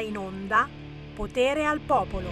in 0.00 0.16
onda 0.16 0.68
Potere 1.14 1.64
al 1.64 1.80
Popolo. 1.80 2.30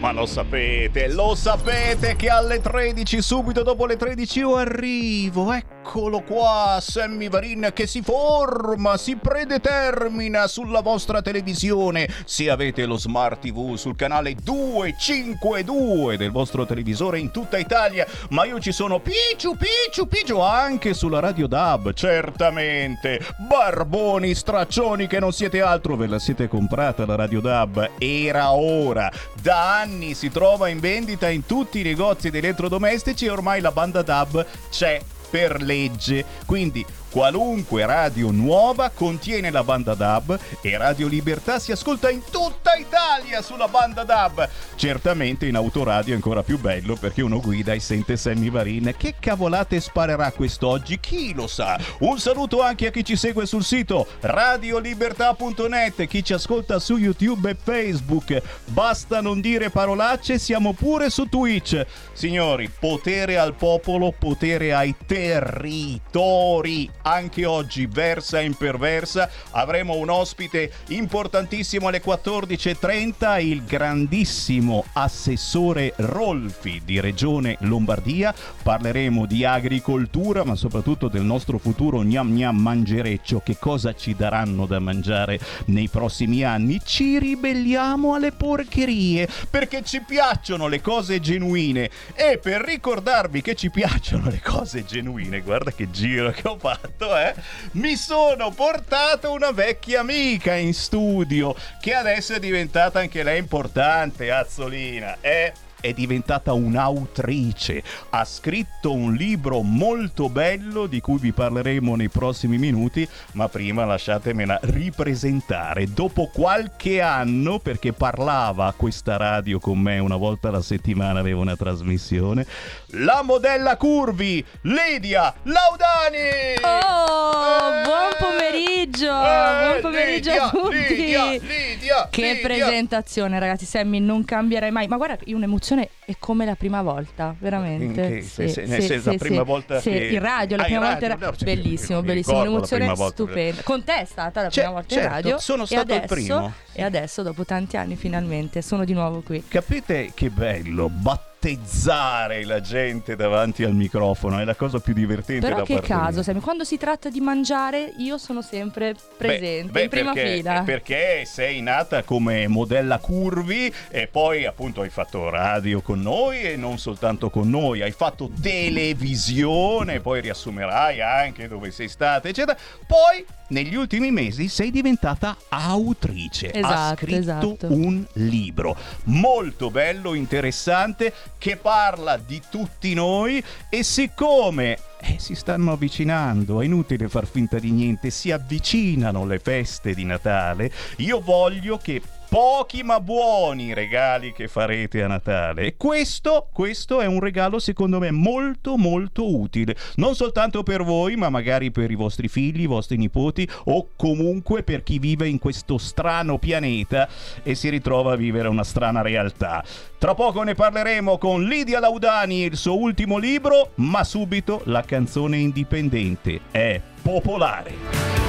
Ma 0.00 0.12
lo 0.12 0.26
sapete, 0.26 1.08
lo 1.08 1.34
sapete 1.34 2.16
che 2.16 2.28
alle 2.28 2.60
13, 2.60 3.22
subito 3.22 3.62
dopo 3.62 3.86
le 3.86 3.96
13 3.96 4.38
io 4.40 4.56
arrivo. 4.56 5.52
Eccolo 5.88 6.20
qua, 6.20 6.78
Sammy 6.80 7.28
Varin 7.28 7.70
che 7.72 7.86
si 7.86 8.02
forma, 8.02 8.96
si 8.96 9.14
predetermina 9.14 10.48
sulla 10.48 10.80
vostra 10.80 11.22
televisione. 11.22 12.08
Se 12.24 12.50
avete 12.50 12.84
lo 12.86 12.96
Smart 12.96 13.38
TV 13.40 13.76
sul 13.76 13.94
canale 13.94 14.34
252 14.34 16.16
del 16.16 16.32
vostro 16.32 16.66
televisore 16.66 17.20
in 17.20 17.30
tutta 17.30 17.56
Italia. 17.56 18.04
Ma 18.30 18.44
io 18.44 18.58
ci 18.58 18.72
sono 18.72 18.98
picciu, 18.98 19.56
picciu, 19.56 20.08
picciu 20.08 20.40
anche 20.40 20.92
sulla 20.92 21.20
Radio 21.20 21.46
DAB, 21.46 21.92
certamente. 21.92 23.20
Barboni, 23.48 24.34
straccioni 24.34 25.06
che 25.06 25.20
non 25.20 25.32
siete 25.32 25.62
altro, 25.62 25.94
ve 25.94 26.08
la 26.08 26.18
siete 26.18 26.48
comprata 26.48 27.06
la 27.06 27.14
Radio 27.14 27.40
DAB. 27.40 27.90
Era 27.98 28.52
ora. 28.52 29.08
Da 29.40 29.78
anni 29.78 30.14
si 30.14 30.30
trova 30.30 30.66
in 30.66 30.80
vendita 30.80 31.28
in 31.28 31.46
tutti 31.46 31.78
i 31.78 31.84
negozi 31.84 32.32
di 32.32 32.38
elettrodomestici 32.38 33.26
e 33.26 33.30
ormai 33.30 33.60
la 33.60 33.70
banda 33.70 34.02
DAB 34.02 34.44
c'è 34.68 35.00
per 35.28 35.62
legge. 35.62 36.24
Quindi 36.44 36.84
Qualunque 37.10 37.86
radio 37.86 38.30
nuova 38.30 38.90
contiene 38.90 39.50
la 39.50 39.64
banda 39.64 39.94
DAB 39.94 40.38
e 40.60 40.76
Radio 40.76 41.06
Libertà 41.06 41.58
si 41.58 41.72
ascolta 41.72 42.10
in 42.10 42.22
tutta 42.30 42.74
Italia 42.74 43.40
sulla 43.42 43.68
banda 43.68 44.04
DAB. 44.04 44.48
Certamente 44.74 45.46
in 45.46 45.56
autoradio 45.56 46.12
è 46.12 46.16
ancora 46.16 46.42
più 46.42 46.58
bello 46.58 46.94
perché 46.96 47.22
uno 47.22 47.40
guida 47.40 47.72
e 47.72 47.80
sente 47.80 48.16
Sammy 48.16 48.50
Varin. 48.50 48.94
Che 48.96 49.14
cavolate 49.18 49.80
sparerà 49.80 50.30
quest'oggi? 50.32 51.00
Chi 51.00 51.32
lo 51.32 51.46
sa? 51.46 51.78
Un 52.00 52.18
saluto 52.18 52.60
anche 52.60 52.88
a 52.88 52.90
chi 52.90 53.04
ci 53.04 53.16
segue 53.16 53.46
sul 53.46 53.64
sito 53.64 54.06
radiolibertà.net, 54.20 56.06
chi 56.06 56.22
ci 56.24 56.32
ascolta 56.32 56.78
su 56.78 56.96
YouTube 56.96 57.50
e 57.50 57.56
Facebook. 57.60 58.42
Basta 58.66 59.20
non 59.20 59.40
dire 59.40 59.70
parolacce, 59.70 60.38
siamo 60.38 60.72
pure 60.72 61.08
su 61.08 61.28
Twitch. 61.28 61.86
Signori, 62.12 62.68
potere 62.68 63.38
al 63.38 63.54
popolo, 63.54 64.12
potere 64.16 64.74
ai 64.74 64.94
territori 65.06 66.90
anche 67.06 67.44
oggi 67.44 67.86
versa 67.86 68.40
e 68.40 68.44
imperversa. 68.44 69.30
Avremo 69.52 69.94
un 69.94 70.10
ospite 70.10 70.72
importantissimo 70.88 71.86
alle 71.88 72.02
14.30, 72.02 73.44
il 73.44 73.64
grandissimo 73.64 74.84
assessore 74.92 75.92
Rolfi 75.96 76.82
di 76.84 76.98
Regione 76.98 77.56
Lombardia. 77.60 78.34
Parleremo 78.62 79.24
di 79.26 79.44
agricoltura, 79.44 80.44
ma 80.44 80.56
soprattutto 80.56 81.06
del 81.08 81.22
nostro 81.22 81.58
futuro 81.58 82.02
gnam 82.02 82.32
gnam 82.32 82.56
mangereccio. 82.56 83.40
Che 83.44 83.56
cosa 83.58 83.94
ci 83.94 84.16
daranno 84.16 84.66
da 84.66 84.80
mangiare 84.80 85.38
nei 85.66 85.88
prossimi 85.88 86.42
anni? 86.42 86.80
Ci 86.84 87.18
ribelliamo 87.20 88.14
alle 88.14 88.32
porcherie 88.32 89.28
perché 89.48 89.82
ci 89.84 90.02
piacciono 90.02 90.66
le 90.66 90.80
cose 90.80 91.20
genuine. 91.20 91.88
E 92.14 92.38
per 92.42 92.62
ricordarvi 92.62 93.42
che 93.42 93.54
ci 93.54 93.70
piacciono 93.70 94.28
le 94.28 94.40
cose 94.42 94.84
genuine, 94.84 95.40
guarda 95.40 95.70
che 95.70 95.88
giro 95.90 96.32
che 96.32 96.48
ho 96.48 96.58
fatto 96.58 96.95
fatto, 96.96 97.16
eh? 97.16 97.34
Mi 97.72 97.94
sono 97.94 98.50
portato 98.50 99.30
una 99.30 99.50
vecchia 99.50 100.00
amica 100.00 100.54
in 100.54 100.72
studio 100.72 101.54
che 101.80 101.94
adesso 101.94 102.34
è 102.34 102.40
diventata 102.40 102.98
anche 102.98 103.22
lei 103.22 103.38
importante, 103.38 104.30
Azzolina. 104.30 105.18
Eh? 105.20 105.52
È 105.86 105.92
diventata 105.92 106.52
un'autrice, 106.52 107.82
ha 108.10 108.24
scritto 108.24 108.92
un 108.92 109.14
libro 109.14 109.62
molto 109.62 110.28
bello 110.28 110.86
di 110.86 111.00
cui 111.00 111.18
vi 111.18 111.32
parleremo 111.32 111.94
nei 111.94 112.08
prossimi 112.08 112.58
minuti, 112.58 113.08
ma 113.32 113.48
prima 113.48 113.84
lasciatemela 113.84 114.58
ripresentare. 114.62 115.86
Dopo 115.86 116.28
qualche 116.32 117.00
anno, 117.00 117.60
perché 117.60 117.92
parlava 117.92 118.66
a 118.66 118.72
questa 118.72 119.16
radio 119.16 119.60
con 119.60 119.78
me 119.78 119.98
una 120.00 120.16
volta 120.16 120.48
alla 120.48 120.62
settimana, 120.62 121.20
aveva 121.20 121.40
una 121.40 121.56
trasmissione, 121.56 122.44
la 122.90 123.22
modella 123.22 123.76
Curvi, 123.76 124.44
Lidia 124.62 125.32
Laudani! 125.44 126.56
Oh, 126.62 127.70
eh, 127.70 127.82
buon 127.84 128.10
pomeriggio! 128.18 129.06
Eh, 129.06 129.68
buon 129.68 129.80
pomeriggio 129.82 130.30
Lidia, 130.30 130.44
a 130.44 130.50
tutti! 130.50 130.96
Lidia, 130.96 131.30
Lidia, 131.30 132.08
che 132.10 132.40
presentazione, 132.42 133.38
ragazzi, 133.38 133.66
Sammy, 133.66 134.00
non 134.00 134.24
cambierai 134.24 134.70
mai. 134.72 134.88
Ma 134.88 134.96
guarda, 134.96 135.18
io 135.24 135.36
un'emozione 135.36 135.75
emozione 135.76 135.90
è 136.04 136.16
come 136.18 136.44
la 136.44 136.54
prima 136.54 136.82
volta, 136.82 137.34
veramente. 137.38 138.22
Sì, 138.22 138.48
sì, 138.48 138.64
nel 138.64 138.80
sì, 138.80 138.86
senso, 138.88 139.10
la 139.10 139.16
prima 139.16 139.42
volta 139.42 139.80
sì, 139.80 139.90
che... 139.90 140.06
in 140.06 140.18
radio, 140.18 140.56
la 140.56 140.64
prima 140.64 140.80
volta 140.80 141.04
era... 141.04 141.16
No, 141.16 141.32
bellissimo, 141.42 142.02
bellissimo, 142.02 142.40
un'emozione 142.40 142.94
stupenda. 142.94 143.62
Con 143.62 143.84
te 143.84 144.00
è 144.00 144.04
stata 144.04 144.42
la 144.42 144.48
prima 144.48 144.70
volta 144.70 144.88
certo, 144.88 145.06
in 145.06 145.12
radio. 145.12 145.38
sono 145.38 145.64
stato 145.66 145.92
adesso, 145.92 146.14
il 146.14 146.24
primo. 146.24 146.52
E 146.72 146.82
adesso, 146.82 147.22
dopo 147.22 147.44
tanti 147.44 147.76
anni, 147.76 147.96
finalmente, 147.96 148.62
sono 148.62 148.84
di 148.84 148.92
nuovo 148.92 149.20
qui. 149.20 149.44
Capite 149.46 150.12
che 150.14 150.30
bello, 150.30 150.88
battaglia 150.88 151.35
battezzare 151.46 152.44
la 152.44 152.60
gente 152.60 153.14
davanti 153.14 153.62
al 153.62 153.72
microfono, 153.72 154.38
è 154.38 154.44
la 154.44 154.56
cosa 154.56 154.80
più 154.80 154.92
divertente 154.92 155.46
Però 155.46 155.58
da 155.58 155.62
che 155.62 155.80
caso, 155.80 156.22
Sammy, 156.22 156.40
quando 156.40 156.64
si 156.64 156.76
tratta 156.76 157.08
di 157.08 157.20
mangiare 157.20 157.92
io 157.98 158.18
sono 158.18 158.42
sempre 158.42 158.94
presente, 159.16 159.70
beh, 159.70 159.70
beh, 159.70 159.82
in 159.82 159.88
prima 159.88 160.12
perché, 160.12 160.34
fila. 160.34 160.62
Perché 160.64 161.22
sei 161.24 161.60
nata 161.62 162.02
come 162.02 162.48
modella 162.48 162.98
curvi 162.98 163.72
e 163.90 164.08
poi 164.08 164.44
appunto 164.44 164.80
hai 164.80 164.90
fatto 164.90 165.30
radio 165.30 165.80
con 165.80 166.00
noi 166.00 166.42
e 166.42 166.56
non 166.56 166.78
soltanto 166.78 167.30
con 167.30 167.48
noi, 167.48 167.82
hai 167.82 167.92
fatto 167.92 168.28
televisione, 168.40 170.00
poi 170.00 170.20
riassumerai 170.20 171.00
anche 171.00 171.46
dove 171.46 171.70
sei 171.70 171.88
stata, 171.88 172.28
eccetera. 172.28 172.58
Poi 172.86 173.24
negli 173.48 173.74
ultimi 173.74 174.10
mesi 174.10 174.48
sei 174.48 174.70
diventata 174.70 175.36
autrice. 175.48 176.52
Esatto, 176.52 176.72
ha 176.72 176.96
scritto 176.96 177.18
esatto. 177.18 177.72
un 177.72 178.04
libro 178.14 178.76
molto 179.04 179.70
bello, 179.70 180.14
interessante, 180.14 181.12
che 181.38 181.56
parla 181.56 182.16
di 182.16 182.40
tutti 182.50 182.94
noi 182.94 183.42
e 183.68 183.82
siccome 183.82 184.78
eh, 185.00 185.16
si 185.18 185.34
stanno 185.34 185.72
avvicinando, 185.72 186.60
è 186.60 186.64
inutile 186.64 187.08
far 187.08 187.26
finta 187.26 187.58
di 187.58 187.70
niente, 187.70 188.10
si 188.10 188.30
avvicinano 188.30 189.24
le 189.24 189.38
feste 189.38 189.94
di 189.94 190.04
Natale, 190.04 190.72
io 190.96 191.20
voglio 191.20 191.78
che 191.78 192.00
pochi 192.28 192.82
ma 192.82 193.00
buoni 193.00 193.74
regali 193.74 194.32
che 194.32 194.48
farete 194.48 195.02
a 195.02 195.06
Natale. 195.06 195.62
E 195.62 195.76
questo, 195.76 196.48
questo 196.52 197.00
è 197.00 197.06
un 197.06 197.20
regalo 197.20 197.58
secondo 197.58 197.98
me 197.98 198.10
molto 198.10 198.76
molto 198.76 199.34
utile, 199.34 199.76
non 199.96 200.14
soltanto 200.14 200.62
per 200.62 200.82
voi, 200.82 201.16
ma 201.16 201.28
magari 201.28 201.70
per 201.70 201.90
i 201.90 201.94
vostri 201.94 202.28
figli, 202.28 202.62
i 202.62 202.66
vostri 202.66 202.96
nipoti 202.96 203.48
o 203.64 203.88
comunque 203.96 204.62
per 204.62 204.82
chi 204.82 204.98
vive 204.98 205.28
in 205.28 205.38
questo 205.38 205.78
strano 205.78 206.38
pianeta 206.38 207.08
e 207.42 207.54
si 207.54 207.68
ritrova 207.68 208.12
a 208.12 208.16
vivere 208.16 208.48
una 208.48 208.64
strana 208.64 209.02
realtà. 209.02 209.64
Tra 209.98 210.14
poco 210.14 210.42
ne 210.42 210.54
parleremo 210.54 211.18
con 211.18 211.44
Lidia 211.44 211.80
Laudani 211.80 212.42
e 212.42 212.46
il 212.46 212.56
suo 212.56 212.78
ultimo 212.78 213.18
libro, 213.18 213.72
ma 213.76 214.04
subito 214.04 214.60
la 214.64 214.82
canzone 214.82 215.38
indipendente 215.38 216.40
è 216.50 216.80
popolare. 217.02 218.25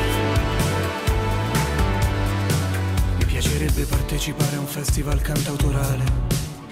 Piacerebbe 3.57 3.85
partecipare 3.85 4.55
a 4.55 4.59
un 4.59 4.67
festival 4.67 5.19
cantautorale 5.19 6.03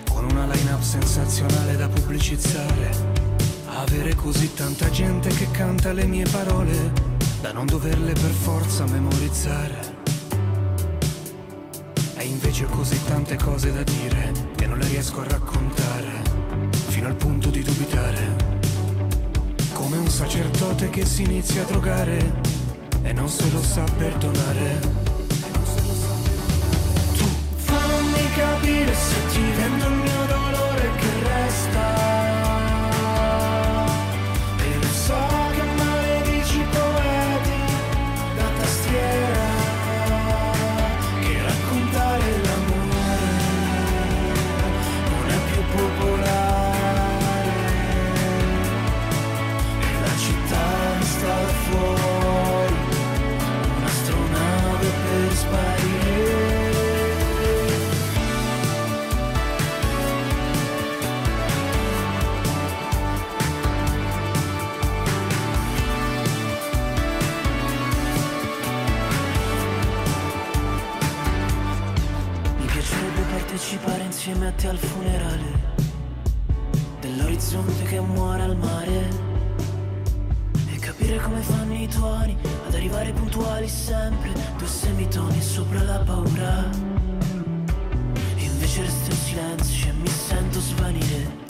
con 0.08 0.24
una 0.26 0.46
line-up 0.46 0.82
sensazionale 0.82 1.76
da 1.78 1.88
pubblicizzare. 1.88 2.92
Avere 3.70 4.14
così 4.14 4.54
tanta 4.54 4.88
gente 4.92 5.30
che 5.30 5.50
canta 5.50 5.94
le 5.94 6.06
mie 6.06 6.26
parole 6.30 6.94
da 7.42 7.52
non 7.52 7.66
doverle 7.66 8.14
per 8.14 8.30
forza 8.30 8.86
memorizzare. 8.86 9.96
E 12.18 12.24
invece 12.24 12.66
ho 12.66 12.70
così 12.70 13.04
tante 13.04 13.36
cose 13.36 13.74
da 13.74 13.82
dire 13.82 14.32
che 14.56 14.68
non 14.68 14.78
le 14.78 14.88
riesco 14.88 15.22
a 15.22 15.28
raccontare, 15.28 16.22
fino 16.90 17.08
al 17.08 17.16
punto 17.16 17.50
di 17.50 17.64
dubitare. 17.64 18.36
Come 19.74 19.98
un 19.98 20.08
sacerdote 20.08 20.92
che 20.92 21.04
si 21.04 21.24
inizia 21.24 21.64
a 21.64 21.66
drogare 21.66 22.42
e 23.02 23.12
non 23.12 23.28
se 23.28 23.50
lo 23.50 23.64
sa 23.64 23.84
perdonare. 23.98 25.15
Capire 28.36 28.94
se 28.94 29.28
ti 29.32 29.42
vendo 29.56 29.86
il 29.88 30.05
insieme 74.28 74.48
a 74.48 74.52
te 74.54 74.68
al 74.68 74.78
funerale 74.80 75.74
dell'orizzonte 77.00 77.84
che 77.84 78.00
muore 78.00 78.42
al 78.42 78.58
mare 78.58 79.08
e 80.74 80.80
capire 80.80 81.20
come 81.20 81.42
fanno 81.42 81.76
i 81.76 81.88
tuoni 81.88 82.36
ad 82.66 82.74
arrivare 82.74 83.12
puntuali 83.12 83.68
sempre, 83.68 84.32
due 84.58 84.66
semitoni 84.66 85.40
sopra 85.40 85.84
la 85.84 86.00
paura. 86.00 86.68
Invece 88.38 88.82
resto 88.82 89.12
in 89.12 89.18
silenzio 89.18 89.90
e 89.90 89.94
mi 89.94 90.08
sento 90.08 90.60
svanire. 90.60 91.44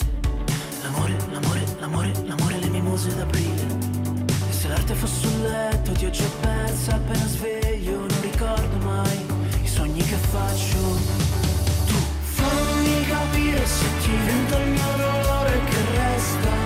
L'amore, 0.82 1.16
l'amore, 1.30 1.64
l'amore, 1.80 2.12
l'amore, 2.26 2.58
le 2.58 2.68
mimose 2.68 3.14
d'aprile. 3.16 3.66
E 4.50 4.52
se 4.52 4.68
l'arte 4.68 4.92
fosse 4.92 5.26
un 5.26 5.42
letto 5.44 5.92
ti 5.92 6.04
ho 6.04 6.10
già 6.10 6.28
persa 6.42 6.96
appena 6.96 7.26
sveglio, 7.26 8.00
non 8.00 8.20
ricordo 8.20 8.76
mai 8.84 9.24
i 9.62 9.66
sogni 9.66 10.02
che 10.02 10.16
faccio. 10.16 11.55
Capire 13.08 13.64
se 13.66 13.84
ti 14.00 14.10
vento 14.24 14.58
il 14.58 14.68
mio 14.70 14.96
dolore 14.96 15.60
che 15.68 15.76
resta. 15.96 16.65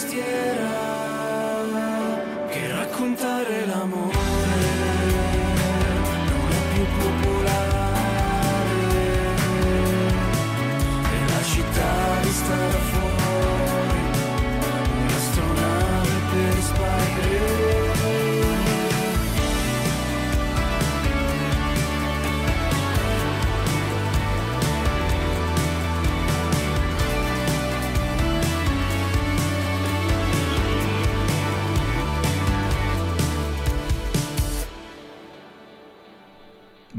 Da 0.00 0.06
tastiera 0.06 0.68
che 2.48 2.68
raccontare 2.68 3.66
l'amore 3.66 4.16
non 6.28 6.50
è 6.50 6.72
più 6.72 6.84
popolare 6.98 7.39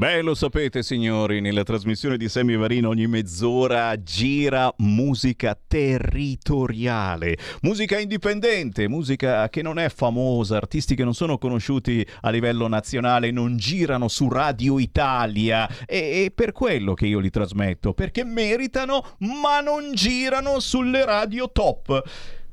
Beh, 0.02 0.20
lo 0.20 0.34
sapete 0.34 0.82
signori, 0.82 1.40
nella 1.40 1.62
trasmissione 1.62 2.16
di 2.16 2.28
Sammy 2.28 2.56
Varino 2.56 2.88
ogni 2.88 3.06
mezz'ora 3.06 4.02
gira 4.02 4.74
musica 4.78 5.56
territoriale, 5.64 7.38
musica 7.60 8.00
indipendente, 8.00 8.88
musica 8.88 9.48
che 9.48 9.62
non 9.62 9.78
è 9.78 9.88
famosa, 9.90 10.56
artisti 10.56 10.96
che 10.96 11.04
non 11.04 11.14
sono 11.14 11.38
conosciuti 11.38 12.04
a 12.22 12.30
livello 12.30 12.66
nazionale, 12.66 13.30
non 13.30 13.56
girano 13.56 14.08
su 14.08 14.28
Radio 14.28 14.80
Italia 14.80 15.68
e, 15.86 16.24
e 16.24 16.32
per 16.34 16.50
quello 16.50 16.94
che 16.94 17.06
io 17.06 17.20
li 17.20 17.30
trasmetto, 17.30 17.94
perché 17.94 18.24
meritano 18.24 19.14
ma 19.18 19.60
non 19.60 19.94
girano 19.94 20.58
sulle 20.58 21.04
radio 21.04 21.48
top. 21.52 22.02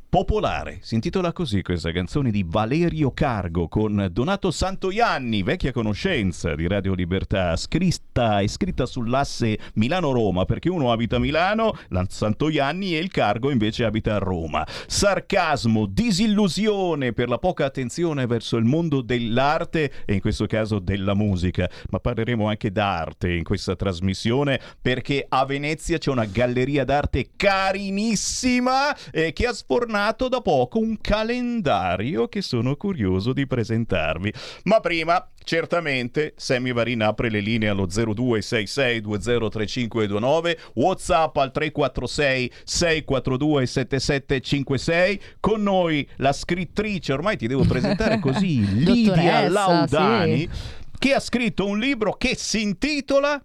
Popolare, 0.10 0.80
si 0.82 0.96
intitola 0.96 1.32
così 1.32 1.62
questa 1.62 1.92
canzone 1.92 2.32
di 2.32 2.44
Valerio 2.44 3.12
Cargo 3.12 3.68
con 3.68 4.10
Donato 4.12 4.50
Santoianni, 4.50 5.44
vecchia 5.44 5.72
conoscenza 5.72 6.56
di 6.56 6.66
Radio 6.68 6.96
Libertà, 6.96 7.56
scritta 7.56 8.40
e 8.40 8.48
scritta 8.48 8.88
sull'asse 8.88 9.60
Milano-Roma, 9.76 10.46
perché 10.46 10.68
uno 10.68 10.92
abita 10.92 11.18
a 11.18 11.20
Milano, 11.20 11.78
la 11.90 12.04
Santoianni, 12.10 12.96
e 12.96 13.00
il 13.02 13.12
Cargo 13.12 13.52
invece 13.52 13.86
abita 13.86 14.16
a 14.16 14.18
Roma. 14.18 14.66
Sarcasmo, 14.88 15.86
disillusione 15.86 17.14
per 17.14 17.30
la 17.30 17.38
poca 17.38 17.66
attenzione 17.66 18.26
verso 18.26 18.58
il 18.58 18.66
mondo 18.66 19.02
dell'arte 19.02 19.92
e 20.06 20.16
in 20.16 20.22
questo 20.22 20.48
caso 20.48 20.80
della 20.80 21.14
musica, 21.14 21.70
ma 21.92 22.00
parleremo 22.00 22.48
anche 22.48 22.72
d'arte 22.72 23.32
in 23.32 23.44
questa 23.44 23.76
trasmissione 23.76 24.60
perché 24.82 25.24
a 25.30 25.46
Venezia 25.46 26.00
c'è 26.00 26.10
una 26.10 26.26
galleria 26.26 26.84
d'arte 26.84 27.30
carinissima 27.36 28.98
eh, 29.12 29.34
che 29.34 29.46
ha 29.46 29.54
sfornato 29.54 29.98
da 30.30 30.42
poco 30.42 30.80
un 30.80 30.98
calendario 31.00 32.28
che 32.28 32.42
sono 32.42 32.76
curioso 32.76 33.34
di 33.34 33.46
presentarvi. 33.46 34.34
Ma 34.64 34.80
prima, 34.80 35.30
certamente, 35.44 36.34
Sammy 36.38 36.74
Varin 36.74 37.02
apre 37.02 37.30
le 37.30 37.42
linee 37.42 37.70
allo 37.70 37.86
0266203529, 37.86 40.58
WhatsApp 40.76 41.36
al 41.38 41.52
346 41.52 42.52
642 42.64 43.66
7756. 43.66 45.22
Con 45.40 45.64
noi 45.64 46.08
la 46.18 46.34
scrittrice, 46.34 47.14
ormai 47.14 47.38
ti 47.38 47.48
devo 47.48 47.64
presentare 47.66 48.20
così, 48.20 48.84
Lidia 48.84 49.50
Laudani, 49.50 50.40
sì. 50.40 50.50
che 50.98 51.14
ha 51.14 51.20
scritto 51.20 51.66
un 51.66 51.80
libro 51.80 52.14
che 52.14 52.36
si 52.36 52.62
intitola 52.62 53.44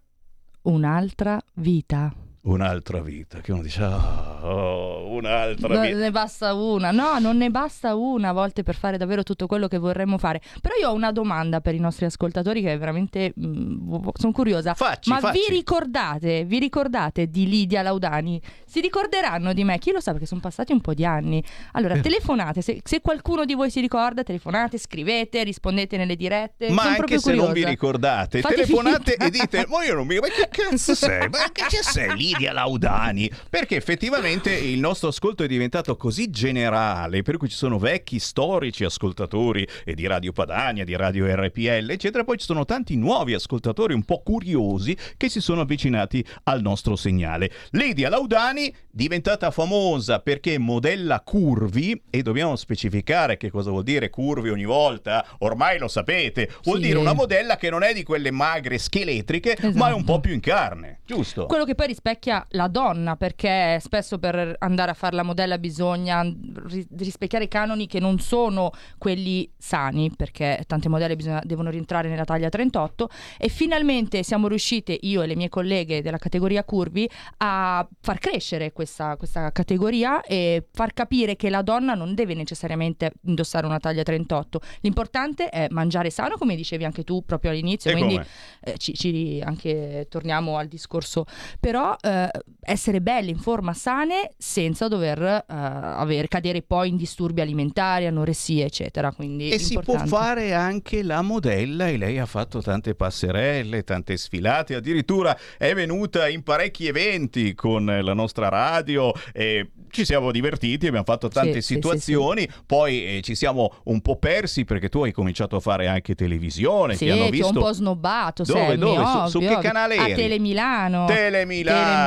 Un'altra 0.65 1.39
vita. 1.57 2.24
Un'altra 2.47 3.01
vita, 3.01 3.41
che 3.41 3.53
uno 3.53 3.63
dice, 3.63 3.83
ah, 3.83 4.41
oh, 4.43 5.09
un'altra 5.15 5.67
Non 5.75 5.81
vita. 5.83 5.97
ne 5.97 6.11
basta 6.11 6.53
una, 6.53 6.91
no, 6.91 7.19
non 7.19 7.39
ne 7.39 7.49
basta 7.51 7.95
una 7.95 8.29
a 8.29 8.33
volte 8.33 8.63
per 8.63 8.75
fare 8.75 8.99
davvero 8.99 9.23
tutto 9.23 9.47
quello 9.47 9.67
che 9.67 9.79
vorremmo 9.79 10.19
fare. 10.19 10.43
Però 10.61 10.75
io 10.79 10.91
ho 10.91 10.93
una 10.93 11.11
domanda 11.11 11.63
per 11.63 11.75
i 11.75 11.79
nostri 11.79 12.05
ascoltatori 12.05 12.61
che 12.61 12.75
è 12.75 12.79
veramente 12.79 13.33
sono 13.35 14.33
curiosa. 14.33 14.75
Facci, 14.75 15.09
Ma 15.09 15.21
facci. 15.21 15.39
vi 15.49 15.55
ricordate, 15.55 16.45
vi 16.45 16.59
ricordate 16.59 17.29
di 17.31 17.49
Lidia 17.49 17.81
Laudani? 17.81 18.39
Si 18.67 18.81
ricorderanno 18.81 19.55
di 19.55 19.65
me? 19.65 19.79
Chi 19.79 19.91
lo 19.93 20.01
sa 20.01 20.11
perché 20.11 20.27
sono 20.27 20.41
passati 20.41 20.73
un 20.73 20.83
po' 20.83 20.93
di 20.93 21.07
anni. 21.07 21.43
Allora, 21.73 21.95
Vero. 21.95 22.09
telefonate, 22.09 22.61
se, 22.61 22.81
se 22.85 23.01
qualcuno 23.01 23.47
di 23.47 23.55
voi 23.55 23.71
si 23.71 23.81
ricorda, 23.81 24.23
telefonate, 24.23 24.77
scrivete, 24.77 25.43
rispondete 25.45 25.97
nelle 25.97 26.15
dirette. 26.15 26.69
Ma 26.69 26.83
Sono 26.83 26.95
anche 26.97 27.19
se 27.19 27.31
non 27.33 27.45
vi 27.47 27.63
curiosa. 27.63 27.69
ricordate, 27.71 28.41
Fate 28.43 28.55
telefonate 28.57 29.11
finta. 29.13 29.25
e 29.25 29.31
dite: 29.31 29.67
Ma 29.71 29.83
io 29.83 29.95
non 29.95 30.07
mi. 30.07 30.19
Ma 30.19 30.27
che 30.27 30.47
cazzo 30.51 30.95
sei? 30.95 31.27
Ma 31.31 31.51
che 31.51 31.65
sei 31.83 32.33
Lidia 32.35 32.53
Laudani? 32.53 33.31
Perché 33.49 33.77
effettivamente 33.77 34.53
il 34.53 34.81
nostro 34.81 35.09
ascolto 35.09 35.45
è 35.45 35.47
diventato 35.47 35.97
così 35.97 36.31
generale, 36.31 37.23
per 37.23 37.37
cui 37.37 37.49
ci 37.49 37.57
sono 37.57 37.79
vecchi 37.79 38.19
storici 38.19 38.85
ascoltatori 38.85 39.67
e 39.85 39.95
di 39.95 40.07
Radio 40.07 40.33
Padania, 40.33 40.85
di 40.85 40.97
Radio 40.97 41.27
RPL, 41.33 41.91
eccetera. 41.91 42.25
Poi 42.25 42.39
ci 42.39 42.45
sono 42.47 42.65
tanti 42.65 42.97
nuovi 42.97 43.35
ascoltatori 43.35 43.95
un 43.95 44.03
po' 44.05 44.23
curiosi 44.23 44.97
che 45.17 45.29
si 45.29 45.41
sono 45.41 45.61
avvicinati 45.61 46.25
al 46.45 46.61
nostro 46.61 46.97
segnale. 46.97 47.51
Lidia 47.71 48.09
Laudani, 48.09 48.75
diventata 48.91 49.51
famosa 49.51 50.19
perché 50.21 50.59
modella 50.59 51.21
curvi, 51.21 52.01
e 52.11 52.23
dobbiamo 52.23 52.57
specificare 52.57 53.37
che 53.37 53.51
cosa 53.51 53.71
vuol 53.71 53.85
dire 53.85 54.11
curvi 54.11 54.49
ogni 54.51 54.65
volta, 54.65 55.25
ormai 55.39 55.79
lo 55.79 55.89
sapete, 55.89 56.51
vuol 56.65 56.79
Sì. 56.79 56.87
dire 56.87 56.99
una 56.99 57.13
modella 57.13 57.57
che 57.57 57.71
non 57.71 57.83
è 57.83 57.93
di 57.93 58.03
quelle 58.03 58.31
magre 58.31 58.79
scheletriche, 58.79 59.57
ma 59.75 59.89
è 59.89 59.93
un 59.93 59.99
Esatto. 59.99 60.03
po' 60.05 60.21
più 60.21 60.33
in 60.33 60.41
carne, 60.41 61.01
giusto? 61.07 61.47
Quello 61.47 61.65
che 61.65 61.75
poi 61.75 61.87
rispecchia 61.89 62.24
la 62.51 62.69
donna, 62.69 63.17
perché 63.17 63.79
spesso 63.81 64.19
per 64.19 64.57
andare 64.61 64.91
a 64.91 64.95
fare 64.95 65.17
la 65.17 65.23
modella 65.23 65.59
bisogna 65.59 66.23
ri- 66.23 66.87
rispecchiare 66.97 67.45
i 67.45 67.49
canoni 67.49 67.87
che 67.87 68.01
non 68.01 68.19
sono 68.19 68.71
quelli 68.99 69.51
sani, 69.59 70.11
perché 70.15 70.63
tante 70.67 70.89
modelle 70.89 71.17
bisogna- 71.17 71.43
devono 71.45 71.71
rientrare 71.71 72.09
nella 72.09 72.25
taglia 72.25 72.49
38 72.49 73.09
e 73.39 73.49
finalmente 73.49 74.23
siamo 74.23 74.49
riuscite, 74.49 74.97
io 75.03 75.23
e 75.23 75.27
le 75.27 75.37
mie 75.37 75.49
colleghe 75.49 76.03
della 76.03 76.19
categoria 76.19 76.65
curvi, 76.65 77.09
a 77.39 77.87
far 78.01 78.19
crescere 78.19 78.73
questa, 78.73 79.17
questa 79.17 79.51
categoria 79.53 80.23
e 80.23 80.67
far 80.73 80.93
capire 80.93 81.37
che 81.37 81.51
la 81.51 81.63
donna 81.63 81.95
non 81.95 82.15
deve 82.15 82.35
necessariamente 82.35 83.13
indossare 83.25 83.67
una 83.67 83.79
taglia 83.79 84.03
38. 84.03 84.61
L'importante 84.81 85.49
è 85.49 85.67
mangiare 85.71 86.11
sano, 86.11 86.37
come 86.37 86.55
dicevi 86.57 86.85
anche 86.85 87.05
tu 87.05 87.25
proprio 87.25 87.51
all'inizio, 87.51 87.91
E 87.91 87.95
quindi 87.95 88.21
eh, 88.61 88.79
ci, 88.79 88.95
ci- 88.95 89.43
anche 89.45 90.07
torniamo 90.09 90.57
al 90.59 90.67
discorso 90.69 91.25
però 91.61 91.97
eh, 92.01 92.14
eh, 92.15 92.31
essere 92.61 93.01
belle, 93.01 93.31
in 93.31 93.39
forma, 93.39 93.73
sane, 93.73 94.31
senza 94.39 94.89
dover 94.89 95.21
eh, 95.23 95.43
aver, 95.49 96.29
cadere 96.29 96.63
poi 96.63 96.89
in 96.89 96.97
disturbi 96.97 97.41
alimentari, 97.41 98.07
anoressia, 98.07 98.65
eccetera. 98.65 99.13
Quindi 99.13 99.51
e 99.51 99.59
si 99.59 99.79
può 99.79 99.99
fare 100.07 100.55
anche 100.55 101.03
la 101.03 101.23
modella 101.23 101.89
e 101.89 101.97
lei 101.97 102.19
ha 102.19 102.27
fatto 102.27 102.63
tante 102.63 102.95
passerelle, 102.95 103.85
tante 103.85 104.17
sfilate, 104.17 104.75
addirittura 104.75 105.37
è 105.59 105.75
venuta 105.75 106.29
in 106.29 106.43
parecchi 106.43 106.87
eventi 106.87 107.55
con 107.55 107.85
la 107.85 108.15
nostra 108.15 108.49
radio 108.49 109.13
e 109.33 109.71
ci 109.91 110.05
siamo 110.05 110.33
divertiti, 110.33 110.87
abbiamo 110.87 111.05
fatto 111.05 111.29
tante 111.29 111.61
sì, 111.61 111.75
situazioni, 111.75 112.43
sì, 112.43 112.49
sì, 112.51 112.63
poi 112.67 113.17
eh, 113.17 113.21
ci 113.23 113.35
siamo 113.35 113.73
un 113.85 114.01
po' 114.01 114.17
persi 114.17 114.65
perché 114.65 114.89
tu 114.89 115.05
hai 115.05 115.13
cominciato 115.13 115.57
a 115.57 115.61
fare 115.61 115.87
anche 115.87 116.15
televisione. 116.15 116.97
Sì, 116.97 117.05
ti 117.05 117.11
hanno 117.11 117.31
visto... 117.31 117.49
un 117.49 117.55
po' 117.55 117.73
snobbato. 117.73 118.43
Dove, 118.43 118.59
Sammy, 118.59 118.77
dove? 118.77 118.99
Ovvio, 118.99 119.27
su, 119.29 119.39
su, 119.41 119.47
che 119.47 119.59
canale 119.61 119.95
eri? 119.95 120.13
A 120.13 120.17
Telemilano. 120.17 121.07
Telemilano. 121.07 121.79
Telemilano 121.79 122.04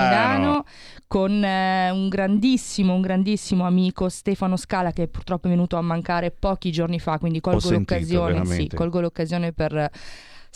con 1.08 1.44
eh, 1.44 1.90
un 1.90 2.10
grandissimo, 2.10 2.94
un 2.94 3.02
grandissimo 3.02 3.66
amico 3.66 4.10
Stefano 4.10 4.58
Scala 4.58 4.92
che 4.92 5.08
purtroppo 5.08 5.48
è 5.48 5.50
venuto 5.50 5.78
a 5.78 5.82
mancare 5.82 6.32
pochi 6.32 6.72
giorni 6.72 7.00
fa, 7.00 7.18
quindi 7.18 7.40
colgo 7.40 7.70
l'occasione, 7.72 8.46
sì, 8.46 8.70
colgo 8.74 9.00
l'occasione 9.00 9.54
per 9.54 9.90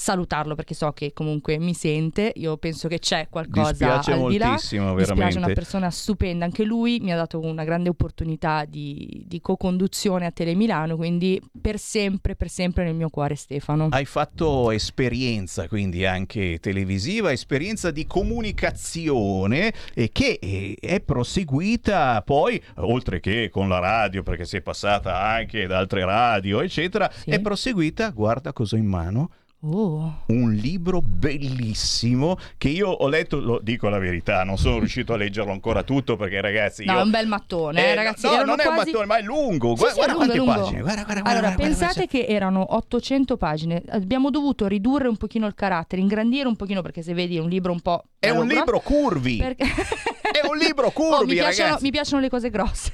salutarlo 0.02 0.56
perché 0.56 0.74
so 0.74 0.92
che 0.94 1.14
comunque 1.14 1.60
mi 1.60 1.74
sente. 1.76 2.32
Io 2.38 2.58
penso 2.58 2.88
che 2.88 2.98
c'è 3.00 3.28
qualcosa 3.30 3.70
Dispiace 3.70 4.12
al 4.14 4.28
di 4.30 4.38
là. 4.40 4.48
moltissimo, 4.48 4.90
Mi 4.90 4.96
veramente. 4.96 5.14
spiace, 5.32 5.38
una 5.38 5.54
persona 5.54 5.90
stupenda. 5.92 6.44
Anche 6.46 6.64
lui 6.64 7.00
mi 7.02 7.12
ha 7.14 7.16
dato 7.16 7.40
una 7.40 7.64
grande 7.64 7.90
opportunità 7.90 8.66
di, 8.66 9.24
di 9.28 9.40
co-conduzione 9.42 10.26
a 10.26 10.32
Telemilano, 10.32 10.96
quindi 10.96 11.40
per 11.62 11.78
sempre, 11.78 12.36
per 12.36 12.50
sempre 12.50 12.84
nel 12.84 12.96
mio 12.96 13.10
cuore 13.10 13.36
Stefano. 13.36 13.90
Hai 13.92 14.06
fatto 14.06 14.72
esperienza 14.72 15.68
quindi 15.68 16.04
anche 16.06 16.58
televisiva, 16.60 17.32
esperienza 17.32 17.92
di 17.92 18.06
comunicazione 18.08 19.74
e 19.94 20.10
che 20.12 20.76
è 20.80 21.00
proseguita 21.02 22.22
poi, 22.24 22.62
oltre 22.78 23.20
che 23.20 23.50
con 23.52 23.70
la 23.70 23.80
radio, 23.80 24.24
perché 24.24 24.46
sei 24.46 24.62
passata 24.62 25.20
anche 25.22 25.68
da 25.68 25.78
altre 25.78 26.04
radio, 26.06 26.62
eccetera, 26.62 27.10
Sì. 27.14 27.30
è 27.30 27.40
proseguita, 27.40 28.10
guarda 28.10 28.52
cosa 28.54 28.76
ho 28.76 28.80
in 28.80 28.86
mano, 28.86 29.30
Oh. 29.64 30.24
un 30.28 30.54
libro 30.54 31.04
bellissimo 31.04 32.36
che 32.58 32.70
io 32.70 32.90
ho 32.90 33.08
letto, 33.08 33.40
lo 33.40 33.60
dico 33.62 33.90
la 33.90 34.00
verità, 34.00 34.44
non 34.44 34.58
sono 34.58 34.80
riuscito 34.80 35.14
a 35.14 35.18
leggerlo 35.18 35.52
ancora 35.52 35.84
tutto 35.84 36.16
perché 36.16 36.42
ragazzi... 36.42 36.84
No, 36.84 36.94
io... 36.94 37.00
è 37.00 37.02
un 37.04 37.12
bel 37.12 37.28
mattone, 37.28 37.86
eh, 37.86 37.94
ragazzi. 37.94 38.26
No, 38.26 38.44
non 38.44 38.60
è 38.60 38.66
un 38.66 38.74
quasi... 38.74 38.92
mattone, 38.92 39.06
ma 39.06 39.18
è 39.18 39.22
lungo. 39.22 39.76
Sì, 39.76 39.82
guarda 39.82 39.90
sì, 39.92 39.96
guarda 39.96 40.14
lungo, 40.14 40.26
quante 40.26 40.38
lungo. 40.38 40.54
pagine. 40.54 40.82
Guarda, 40.82 41.04
guarda, 41.04 41.30
Allora, 41.30 41.52
pensate 41.52 42.08
che 42.08 42.26
erano 42.26 42.76
800 42.76 43.38
pagine, 43.38 43.84
abbiamo 43.90 44.32
dovuto 44.32 44.66
ridurre 44.66 45.08
un 45.08 45.18
pochino 45.18 45.46
il 45.46 45.54
carattere, 45.54 46.02
ingrandire 46.02 46.48
un 46.48 46.56
pochino 46.56 46.82
perché 46.82 47.04
se 47.04 47.14
vedi 47.14 47.38
è 47.38 47.40
un 47.40 47.50
libro 47.50 47.72
un 47.72 47.82
po'... 47.82 48.06
È 48.18 48.32
un 48.32 48.48
libro 48.48 48.80
curvi. 48.80 49.38
perché... 49.38 49.64
È 49.64 50.48
un 50.50 50.58
libro 50.58 50.88
Oh, 50.92 50.92
curvi, 50.92 51.34
mi, 51.34 51.34
piacciono, 51.34 51.78
mi 51.82 51.92
piacciono 51.92 52.22
le 52.22 52.30
cose 52.30 52.50
grosse. 52.50 52.92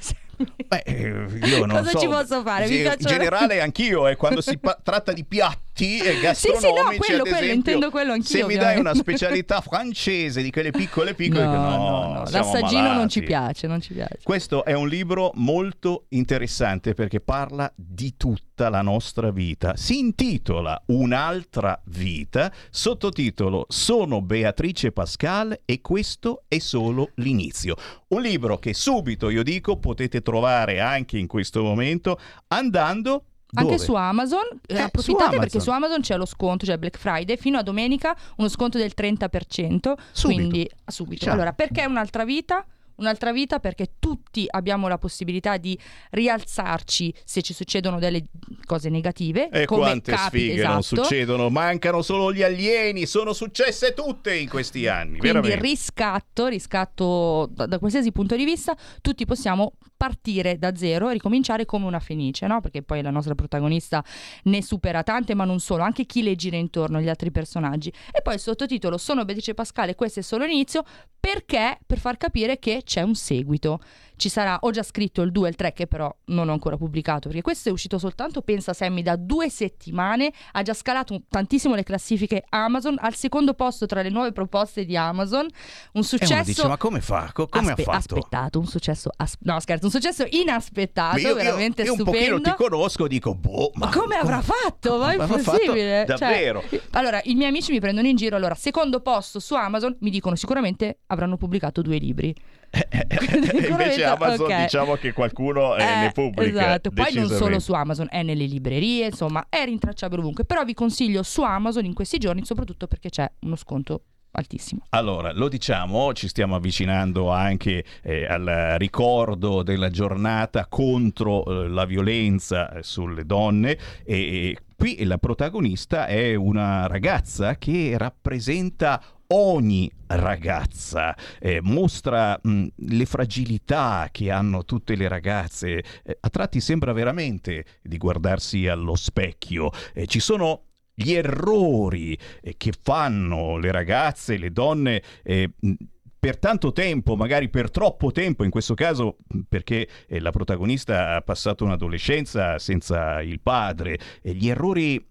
Beh, 0.68 0.82
eh, 0.84 1.08
io 1.44 1.64
non 1.66 1.78
Cosa 1.78 1.90
so. 1.90 1.98
ci 1.98 2.06
posso 2.06 2.42
fare? 2.42 2.68
Mi 2.68 2.76
Sì, 2.76 2.82
In 2.82 2.94
generale 2.98 3.60
anch'io, 3.60 4.06
eh, 4.08 4.16
quando 4.16 4.40
si 4.40 4.58
pa- 4.58 4.78
tratta 4.82 5.12
di 5.12 5.24
piatti 5.24 5.98
eh, 5.98 6.14
sì, 6.14 6.20
gastronomici, 6.20 6.68
no, 6.68 6.82
quello, 6.84 6.92
ad 6.94 7.28
quello, 7.28 7.36
esempio, 7.36 7.52
intendo 7.52 7.90
quello 7.90 8.12
anch'io, 8.12 8.38
se 8.38 8.44
mi 8.46 8.56
dai 8.56 8.78
una 8.78 8.94
specialità 8.94 9.60
francese 9.62 10.42
di 10.42 10.50
quelle 10.50 10.70
piccole 10.70 11.14
piccole, 11.14 11.44
No, 11.44 11.52
no, 11.52 11.76
no, 11.76 12.12
no, 12.20 12.26
siamo 12.26 12.52
l'assaggino 12.52 12.82
non 12.82 12.90
malati. 12.94 13.08
ci 13.10 13.22
piace, 13.22 13.66
non 13.66 13.80
ci 13.80 13.92
piace. 13.94 14.18
Questo 14.22 14.64
è 14.64 14.72
un 14.74 14.88
libro 14.88 15.30
molto 15.34 16.04
interessante 16.10 16.94
perché 16.94 17.20
parla 17.20 17.70
di 17.74 18.14
tutta 18.16 18.68
la 18.68 18.82
nostra 18.82 19.30
vita. 19.30 19.76
Si 19.76 19.98
intitola 19.98 20.80
Un'altra 20.86 21.80
vita, 21.86 22.52
sottotitolo 22.70 23.66
Sono 23.68 24.20
Beatrice 24.20 24.90
Pascal 24.92 25.60
e 25.64 25.80
questo 25.80 26.42
è 26.48 26.58
solo 26.58 27.10
l'inizio. 27.16 27.76
Un 28.08 28.22
libro 28.22 28.58
che 28.58 28.74
subito, 28.74 29.30
io 29.30 29.42
dico, 29.42 29.76
potete 29.78 30.22
trovare 30.28 30.80
anche 30.80 31.16
in 31.18 31.26
questo 31.26 31.62
momento 31.62 32.18
andando 32.48 33.24
Anche 33.54 33.70
dove? 33.72 33.78
su 33.82 33.94
Amazon, 33.94 34.42
eh, 34.66 34.74
Eh, 34.74 34.80
approfittate 34.80 35.00
su 35.00 35.12
Amazon. 35.16 35.38
perché 35.38 35.60
su 35.60 35.70
Amazon 35.70 36.00
c'è 36.02 36.16
lo 36.18 36.26
sconto, 36.26 36.66
cioè 36.66 36.76
Black 36.76 36.98
Friday, 36.98 37.36
fino 37.38 37.56
a 37.58 37.62
domenica 37.62 38.14
uno 38.36 38.48
sconto 38.48 38.76
del 38.76 38.92
30%, 38.94 39.96
Subito. 40.12 40.38
quindi 40.40 40.70
subito. 40.86 41.14
Diciamo. 41.14 41.32
Allora, 41.34 41.52
perché 41.54 41.86
un'altra 41.86 42.24
vita? 42.24 42.64
Un'altra 42.98 43.32
vita 43.32 43.58
perché 43.58 43.92
tutti 43.98 44.46
abbiamo 44.48 44.88
la 44.88 44.98
possibilità 44.98 45.56
di 45.56 45.78
rialzarci 46.10 47.14
se 47.24 47.42
ci 47.42 47.52
succedono 47.52 47.98
delle 47.98 48.26
cose 48.64 48.88
negative. 48.88 49.48
E 49.50 49.64
come 49.66 49.82
quante 49.82 50.12
capita, 50.12 50.28
sfighe 50.28 50.62
non 50.62 50.78
esatto. 50.78 51.02
succedono, 51.02 51.50
mancano 51.50 52.02
solo 52.02 52.32
gli 52.32 52.42
alieni, 52.42 53.06
sono 53.06 53.32
successe 53.32 53.94
tutte 53.94 54.34
in 54.34 54.48
questi 54.48 54.86
anni, 54.86 55.18
Quindi 55.18 55.40
veramente. 55.40 55.60
riscatto, 55.60 56.46
riscatto 56.46 57.48
da, 57.50 57.66
da 57.66 57.78
qualsiasi 57.78 58.12
punto 58.12 58.36
di 58.36 58.44
vista, 58.44 58.76
tutti 59.00 59.24
possiamo 59.24 59.74
partire 59.98 60.58
da 60.58 60.74
zero 60.76 61.10
e 61.10 61.14
ricominciare 61.14 61.64
come 61.64 61.84
una 61.84 61.98
fenice, 61.98 62.46
no? 62.46 62.60
Perché 62.60 62.82
poi 62.82 63.02
la 63.02 63.10
nostra 63.10 63.34
protagonista 63.34 64.02
ne 64.44 64.62
supera 64.62 65.02
tante, 65.02 65.34
ma 65.34 65.44
non 65.44 65.58
solo, 65.58 65.82
anche 65.82 66.06
chi 66.06 66.22
le 66.22 66.36
gira 66.36 66.56
intorno, 66.56 67.00
gli 67.00 67.08
altri 67.08 67.32
personaggi. 67.32 67.92
E 68.12 68.22
poi 68.22 68.34
il 68.34 68.40
sottotitolo 68.40 68.96
Sono 68.96 69.24
Beatrice 69.24 69.54
Pascale, 69.54 69.96
questo 69.96 70.20
è 70.20 70.22
solo 70.22 70.44
l'inizio, 70.44 70.84
perché? 71.18 71.78
Per 71.84 71.98
far 71.98 72.16
capire 72.16 72.60
che 72.60 72.82
c'è 72.88 73.02
un 73.02 73.14
seguito. 73.14 73.80
Ci 74.18 74.28
sarà, 74.28 74.58
ho 74.60 74.70
già 74.72 74.82
scritto 74.82 75.22
il 75.22 75.30
2 75.30 75.46
e 75.46 75.50
il 75.50 75.54
3 75.56 75.72
che 75.72 75.86
però 75.86 76.12
non 76.26 76.48
ho 76.48 76.52
ancora 76.52 76.76
pubblicato, 76.76 77.28
perché 77.28 77.40
questo 77.42 77.68
è 77.68 77.72
uscito 77.72 77.98
soltanto, 77.98 78.42
pensa 78.42 78.72
Sammy, 78.72 79.00
da 79.02 79.14
due 79.14 79.48
settimane, 79.48 80.32
ha 80.52 80.62
già 80.62 80.74
scalato 80.74 81.22
tantissimo 81.28 81.76
le 81.76 81.84
classifiche 81.84 82.42
Amazon, 82.48 82.96
al 83.00 83.14
secondo 83.14 83.54
posto 83.54 83.86
tra 83.86 84.02
le 84.02 84.10
nuove 84.10 84.32
proposte 84.32 84.84
di 84.84 84.96
Amazon, 84.96 85.46
un 85.92 86.02
successo... 86.02 86.42
dice, 86.42 86.66
ma 86.66 86.76
come 86.76 87.00
fa? 87.00 87.30
Co- 87.32 87.46
Come 87.46 87.68
Aspe- 87.70 87.82
ha 87.82 87.84
fatto? 87.84 88.14
Aspettato, 88.16 88.58
un 88.58 88.66
successo... 88.66 89.10
as- 89.16 89.36
no 89.42 89.60
scherzo, 89.60 89.84
un 89.86 89.92
successo 89.92 90.26
inaspettato, 90.28 91.18
Io- 91.18 91.28
io- 91.28 91.34
veramente 91.36 91.82
io 91.82 91.92
un 91.92 91.98
stupendo. 92.00 92.36
pochino 92.40 92.40
ti 92.56 92.62
conosco, 92.62 93.06
dico, 93.06 93.34
boh, 93.36 93.70
ma, 93.74 93.86
Ma 93.86 93.92
come 93.92 94.16
avrà 94.16 94.42
fatto? 94.42 94.98
Ma 94.98 95.12
è 95.12 95.16
come 95.16 95.38
impossibile. 95.38 96.04
fatto? 96.06 96.18
Cioè, 96.18 96.28
Davvero? 96.28 96.64
allora, 96.90 97.20
i 97.22 97.34
miei 97.36 97.50
amici 97.50 97.70
mi 97.70 97.78
prendono 97.78 98.08
in 98.08 98.16
giro. 98.16 98.34
Allora, 98.34 98.54
secondo 98.56 99.00
posto 99.00 99.38
su 99.38 99.54
Amazon 99.54 99.96
mi 100.00 100.10
dicono 100.10 100.34
sicuramente 100.34 100.98
avranno 101.06 101.36
pubblicato 101.36 101.82
due 101.82 101.98
libri. 101.98 102.34
Invece 102.70 103.60
Sicuramente, 103.60 104.04
Amazon 104.08 104.50
ok. 104.50 104.60
diciamo 104.62 104.94
che 104.94 105.12
qualcuno 105.12 105.76
eh, 105.76 105.84
ne 105.84 106.10
pubblica. 106.12 106.60
Esatto, 106.60 106.90
poi 106.90 107.12
non 107.14 107.28
solo 107.28 107.58
su 107.58 107.72
Amazon, 107.72 108.06
è 108.10 108.22
nelle 108.22 108.44
librerie, 108.44 109.06
insomma, 109.06 109.46
è 109.48 109.64
rintracciabile 109.64 110.20
ovunque. 110.20 110.44
Però 110.44 110.64
vi 110.64 110.74
consiglio 110.74 111.22
su 111.22 111.42
Amazon 111.42 111.84
in 111.84 111.94
questi 111.94 112.18
giorni, 112.18 112.44
soprattutto 112.44 112.86
perché 112.86 113.08
c'è 113.10 113.30
uno 113.40 113.56
sconto 113.56 114.02
altissimo. 114.32 114.82
Allora, 114.90 115.32
lo 115.32 115.48
diciamo, 115.48 116.12
ci 116.12 116.28
stiamo 116.28 116.54
avvicinando 116.54 117.30
anche 117.30 117.84
eh, 118.02 118.26
al 118.26 118.76
ricordo 118.78 119.62
della 119.62 119.90
giornata 119.90 120.66
contro 120.66 121.44
eh, 121.44 121.68
la 121.68 121.84
violenza 121.84 122.70
eh, 122.70 122.82
sulle 122.82 123.24
donne 123.24 123.78
e, 124.04 124.16
e 124.16 124.56
qui 124.76 125.02
la 125.04 125.18
protagonista 125.18 126.06
è 126.06 126.34
una 126.34 126.86
ragazza 126.86 127.56
che 127.56 127.94
rappresenta 127.96 129.02
ogni 129.28 129.90
ragazza, 130.06 131.14
eh, 131.40 131.60
mostra 131.62 132.38
mh, 132.42 132.66
le 132.76 133.06
fragilità 133.06 134.08
che 134.10 134.30
hanno 134.30 134.64
tutte 134.64 134.94
le 134.96 135.08
ragazze, 135.08 135.84
Eh, 136.02 136.16
a 136.20 136.30
tratti 136.30 136.60
sembra 136.60 136.92
veramente 136.92 137.64
di 137.82 137.98
guardarsi 137.98 138.66
allo 138.68 138.94
specchio, 138.94 139.70
Eh, 139.94 140.06
ci 140.06 140.20
sono 140.20 140.62
gli 140.94 141.12
errori 141.12 142.18
eh, 142.40 142.54
che 142.56 142.72
fanno 142.80 143.56
le 143.58 143.70
ragazze, 143.70 144.36
le 144.36 144.50
donne 144.50 145.02
eh, 145.22 145.50
mh, 145.60 145.72
per 146.18 146.38
tanto 146.38 146.72
tempo, 146.72 147.14
magari 147.14 147.48
per 147.48 147.70
troppo 147.70 148.10
tempo, 148.10 148.42
in 148.42 148.50
questo 148.50 148.74
caso 148.74 149.18
mh, 149.28 149.40
perché 149.48 149.88
eh, 150.08 150.20
la 150.20 150.30
protagonista 150.30 151.14
ha 151.14 151.20
passato 151.20 151.64
un'adolescenza 151.64 152.58
senza 152.58 153.22
il 153.22 153.40
padre, 153.40 153.98
gli 154.22 154.48
errori 154.48 155.06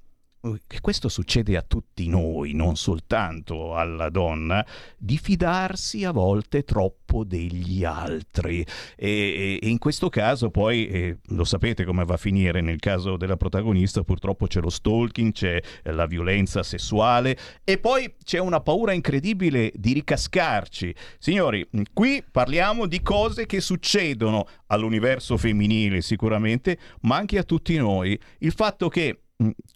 che 0.68 0.80
questo 0.82 1.10
succede 1.10 1.58
a 1.58 1.62
tutti 1.62 2.08
noi, 2.08 2.54
non 2.54 2.76
soltanto 2.76 3.76
alla 3.76 4.10
donna, 4.10 4.66
di 4.98 5.18
fidarsi 5.18 6.04
a 6.06 6.12
volte 6.12 6.64
troppo 6.64 7.24
degli 7.24 7.84
altri. 7.84 8.66
E, 8.96 9.60
e- 9.62 9.68
in 9.68 9.78
questo 9.78 10.10
caso 10.10 10.50
poi, 10.50 10.88
eh, 10.88 11.18
lo 11.30 11.44
sapete 11.44 11.84
come 11.86 12.06
va 12.06 12.14
a 12.16 12.18
finire 12.18 12.62
nel 12.62 12.80
caso 12.80 13.18
della 13.18 13.38
protagonista, 13.38 14.04
purtroppo 14.04 14.48
c'è 14.48 14.62
lo 14.62 14.70
stalking, 14.70 15.32
c'è 15.32 15.62
la 15.84 16.06
violenza 16.06 16.64
sessuale 16.64 17.38
e 17.64 17.78
poi 17.78 18.16
c'è 18.24 18.40
una 18.40 18.62
paura 18.62 18.94
incredibile 18.94 19.72
di 19.76 19.94
ricascarci. 19.94 20.94
Signori, 21.18 21.68
qui 21.94 22.24
parliamo 22.30 22.86
di 22.86 23.02
cose 23.02 23.46
che 23.46 23.60
succedono 23.60 24.48
all'universo 24.68 25.38
femminile 25.38 26.02
sicuramente, 26.02 26.78
ma 27.02 27.16
anche 27.16 27.38
a 27.38 27.44
tutti 27.44 27.76
noi. 27.78 28.20
Il 28.40 28.52
fatto 28.52 28.90
che, 28.90 29.22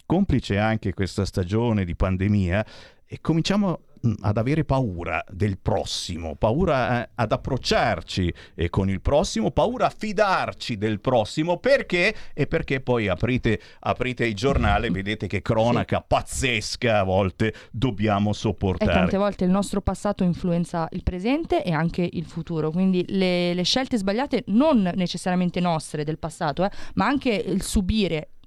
complice 0.06 0.58
anche 0.58 0.92
questa 0.92 1.24
stagione 1.24 1.84
di 1.84 1.94
pandemia, 1.94 2.66
e 3.06 3.20
cominciamo 3.20 3.80
ad 4.22 4.36
avere 4.36 4.64
paura 4.64 5.24
del 5.30 5.58
prossimo, 5.58 6.34
paura 6.34 7.04
eh, 7.04 7.10
ad 7.14 7.32
approcciarci 7.32 8.32
con 8.68 8.88
il 8.88 9.00
prossimo, 9.00 9.50
paura 9.50 9.86
a 9.86 9.94
fidarci 9.96 10.76
del 10.76 11.00
prossimo, 11.00 11.58
perché? 11.58 12.14
E 12.32 12.46
perché 12.46 12.80
poi 12.80 13.08
aprite, 13.08 13.60
aprite 13.80 14.26
il 14.26 14.34
giornale 14.34 14.88
e 14.88 14.90
vedete 14.90 15.26
che 15.26 15.42
cronaca 15.42 15.98
sì. 15.98 16.04
pazzesca 16.06 16.98
a 16.98 17.04
volte 17.04 17.54
dobbiamo 17.70 18.32
sopportare. 18.32 18.90
E 18.90 18.94
tante 18.94 19.16
volte 19.16 19.44
il 19.44 19.50
nostro 19.50 19.80
passato 19.80 20.24
influenza 20.24 20.88
il 20.90 21.02
presente 21.02 21.62
e 21.62 21.72
anche 21.72 22.08
il 22.10 22.24
futuro, 22.24 22.70
quindi 22.70 23.04
le, 23.08 23.54
le 23.54 23.62
scelte 23.62 23.96
sbagliate 23.96 24.44
non 24.46 24.90
necessariamente 24.94 25.60
nostre 25.60 26.02
del 26.04 26.18
passato, 26.18 26.64
eh, 26.64 26.70
ma 26.94 27.06
anche 27.06 27.30
il 27.30 27.62
subire 27.62 28.30
mm, 28.30 28.41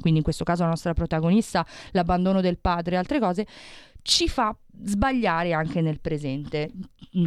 quindi 0.00 0.18
in 0.18 0.22
questo 0.22 0.44
caso 0.44 0.62
la 0.62 0.68
nostra 0.68 0.94
protagonista, 0.94 1.66
l'abbandono 1.92 2.40
del 2.40 2.58
padre 2.58 2.94
e 2.94 2.98
altre 2.98 3.18
cose, 3.18 3.46
ci 4.02 4.28
fa 4.28 4.56
sbagliare 4.84 5.52
anche 5.52 5.80
nel 5.80 6.00
presente. 6.00 6.70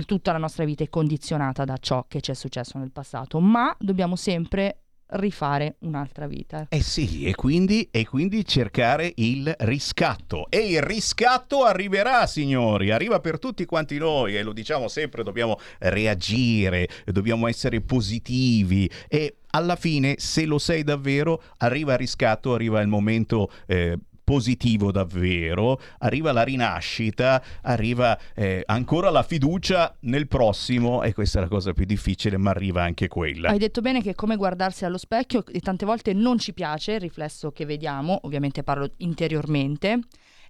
Tutta 0.06 0.32
la 0.32 0.38
nostra 0.38 0.66
vita 0.66 0.84
è 0.84 0.90
condizionata 0.90 1.66
da 1.66 1.78
ciò 1.78 2.06
che 2.08 2.22
ci 2.22 2.32
è 2.32 2.34
successo 2.34 2.78
nel 2.78 2.92
passato, 2.92 3.40
ma 3.40 3.76
dobbiamo 3.80 4.16
sempre 4.16 4.83
rifare 5.14 5.76
un'altra 5.80 6.28
vita. 6.28 6.68
Eh 6.70 6.82
sì, 6.82 7.26
e 7.26 7.36
quindi, 7.36 7.88
e 7.92 8.06
quindi, 8.06 8.46
cercare 8.46 9.12
il 9.16 9.54
riscatto. 9.60 10.48
E 10.50 10.70
il 10.72 10.82
riscatto 10.82 11.64
arriverà, 11.64 12.26
signori, 12.28 12.92
arriva 12.92 13.20
per 13.20 13.40
tutti 13.40 13.66
quanti 13.66 13.98
noi 13.98 14.38
e 14.38 14.44
lo 14.44 14.54
diciamo 14.54 14.88
sempre, 14.88 15.24
dobbiamo 15.24 15.58
reagire, 15.80 16.88
dobbiamo 17.06 17.48
essere 17.48 17.82
positivi 17.82 18.90
e 19.08 19.38
alla 19.52 19.76
fine, 19.76 20.16
se 20.18 20.46
lo 20.46 20.58
sei 20.58 20.84
davvero, 20.84 21.42
arriva 21.58 21.94
il 21.94 22.00
riscatto, 22.00 22.54
arriva 22.54 22.82
il 22.82 22.88
momento... 22.88 23.52
Eh, 23.66 23.98
positivo 24.24 24.92
davvero, 24.92 25.80
arriva 26.00 26.32
la 26.32 26.44
rinascita, 26.44 27.44
arriva 27.62 28.18
eh, 28.36 28.64
ancora 28.66 29.10
la 29.10 29.24
fiducia 29.24 29.96
nel 30.02 30.28
prossimo 30.28 31.04
e 31.04 31.14
questa 31.14 31.40
è 31.40 31.42
la 31.42 31.48
cosa 31.48 31.74
più 31.74 31.86
difficile, 31.86 32.38
ma 32.38 32.52
arriva 32.52 32.84
anche 32.84 33.08
quella. 33.08 33.50
Hai 33.50 33.60
detto 33.60 33.82
bene 33.82 34.02
che 34.02 34.12
è 34.12 34.16
come 34.16 34.36
guardarsi 34.36 34.86
allo 34.86 34.98
specchio 34.98 35.44
e 35.46 35.60
tante 35.60 35.86
volte 35.86 36.14
non 36.14 36.38
ci 36.38 36.54
piace 36.54 36.94
il 36.94 37.00
riflesso 37.00 37.52
che 37.52 37.66
vediamo, 37.66 38.20
ovviamente 38.24 38.64
parlo 38.64 38.92
interiormente. 38.98 40.00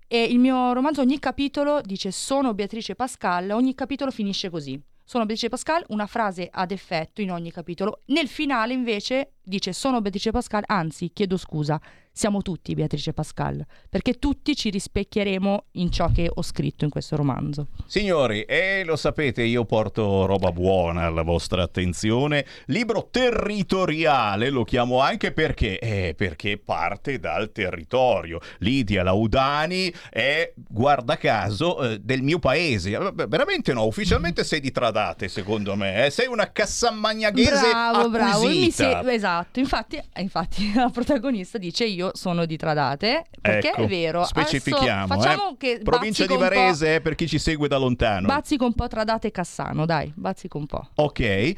E 0.07 0.23
il 0.23 0.37
mio 0.37 0.73
romanzo, 0.73 1.01
ogni 1.01 1.17
capitolo 1.17 1.81
dice 1.81 2.11
sono 2.11 2.53
Beatrice 2.53 2.93
Pascal, 2.93 3.49
ogni 3.49 3.73
capitolo 3.73 4.11
finisce 4.11 4.49
così. 4.49 4.79
Sono 5.05 5.25
Beatrice 5.25 5.49
Pascal, 5.49 5.83
una 5.87 6.07
frase 6.07 6.47
ad 6.51 6.71
effetto 6.71 7.21
in 7.21 7.31
ogni 7.31 7.51
capitolo. 7.51 8.01
Nel 8.07 8.27
finale 8.27 8.73
invece 8.73 9.33
dice 9.43 9.73
sono 9.73 10.01
Beatrice 10.01 10.31
Pascal, 10.31 10.63
anzi 10.65 11.11
chiedo 11.11 11.35
scusa, 11.35 11.79
siamo 12.15 12.43
tutti 12.43 12.75
Beatrice 12.75 13.11
Pascal, 13.11 13.65
perché 13.89 14.19
tutti 14.19 14.55
ci 14.55 14.69
rispecchieremo 14.69 15.65
in 15.71 15.91
ciò 15.91 16.11
che 16.11 16.29
ho 16.31 16.43
scritto 16.43 16.83
in 16.83 16.91
questo 16.91 17.15
romanzo. 17.15 17.69
Signori, 17.87 18.43
e 18.43 18.83
lo 18.85 18.95
sapete, 18.95 19.41
io 19.41 19.65
porto 19.65 20.27
roba 20.27 20.51
buona 20.51 21.05
alla 21.05 21.23
vostra 21.23 21.63
attenzione, 21.63 22.45
libro 22.67 23.07
territoriale, 23.09 24.51
lo 24.51 24.63
chiamo 24.63 24.99
anche 24.99 25.31
perché, 25.31 25.79
eh, 25.79 26.13
perché 26.15 26.59
parte 26.59 27.17
dal 27.19 27.51
territorio. 27.51 28.39
Lidia 28.59 29.01
Laudani 29.01 29.91
è, 30.11 30.53
guarda 30.55 31.17
caso, 31.17 31.81
eh, 31.81 31.99
del 31.99 32.21
mio 32.21 32.37
paese. 32.37 32.91
Veramente 33.27 33.73
no, 33.73 33.85
ufficialmente 33.85 34.43
sei 34.43 34.59
di 34.59 34.71
Tradate, 34.71 35.27
secondo 35.27 35.75
me. 35.75 36.05
Eh? 36.05 36.09
Sei 36.11 36.27
una 36.27 36.51
cassamagnaghese 36.51 37.69
bravo, 37.71 38.15
acquisita. 38.17 38.89
Bravo, 38.89 39.09
esatto, 39.09 39.59
infatti, 39.59 39.99
infatti 40.17 40.73
la 40.75 40.89
protagonista 40.89 41.57
dice 41.57 41.85
io 41.85 42.02
sono 42.13 42.45
di 42.45 42.57
Tradate, 42.57 43.25
perché 43.39 43.69
ecco, 43.69 43.83
è 43.83 43.87
vero. 43.87 44.23
Specifichiamo. 44.23 45.13
Adesso 45.13 45.21
facciamo 45.21 45.51
eh? 45.51 45.57
che 45.57 45.79
Provincia 45.83 46.25
di 46.25 46.35
Varese, 46.35 46.95
eh, 46.95 47.01
per 47.01 47.15
chi 47.15 47.27
ci 47.27 47.39
segue 47.39 47.67
da 47.67 47.77
lontano. 47.77 48.27
Bazzico 48.27 48.65
un 48.65 48.73
po' 48.73 48.87
Tradate 48.87 49.27
e 49.27 49.31
Cassano, 49.31 49.85
dai, 49.85 50.11
bazzico 50.15 50.57
un 50.57 50.65
po'. 50.65 50.89
Ok, 50.95 51.19
e 51.19 51.55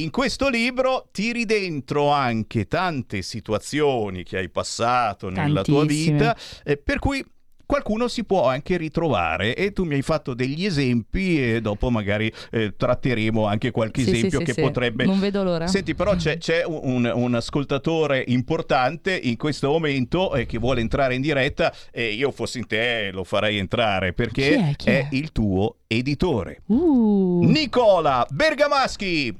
in 0.00 0.10
questo 0.10 0.48
libro 0.48 1.08
tiri 1.10 1.44
dentro 1.44 2.10
anche 2.10 2.66
tante 2.66 3.22
situazioni 3.22 4.22
che 4.22 4.38
hai 4.38 4.48
passato 4.48 5.28
nella 5.28 5.62
tua 5.62 5.84
vita, 5.84 6.36
eh, 6.64 6.76
per 6.76 6.98
cui 6.98 7.24
qualcuno 7.70 8.08
si 8.08 8.24
può 8.24 8.48
anche 8.48 8.76
ritrovare 8.76 9.54
e 9.54 9.72
tu 9.72 9.84
mi 9.84 9.94
hai 9.94 10.02
fatto 10.02 10.34
degli 10.34 10.64
esempi 10.64 11.40
e 11.40 11.60
dopo 11.60 11.88
magari 11.88 12.30
eh, 12.50 12.74
tratteremo 12.76 13.46
anche 13.46 13.70
qualche 13.70 14.02
sì, 14.02 14.10
esempio 14.10 14.40
sì, 14.40 14.44
che 14.46 14.52
sì, 14.54 14.60
potrebbe... 14.60 15.04
Non 15.04 15.20
vedo 15.20 15.44
l'ora. 15.44 15.68
Senti, 15.68 15.94
però 15.94 16.16
c'è, 16.16 16.36
c'è 16.36 16.64
un, 16.64 17.08
un, 17.14 17.34
ascoltatore 17.36 18.24
importante 18.26 19.16
in 19.16 19.36
questo 19.36 19.68
momento 19.68 20.34
eh, 20.34 20.46
che 20.46 20.58
vuole 20.58 20.80
entrare 20.80 21.14
in 21.14 21.20
diretta 21.20 21.72
e 21.92 22.08
io 22.08 22.32
fossi 22.32 22.58
in 22.58 22.66
te 22.66 23.10
lo 23.12 23.22
farei 23.22 23.58
entrare 23.58 24.14
perché 24.14 24.42
chi 24.42 24.70
è, 24.70 24.72
chi 24.74 24.90
è? 24.90 24.98
è 25.02 25.08
il 25.12 25.30
tuo 25.30 25.76
editore. 25.86 26.62
Uh. 26.66 27.44
Nicola 27.44 28.26
Bergamaschi. 28.28 29.38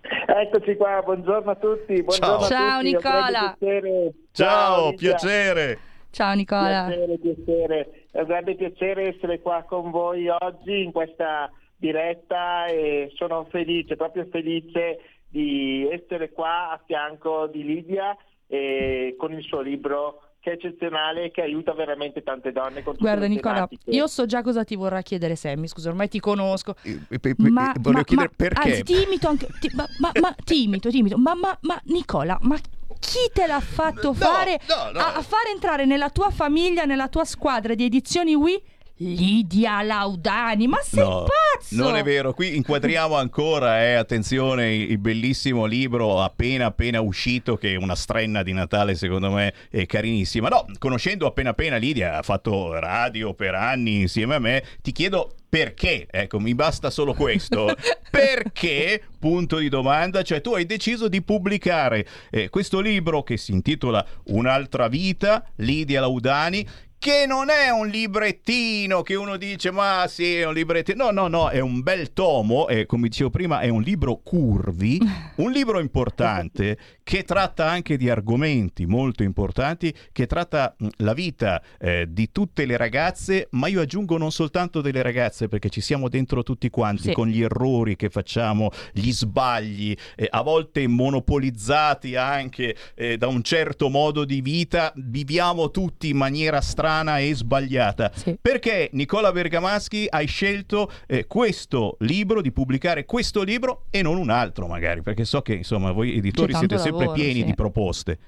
Eccoci 0.00 0.76
qua, 0.76 1.02
buongiorno 1.04 1.50
a 1.50 1.56
tutti. 1.56 2.02
Buongiorno 2.02 2.46
Ciao, 2.46 2.78
a 2.78 2.78
tutti. 2.78 2.98
Ciao 3.02 3.56
Nicola. 3.60 4.12
Ciao, 4.32 4.94
piacere. 4.94 5.78
Ciao 6.10 6.34
Nicola. 6.34 6.86
Piacere, 6.86 7.18
piacere. 7.18 8.04
È 8.10 8.20
un 8.20 8.26
grande 8.26 8.54
piacere 8.54 9.14
essere 9.14 9.40
qua 9.40 9.64
con 9.64 9.90
voi 9.90 10.28
oggi 10.28 10.82
in 10.82 10.92
questa 10.92 11.50
diretta 11.76 12.66
e 12.66 13.12
sono 13.14 13.46
felice, 13.50 13.96
proprio 13.96 14.26
felice 14.30 14.98
di 15.28 15.88
essere 15.90 16.30
qua 16.30 16.70
a 16.70 16.80
fianco 16.84 17.46
di 17.46 17.64
Lidia 17.64 18.16
e 18.46 19.14
con 19.18 19.32
il 19.32 19.42
suo 19.44 19.60
libro 19.60 20.22
che 20.40 20.50
è 20.50 20.54
eccezionale 20.54 21.24
e 21.24 21.30
che 21.30 21.42
aiuta 21.42 21.74
veramente 21.74 22.22
tante 22.22 22.52
donne 22.52 22.82
con 22.82 22.94
Guarda 22.98 23.26
Nicola, 23.26 23.54
tematiche. 23.54 23.90
io 23.90 24.06
so 24.06 24.24
già 24.24 24.42
cosa 24.42 24.64
ti 24.64 24.76
vorrà 24.76 25.02
chiedere 25.02 25.36
Sammy, 25.36 25.66
scusa, 25.66 25.88
ormai 25.88 26.08
ti 26.08 26.20
conosco. 26.20 26.74
Eh, 26.82 26.98
eh, 27.08 27.34
ma, 27.36 27.72
volevo 27.78 27.98
ma, 27.98 28.04
chiedere 28.04 28.28
ma, 28.28 28.34
perché. 28.36 28.68
Anzi, 28.68 28.82
ti 28.84 29.02
imito 29.02 29.28
anche 29.28 29.46
ti, 29.60 29.70
ma, 29.74 29.84
ma, 29.98 30.10
ma 30.20 30.34
ti 30.44 30.64
imito, 30.64 30.90
ti 30.90 30.98
imito. 30.98 31.18
Ma, 31.18 31.34
ma, 31.34 31.56
ma 31.62 31.80
Nicola, 31.84 32.38
ma 32.42 32.56
chi 32.98 33.30
te 33.32 33.46
l'ha 33.46 33.60
fatto 33.60 34.12
fare 34.12 34.60
no, 34.68 34.90
no. 34.92 34.98
A, 34.98 35.14
a 35.14 35.22
fare 35.22 35.50
entrare 35.50 35.84
nella 35.84 36.10
tua 36.10 36.30
famiglia, 36.30 36.84
nella 36.84 37.08
tua 37.08 37.24
squadra 37.24 37.74
di 37.74 37.84
edizioni 37.84 38.34
Wii? 38.34 38.62
Lidia 38.98 39.82
Laudani, 39.82 40.66
ma 40.66 40.78
sei 40.82 41.04
no, 41.04 41.24
pazzo! 41.24 41.76
Non 41.76 41.96
è 41.96 42.02
vero, 42.02 42.32
qui 42.32 42.56
inquadriamo 42.56 43.16
ancora, 43.16 43.82
eh, 43.84 43.94
attenzione, 43.94 44.74
il 44.74 44.98
bellissimo 44.98 45.66
libro 45.66 46.20
appena 46.20 46.66
appena 46.66 47.00
uscito, 47.00 47.56
che 47.56 47.74
è 47.74 47.76
una 47.76 47.94
strenna 47.94 48.42
di 48.42 48.52
Natale 48.52 48.94
secondo 48.94 49.30
me 49.30 49.54
è 49.70 49.86
carinissima. 49.86 50.48
No, 50.48 50.66
conoscendo 50.78 51.26
appena 51.26 51.50
appena 51.50 51.76
Lidia, 51.76 52.18
ha 52.18 52.22
fatto 52.22 52.72
radio 52.78 53.34
per 53.34 53.54
anni 53.54 54.00
insieme 54.00 54.34
a 54.34 54.38
me, 54.38 54.64
ti 54.82 54.92
chiedo 54.92 55.34
perché? 55.48 56.06
Ecco, 56.10 56.40
mi 56.40 56.54
basta 56.54 56.90
solo 56.90 57.14
questo. 57.14 57.74
perché? 58.10 59.02
Punto 59.18 59.56
di 59.56 59.68
domanda. 59.68 60.22
Cioè, 60.22 60.42
tu 60.42 60.52
hai 60.54 60.66
deciso 60.66 61.08
di 61.08 61.22
pubblicare 61.22 62.06
eh, 62.30 62.50
questo 62.50 62.80
libro 62.80 63.22
che 63.22 63.38
si 63.38 63.52
intitola 63.52 64.04
Un'altra 64.26 64.88
vita, 64.88 65.42
Lidia 65.56 66.00
Laudani, 66.00 66.66
che 66.98 67.26
non 67.28 67.48
è 67.48 67.70
un 67.70 67.86
librettino 67.86 69.02
che 69.02 69.14
uno 69.14 69.36
dice 69.36 69.70
ma 69.70 70.06
sì 70.08 70.34
è 70.36 70.46
un 70.46 70.52
librettino 70.54 71.10
no 71.10 71.12
no 71.12 71.28
no 71.28 71.48
è 71.48 71.60
un 71.60 71.80
bel 71.80 72.12
tomo 72.12 72.66
e 72.66 72.86
come 72.86 73.06
dicevo 73.06 73.30
prima 73.30 73.60
è 73.60 73.68
un 73.68 73.82
libro 73.82 74.16
curvi 74.16 74.98
un 75.36 75.52
libro 75.52 75.78
importante 75.78 76.76
che 77.04 77.22
tratta 77.22 77.70
anche 77.70 77.96
di 77.96 78.10
argomenti 78.10 78.84
molto 78.84 79.22
importanti 79.22 79.94
che 80.10 80.26
tratta 80.26 80.74
la 80.96 81.12
vita 81.12 81.62
eh, 81.78 82.06
di 82.08 82.32
tutte 82.32 82.66
le 82.66 82.76
ragazze 82.76 83.46
ma 83.52 83.68
io 83.68 83.80
aggiungo 83.80 84.18
non 84.18 84.32
soltanto 84.32 84.80
delle 84.80 85.00
ragazze 85.02 85.46
perché 85.46 85.68
ci 85.68 85.80
siamo 85.80 86.08
dentro 86.08 86.42
tutti 86.42 86.68
quanti 86.68 86.96
Sì. 86.98 87.12
con 87.12 87.28
gli 87.28 87.42
errori 87.42 87.94
che 87.94 88.08
facciamo 88.10 88.70
gli 88.92 89.12
sbagli 89.12 89.94
eh, 90.16 90.26
a 90.28 90.42
volte 90.42 90.84
monopolizzati 90.88 92.16
anche 92.16 92.74
eh, 92.96 93.16
da 93.16 93.28
un 93.28 93.42
certo 93.42 93.88
modo 93.88 94.24
di 94.24 94.40
vita 94.40 94.92
viviamo 94.96 95.70
tutti 95.70 96.08
in 96.08 96.16
maniera 96.16 96.60
strana 96.60 96.86
e 96.88 97.34
sbagliata. 97.34 98.10
Sì. 98.14 98.38
Perché 98.40 98.88
Nicola 98.92 99.32
Bergamaschi 99.32 100.06
hai 100.08 100.26
scelto 100.26 100.90
eh, 101.06 101.26
questo 101.26 101.96
libro, 102.00 102.40
di 102.40 102.52
pubblicare 102.52 103.04
questo 103.04 103.42
libro 103.42 103.84
e 103.90 104.02
non 104.02 104.16
un 104.16 104.30
altro 104.30 104.66
magari? 104.66 105.02
Perché 105.02 105.24
so 105.24 105.42
che 105.42 105.54
insomma 105.54 105.92
voi 105.92 106.16
editori 106.16 106.52
siete 106.52 106.76
tanto 106.76 106.82
sempre 106.82 107.06
lavoro, 107.06 107.22
pieni 107.22 107.40
sì. 107.40 107.44
di 107.44 107.54
proposte. 107.54 108.18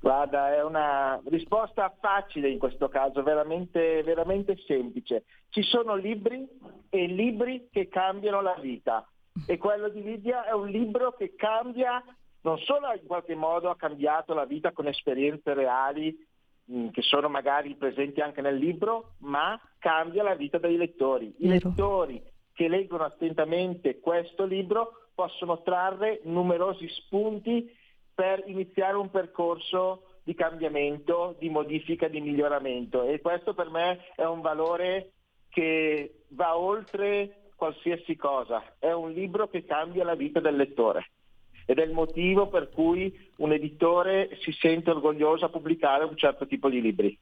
Guarda, 0.00 0.54
è 0.54 0.62
una 0.62 1.20
risposta 1.28 1.92
facile 2.00 2.48
in 2.48 2.58
questo 2.58 2.88
caso, 2.88 3.22
veramente, 3.22 4.02
veramente 4.04 4.56
semplice. 4.66 5.24
Ci 5.48 5.62
sono 5.62 5.96
libri 5.96 6.46
e 6.90 7.06
libri 7.06 7.68
che 7.72 7.88
cambiano 7.88 8.40
la 8.40 8.56
vita 8.60 9.04
e 9.44 9.58
quello 9.58 9.88
di 9.88 10.02
Lidia 10.02 10.46
è 10.46 10.52
un 10.52 10.68
libro 10.68 11.12
che 11.12 11.34
cambia, 11.34 12.02
non 12.42 12.58
solo 12.58 12.92
in 12.92 13.06
qualche 13.06 13.34
modo 13.34 13.68
ha 13.68 13.76
cambiato 13.76 14.32
la 14.32 14.46
vita 14.46 14.72
con 14.72 14.86
esperienze 14.86 15.52
reali 15.52 16.16
che 16.90 17.02
sono 17.02 17.28
magari 17.28 17.74
presenti 17.76 18.20
anche 18.20 18.40
nel 18.40 18.56
libro, 18.56 19.12
ma 19.18 19.58
cambia 19.78 20.22
la 20.22 20.34
vita 20.34 20.58
dei 20.58 20.76
lettori. 20.76 21.34
I 21.38 21.48
Vero. 21.48 21.68
lettori 21.68 22.22
che 22.52 22.68
leggono 22.68 23.04
attentamente 23.04 24.00
questo 24.00 24.44
libro 24.44 25.08
possono 25.14 25.62
trarre 25.62 26.20
numerosi 26.24 26.88
spunti 26.88 27.70
per 28.14 28.42
iniziare 28.46 28.96
un 28.96 29.10
percorso 29.10 30.18
di 30.24 30.34
cambiamento, 30.34 31.36
di 31.38 31.48
modifica, 31.50 32.08
di 32.08 32.20
miglioramento 32.20 33.04
e 33.04 33.20
questo 33.20 33.54
per 33.54 33.70
me 33.70 34.06
è 34.16 34.24
un 34.24 34.40
valore 34.40 35.12
che 35.48 36.24
va 36.28 36.56
oltre 36.58 37.50
qualsiasi 37.54 38.16
cosa, 38.16 38.74
è 38.78 38.90
un 38.90 39.12
libro 39.12 39.48
che 39.48 39.64
cambia 39.64 40.04
la 40.04 40.14
vita 40.14 40.40
del 40.40 40.56
lettore 40.56 41.10
ed 41.66 41.78
è 41.78 41.84
il 41.84 41.92
motivo 41.92 42.48
per 42.48 42.70
cui 42.70 43.14
un 43.36 43.52
editore 43.52 44.38
si 44.40 44.52
sente 44.52 44.90
orgoglioso 44.90 45.44
a 45.44 45.50
pubblicare 45.50 46.04
un 46.04 46.16
certo 46.16 46.46
tipo 46.46 46.70
di 46.70 46.80
libri. 46.80 47.18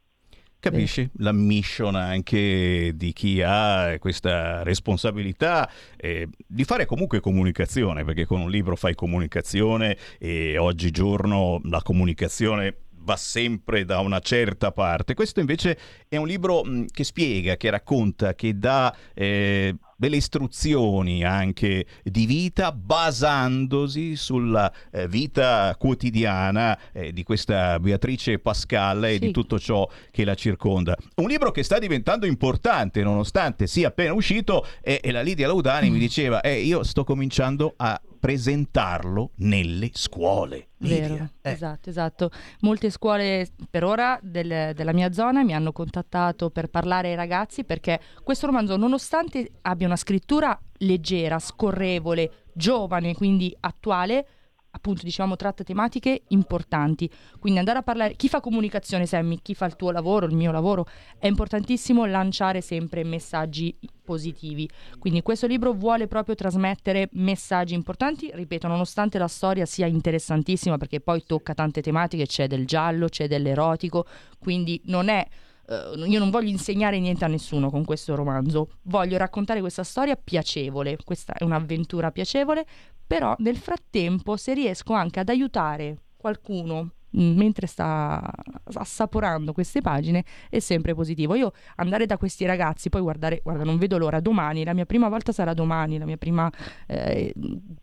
Capisci? 0.59 1.07
La 1.17 1.31
mission 1.31 1.93
anche 1.95 2.93
di 2.95 3.13
chi 3.13 3.39
ha 3.43 3.97
questa 3.99 4.63
responsabilità 4.63 5.69
eh, 5.95 6.27
di 6.47 6.63
fare 6.63 6.85
comunque 6.85 7.19
comunicazione, 7.19 8.03
perché 8.03 8.25
con 8.25 8.41
un 8.41 8.49
libro 8.49 8.75
fai 8.75 8.95
comunicazione 8.95 9.95
e 10.17 10.57
oggigiorno 10.57 11.59
la 11.65 11.81
comunicazione 11.83 12.77
va 13.05 13.15
sempre 13.15 13.85
da 13.85 13.99
una 13.99 14.19
certa 14.19 14.71
parte. 14.71 15.13
Questo 15.13 15.39
invece 15.39 15.77
è 16.07 16.17
un 16.17 16.25
libro 16.25 16.63
che 16.91 17.03
spiega, 17.03 17.57
che 17.57 17.69
racconta, 17.69 18.33
che 18.33 18.57
dà 18.57 18.95
eh, 19.13 19.75
delle 19.95 20.17
istruzioni 20.17 21.23
anche 21.23 21.85
di 22.03 22.25
vita 22.25 22.71
basandosi 22.71 24.15
sulla 24.15 24.71
eh, 24.91 25.07
vita 25.07 25.75
quotidiana 25.77 26.77
eh, 26.91 27.13
di 27.13 27.23
questa 27.23 27.79
Beatrice 27.79 28.39
Pascal 28.39 29.05
e 29.05 29.13
Sì. 29.13 29.19
di 29.19 29.31
tutto 29.31 29.59
ciò 29.59 29.87
che 30.11 30.25
la 30.25 30.35
circonda. 30.35 30.95
Un 31.15 31.27
libro 31.27 31.51
che 31.51 31.63
sta 31.63 31.79
diventando 31.79 32.25
importante 32.25 33.01
nonostante 33.03 33.67
sia 33.67 33.87
appena 33.87 34.13
uscito 34.13 34.65
e, 34.81 34.99
e 35.01 35.11
la 35.11 35.21
Lidia 35.21 35.47
Laudani 35.47 35.89
mi 35.89 35.99
diceva 35.99 36.41
eh, 36.41 36.59
io 36.61 36.83
sto 36.83 37.03
cominciando 37.03 37.73
a 37.77 37.99
presentarlo 38.25 39.31
nelle 39.37 39.89
scuole. 39.93 40.69
Vero, 40.77 41.29
Eh. 41.41 41.51
esatto, 41.51 41.89
esatto. 41.89 42.29
Molte 42.61 42.89
scuole 42.89 43.47
per 43.69 43.83
ora 43.83 44.19
del- 44.21 44.73
della 44.73 44.93
mia 44.93 45.11
zona 45.11 45.43
mi 45.43 45.53
hanno 45.53 45.71
contattato 45.71 46.49
per 46.49 46.69
parlare 46.69 47.09
ai 47.09 47.15
ragazzi 47.15 47.63
perché 47.63 47.99
questo 48.23 48.47
romanzo, 48.47 48.77
nonostante 48.77 49.51
abbia 49.61 49.85
una 49.87 49.95
scrittura 49.95 50.59
leggera, 50.79 51.37
scorrevole, 51.39 52.31
giovane, 52.53 53.13
quindi 53.13 53.55
attuale, 53.59 54.27
appunto 54.75 55.03
diciamo 55.03 55.35
tratta 55.37 55.63
tematiche 55.63 56.23
importanti. 56.27 57.09
Quindi 57.39 57.59
andare 57.59 57.79
a 57.79 57.83
parlare, 57.83 58.15
chi 58.15 58.27
fa 58.27 58.41
comunicazione, 58.41 59.05
Sammy, 59.05 59.39
chi 59.41 59.55
fa 59.55 59.65
il 59.65 59.75
tuo 59.75 59.91
lavoro, 59.91 60.25
il 60.25 60.35
mio 60.35 60.51
lavoro, 60.51 60.85
è 61.17 61.27
importantissimo 61.27 62.05
lanciare 62.05 62.59
sempre 62.59 63.03
messaggi 63.03 63.75
positivi. 64.03 64.69
Quindi 64.99 65.21
questo 65.21 65.47
libro 65.47 65.71
vuole 65.71 66.07
proprio 66.07 66.35
trasmettere 66.35 67.09
messaggi 67.13 67.73
importanti, 67.73 68.29
ripeto, 68.33 68.67
nonostante 68.67 69.17
la 69.17 69.27
storia 69.27 69.65
sia 69.65 69.87
interessantissima 69.87 70.77
perché 70.77 70.99
poi 70.99 71.23
tocca 71.25 71.53
tante 71.53 71.81
tematiche, 71.81 72.25
c'è 72.25 72.47
del 72.47 72.67
giallo, 72.67 73.07
c'è 73.07 73.27
dell'erotico, 73.27 74.05
quindi 74.37 74.81
non 74.85 75.07
è 75.07 75.25
eh, 75.67 76.05
io 76.05 76.19
non 76.19 76.29
voglio 76.29 76.49
insegnare 76.49 76.99
niente 76.99 77.25
a 77.25 77.27
nessuno 77.27 77.69
con 77.69 77.83
questo 77.85 78.15
romanzo, 78.15 78.69
voglio 78.83 79.17
raccontare 79.17 79.59
questa 79.59 79.83
storia 79.83 80.15
piacevole, 80.15 80.97
questa 81.03 81.33
è 81.33 81.43
un'avventura 81.43 82.11
piacevole, 82.11 82.65
però 83.05 83.35
nel 83.39 83.57
frattempo 83.57 84.35
se 84.35 84.53
riesco 84.53 84.93
anche 84.93 85.19
ad 85.19 85.29
aiutare 85.29 85.97
qualcuno 86.17 86.89
mh, 87.11 87.23
mentre 87.23 87.67
sta 87.67 88.31
assaporando 88.73 89.53
queste 89.53 89.81
pagine 89.81 90.23
è 90.49 90.59
sempre 90.59 90.95
positivo. 90.95 91.35
Io 91.35 91.51
andare 91.75 92.07
da 92.07 92.17
questi 92.17 92.45
ragazzi, 92.45 92.89
poi 92.89 93.01
guardare, 93.01 93.41
guarda, 93.43 93.63
non 93.63 93.77
vedo 93.77 93.97
l'ora, 93.97 94.19
domani, 94.19 94.63
la 94.63 94.73
mia 94.73 94.85
prima 94.85 95.07
volta 95.07 95.31
sarà 95.31 95.53
domani, 95.53 95.99
la 95.99 96.05
mia 96.05 96.17
prima 96.17 96.49
eh, 96.87 97.33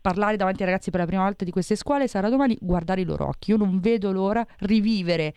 parlare 0.01 0.35
davanti 0.35 0.63
ai 0.63 0.69
ragazzi 0.69 0.91
per 0.91 0.99
la 0.99 1.05
prima 1.05 1.23
volta 1.23 1.45
di 1.45 1.51
queste 1.51 1.75
scuole 1.77 2.07
sarà 2.07 2.29
domani, 2.29 2.57
guardare 2.59 3.01
i 3.01 3.05
loro 3.05 3.27
occhi. 3.27 3.51
Io 3.51 3.57
non 3.57 3.79
vedo 3.79 4.11
l'ora 4.11 4.45
rivivere 4.59 5.33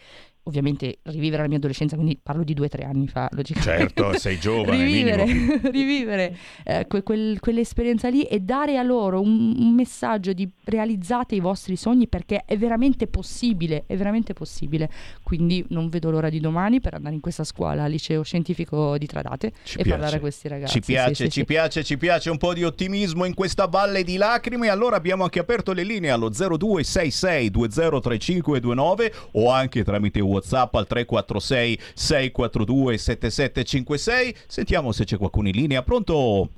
ovviamente 0.46 0.98
rivivere 1.04 1.42
la 1.42 1.48
mia 1.48 1.56
adolescenza, 1.58 1.96
quindi 1.96 2.18
parlo 2.22 2.44
di 2.44 2.54
due 2.54 2.66
o 2.66 2.68
tre 2.68 2.84
anni 2.84 3.08
fa, 3.08 3.28
logicamente. 3.32 3.92
Certo, 3.94 4.18
sei 4.18 4.38
giovane, 4.38 4.84
rivivere, 4.84 5.24
rivivere 5.70 6.36
eh, 6.64 6.86
que- 6.86 7.02
quel- 7.02 7.38
quell'esperienza 7.40 8.08
lì 8.08 8.22
e 8.22 8.40
dare 8.40 8.78
a 8.78 8.82
loro 8.82 9.20
un, 9.20 9.54
un 9.58 9.74
messaggio 9.74 10.32
di 10.32 10.48
realizzate 10.64 11.34
i 11.34 11.40
vostri 11.40 11.74
sogni 11.76 12.06
perché 12.08 12.44
è 12.46 12.56
veramente 12.56 13.06
possibile, 13.08 13.84
è 13.86 13.96
veramente 13.96 14.32
possibile. 14.34 14.88
Quindi 15.22 15.64
non 15.70 15.88
vedo 15.88 16.10
l'ora 16.10 16.28
di 16.28 16.38
domani 16.40 16.80
per 16.80 16.94
andare 16.94 17.14
in 17.14 17.20
questa 17.20 17.42
scuola, 17.44 17.82
al 17.82 17.90
liceo 17.90 18.22
scientifico 18.22 18.96
di 18.98 19.06
Tradate 19.06 19.52
Ci 19.64 19.78
e 19.78 19.82
piace. 19.82 19.90
parlare 19.90 20.16
a 20.16 20.20
questi 20.20 20.46
ragazzi. 20.48 20.72
Ci 20.74 20.80
piace, 20.80 21.14
Sì, 21.14 21.22
sì, 21.24 21.30
ci 21.30 21.40
sì. 21.40 21.44
piace, 21.44 21.82
ci 21.84 21.96
piace 21.98 22.30
un 22.30 22.38
po' 22.38 22.54
di 22.54 22.62
ottimismo 22.62 23.24
in 23.24 23.34
questa 23.34 23.66
valle 23.66 24.04
di 24.04 24.16
lacrime. 24.16 24.68
Allora 24.68 24.94
abbiamo 24.96 25.24
anche 25.24 25.40
aperto 25.40 25.72
le 25.72 25.82
linee 25.82 26.10
allo 26.10 26.28
0266 26.30 27.50
203529 27.50 29.12
o 29.32 29.50
anche 29.50 29.82
tramite 29.84 30.20
WhatsApp 30.20 30.34
al 30.78 30.86
346 30.86 31.78
642 31.94 32.96
7756. 32.98 34.34
Sentiamo 34.46 34.92
se 34.92 35.04
c'è 35.04 35.16
qualcuno 35.16 35.48
in 35.48 35.54
linea. 35.54 35.82
Pronto? 35.82 36.48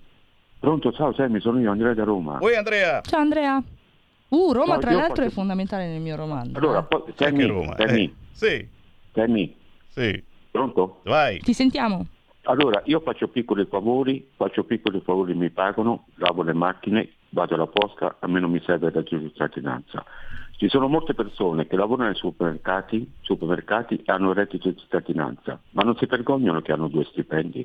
Pronto, 0.58 0.92
ciao 0.92 1.12
Sammy, 1.14 1.40
sono 1.40 1.60
io, 1.60 1.70
Andrea 1.70 1.94
da 1.94 2.04
Roma. 2.04 2.38
Oi 2.40 2.56
Andrea. 2.56 3.00
Ciao 3.02 3.20
Andrea. 3.20 3.62
Uh, 4.30 4.52
Roma 4.52 4.74
No, 4.74 4.80
tra 4.80 4.90
l'altro 4.92 5.14
faccio- 5.16 5.28
è 5.28 5.30
fondamentale 5.30 5.86
nel 5.86 6.00
mio 6.00 6.16
romanzo. 6.16 6.58
Allora, 6.58 6.80
eh. 6.80 6.82
po- 6.84 7.06
Sammy, 7.14 7.44
Roma. 7.46 7.74
Sammy, 7.78 8.04
eh. 8.04 8.12
Sì, 8.32 8.68
Sammy, 9.14 9.54
sì. 9.88 10.22
pronto? 10.50 11.00
Vai. 11.04 11.38
Ti 11.38 11.52
sentiamo? 11.54 12.06
Allora, 12.42 12.82
io 12.86 13.00
faccio 13.00 13.28
piccoli 13.28 13.66
favori, 13.66 14.26
faccio 14.36 14.64
piccoli 14.64 15.00
favori, 15.04 15.34
mi 15.34 15.50
pagano, 15.50 16.06
lavo 16.16 16.42
le 16.42 16.54
macchine, 16.54 17.08
vado 17.30 17.54
alla 17.54 17.66
posta, 17.66 18.16
a 18.18 18.26
me 18.26 18.40
non 18.40 18.50
mi 18.50 18.60
serve 18.64 18.90
di 18.90 19.04
cittadinanza. 19.06 20.04
Ci 20.58 20.68
sono 20.68 20.88
molte 20.88 21.14
persone 21.14 21.68
che 21.68 21.76
lavorano 21.76 22.08
nei 22.08 22.16
supermercati, 22.16 23.12
supermercati 23.20 23.94
e 23.94 24.10
hanno 24.10 24.30
il 24.30 24.34
reddito 24.34 24.68
di 24.68 24.76
cittadinanza, 24.76 25.60
ma 25.70 25.84
non 25.84 25.94
si 25.96 26.04
vergognano 26.06 26.62
che 26.62 26.72
hanno 26.72 26.88
due 26.88 27.04
stipendi. 27.04 27.64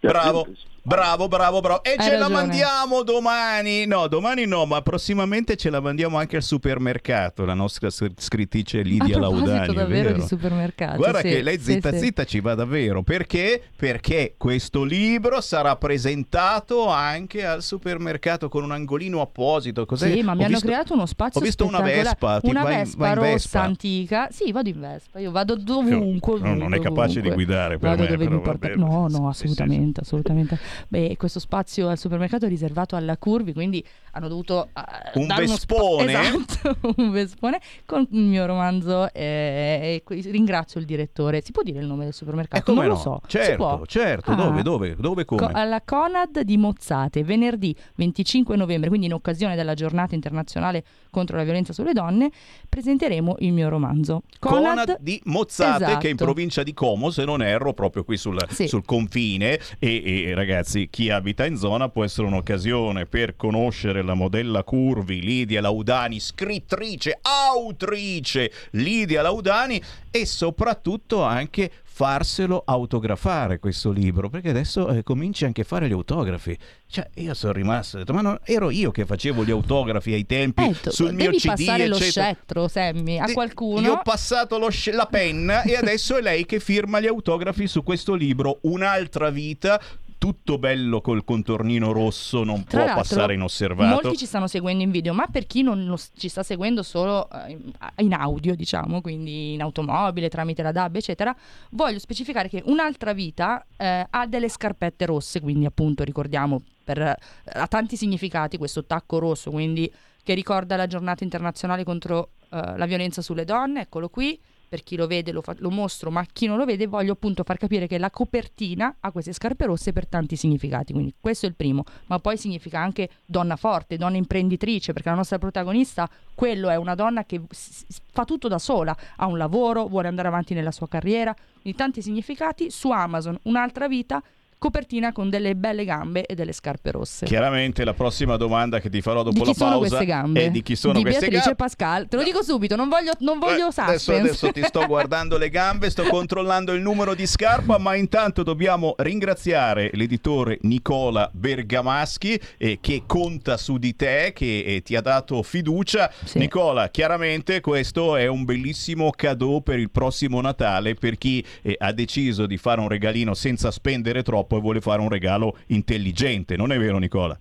Bravo, 0.00 0.46
bravo, 0.82 1.28
bravo, 1.28 1.60
bravo. 1.60 1.82
E 1.82 1.94
Hai 1.96 2.04
ce 2.06 2.12
la 2.12 2.18
ragione. 2.20 2.34
mandiamo 2.34 3.02
domani. 3.02 3.86
No, 3.86 4.06
domani 4.08 4.46
no, 4.46 4.64
ma 4.66 4.80
prossimamente 4.82 5.56
ce 5.56 5.70
la 5.70 5.80
mandiamo 5.80 6.18
anche 6.18 6.36
al 6.36 6.42
supermercato. 6.42 7.44
La 7.44 7.54
nostra 7.54 7.88
scrittrice 7.90 8.82
Lidia 8.82 9.18
Laudani. 9.18 9.74
davvero 9.74 9.88
vero? 10.08 10.12
di 10.14 10.26
supermercato. 10.26 10.96
Guarda 10.96 11.20
sì, 11.20 11.28
che 11.28 11.42
lei 11.42 11.58
sì, 11.58 11.72
zitta 11.72 11.92
sì. 11.92 11.98
zitta 11.98 12.24
ci 12.24 12.40
va 12.40 12.54
davvero. 12.54 13.02
Perché? 13.02 13.62
Perché 13.76 14.34
questo 14.36 14.84
libro 14.84 15.40
sarà 15.40 15.76
presentato 15.76 16.88
anche 16.88 17.44
al 17.44 17.62
supermercato 17.62 18.48
con 18.48 18.64
un 18.64 18.72
angolino 18.72 19.20
apposito. 19.20 19.86
Cos'è? 19.86 20.10
Sì, 20.12 20.22
ma 20.22 20.34
mi 20.34 20.42
Ho 20.42 20.44
hanno 20.44 20.54
visto- 20.54 20.66
creato 20.66 20.94
uno 20.94 21.06
spazio 21.06 21.40
Ho 21.40 21.44
visto 21.44 21.66
una. 21.66 21.80
Vespa. 21.80 22.40
una 22.42 22.64
Vespa 22.64 23.12
rossa 23.14 23.26
Vespa? 23.30 23.60
antica. 23.62 24.28
Sì, 24.30 24.52
vado 24.52 24.68
in 24.68 24.80
Vespa. 24.80 25.18
Io 25.18 25.30
vado 25.30 25.56
dovunque. 25.56 26.38
No, 26.40 26.54
non 26.54 26.74
è 26.74 26.80
capace 26.80 27.20
di 27.20 27.30
guidare 27.30 27.78
per 27.78 27.90
Vado 27.96 28.02
me, 28.10 28.16
però 28.16 28.40
porta. 28.40 28.68
No, 28.74 29.06
Sì, 29.08 29.16
no, 29.18 29.32
sì, 29.32 29.44
assolutamente, 29.44 30.00
assolutamente. 30.00 30.58
Beh, 30.88 31.16
questo 31.16 31.38
spazio 31.40 31.88
al 31.88 31.98
supermercato 31.98 32.46
è 32.46 32.48
riservato 32.48 32.96
alla 32.96 33.16
Curvi, 33.16 33.52
quindi 33.52 33.84
hanno 34.12 34.28
dovuto 34.28 34.68
eh, 34.74 35.18
Un 35.18 35.26
vespone? 35.36 36.12
esatto, 36.12 36.76
un 36.96 37.10
vespone 37.10 37.60
con 37.86 38.06
il 38.10 38.22
mio 38.24 38.46
romanzo 38.46 39.12
eh, 39.12 40.02
e 40.06 40.20
ringrazio 40.30 40.80
il 40.80 40.86
direttore. 40.86 41.40
Si 41.42 41.52
può 41.52 41.62
dire 41.62 41.78
il 41.80 41.86
nome 41.86 42.00
del 42.04 42.12
E 42.12 42.16
supermercato? 42.16 42.64
come 42.72 42.86
non 42.86 42.88
no? 42.88 42.94
lo 42.94 43.00
so. 43.00 43.20
Certo, 43.26 43.84
certo. 43.86 44.30
Ah. 44.32 44.34
Dove, 44.34 44.62
dove, 44.62 44.96
dove, 44.98 45.24
come? 45.24 45.40
Co- 45.40 45.50
alla 45.52 45.80
Conad 45.84 46.40
di 46.40 46.56
Mozzate, 46.56 47.22
venerdì 47.24 47.74
25 47.96 48.56
novembre, 48.56 48.88
quindi 48.88 49.06
in 49.06 49.14
occasione 49.14 49.56
della 49.56 49.74
giornata 49.74 50.14
internazionale 50.14 50.84
contro 51.10 51.36
la 51.36 51.44
violenza 51.44 51.72
sulle 51.72 51.92
donne, 51.92 52.30
presenteremo 52.68 53.36
il 53.40 53.52
mio 53.52 53.68
romanzo. 53.68 54.22
Conad 54.38 54.96
di 55.00 55.20
Mozzate, 55.24 55.84
Esatto. 55.84 55.98
che 55.98 56.06
è 56.08 56.10
in 56.10 56.16
provincia 56.16 56.62
di 56.62 56.72
Como, 56.74 57.10
se 57.10 57.24
non 57.24 57.42
erro, 57.42 57.72
proprio 57.74 58.04
qui 58.04 58.16
sul, 58.16 58.38
Sì. 58.50 58.68
sul 58.68 58.84
confine. 58.84 59.58
E, 59.78 60.24
e, 60.28 60.34
ragazzi, 60.34 60.59
chi 60.90 61.10
abita 61.10 61.46
in 61.46 61.56
zona 61.56 61.88
può 61.88 62.04
essere 62.04 62.26
un'occasione 62.26 63.06
per 63.06 63.36
conoscere 63.36 64.02
la 64.02 64.14
modella 64.14 64.62
Curvi, 64.62 65.20
Lidia 65.20 65.60
Laudani, 65.60 66.20
scrittrice, 66.20 67.18
autrice 67.20 68.50
Lidia 68.72 69.22
Laudani 69.22 69.80
e 70.10 70.26
soprattutto 70.26 71.22
anche 71.22 71.70
farselo 71.82 72.62
autografare 72.64 73.58
questo 73.58 73.90
libro 73.90 74.30
perché 74.30 74.48
adesso 74.48 74.88
eh, 74.88 75.02
cominci 75.02 75.44
anche 75.44 75.60
a 75.60 75.64
fare 75.64 75.86
gli 75.86 75.92
autografi 75.92 76.56
cioè 76.86 77.06
io 77.16 77.34
sono 77.34 77.52
rimasto 77.52 77.96
ho 77.96 77.98
detto, 78.00 78.14
ma 78.14 78.22
non, 78.22 78.38
ero 78.44 78.70
io 78.70 78.90
che 78.90 79.04
facevo 79.04 79.44
gli 79.44 79.50
autografi 79.50 80.14
ai 80.14 80.24
tempi 80.24 80.64
Eh, 80.64 80.80
tu- 80.80 80.90
sul 80.90 81.12
mio 81.12 81.26
devi 81.26 81.36
CD 81.36 81.46
passare 81.48 81.86
lo 81.88 81.96
eccetera 81.96 82.26
scettro, 82.26 82.68
Sammy, 82.68 83.18
a 83.18 83.30
qualcuno. 83.32 83.80
Gli 83.82 83.86
ho 83.86 84.00
passato 84.02 84.58
lo 84.58 84.70
sce- 84.70 84.92
la 84.92 85.06
penna 85.06 85.62
e 85.62 85.76
adesso 85.78 86.16
è 86.16 86.22
lei 86.22 86.46
che 86.46 86.58
firma 86.58 87.00
gli 87.00 87.06
autografi 87.06 87.66
su 87.66 87.82
questo 87.82 88.14
libro, 88.14 88.60
Un'altra 88.62 89.28
vita. 89.28 89.78
Tutto 90.20 90.58
bello 90.58 91.00
col 91.00 91.24
contornino 91.24 91.92
rosso, 91.92 92.44
non 92.44 92.64
Tra 92.64 92.84
può 92.84 92.94
passare 92.96 93.32
inosservato. 93.32 94.02
Molti 94.02 94.18
ci 94.18 94.26
stanno 94.26 94.48
seguendo 94.48 94.82
in 94.82 94.90
video, 94.90 95.14
ma 95.14 95.26
per 95.28 95.46
chi 95.46 95.62
non 95.62 95.86
lo 95.86 95.98
ci 96.14 96.28
sta 96.28 96.42
seguendo 96.42 96.82
solo 96.82 97.26
eh, 97.30 97.52
in- 97.52 97.72
in 98.00 98.12
audio, 98.12 98.54
diciamo, 98.54 99.00
quindi 99.00 99.54
in 99.54 99.62
automobile, 99.62 100.28
tramite 100.28 100.62
la 100.62 100.72
DAB, 100.72 100.96
eccetera, 100.96 101.34
voglio 101.70 101.98
specificare 101.98 102.50
che 102.50 102.62
un'altra 102.66 103.14
vita 103.14 103.64
eh, 103.78 104.06
ha 104.10 104.26
delle 104.26 104.50
scarpette 104.50 105.06
rosse, 105.06 105.40
quindi 105.40 105.64
appunto 105.64 106.04
ricordiamo 106.04 106.60
per, 106.84 107.00
eh, 107.00 107.16
ha 107.54 107.66
tanti 107.66 107.96
significati 107.96 108.58
questo 108.58 108.84
tacco 108.84 109.18
rosso, 109.18 109.50
quindi 109.50 109.90
che 110.22 110.34
ricorda 110.34 110.76
la 110.76 110.86
giornata 110.86 111.24
internazionale 111.24 111.82
contro 111.82 112.32
eh, 112.50 112.76
la 112.76 112.84
violenza 112.84 113.22
sulle 113.22 113.46
donne, 113.46 113.80
eccolo 113.80 114.10
qui. 114.10 114.38
Per 114.70 114.84
chi 114.84 114.94
lo 114.94 115.08
vede 115.08 115.32
lo, 115.32 115.42
fa- 115.42 115.56
lo 115.58 115.68
mostro, 115.68 116.12
ma 116.12 116.24
chi 116.32 116.46
non 116.46 116.56
lo 116.56 116.64
vede 116.64 116.86
voglio 116.86 117.12
appunto 117.12 117.42
far 117.42 117.58
capire 117.58 117.88
che 117.88 117.98
la 117.98 118.08
copertina 118.08 118.98
ha 119.00 119.10
queste 119.10 119.32
scarpe 119.32 119.66
rosse 119.66 119.92
per 119.92 120.06
tanti 120.06 120.36
significati, 120.36 120.92
quindi 120.92 121.12
questo 121.20 121.46
è 121.46 121.48
il 121.48 121.56
primo, 121.56 121.82
ma 122.06 122.20
poi 122.20 122.38
significa 122.38 122.78
anche 122.78 123.10
donna 123.26 123.56
forte, 123.56 123.96
donna 123.96 124.16
imprenditrice, 124.16 124.92
perché 124.92 125.08
la 125.08 125.16
nostra 125.16 125.38
protagonista, 125.40 126.08
quello 126.36 126.68
è 126.70 126.76
una 126.76 126.94
donna 126.94 127.24
che 127.24 127.40
s- 127.50 127.84
fa 128.12 128.24
tutto 128.24 128.46
da 128.46 128.60
sola, 128.60 128.96
ha 129.16 129.26
un 129.26 129.36
lavoro, 129.38 129.88
vuole 129.88 130.06
andare 130.06 130.28
avanti 130.28 130.54
nella 130.54 130.70
sua 130.70 130.86
carriera, 130.86 131.34
quindi 131.60 131.76
tanti 131.76 132.00
significati, 132.00 132.70
su 132.70 132.92
Amazon 132.92 133.36
un'altra 133.42 133.88
vita 133.88 134.22
copertina 134.60 135.10
con 135.10 135.30
delle 135.30 135.56
belle 135.56 135.86
gambe 135.86 136.26
e 136.26 136.34
delle 136.34 136.52
scarpe 136.52 136.90
rosse. 136.90 137.24
Chiaramente 137.24 137.82
la 137.82 137.94
prossima 137.94 138.36
domanda 138.36 138.78
che 138.78 138.90
ti 138.90 139.00
farò 139.00 139.22
dopo 139.22 139.42
la 139.42 139.54
sono 139.54 139.70
pausa 139.70 139.78
queste 139.78 140.04
gambe? 140.04 140.44
è 140.44 140.50
di 140.50 140.62
chi 140.62 140.76
sono 140.76 140.92
di 140.92 141.00
queste 141.00 141.20
Beatrice 141.20 141.44
gambe. 141.44 141.56
Pascal. 141.56 142.08
Te 142.08 142.16
lo 142.16 142.22
dico 142.22 142.42
subito, 142.42 142.76
non 142.76 142.90
voglio, 142.90 143.12
non 143.20 143.38
voglio 143.38 143.68
Eh, 143.68 143.72
adesso, 143.76 144.14
adesso 144.14 144.52
ti 144.52 144.62
sto 144.62 144.84
guardando 144.86 145.38
le 145.38 145.48
gambe, 145.48 145.88
sto 145.88 146.02
controllando 146.04 146.74
il 146.74 146.82
numero 146.82 147.14
di 147.14 147.26
scarpa, 147.26 147.78
ma 147.78 147.94
intanto 147.94 148.42
dobbiamo 148.42 148.94
ringraziare 148.98 149.90
l'editore 149.94 150.58
Nicola 150.62 151.30
Bergamaschi 151.32 152.38
eh, 152.58 152.78
che 152.82 153.04
conta 153.06 153.56
su 153.56 153.78
di 153.78 153.96
te, 153.96 154.32
che 154.34 154.64
eh, 154.66 154.82
ti 154.82 154.94
ha 154.94 155.00
dato 155.00 155.42
fiducia. 155.42 156.12
Sì. 156.22 156.38
Nicola, 156.38 156.90
chiaramente 156.90 157.60
questo 157.60 158.14
è 158.14 158.26
un 158.26 158.44
bellissimo 158.44 159.10
cadeau 159.10 159.62
per 159.62 159.78
il 159.78 159.90
prossimo 159.90 160.42
Natale 160.42 160.92
per 160.96 161.16
chi 161.16 161.42
eh, 161.62 161.76
ha 161.78 161.92
deciso 161.92 162.44
di 162.44 162.58
fare 162.58 162.82
un 162.82 162.88
regalino 162.88 163.32
senza 163.32 163.70
spendere 163.70 164.22
troppo 164.22 164.49
e 164.56 164.60
vuole 164.60 164.80
fare 164.80 165.00
un 165.00 165.08
regalo 165.08 165.56
intelligente, 165.68 166.56
non 166.56 166.72
è 166.72 166.78
vero 166.78 166.98
Nicola? 166.98 167.38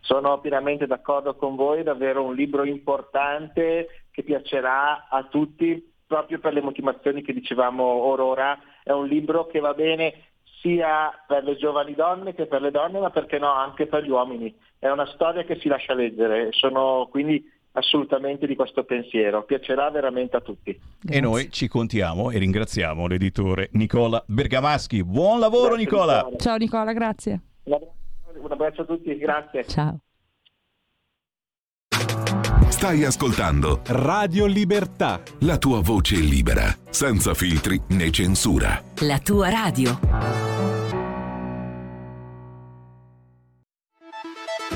Sono 0.00 0.40
pienamente 0.40 0.86
d'accordo 0.86 1.34
con 1.34 1.54
voi, 1.54 1.82
davvero 1.82 2.22
un 2.22 2.34
libro 2.34 2.64
importante 2.64 4.04
che 4.10 4.22
piacerà 4.22 5.08
a 5.08 5.24
tutti 5.24 5.92
proprio 6.06 6.38
per 6.38 6.54
le 6.54 6.62
motivazioni 6.62 7.22
che 7.22 7.34
dicevamo 7.34 7.84
ora. 7.84 8.58
È 8.82 8.90
un 8.90 9.06
libro 9.06 9.46
che 9.46 9.60
va 9.60 9.74
bene 9.74 10.28
sia 10.60 11.12
per 11.26 11.44
le 11.44 11.56
giovani 11.56 11.94
donne 11.94 12.34
che 12.34 12.46
per 12.46 12.62
le 12.62 12.70
donne, 12.70 12.98
ma 12.98 13.10
perché 13.10 13.38
no, 13.38 13.52
anche 13.52 13.86
per 13.86 14.02
gli 14.02 14.10
uomini. 14.10 14.52
È 14.78 14.88
una 14.88 15.06
storia 15.06 15.44
che 15.44 15.58
si 15.60 15.68
lascia 15.68 15.94
leggere, 15.94 16.48
sono 16.52 17.06
quindi 17.10 17.44
assolutamente 17.78 18.46
di 18.46 18.54
questo 18.54 18.84
pensiero, 18.84 19.44
piacerà 19.44 19.90
veramente 19.90 20.36
a 20.36 20.40
tutti. 20.40 20.70
E 20.70 20.78
Grazie. 21.00 21.20
noi 21.20 21.50
ci 21.50 21.68
contiamo 21.68 22.30
e 22.30 22.38
ringraziamo 22.38 23.06
l'editore 23.06 23.68
Nicola 23.72 24.22
Bergamaschi. 24.26 25.02
Buon 25.04 25.38
lavoro 25.40 25.68
Grazie, 25.74 25.84
Nicola! 25.84 26.16
Nicola. 26.18 26.36
Ciao 26.38 26.56
Nicola, 26.56 26.92
grazie. 26.92 27.40
Un 27.64 28.52
abbraccio 28.52 28.82
a 28.82 28.84
tutti, 28.84 29.16
grazie. 29.16 29.64
Ciao. 29.66 29.98
Stai 32.68 33.02
ascoltando 33.04 33.80
Radio 33.86 34.46
Libertà. 34.46 35.20
la 35.40 35.58
tua 35.58 35.80
voce 35.80 36.16
libera, 36.16 36.66
senza 36.90 37.34
filtri 37.34 37.80
né 37.88 38.10
censura. 38.10 38.80
La 39.00 39.18
tua 39.18 39.48
radio. 39.50 39.98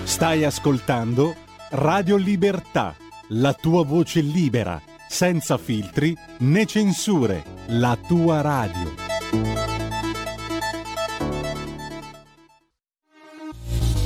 Stai 0.04 0.44
ascoltando 0.44 1.34
Radio 1.74 2.16
Libertà. 2.16 2.94
La 3.28 3.54
tua 3.54 3.82
voce 3.82 4.20
libera, 4.20 4.78
senza 5.08 5.56
filtri 5.56 6.14
né 6.40 6.66
censure. 6.66 7.42
La 7.68 7.96
tua 7.96 8.42
radio. 8.42 8.94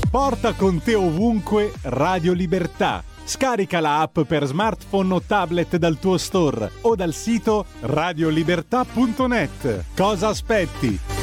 Porta 0.09 0.55
con 0.55 0.81
te 0.81 0.95
ovunque 0.95 1.73
Radio 1.83 2.35
Libertà. 2.35 3.03
Scarica 3.25 3.81
la 3.81 4.01
app 4.01 4.21
per 4.21 4.45
smartphone 4.45 5.15
o 5.15 5.21
tablet 5.21 5.77
dal 5.77 5.99
tuo 5.99 6.19
store 6.19 6.71
o 6.83 6.95
dal 6.95 7.13
sito 7.13 7.67
radiolibertà.net. 7.81 9.87
Cosa 9.97 10.29
aspetti? 10.29 11.16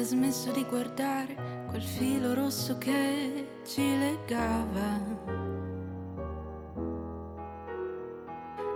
Ha 0.00 0.04
smesso 0.04 0.50
di 0.50 0.64
guardare 0.64 1.64
quel 1.68 1.82
filo 1.82 2.34
rosso 2.34 2.76
che 2.78 3.60
ci 3.64 3.98
legava. 3.98 5.00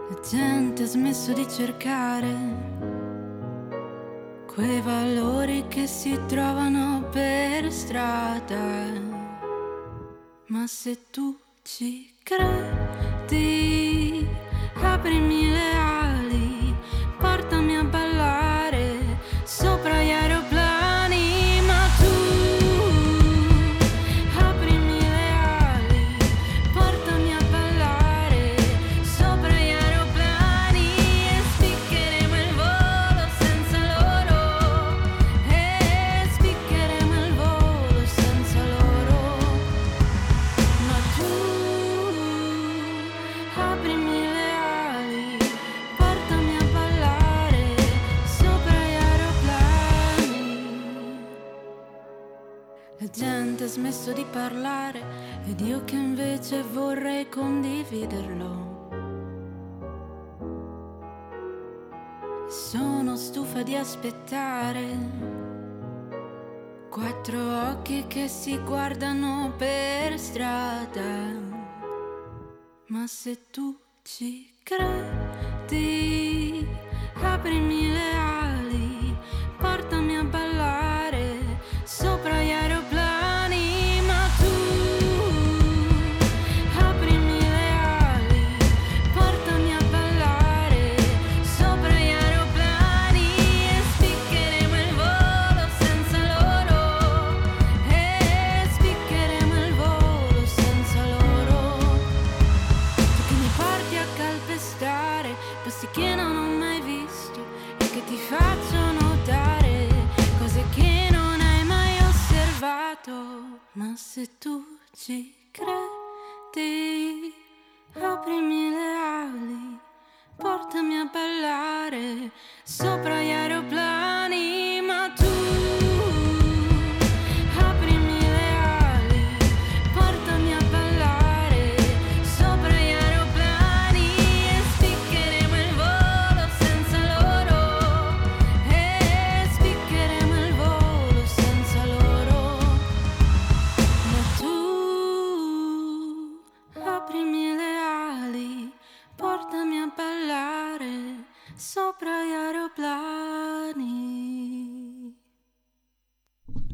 La 0.09 0.21
gente 0.29 0.83
ha 0.83 0.87
smesso 0.87 1.33
di 1.33 1.49
cercare 1.49 2.35
quei 4.47 4.81
valori 4.81 5.65
che 5.69 5.87
si 5.87 6.19
trovano 6.27 7.09
per 7.11 7.73
strada. 7.73 8.59
Ma 10.47 10.67
se 10.67 11.11
tu 11.11 11.37
ci 11.63 12.13
credi, 12.23 14.27
aprimi 14.75 15.51
le 15.51 15.75
ali, 15.75 16.00
smesso 53.71 54.13
di 54.13 54.25
parlare 54.25 55.01
ed 55.47 55.61
io 55.61 55.85
che 55.85 55.95
invece 55.95 56.65
vorrei 56.65 57.29
condividerlo. 57.29 58.89
Sono 62.49 63.15
stufa 63.15 63.63
di 63.63 63.77
aspettare 63.77 64.87
quattro 66.91 67.39
occhi 67.71 68.07
che 68.09 68.27
si 68.27 68.59
guardano 68.59 69.53
per 69.57 70.19
strada. 70.19 71.31
Ma 72.89 73.07
se 73.07 73.51
tu 73.53 73.79
ci 74.03 74.53
credi, 74.65 76.67
aprimi 77.23 77.93
le 77.93 78.15
ali, 78.17 79.17
portami 79.59 80.17
a 80.17 80.25
ballare 80.25 80.60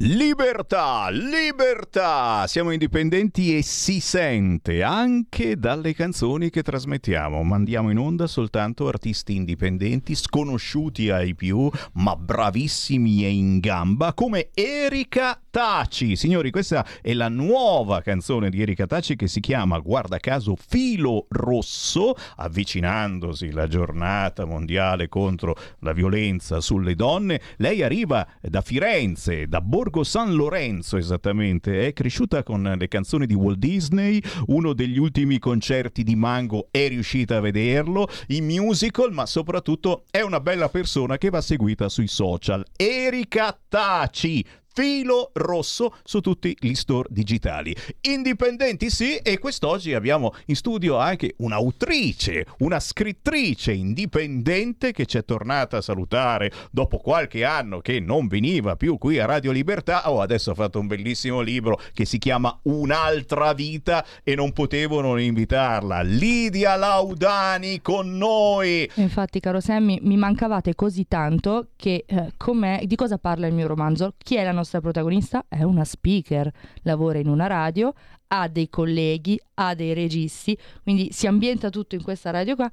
Libertà, 0.08 1.08
libertà! 1.10 2.46
Siamo 2.46 2.70
indipendenti 2.70 3.56
e 3.56 3.62
si 3.62 3.98
sente 3.98 4.84
anche 4.84 5.58
dalle 5.58 5.94
canzoni 5.94 6.48
che 6.48 6.62
trasmettiamo. 6.62 7.42
Mandiamo 7.42 7.90
in 7.90 7.98
onda 7.98 8.28
soltanto 8.28 8.86
artisti 8.86 9.34
indipendenti, 9.34 10.14
sconosciuti 10.14 11.10
ai 11.10 11.34
più, 11.34 11.68
ma 11.94 12.14
bravissimi 12.14 13.24
e 13.24 13.30
in 13.30 13.58
gamba, 13.58 14.14
come 14.14 14.50
Erika 14.54 15.40
Taci. 15.50 16.14
Signori, 16.14 16.52
questa 16.52 16.86
è 17.02 17.12
la 17.12 17.28
nuova 17.28 18.00
canzone 18.00 18.48
di 18.48 18.62
Erika 18.62 18.86
Taci 18.86 19.16
che 19.16 19.26
si 19.26 19.40
chiama, 19.40 19.80
guarda 19.80 20.18
caso, 20.18 20.54
Filo 20.54 21.26
Rosso, 21.30 22.14
avvicinandosi 22.36 23.50
la 23.50 23.66
giornata 23.66 24.44
mondiale 24.44 25.08
contro 25.08 25.56
la 25.80 25.92
violenza 25.92 26.60
sulle 26.60 26.94
donne. 26.94 27.40
Lei 27.56 27.82
arriva 27.82 28.24
da 28.40 28.60
Firenze, 28.60 29.48
da 29.48 29.60
Borgo 29.60 29.95
Borgo 29.96 30.04
San 30.04 30.34
Lorenzo 30.34 30.98
esattamente, 30.98 31.86
è 31.86 31.94
cresciuta 31.94 32.42
con 32.42 32.76
le 32.78 32.86
canzoni 32.86 33.24
di 33.24 33.32
Walt 33.32 33.56
Disney, 33.56 34.20
uno 34.48 34.74
degli 34.74 34.98
ultimi 34.98 35.38
concerti 35.38 36.02
di 36.02 36.14
Mango 36.14 36.68
è 36.70 36.86
riuscita 36.88 37.36
a 37.38 37.40
vederlo, 37.40 38.06
i 38.28 38.42
musical, 38.42 39.10
ma 39.12 39.24
soprattutto 39.24 40.04
è 40.10 40.20
una 40.20 40.40
bella 40.40 40.68
persona 40.68 41.16
che 41.16 41.30
va 41.30 41.40
seguita 41.40 41.88
sui 41.88 42.08
social. 42.08 42.62
Erika 42.76 43.58
Taci, 43.66 44.44
filo 44.76 45.30
rosso 45.32 45.94
su 46.04 46.20
tutti 46.20 46.54
gli 46.60 46.74
store 46.74 47.08
digitali. 47.10 47.74
Indipendenti 48.02 48.90
sì, 48.90 49.16
e 49.16 49.38
quest'oggi 49.38 49.94
abbiamo 49.94 50.34
in 50.46 50.54
studio 50.54 50.98
anche 50.98 51.32
un'autrice, 51.38 52.44
una 52.58 52.78
scrittrice 52.78 53.72
indipendente 53.72 54.92
che 54.92 55.06
ci 55.06 55.16
è 55.16 55.24
tornata 55.24 55.78
a 55.78 55.80
salutare 55.80 56.52
dopo 56.70 56.98
qualche 56.98 57.42
anno 57.42 57.80
che 57.80 58.00
non 58.00 58.26
veniva 58.26 58.76
più 58.76 58.98
qui 58.98 59.18
a 59.18 59.24
Radio 59.24 59.50
Libertà. 59.50 60.10
Oh, 60.10 60.20
adesso 60.20 60.50
ha 60.50 60.54
fatto 60.54 60.78
un 60.78 60.86
bellissimo 60.86 61.40
libro 61.40 61.80
che 61.94 62.04
si 62.04 62.18
chiama 62.18 62.54
Un'altra 62.64 63.54
vita 63.54 64.04
e 64.22 64.34
non 64.34 64.52
potevo 64.52 65.00
non 65.00 65.18
invitarla. 65.18 66.02
Lidia 66.02 66.76
Laudani 66.76 67.80
con 67.80 68.14
noi. 68.18 68.90
Infatti, 68.96 69.40
caro 69.40 69.60
Sammy, 69.60 70.00
mi 70.02 70.18
mancavate 70.18 70.74
così 70.74 71.06
tanto 71.08 71.68
che 71.76 72.04
eh, 72.06 72.86
di 72.86 72.94
cosa 72.94 73.16
parla 73.16 73.46
il 73.46 73.54
mio 73.54 73.66
romanzo? 73.66 74.14
Chi 74.18 74.36
è 74.36 74.44
la 74.44 74.52
nostra 74.52 74.64
nostra 74.66 74.80
protagonista 74.80 75.44
è 75.48 75.62
una 75.62 75.84
speaker, 75.84 76.50
lavora 76.82 77.18
in 77.18 77.28
una 77.28 77.46
radio, 77.46 77.92
ha 78.28 78.48
dei 78.48 78.68
colleghi, 78.68 79.40
ha 79.54 79.74
dei 79.74 79.94
registi, 79.94 80.58
quindi 80.82 81.12
si 81.12 81.28
ambienta 81.28 81.70
tutto 81.70 81.94
in 81.94 82.02
questa 82.02 82.30
radio 82.30 82.56
qua. 82.56 82.68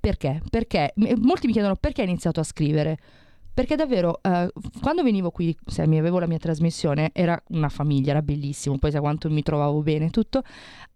Perché? 0.00 0.40
Perché 0.48 0.94
molti 1.18 1.46
mi 1.46 1.52
chiedono 1.52 1.76
perché 1.76 2.00
hai 2.00 2.08
iniziato 2.08 2.40
a 2.40 2.44
scrivere. 2.44 2.98
Perché 3.52 3.76
davvero, 3.76 4.18
eh, 4.20 4.50
quando 4.80 5.04
venivo 5.04 5.30
qui, 5.30 5.56
se 5.66 5.82
avevo 5.82 6.18
la 6.18 6.26
mia 6.26 6.38
trasmissione, 6.38 7.10
era 7.12 7.40
una 7.48 7.68
famiglia, 7.68 8.10
era 8.10 8.22
bellissimo, 8.22 8.78
poi 8.78 8.90
sa 8.90 9.00
quanto 9.00 9.30
mi 9.30 9.42
trovavo 9.42 9.80
bene, 9.80 10.10
tutto. 10.10 10.42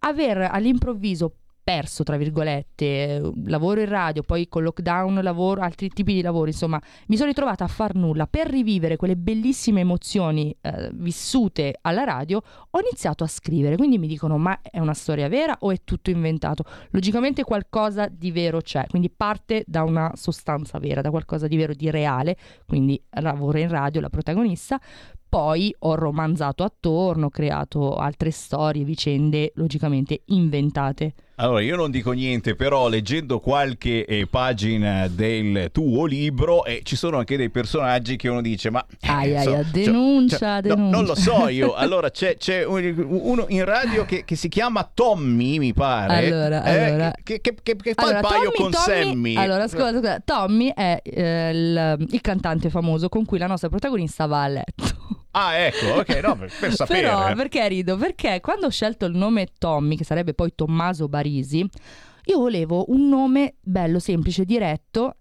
Aver 0.00 0.48
all'improvviso 0.50 1.34
perso, 1.68 2.02
tra 2.02 2.16
virgolette, 2.16 3.20
lavoro 3.44 3.80
in 3.80 3.90
radio, 3.90 4.22
poi 4.22 4.48
con 4.48 4.62
lockdown 4.62 5.20
lavoro, 5.22 5.60
altri 5.60 5.90
tipi 5.90 6.14
di 6.14 6.22
lavoro, 6.22 6.46
insomma, 6.46 6.80
mi 7.08 7.16
sono 7.16 7.28
ritrovata 7.28 7.64
a 7.64 7.68
far 7.68 7.94
nulla 7.94 8.26
per 8.26 8.48
rivivere 8.48 8.96
quelle 8.96 9.16
bellissime 9.16 9.80
emozioni 9.80 10.56
eh, 10.62 10.88
vissute 10.94 11.76
alla 11.82 12.04
radio, 12.04 12.40
ho 12.70 12.80
iniziato 12.80 13.22
a 13.22 13.26
scrivere, 13.26 13.76
quindi 13.76 13.98
mi 13.98 14.06
dicono 14.06 14.38
ma 14.38 14.58
è 14.62 14.78
una 14.78 14.94
storia 14.94 15.28
vera 15.28 15.58
o 15.60 15.70
è 15.70 15.80
tutto 15.84 16.08
inventato? 16.08 16.64
Logicamente 16.92 17.44
qualcosa 17.44 18.08
di 18.10 18.30
vero 18.30 18.62
c'è, 18.62 18.86
quindi 18.86 19.10
parte 19.10 19.62
da 19.66 19.82
una 19.82 20.12
sostanza 20.14 20.78
vera, 20.78 21.02
da 21.02 21.10
qualcosa 21.10 21.48
di 21.48 21.56
vero, 21.58 21.74
di 21.74 21.90
reale, 21.90 22.38
quindi 22.64 22.98
lavoro 23.20 23.58
in 23.58 23.68
radio, 23.68 24.00
la 24.00 24.08
protagonista, 24.08 24.80
poi 25.28 25.74
ho 25.80 25.94
romanzato 25.96 26.64
attorno, 26.64 27.26
ho 27.26 27.28
creato 27.28 27.94
altre 27.96 28.30
storie, 28.30 28.84
vicende 28.84 29.52
logicamente 29.56 30.22
inventate. 30.28 31.12
Allora, 31.40 31.60
io 31.60 31.76
non 31.76 31.92
dico 31.92 32.10
niente, 32.10 32.56
però 32.56 32.88
leggendo 32.88 33.38
qualche 33.38 34.04
eh, 34.04 34.26
pagina 34.26 35.06
del 35.06 35.70
tuo 35.70 36.04
libro 36.04 36.64
eh, 36.64 36.80
ci 36.82 36.96
sono 36.96 37.18
anche 37.18 37.36
dei 37.36 37.48
personaggi 37.48 38.16
che 38.16 38.28
uno 38.28 38.40
dice, 38.40 38.70
ma... 38.70 38.84
Eh, 39.00 39.08
ai, 39.08 39.42
so, 39.44 39.64
denuncia, 39.70 40.36
cioè, 40.36 40.62
denuncia. 40.62 40.84
No, 40.84 40.96
non 40.96 41.04
lo 41.04 41.14
so 41.14 41.46
io. 41.48 41.74
Allora, 41.88 42.10
c'è, 42.10 42.36
c'è 42.36 42.64
uno 42.64 43.46
in 43.48 43.64
radio 43.64 44.04
che, 44.04 44.24
che, 44.24 44.34
si 44.34 44.48
chiama 44.48 44.88
Tommy, 44.92 45.58
mi 45.58 45.72
pare. 45.72 46.26
Allora, 46.26 46.64
eh, 46.64 46.84
allora. 46.84 47.12
Che, 47.22 47.40
che, 47.40 47.54
che 47.62 47.76
fa 47.94 48.02
allora, 48.02 48.18
il 48.18 48.26
paio 48.26 48.50
Tommy, 48.50 48.56
con 48.56 48.70
Tommy, 48.72 49.04
Sammy. 49.04 49.34
Allora, 49.36 49.68
scusa, 49.68 49.92
scusa. 49.92 50.20
Tommy 50.24 50.72
è 50.74 51.00
eh, 51.04 51.50
il, 51.50 52.06
il 52.10 52.20
cantante 52.20 52.68
famoso 52.68 53.08
con 53.08 53.24
cui 53.24 53.38
la 53.38 53.46
nostra 53.46 53.68
protagonista 53.68 54.26
va 54.26 54.42
a 54.42 54.48
letto. 54.48 55.17
Ah, 55.32 55.56
ecco, 55.56 55.86
ok, 55.98 56.20
no, 56.22 56.36
per, 56.36 56.52
per 56.58 56.72
sapere. 56.74 57.00
Però, 57.02 57.32
perché 57.34 57.68
rido? 57.68 57.96
Perché 57.96 58.40
quando 58.40 58.66
ho 58.66 58.70
scelto 58.70 59.04
il 59.06 59.16
nome 59.16 59.48
Tommy, 59.58 59.96
che 59.96 60.04
sarebbe 60.04 60.34
poi 60.34 60.54
Tommaso 60.54 61.08
Barisi, 61.08 61.68
io 62.24 62.38
volevo 62.38 62.84
un 62.88 63.08
nome 63.08 63.56
bello, 63.60 63.98
semplice, 63.98 64.44
diretto 64.44 65.16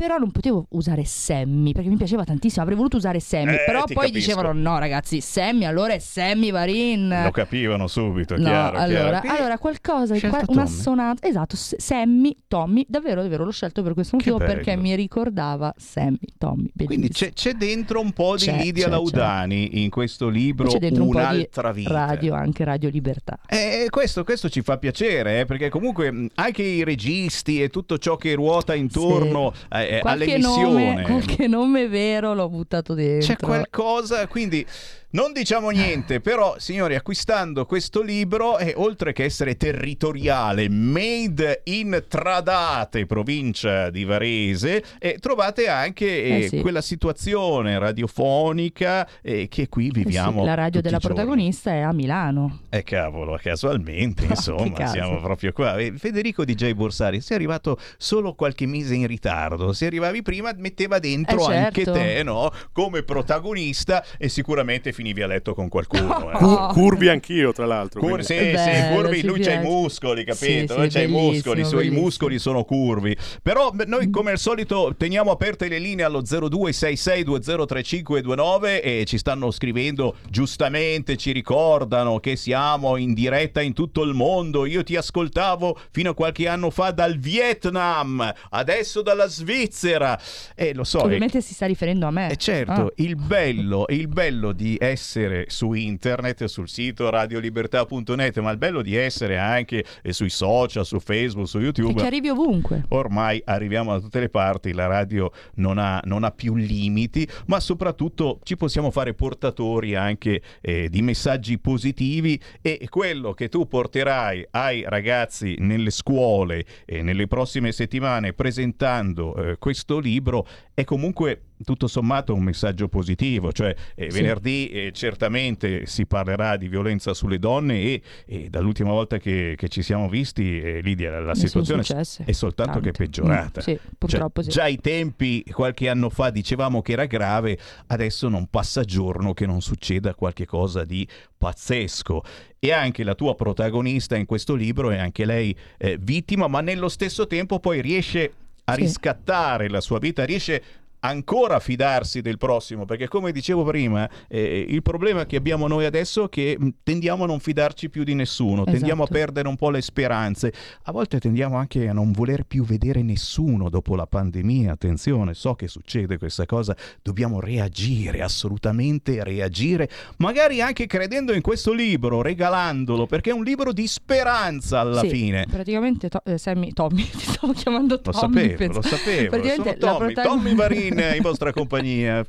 però 0.00 0.16
non 0.16 0.30
potevo 0.30 0.64
usare 0.70 1.04
Sammy 1.04 1.72
perché 1.72 1.90
mi 1.90 1.98
piaceva 1.98 2.24
tantissimo. 2.24 2.62
Avrei 2.62 2.74
voluto 2.74 2.96
usare 2.96 3.20
Sammy, 3.20 3.52
eh, 3.52 3.64
però 3.66 3.84
poi 3.84 4.06
capisco. 4.06 4.12
dicevano: 4.12 4.52
no, 4.54 4.78
ragazzi, 4.78 5.20
Sammy 5.20 5.66
allora 5.66 5.92
è 5.92 5.98
Sammy 5.98 6.50
Varin. 6.50 7.20
Lo 7.24 7.30
capivano 7.30 7.86
subito, 7.86 8.34
no, 8.38 8.44
chiaro. 8.44 8.78
Allora, 8.78 9.20
chiaro. 9.20 9.36
allora 9.36 9.58
qualcosa, 9.58 10.18
qua, 10.18 10.42
una 10.46 10.64
sonata. 10.64 11.28
Esatto, 11.28 11.54
Sammy, 11.54 12.34
Tommy. 12.48 12.86
Davvero, 12.88 13.20
davvero, 13.20 13.44
l'ho 13.44 13.50
scelto 13.50 13.82
per 13.82 13.92
questo 13.92 14.16
motivo 14.16 14.38
perché 14.38 14.74
mi 14.74 14.94
ricordava 14.94 15.74
Sammy, 15.76 16.18
Tommy. 16.38 16.70
Bellissimo. 16.72 16.86
Quindi 16.86 17.08
c'è, 17.10 17.32
c'è, 17.34 17.52
dentro 17.52 18.00
un 18.00 18.12
po' 18.12 18.36
di 18.36 18.46
c'è, 18.46 18.56
Lidia 18.56 18.84
c'è, 18.84 18.90
Laudani 18.90 19.68
c'è. 19.68 19.76
in 19.76 19.90
questo 19.90 20.30
libro. 20.30 20.68
C'è 20.68 20.78
dentro 20.78 21.04
Un'altra 21.04 21.68
un 21.68 21.74
po' 21.74 21.78
di 21.78 21.82
vita. 21.82 22.06
radio, 22.06 22.32
anche 22.32 22.64
Radio 22.64 22.88
Libertà. 22.88 23.38
E 23.46 23.88
questo, 23.90 24.24
questo 24.24 24.48
ci 24.48 24.62
fa 24.62 24.78
piacere, 24.78 25.40
eh, 25.40 25.44
perché 25.44 25.68
comunque 25.68 26.28
anche 26.36 26.62
i 26.62 26.84
registi 26.84 27.62
e 27.62 27.68
tutto 27.68 27.98
ciò 27.98 28.16
che 28.16 28.32
ruota 28.32 28.74
intorno 28.74 29.52
sì. 29.54 29.76
eh, 29.76 29.89
all'emissione 29.98 30.90
nome, 30.90 31.02
qualche 31.02 31.46
nome 31.46 31.88
vero 31.88 32.34
l'ho 32.34 32.48
buttato 32.48 32.94
dentro. 32.94 33.34
C'è 33.34 33.36
qualcosa, 33.36 34.26
quindi 34.26 34.64
non 35.12 35.32
diciamo 35.32 35.70
niente, 35.70 36.20
però 36.20 36.54
signori, 36.58 36.94
acquistando 36.94 37.66
questo 37.66 38.00
libro, 38.02 38.58
eh, 38.58 38.74
oltre 38.76 39.12
che 39.12 39.24
essere 39.24 39.56
territoriale, 39.56 40.68
made 40.68 41.62
in 41.64 42.04
Tradate, 42.06 43.06
provincia 43.06 43.90
di 43.90 44.04
Varese, 44.04 44.84
eh, 44.98 45.16
trovate 45.18 45.68
anche 45.68 46.06
eh, 46.22 46.38
Eh 46.44 46.48
sì. 46.48 46.60
quella 46.60 46.80
situazione 46.80 47.78
radiofonica 47.78 49.08
eh, 49.22 49.48
che 49.48 49.68
qui 49.68 49.90
viviamo. 49.90 50.38
Eh 50.38 50.40
sì, 50.42 50.46
la 50.46 50.54
radio 50.54 50.80
della 50.80 50.98
protagonista 51.00 51.72
è 51.72 51.80
a 51.80 51.92
Milano. 51.92 52.60
Eh 52.70 52.82
cavolo, 52.84 53.38
casualmente, 53.42 54.22
che 54.26 54.32
insomma, 54.32 54.72
caso. 54.72 54.92
siamo 54.92 55.20
proprio 55.20 55.52
qua. 55.52 55.76
Eh, 55.76 55.94
Federico 55.96 56.44
DJ 56.44 56.72
Borsari, 56.72 57.20
sei 57.20 57.36
arrivato 57.36 57.78
solo 57.96 58.34
qualche 58.34 58.66
mese 58.66 58.94
in 58.94 59.06
ritardo. 59.08 59.72
Se 59.72 59.86
arrivavi 59.86 60.22
prima, 60.22 60.52
metteva 60.56 60.98
dentro 61.00 61.50
Eh, 61.50 61.56
anche 61.56 61.84
certo. 61.84 61.98
te, 61.98 62.22
no? 62.22 62.50
Come 62.72 63.02
protagonista 63.02 64.04
e 64.18 64.28
sicuramente 64.28 64.92
finivi 65.00 65.22
a 65.22 65.26
letto 65.26 65.54
con 65.54 65.68
qualcuno. 65.68 66.30
eh. 66.30 66.36
Cu- 66.36 66.72
curvi 66.72 67.08
anch'io, 67.08 67.52
tra 67.52 67.64
l'altro. 67.64 68.00
Cur- 68.00 68.22
sì, 68.22 68.34
Bello, 68.34 68.58
sì, 68.58 68.70
curvi, 68.94 69.22
lui 69.22 69.40
c'ha 69.40 69.54
i 69.54 69.58
piace. 69.60 69.68
muscoli, 69.68 70.24
capito? 70.24 70.44
Sì, 70.44 70.66
sì, 70.68 70.74
Lui 70.76 70.88
c'ha 70.90 71.00
i 71.00 71.06
muscoli, 71.06 71.60
i 71.62 71.64
suoi 71.64 71.88
muscoli 71.90 72.38
sono 72.38 72.64
curvi. 72.64 73.16
Però 73.42 73.72
noi 73.86 74.10
come 74.10 74.32
al 74.32 74.38
solito 74.38 74.94
teniamo 74.96 75.30
aperte 75.30 75.68
le 75.68 75.78
linee 75.78 76.04
allo 76.04 76.20
0266203529 76.22 78.80
e 78.82 79.04
ci 79.06 79.16
stanno 79.18 79.50
scrivendo 79.50 80.16
giustamente, 80.28 81.16
ci 81.16 81.32
ricordano 81.32 82.18
che 82.20 82.36
siamo 82.36 82.96
in 82.96 83.14
diretta 83.14 83.60
in 83.62 83.72
tutto 83.72 84.02
il 84.02 84.12
mondo. 84.14 84.66
Io 84.66 84.82
ti 84.82 84.96
ascoltavo 84.96 85.78
fino 85.90 86.10
a 86.10 86.14
qualche 86.14 86.48
anno 86.48 86.70
fa 86.70 86.90
dal 86.90 87.16
Vietnam, 87.18 88.30
adesso 88.50 89.00
dalla 89.02 89.26
Svizzera. 89.28 90.18
E 90.54 90.74
lo 90.74 90.84
so, 90.84 91.00
è 91.00 91.04
Ovviamente 91.04 91.40
si 91.40 91.54
sta 91.54 91.66
riferendo 91.66 92.06
a 92.06 92.10
me. 92.10 92.30
e 92.30 92.36
certo, 92.36 92.68
Ah. 92.70 92.88
il, 92.96 93.16
bello, 93.16 93.84
il 93.88 94.06
bello 94.08 94.52
di 94.52 94.76
essere 94.90 95.46
su 95.48 95.72
internet, 95.72 96.44
sul 96.44 96.68
sito 96.68 97.08
radiolibertà.net, 97.10 98.38
ma 98.38 98.50
il 98.50 98.58
bello 98.58 98.82
di 98.82 98.96
essere 98.96 99.38
anche 99.38 99.84
eh, 100.02 100.12
sui 100.12 100.30
social, 100.30 100.84
su 100.84 100.98
Facebook, 100.98 101.48
su 101.48 101.58
YouTube. 101.58 101.94
che 101.94 102.06
arrivi 102.06 102.28
ovunque. 102.28 102.84
Ormai 102.88 103.40
arriviamo 103.44 103.92
da 103.92 104.00
tutte 104.00 104.20
le 104.20 104.28
parti, 104.28 104.72
la 104.72 104.86
radio 104.86 105.30
non 105.54 105.78
ha, 105.78 106.00
non 106.04 106.24
ha 106.24 106.30
più 106.30 106.54
limiti, 106.54 107.26
ma 107.46 107.60
soprattutto 107.60 108.40
ci 108.42 108.56
possiamo 108.56 108.90
fare 108.90 109.14
portatori 109.14 109.94
anche 109.94 110.42
eh, 110.60 110.88
di 110.88 111.02
messaggi 111.02 111.58
positivi 111.58 112.40
e 112.60 112.86
quello 112.88 113.32
che 113.32 113.48
tu 113.48 113.66
porterai 113.66 114.46
ai 114.50 114.84
ragazzi 114.86 115.56
nelle 115.58 115.90
scuole 115.90 116.64
e 116.84 117.02
nelle 117.02 117.26
prossime 117.26 117.72
settimane 117.72 118.32
presentando 118.32 119.34
eh, 119.36 119.56
questo 119.58 119.98
libro 119.98 120.46
è 120.74 120.84
comunque 120.84 121.49
tutto 121.64 121.86
sommato 121.86 122.34
un 122.34 122.42
messaggio 122.42 122.88
positivo, 122.88 123.52
cioè 123.52 123.74
eh, 123.94 124.10
Sì. 124.10 124.16
venerdì 124.20 124.68
eh, 124.70 124.92
certamente 124.92 125.86
si 125.86 126.06
parlerà 126.06 126.56
di 126.56 126.68
violenza 126.68 127.12
sulle 127.14 127.38
donne 127.38 127.80
e, 127.80 128.02
e 128.26 128.48
dall'ultima 128.48 128.90
volta 128.90 129.18
che, 129.18 129.54
che 129.56 129.68
ci 129.68 129.82
siamo 129.82 130.08
visti, 130.08 130.60
eh, 130.60 130.80
Lidia, 130.80 131.18
la 131.20 131.32
Ne 131.32 131.34
situazione 131.34 131.82
è 131.82 132.32
soltanto 132.32 132.72
tante. 132.72 132.90
che 132.90 132.96
peggiorata. 132.96 133.60
Mm, 133.60 133.62
sì, 133.64 133.78
purtroppo 133.98 134.42
Cioè, 134.42 134.50
sì. 134.50 134.56
Già 134.56 134.62
ai 134.64 134.78
tempi, 134.80 135.44
qualche 135.52 135.88
anno 135.88 136.08
fa, 136.10 136.30
dicevamo 136.30 136.82
che 136.82 136.92
era 136.92 137.04
grave, 137.06 137.58
adesso 137.88 138.28
non 138.28 138.46
passa 138.48 138.82
giorno 138.84 139.34
che 139.34 139.46
non 139.46 139.60
succeda 139.60 140.14
qualche 140.14 140.46
cosa 140.46 140.84
di 140.84 141.06
pazzesco. 141.36 142.22
E 142.58 142.72
anche 142.72 143.04
la 143.04 143.14
tua 143.14 143.34
protagonista 143.34 144.16
in 144.16 144.26
questo 144.26 144.54
libro 144.54 144.90
è 144.90 144.98
anche 144.98 145.24
lei 145.24 145.54
eh, 145.78 145.98
vittima, 146.00 146.46
ma 146.46 146.60
nello 146.60 146.88
stesso 146.88 147.26
tempo 147.26 147.58
poi 147.58 147.80
riesce 147.80 148.32
a 148.64 148.74
riscattare 148.74 149.68
la 149.68 149.80
sua 149.80 149.98
vita, 149.98 150.24
riesce 150.24 150.62
ancora 151.00 151.58
fidarsi 151.60 152.20
del 152.20 152.38
prossimo, 152.38 152.84
perché 152.84 153.08
come 153.08 153.32
dicevo 153.32 153.64
prima, 153.64 154.08
eh, 154.28 154.64
il 154.68 154.82
problema 154.82 155.26
che 155.26 155.36
abbiamo 155.36 155.66
noi 155.66 155.84
adesso 155.84 156.24
è 156.24 156.28
che 156.28 156.56
mh, 156.58 156.68
tendiamo 156.82 157.24
a 157.24 157.26
non 157.26 157.40
fidarci 157.40 157.88
più 157.90 158.04
di 158.04 158.14
nessuno, 158.14 158.64
tendiamo 158.64 159.02
a 159.02 159.04
Esatto. 159.04 159.18
perdere 159.18 159.48
un 159.48 159.56
po' 159.56 159.70
le 159.70 159.80
speranze, 159.82 160.52
a 160.84 160.92
volte 160.92 161.18
tendiamo 161.18 161.56
anche 161.56 161.88
a 161.88 161.92
non 161.92 162.12
voler 162.12 162.44
più 162.44 162.64
vedere 162.64 163.02
nessuno 163.02 163.68
dopo 163.70 163.94
la 163.96 164.06
pandemia, 164.06 164.72
attenzione, 164.72 165.34
so 165.34 165.54
che 165.54 165.68
succede 165.68 166.18
questa 166.18 166.46
cosa, 166.46 166.76
dobbiamo 167.02 167.40
reagire, 167.40 168.22
assolutamente 168.22 169.22
reagire, 169.24 169.88
magari 170.18 170.60
anche 170.60 170.86
credendo 170.86 171.32
in 171.32 171.40
questo 171.40 171.72
libro, 171.72 172.22
regalandolo, 172.22 173.06
perché 173.06 173.30
è 173.30 173.32
un 173.32 173.44
libro 173.44 173.72
di 173.72 173.86
speranza 173.86 174.80
alla 174.80 175.00
Sì, 175.00 175.08
fine. 175.08 175.46
Praticamente, 175.50 176.08
to- 176.08 176.22
eh, 176.24 176.36
Sammy, 176.38 176.72
Tommy, 176.72 177.04
ti 177.10 177.18
stavo 177.20 177.52
chiamando 177.52 178.00
Lo 178.02 178.10
Tommy. 178.12 178.34
sapevo, 178.34 178.56
penso. 178.56 178.80
lo 178.80 178.82
sapevo. 178.82 179.28
Praticamente 179.30 179.76
Sono 179.80 179.98
la 179.98 180.12
Tommy, 180.12 180.14
Tommy 180.14 180.54
Varin 180.54 180.89
in 180.90 181.22
vostra 181.22 181.52
compagnia. 181.52 182.24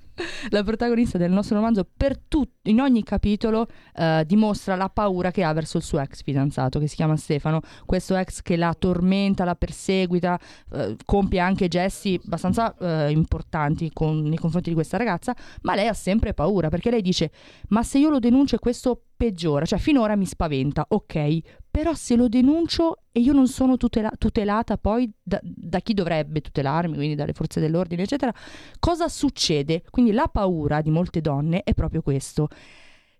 la 0.49 0.64
protagonista 0.64 1.18
del 1.18 1.32
nostro 1.32 1.55
romanzo 1.55 1.88
per 1.95 2.18
tut- 2.28 2.49
in 2.64 2.80
ogni 2.80 3.03
capitolo 3.03 3.68
eh, 3.95 4.24
dimostra 4.26 4.76
la 4.76 4.89
paura 4.89 5.32
che 5.32 5.43
ha 5.43 5.51
verso 5.53 5.78
il 5.78 5.84
suo 5.84 5.99
ex 5.99 6.22
fidanzato 6.24 6.80
che 6.80 6.88
si 6.88 6.95
chiama 6.95 7.16
Stefano 7.18 7.62
questo 7.86 8.16
ex 8.16 8.41
che 8.41 8.55
la 8.55 8.74
tormenta 8.78 9.43
la 9.43 9.55
perseguita 9.55 10.39
eh, 10.74 10.95
compie 11.05 11.39
anche 11.39 11.68
gesti 11.68 12.20
abbastanza 12.24 12.76
eh, 12.78 13.12
importanti 13.12 13.89
con- 13.91 14.22
nei 14.24 14.38
confronti 14.38 14.70
di 14.70 14.76
questa 14.76 14.97
ragazza 14.97 15.36
ma 15.62 15.76
lei 15.76 15.88
ha 15.88 15.93
sempre 15.93 16.34
paura 16.34 16.70
perché 16.70 16.91
lei 16.91 17.01
dice 17.01 17.32
ma 17.70 17.84
se 17.84 17.97
io 17.97 18.09
lo 18.09 18.20
denuncio 18.20 18.57
questo 18.59 19.01
peggiora 19.18 19.66
cioè 19.66 19.80
finora 19.80 20.16
mi 20.16 20.26
spaventa 20.26 20.86
ok 20.88 21.39
però 21.72 21.93
se 21.93 22.17
lo 22.17 22.28
denuncio 22.28 23.03
e 23.13 23.22
io 23.22 23.32
non 23.32 23.47
sono 23.47 23.78
tutela- 23.78 24.11
tutelata 24.17 24.78
poi 24.78 25.09
da, 25.24 25.39
da 25.41 25.80
chi 25.80 25.93
dovrebbe 25.93 26.41
tutelarmi, 26.41 26.95
quindi 26.95 27.15
dalle 27.15 27.32
forze 27.32 27.61
dell'ordine, 27.61 28.03
eccetera, 28.03 28.34
cosa 28.78 29.07
succede? 29.07 29.84
Quindi 29.89 30.11
la 30.11 30.28
paura 30.28 30.82
di 30.82 30.91
molte 30.91 31.22
donne 31.22 31.63
è 31.63 31.74
proprio 31.74 32.01
questo. 32.01 32.49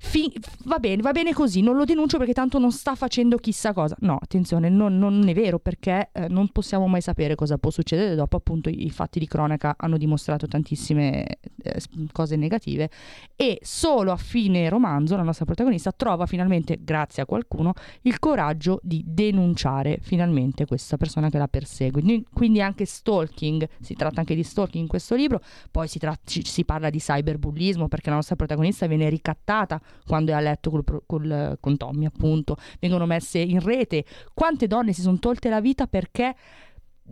Fi- 0.04 0.34
va 0.66 0.80
bene, 0.80 1.04
va 1.04 1.12
bene 1.12 1.32
così, 1.32 1.62
non 1.62 1.76
lo 1.76 1.86
denuncio 1.86 2.18
perché 2.18 2.34
tanto 2.34 2.58
non 2.58 2.72
sta 2.72 2.96
facendo 2.96 3.38
chissà 3.38 3.72
cosa. 3.72 3.96
No, 4.00 4.18
attenzione, 4.20 4.68
non, 4.68 4.98
non 4.98 5.26
è 5.28 5.34
vero 5.34 5.60
perché 5.60 6.10
eh, 6.12 6.28
non 6.28 6.50
possiamo 6.50 6.88
mai 6.88 7.02
sapere 7.02 7.36
cosa 7.36 7.60
può 7.60 7.70
succedere. 7.70 8.16
Dopo, 8.16 8.36
appunto, 8.36 8.68
i, 8.68 8.90
fatti 8.90 9.20
di 9.20 9.28
cronaca 9.28 9.76
hanno 9.78 9.98
dimostrato 9.98 10.48
tantissime 10.48 11.38
eh, 11.62 11.82
cose 12.12 12.36
negative. 12.36 12.90
E 13.36 13.60
solo 13.62 14.12
a 14.12 14.18
fine 14.18 14.70
romanzo 14.70 15.16
la 15.16 15.22
nostra 15.22 15.46
protagonista 15.46 15.92
trova 15.92 16.26
finalmente, 16.26 16.80
grazie 16.82 17.22
a 17.22 17.26
qualcuno, 17.28 17.74
il 18.02 18.18
coraggio 18.18 18.80
di 18.82 19.04
denunciare 19.06 20.00
finalmente 20.02 20.66
questa 20.66 20.98
persona 20.98 21.30
che 21.30 21.38
la 21.38 21.48
persegue. 21.48 22.02
Quindi- 22.34 22.60
anche 22.60 22.86
stalking, 22.86 23.70
si 23.80 23.94
tratta 23.94 24.20
anche 24.20 24.34
di 24.34 24.44
stalking 24.44 24.84
in 24.84 24.90
questo 24.90 25.14
libro, 25.14 25.42
poi 25.70 25.88
si, 25.88 26.00
tra- 26.00 26.18
ci- 26.26 26.44
si 26.44 26.66
parla 26.66 26.90
di 26.90 26.98
cyberbullismo 27.00 27.88
perché 27.88 28.10
la 28.10 28.16
nostra 28.16 28.36
protagonista 28.36 28.88
viene 28.88 29.08
ricattata 29.10 29.80
quando 30.06 30.32
è 30.32 30.34
a 30.34 30.40
letto 30.40 30.70
col 30.70 30.84
col- 31.06 31.58
con 31.60 31.78
Tommy, 31.78 32.06
appunto, 32.06 32.58
vengono 32.80 33.06
messe 33.06 33.40
in 33.40 33.60
rete. 33.60 34.06
Quante 34.34 34.68
donne 34.68 34.94
si 34.94 35.02
sono 35.02 35.20
tolte 35.20 35.50
la 35.50 35.62
vita 35.62 35.88
perché 35.88 36.36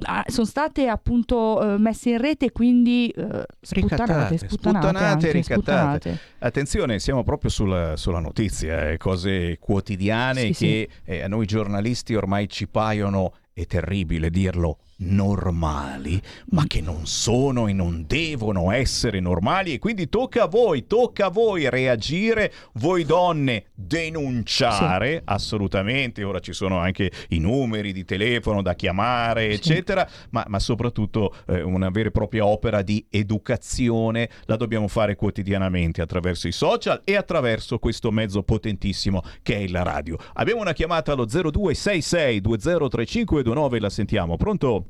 ah, 0.03 0.23
sono 0.27 0.45
state 0.45 0.87
appunto 0.87 1.61
eh, 1.73 1.77
messe 1.77 2.11
in 2.11 2.17
rete 2.19 2.45
e 2.45 2.51
quindi 2.51 3.09
eh, 3.09 3.45
sputtanate, 3.59 4.37
sputtanate, 4.37 4.47
sputtanate, 4.47 5.03
anche, 5.03 5.31
ricattate. 5.31 5.99
sputtanate. 5.99 6.19
Attenzione, 6.39 6.99
siamo 6.99 7.23
proprio 7.23 7.49
sulla, 7.49 7.95
sulla 7.95 8.19
notizia, 8.19 8.89
eh, 8.89 8.97
cose 8.97 9.57
quotidiane 9.59 10.53
Sì, 10.53 10.65
che 10.65 10.89
eh, 11.03 11.23
a 11.23 11.27
noi 11.27 11.45
giornalisti 11.45 12.15
ormai 12.15 12.47
ci 12.49 12.67
paiono, 12.67 13.33
è 13.53 13.65
terribile 13.65 14.29
dirlo, 14.29 14.79
normali, 14.99 16.21
ma 16.51 16.65
che 16.67 16.81
non 16.81 17.05
sono 17.05 17.67
e 17.67 17.73
non 17.73 18.05
devono 18.07 18.71
essere 18.71 19.19
normali 19.19 19.73
e 19.73 19.79
quindi 19.79 20.09
tocca 20.09 20.43
a 20.43 20.47
voi, 20.47 20.87
tocca 20.87 21.27
a 21.27 21.29
voi 21.29 21.69
reagire, 21.69 22.51
voi 22.73 23.05
donne 23.05 23.65
denunciare, 23.73 25.21
assolutamente, 25.23 26.23
ora 26.23 26.39
ci 26.39 26.53
sono 26.53 26.79
anche 26.79 27.11
i 27.29 27.39
numeri 27.39 27.93
di 27.93 28.03
telefono 28.03 28.61
da 28.61 28.73
chiamare, 28.73 29.49
eccetera, 29.49 30.07
ma, 30.31 30.43
ma 30.47 30.59
soprattutto 30.59 31.33
eh, 31.47 31.61
una 31.61 31.89
vera 31.89 32.09
e 32.09 32.11
propria 32.11 32.45
opera 32.45 32.81
di 32.81 33.05
educazione 33.09 34.29
la 34.45 34.55
dobbiamo 34.55 34.87
fare 34.87 35.15
quotidianamente 35.15 36.01
attraverso 36.01 36.47
i 36.47 36.51
social 36.51 37.01
e 37.03 37.15
attraverso 37.15 37.79
questo 37.79 38.11
mezzo 38.11 38.43
potentissimo 38.43 39.23
che 39.41 39.63
è 39.63 39.67
la 39.67 39.83
radio. 39.83 40.17
Abbiamo 40.33 40.61
una 40.61 40.73
chiamata 40.73 41.13
allo 41.13 41.25
0266 41.25 42.41
203529, 42.41 43.79
la 43.79 43.89
sentiamo. 43.89 44.37
Pronto? 44.37 44.88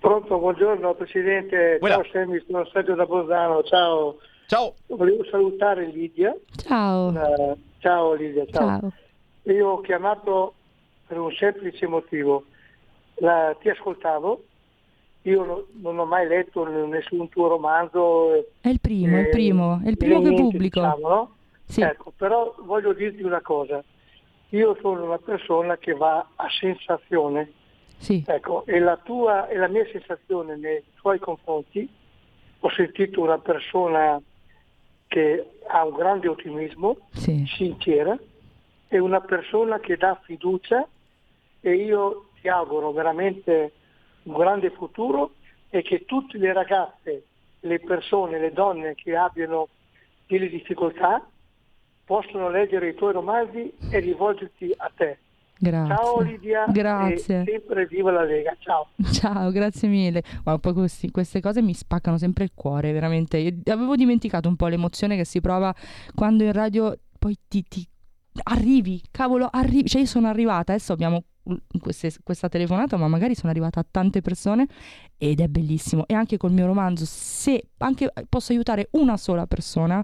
Pronto, 0.00 0.38
buongiorno 0.38 0.94
Presidente, 0.94 1.78
ciao 1.82 2.02
Semmi, 2.10 2.42
sono 2.46 2.64
Sergio 2.72 2.94
da 2.94 3.04
Bolzano, 3.04 3.62
ciao. 3.64 4.16
Ciao. 4.46 4.74
Volevo 4.86 5.24
salutare 5.24 5.86
Lidia. 5.86 6.34
Ciao. 6.56 7.10
Eh, 7.12 7.56
ciao 7.80 8.14
Lidia, 8.14 8.46
ciao. 8.46 8.80
Ciao. 8.80 8.92
Io 9.52 9.68
ho 9.68 9.80
chiamato 9.82 10.54
per 11.06 11.18
un 11.18 11.30
semplice 11.32 11.86
motivo. 11.86 12.44
La- 13.16 13.54
ti 13.60 13.68
ascoltavo, 13.68 14.42
io 15.22 15.44
no- 15.44 15.66
non 15.82 15.98
ho 15.98 16.06
mai 16.06 16.26
letto 16.26 16.64
nessun 16.86 17.28
tuo 17.28 17.48
romanzo. 17.48 18.32
eh, 18.34 18.48
È 18.62 18.68
il 18.70 18.80
primo, 18.80 19.16
è 19.16 19.20
il 19.20 19.26
eh, 19.26 19.30
primo, 19.30 19.80
è 19.84 19.88
il 19.88 19.96
primo 19.98 20.22
che 20.22 20.34
pubblico. 20.34 20.80
diciamo, 20.80 21.08
no? 21.08 21.34
Sì. 21.66 21.82
Ecco, 21.82 22.10
però 22.16 22.54
voglio 22.60 22.94
dirti 22.94 23.22
una 23.22 23.42
cosa. 23.42 23.84
Io 24.48 24.76
sono 24.80 25.04
una 25.04 25.18
persona 25.18 25.76
che 25.76 25.92
va 25.92 26.26
a 26.36 26.46
sensazione. 26.58 27.52
Sì. 28.00 28.24
Ecco, 28.26 28.64
e 28.64 28.78
la 28.78 28.96
tua 28.96 29.46
e 29.48 29.56
la 29.58 29.68
mia 29.68 29.86
sensazione 29.92 30.56
nei 30.56 30.82
tuoi 30.94 31.18
confronti, 31.18 31.86
ho 32.60 32.70
sentito 32.70 33.20
una 33.20 33.38
persona 33.38 34.20
che 35.06 35.50
ha 35.66 35.84
un 35.84 35.94
grande 35.94 36.26
ottimismo, 36.28 36.96
Sì. 37.12 37.44
sincera, 37.46 38.18
e 38.88 38.98
una 38.98 39.20
persona 39.20 39.80
che 39.80 39.98
dà 39.98 40.18
fiducia 40.24 40.88
e 41.60 41.74
io 41.74 42.30
ti 42.40 42.48
auguro 42.48 42.90
veramente 42.90 43.72
un 44.22 44.34
grande 44.34 44.70
futuro 44.70 45.34
e 45.68 45.82
che 45.82 46.06
tutte 46.06 46.38
le 46.38 46.54
ragazze, 46.54 47.24
le 47.60 47.80
persone, 47.80 48.38
le 48.38 48.52
donne 48.52 48.94
che 48.94 49.14
abbiano 49.14 49.68
delle 50.26 50.48
difficoltà 50.48 51.22
possono 52.04 52.48
leggere 52.48 52.88
i 52.88 52.94
tuoi 52.94 53.12
romanzi 53.12 53.70
e 53.90 53.98
rivolgerti 53.98 54.72
a 54.74 54.90
te. 54.96 55.18
Grazie. 55.62 55.94
Ciao 55.94 56.20
Lidia 56.20 56.64
Grazie. 56.68 57.44
sempre 57.44 57.86
viva 57.86 58.10
la 58.10 58.24
Lega. 58.24 58.56
Ciao. 58.60 58.88
Ciao, 59.12 59.50
grazie 59.50 59.88
mille. 59.88 60.22
Guarda, 60.42 60.58
poi 60.60 60.72
questi- 60.72 61.10
queste 61.10 61.40
cose 61.40 61.60
mi 61.60 61.74
spaccano 61.74 62.16
sempre 62.16 62.44
il 62.44 62.52
cuore, 62.54 62.92
veramente. 62.92 63.36
Io 63.36 63.52
avevo 63.72 63.94
dimenticato 63.94 64.48
un 64.48 64.56
po' 64.56 64.68
l'emozione 64.68 65.16
che 65.16 65.26
si 65.26 65.40
prova 65.40 65.74
quando 66.14 66.44
in 66.44 66.52
radio 66.52 66.96
poi 67.18 67.36
ti, 67.46 67.62
ti 67.68 67.86
arrivi, 68.44 69.02
cavolo, 69.10 69.48
arrivi. 69.50 69.86
Cioè 69.88 70.00
io 70.00 70.06
sono 70.06 70.28
arrivata, 70.28 70.72
adesso 70.72 70.94
abbiamo 70.94 71.24
queste- 71.78 72.12
questa 72.22 72.48
telefonata, 72.48 72.96
ma 72.96 73.08
magari 73.08 73.34
sono 73.34 73.50
arrivata 73.50 73.80
a 73.80 73.86
tante 73.88 74.22
persone 74.22 74.66
ed 75.18 75.40
è 75.40 75.48
bellissimo. 75.48 76.04
E 76.06 76.14
anche 76.14 76.38
col 76.38 76.52
mio 76.52 76.64
romanzo, 76.64 77.04
se 77.04 77.62
anche 77.78 78.10
posso 78.30 78.52
aiutare 78.52 78.88
una 78.92 79.18
sola 79.18 79.46
persona 79.46 80.02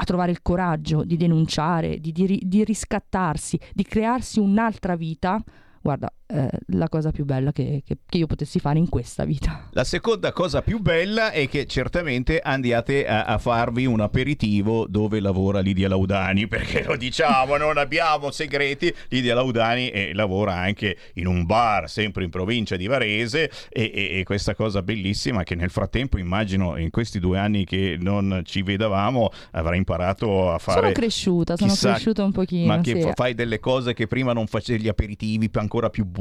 a 0.00 0.04
trovare 0.04 0.30
il 0.30 0.42
coraggio 0.42 1.04
di 1.04 1.16
denunciare, 1.16 1.98
di, 1.98 2.12
di 2.12 2.40
di 2.44 2.64
riscattarsi, 2.64 3.58
di 3.72 3.82
crearsi 3.82 4.38
un'altra 4.38 4.94
vita, 4.94 5.42
guarda, 5.80 6.12
è 6.30 6.46
la 6.72 6.88
cosa 6.90 7.10
più 7.10 7.24
bella 7.24 7.52
che, 7.52 7.82
che- 7.86 7.96
che 8.06 8.18
io 8.18 8.26
potessi 8.26 8.58
fare 8.58 8.78
in 8.78 8.88
questa 8.90 9.24
vita. 9.24 9.68
La 9.72 9.84
seconda 9.84 10.32
cosa 10.32 10.60
più 10.60 10.78
bella 10.78 11.30
è 11.30 11.48
che 11.48 11.66
certamente 11.66 12.38
andiate 12.40 13.06
a, 13.06 13.24
a 13.24 13.38
farvi 13.38 13.86
un 13.86 14.00
aperitivo 14.00 14.86
dove 14.86 15.20
lavora 15.20 15.60
Lidia 15.60 15.88
Laudani, 15.88 16.46
perché 16.46 16.84
lo 16.84 16.96
diciamo, 16.96 17.56
non 17.56 17.78
abbiamo 17.78 18.30
segreti. 18.30 18.92
Lidia 19.08 19.34
Laudani 19.34 19.88
eh, 19.88 20.12
lavora 20.12 20.54
anche 20.54 20.96
in 21.14 21.26
un 21.26 21.46
bar, 21.46 21.88
sempre 21.88 22.24
in 22.24 22.30
provincia 22.30 22.76
di 22.76 22.86
Varese, 22.86 23.50
e, 23.70 23.90
e- 23.94 24.18
e 24.18 24.24
questa 24.24 24.54
cosa 24.54 24.82
bellissima 24.82 25.44
che 25.44 25.54
nel 25.54 25.70
frattempo 25.70 26.18
immagino 26.18 26.76
in 26.76 26.90
questi 26.90 27.18
due 27.20 27.38
anni 27.38 27.64
che 27.64 27.96
non 27.98 28.42
ci 28.44 28.60
vedavamo 28.62 29.30
avrà 29.52 29.76
imparato 29.76 30.52
a 30.52 30.58
fare... 30.58 30.80
sono 30.80 30.92
cresciuta, 30.92 31.56
sono 31.56 31.70
chissà- 31.70 31.92
cresciuta 31.92 32.22
un 32.22 32.32
pochino. 32.32 32.66
Ma 32.66 32.80
che 32.82 32.96
sì. 32.96 33.00
fa- 33.00 33.12
fai 33.14 33.32
delle 33.34 33.60
cose 33.60 33.94
che 33.94 34.06
prima 34.06 34.34
non 34.34 34.46
facevi, 34.46 34.82
gli 34.82 34.88
aperitivi 34.88 35.48
ancora 35.54 35.88
più 35.88 36.04
buoni, 36.04 36.16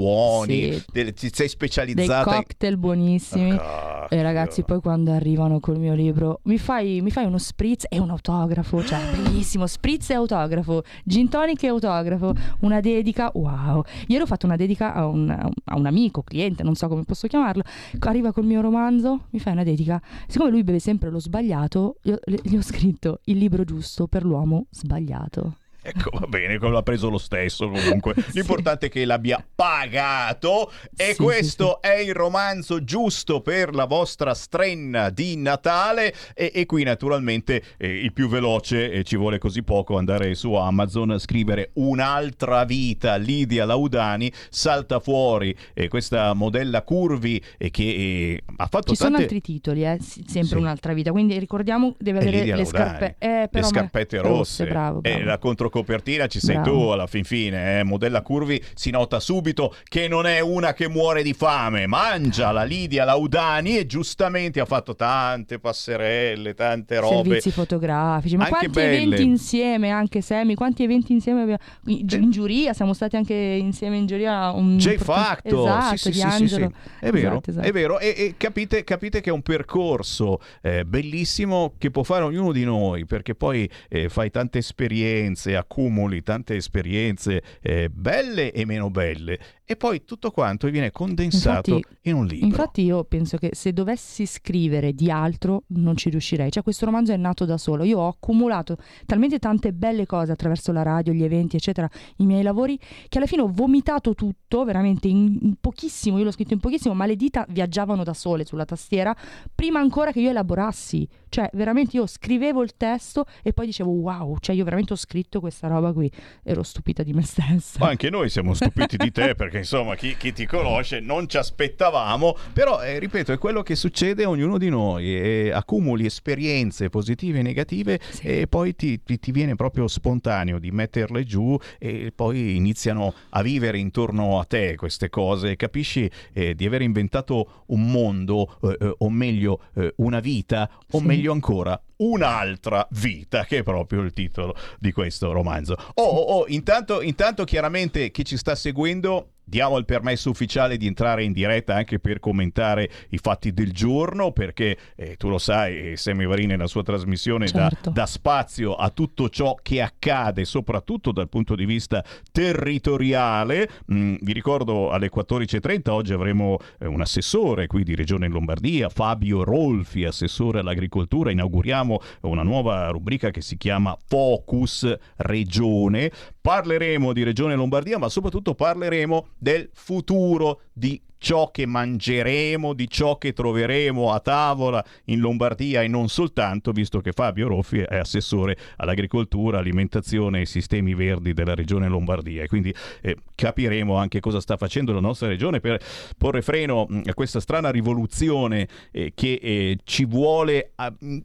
Sì. 0.75 0.83
delle- 0.91 1.13
ti 1.13 1.27
sei 1.27 1.31
dei 1.37 1.47
specializzata 1.49 2.29
in- 2.35 2.35
cocktail 2.43 2.77
buonissimi. 2.77 3.51
Ah, 3.51 4.07
E 4.09 4.21
ragazzi, 4.21 4.63
poi 4.63 4.79
quando 4.79 5.11
arrivano 5.11 5.59
col 5.59 5.77
mio 5.79 5.93
libro, 5.93 6.39
mi 6.43 6.57
fai, 6.57 7.01
mi 7.01 7.11
fai 7.11 7.25
uno 7.25 7.37
spritz 7.37 7.85
e 7.89 7.99
un 7.99 8.09
autografo, 8.09 8.83
cioè 8.83 8.99
bellissimo, 9.11 9.67
spritz 9.67 10.09
e 10.11 10.13
autografo, 10.13 10.83
gin 11.03 11.27
tonic 11.27 11.63
e 11.63 11.67
autografo, 11.67 12.33
una 12.61 12.79
dedica, 12.79 13.29
wow. 13.33 13.83
Ieri 14.07 14.23
ho 14.23 14.25
fatto 14.25 14.45
una 14.45 14.55
dedica 14.55 14.93
a 14.93 15.07
un, 15.07 15.29
a 15.29 15.75
un 15.75 15.85
amico, 15.85 16.21
cliente, 16.23 16.63
non 16.63 16.75
so 16.75 16.87
come 16.87 17.03
posso 17.03 17.27
chiamarlo, 17.27 17.63
arriva 17.99 18.31
col 18.31 18.45
mio 18.45 18.61
romanzo, 18.61 19.25
mi 19.31 19.39
fai 19.39 19.53
una 19.53 19.63
dedica. 19.63 20.01
Siccome 20.27 20.51
lui 20.51 20.63
beve 20.63 20.79
sempre 20.79 21.09
lo 21.09 21.19
sbagliato, 21.19 21.97
io 22.03 22.17
le- 22.23 22.39
gli 22.43 22.55
ho 22.55 22.61
scritto 22.61 23.19
il 23.25 23.37
libro 23.37 23.63
giusto 23.65 24.07
per 24.07 24.23
l'uomo 24.23 24.67
sbagliato. 24.69 25.55
Ecco, 25.87 26.09
va 26.19 26.27
bene, 26.27 26.57
l'ha 26.59 26.83
preso 26.83 27.09
lo 27.09 27.17
stesso 27.17 27.69
comunque. 27.69 28.13
L'importante 28.33 28.87
è 28.87 28.89
che 28.89 29.05
l'abbia 29.05 29.41
pagato 29.55 30.69
e 30.95 31.13
Sì, 31.13 31.23
questo 31.23 31.81
è 31.81 31.95
il 31.95 32.13
romanzo 32.13 32.83
giusto 32.83 33.39
per 33.41 33.73
la 33.73 33.85
vostra 33.85 34.33
strenna 34.33 35.09
di 35.09 35.37
Natale 35.37 36.13
e, 36.33 36.51
e 36.53 36.65
qui 36.65 36.83
naturalmente 36.83 37.63
eh, 37.77 37.87
il 37.87 38.11
più 38.11 38.27
veloce, 38.27 38.91
e 38.91 39.03
ci 39.03 39.15
vuole 39.15 39.37
così 39.37 39.63
poco, 39.63 39.97
andare 39.97 40.35
su 40.35 40.53
Amazon, 40.53 41.17
scrivere 41.19 41.71
un'altra 41.75 42.65
vita, 42.65 43.15
Lidia 43.15 43.63
Laudani, 43.65 44.29
salta 44.49 44.99
fuori 44.99 45.55
eh, 45.73 45.87
questa 45.87 46.33
modella 46.33 46.81
curvi 46.81 47.41
eh, 47.57 47.69
che 47.69 47.83
eh, 47.83 48.43
ha 48.57 48.67
fatto 48.67 48.89
Ci 48.89 48.95
sono 48.97 49.11
tante... 49.11 49.23
altri 49.23 49.41
titoli, 49.41 49.85
eh, 49.85 49.97
sì, 50.01 50.23
sempre 50.27 50.57
Sì. 50.57 50.63
un'altra 50.63 50.93
vita, 50.93 51.11
quindi 51.11 51.39
ricordiamo 51.39 51.95
deve 51.97 52.19
avere 52.19 52.43
le 52.43 52.45
Laudani. 52.47 52.65
scarpe, 52.65 53.15
eh, 53.19 53.49
le 53.49 53.63
scarpette 53.63 54.17
rosse, 54.19 54.65
bravo, 54.65 54.99
e 55.01 55.11
bravo. 55.13 55.25
la 55.25 55.37
controcopertina 55.77 56.27
ci 56.27 56.39
sei 56.39 56.55
Bravo. 56.55 56.71
tu 56.71 56.87
alla 56.89 57.07
fin 57.07 57.23
fine 57.23 57.79
eh? 57.79 57.83
modella 57.83 58.21
curvi 58.21 58.61
si 58.73 58.89
nota 58.89 59.19
subito 59.19 59.75
che 59.83 60.07
non 60.07 60.25
è 60.25 60.39
una 60.39 60.73
che 60.73 60.87
muore 60.87 61.23
di 61.23 61.33
fame 61.33 61.85
mangia 61.87 62.51
la 62.51 62.63
Lidia 62.63 63.03
Laudani 63.05 63.77
e 63.77 63.85
giustamente 63.85 64.59
ha 64.59 64.65
fatto 64.65 64.95
tante 64.95 65.59
passerelle 65.59 66.53
tante 66.53 66.99
robe 66.99 67.15
servizi 67.23 67.51
fotografici. 67.51 68.35
Ma 68.37 68.45
Anche 68.45 68.57
quanti 68.57 68.79
belle. 68.79 68.95
eventi 69.01 69.23
insieme, 69.23 69.89
anche 69.89 70.21
Semi, 70.21 70.55
quanti 70.55 70.83
eventi 70.83 71.11
insieme 71.11 71.41
abbiamo? 71.41 71.59
In, 71.85 72.05
in 72.09 72.31
giuria, 72.31 72.73
siamo 72.73 72.93
stati 72.93 73.15
anche 73.15 73.33
insieme 73.33 73.97
in 73.97 74.05
giuria. 74.05 74.51
Un 74.51 74.77
J 74.77 74.95
Facto, 74.97 75.65
esatto, 75.65 75.97
sì, 75.97 76.11
sì, 76.13 76.25
di 76.25 76.47
sì, 76.47 76.47
sì. 76.47 76.67
È 76.99 77.09
vero, 77.11 77.27
Esatto, 77.27 77.49
esatto. 77.49 77.67
è 77.67 77.71
vero. 77.71 77.99
E, 77.99 78.13
e 78.17 78.33
capite, 78.37 78.83
capite 78.83 79.21
che 79.21 79.29
è 79.29 79.33
un 79.33 79.41
percorso 79.41 80.39
eh, 80.61 80.85
bellissimo 80.85 81.73
che 81.77 81.91
può 81.91 82.03
fare 82.03 82.23
ognuno 82.23 82.51
di 82.51 82.63
noi, 82.63 83.05
perché 83.05 83.35
poi 83.35 83.69
eh, 83.89 84.09
fai 84.09 84.29
tante 84.31 84.59
esperienze, 84.59 85.55
accumuli 85.57 86.23
tante 86.23 86.55
esperienze 86.55 87.43
eh, 87.61 87.89
belle 87.89 88.51
e 88.51 88.65
meno 88.65 88.89
belle, 88.89 89.39
e 89.69 89.75
poi 89.75 90.05
tutto 90.05 90.31
quanto 90.31 90.69
viene 90.69 90.91
condensato 90.91 91.75
Infatti- 91.75 91.97
in 92.03 92.15
un 92.15 92.25
libro. 92.25 92.47
Infatti 92.47 92.83
io 92.83 93.03
penso 93.03 93.35
che 93.35 93.49
se 93.51 93.73
dovessi 93.73 94.25
scrivere 94.25 94.93
di 94.93 95.11
altro 95.11 95.63
non 95.67 95.97
ci 95.97 96.09
riuscirei. 96.09 96.49
Cioè 96.49 96.63
questo 96.63 96.85
romanzo 96.85 97.11
è 97.11 97.17
nato 97.17 97.43
da 97.43 97.57
solo. 97.57 97.83
Io 97.83 97.99
ho 97.99 98.07
accumulato 98.07 98.77
talmente 99.05 99.39
tante 99.39 99.73
belle 99.73 100.05
cose 100.05 100.31
attraverso 100.31 100.71
la 100.71 100.83
radio, 100.83 101.11
gli 101.11 101.21
eventi, 101.21 101.57
eccetera, 101.57 101.89
i 102.17 102.25
miei 102.25 102.43
lavori, 102.43 102.79
che 103.09 103.17
alla 103.17 103.27
fine 103.27 103.41
ho 103.41 103.51
vomitato 103.51 104.15
tutto, 104.15 104.63
veramente 104.63 105.09
in, 105.09 105.37
in 105.41 105.55
pochissimo, 105.59 106.17
io 106.17 106.23
l'ho 106.23 106.31
scritto 106.31 106.53
in 106.53 106.61
pochissimo, 106.61 106.93
ma 106.93 107.05
le 107.05 107.17
dita 107.17 107.45
viaggiavano 107.49 108.05
da 108.05 108.13
sole 108.13 108.45
sulla 108.45 108.63
tastiera, 108.63 109.13
prima 109.53 109.79
ancora 109.81 110.13
che 110.13 110.21
io 110.21 110.29
elaborassi. 110.29 111.05
Cioè 111.27 111.49
veramente 111.55 111.97
io 111.97 112.07
scrivevo 112.07 112.63
il 112.63 112.77
testo 112.77 113.25
e 113.43 113.51
poi 113.51 113.65
dicevo 113.65 113.91
wow, 113.91 114.37
cioè 114.39 114.55
io 114.55 114.63
veramente 114.63 114.93
ho 114.93 114.95
scritto 114.95 115.41
questa 115.41 115.67
roba 115.67 115.91
qui. 115.91 116.09
Ero 116.41 116.63
stupita 116.63 117.03
di 117.03 117.11
me 117.11 117.23
stessa. 117.23 117.79
Ma 117.79 117.89
anche 117.89 118.09
noi 118.09 118.29
siamo 118.29 118.53
stupiti 118.53 118.95
di 118.95 119.11
te 119.11 119.35
perché 119.35 119.56
insomma 119.57 119.95
chi, 119.95 120.15
chi 120.17 120.33
ti 120.33 120.45
conosce 120.45 120.99
non 120.99 121.27
ci 121.27 121.37
aspettavamo, 121.37 122.35
però 122.53 122.81
eh, 122.81 122.99
ripeto 122.99 123.31
è 123.33 123.37
quello 123.37 123.61
che 123.63 123.75
succede 123.75 124.23
a 124.23 124.29
ognuno 124.29 124.57
di 124.57 124.69
noi, 124.69 125.15
e 125.15 125.51
accumuli 125.51 126.05
esperienze 126.05 126.89
positive 126.89 127.39
e 127.39 127.41
negative 127.41 127.99
e 128.21 128.47
poi 128.47 128.75
ti, 128.75 129.01
ti- 129.03 129.19
ti 129.19 129.31
viene 129.31 129.55
proprio 129.55 129.87
spontaneo 129.87 130.59
di 130.59 130.71
metterle 130.71 131.23
giù 131.23 131.57
e 131.79 132.11
poi 132.15 132.55
iniziano 132.55 133.13
a 133.29 133.41
vivere 133.41 133.77
intorno 133.77 134.39
a 134.39 134.43
te 134.45 134.75
queste 134.75 135.09
cose, 135.09 135.55
capisci 135.55 136.09
eh, 136.33 136.55
di 136.55 136.65
aver 136.65 136.81
inventato 136.81 137.63
un 137.67 137.89
mondo 137.91 138.57
eh, 138.63 138.77
eh, 138.79 138.93
o 138.99 139.09
meglio 139.09 139.59
eh, 139.75 139.93
una 139.97 140.19
vita 140.19 140.69
o 140.91 140.99
Sì. 140.99 141.05
meglio 141.05 141.31
ancora 141.31 141.79
un'altra 141.97 142.87
vita, 142.91 143.45
che 143.45 143.59
è 143.59 143.63
proprio 143.63 144.01
il 144.01 144.13
titolo 144.13 144.55
di 144.79 144.91
questo 144.91 145.31
romanzo. 145.31 145.75
Oh, 145.95 146.03
oh, 146.03 146.21
oh, 146.39 146.45
intanto, 146.47 147.01
intanto 147.01 147.43
chiaramente 147.43 148.11
chi 148.11 148.25
ci 148.25 148.37
sta 148.37 148.55
seguendo 148.55 149.31
diamo 149.47 149.77
il 149.77 149.85
permesso 149.85 150.29
ufficiale 150.29 150.75
di 150.75 150.87
entrare 150.87 151.23
in 151.23 151.31
diretta 151.31 151.73
anche 151.73 151.99
per 151.99 152.19
commentare 152.19 152.89
i 153.09 153.17
fatti 153.17 153.53
del 153.53 153.71
giorno, 153.71 154.33
perché 154.33 154.77
eh, 154.95 155.15
tu 155.15 155.29
lo 155.29 155.37
sai, 155.37 155.95
Sammy 155.95 156.25
Varini 156.25 156.47
nella 156.47 156.67
sua 156.67 156.83
trasmissione 156.83 157.45
dà- 157.45 157.69
Certo. 157.69 157.89
dà 157.91 158.05
spazio 158.05 158.75
a 158.75 158.89
tutto 158.89 159.29
ciò 159.29 159.55
che 159.61 159.81
accade, 159.81 160.43
soprattutto 160.43 161.13
dal 161.13 161.29
punto 161.29 161.55
di 161.55 161.65
vista 161.65 162.03
territoriale. 162.29 163.69
Mm, 163.91 164.15
vi 164.19 164.33
ricordo 164.33 164.91
alle 164.91 165.09
14.30 165.09 165.89
oggi 165.91 166.11
avremo 166.11 166.57
eh, 166.79 166.85
un 166.87 166.99
assessore 166.99 167.67
qui 167.67 167.83
di 167.83 167.95
Regione 167.95 168.27
Lombardia, 168.27 168.89
Fabio 168.89 169.45
Rolfi, 169.45 170.03
assessore 170.03 170.59
all'agricoltura. 170.59 171.31
Inauguriamo 171.31 171.86
una 172.21 172.43
nuova 172.43 172.89
rubrica 172.89 173.31
che 173.31 173.41
si 173.41 173.57
chiama 173.57 173.97
Focus 174.07 174.91
Regione. 175.17 176.11
Parleremo 176.41 177.13
di 177.13 177.23
Regione 177.23 177.55
Lombardia, 177.55 177.97
ma 177.97 178.09
soprattutto 178.09 178.55
parleremo 178.55 179.27
del 179.37 179.69
futuro 179.73 180.61
di 180.73 181.01
ciò 181.17 181.49
che 181.51 181.65
mangeremo, 181.65 182.73
di 182.73 182.87
ciò 182.87 183.17
che 183.17 183.33
troveremo 183.33 184.11
a 184.11 184.19
tavola 184.19 184.83
in 185.05 185.19
Lombardia 185.19 185.81
e 185.81 185.87
non 185.87 186.09
soltanto, 186.09 186.71
visto 186.71 187.01
che 187.01 187.11
Fabio 187.11 187.47
Roffi 187.47 187.79
è 187.79 187.97
assessore 187.97 188.57
all'agricoltura, 188.77 189.59
alimentazione 189.59 190.41
e 190.41 190.45
sistemi 190.45 190.93
verdi 190.93 191.33
della 191.33 191.55
regione 191.55 191.87
Lombardia 191.87 192.43
e 192.43 192.47
quindi 192.47 192.73
eh, 193.01 193.17
capiremo 193.33 193.95
anche 193.95 194.19
cosa 194.19 194.39
sta 194.39 194.57
facendo 194.57 194.93
la 194.93 194.99
nostra 194.99 195.27
regione 195.27 195.59
per 195.59 195.81
porre 196.17 196.41
freno 196.41 196.85
mh, 196.87 197.01
a 197.05 197.13
questa 197.13 197.39
strana 197.39 197.69
rivoluzione 197.71 198.67
eh, 198.91 199.11
che 199.15 199.39
eh, 199.41 199.77
ci 199.83 200.05
vuole 200.05 200.71
a- 200.75 200.93
mh, 200.97 201.17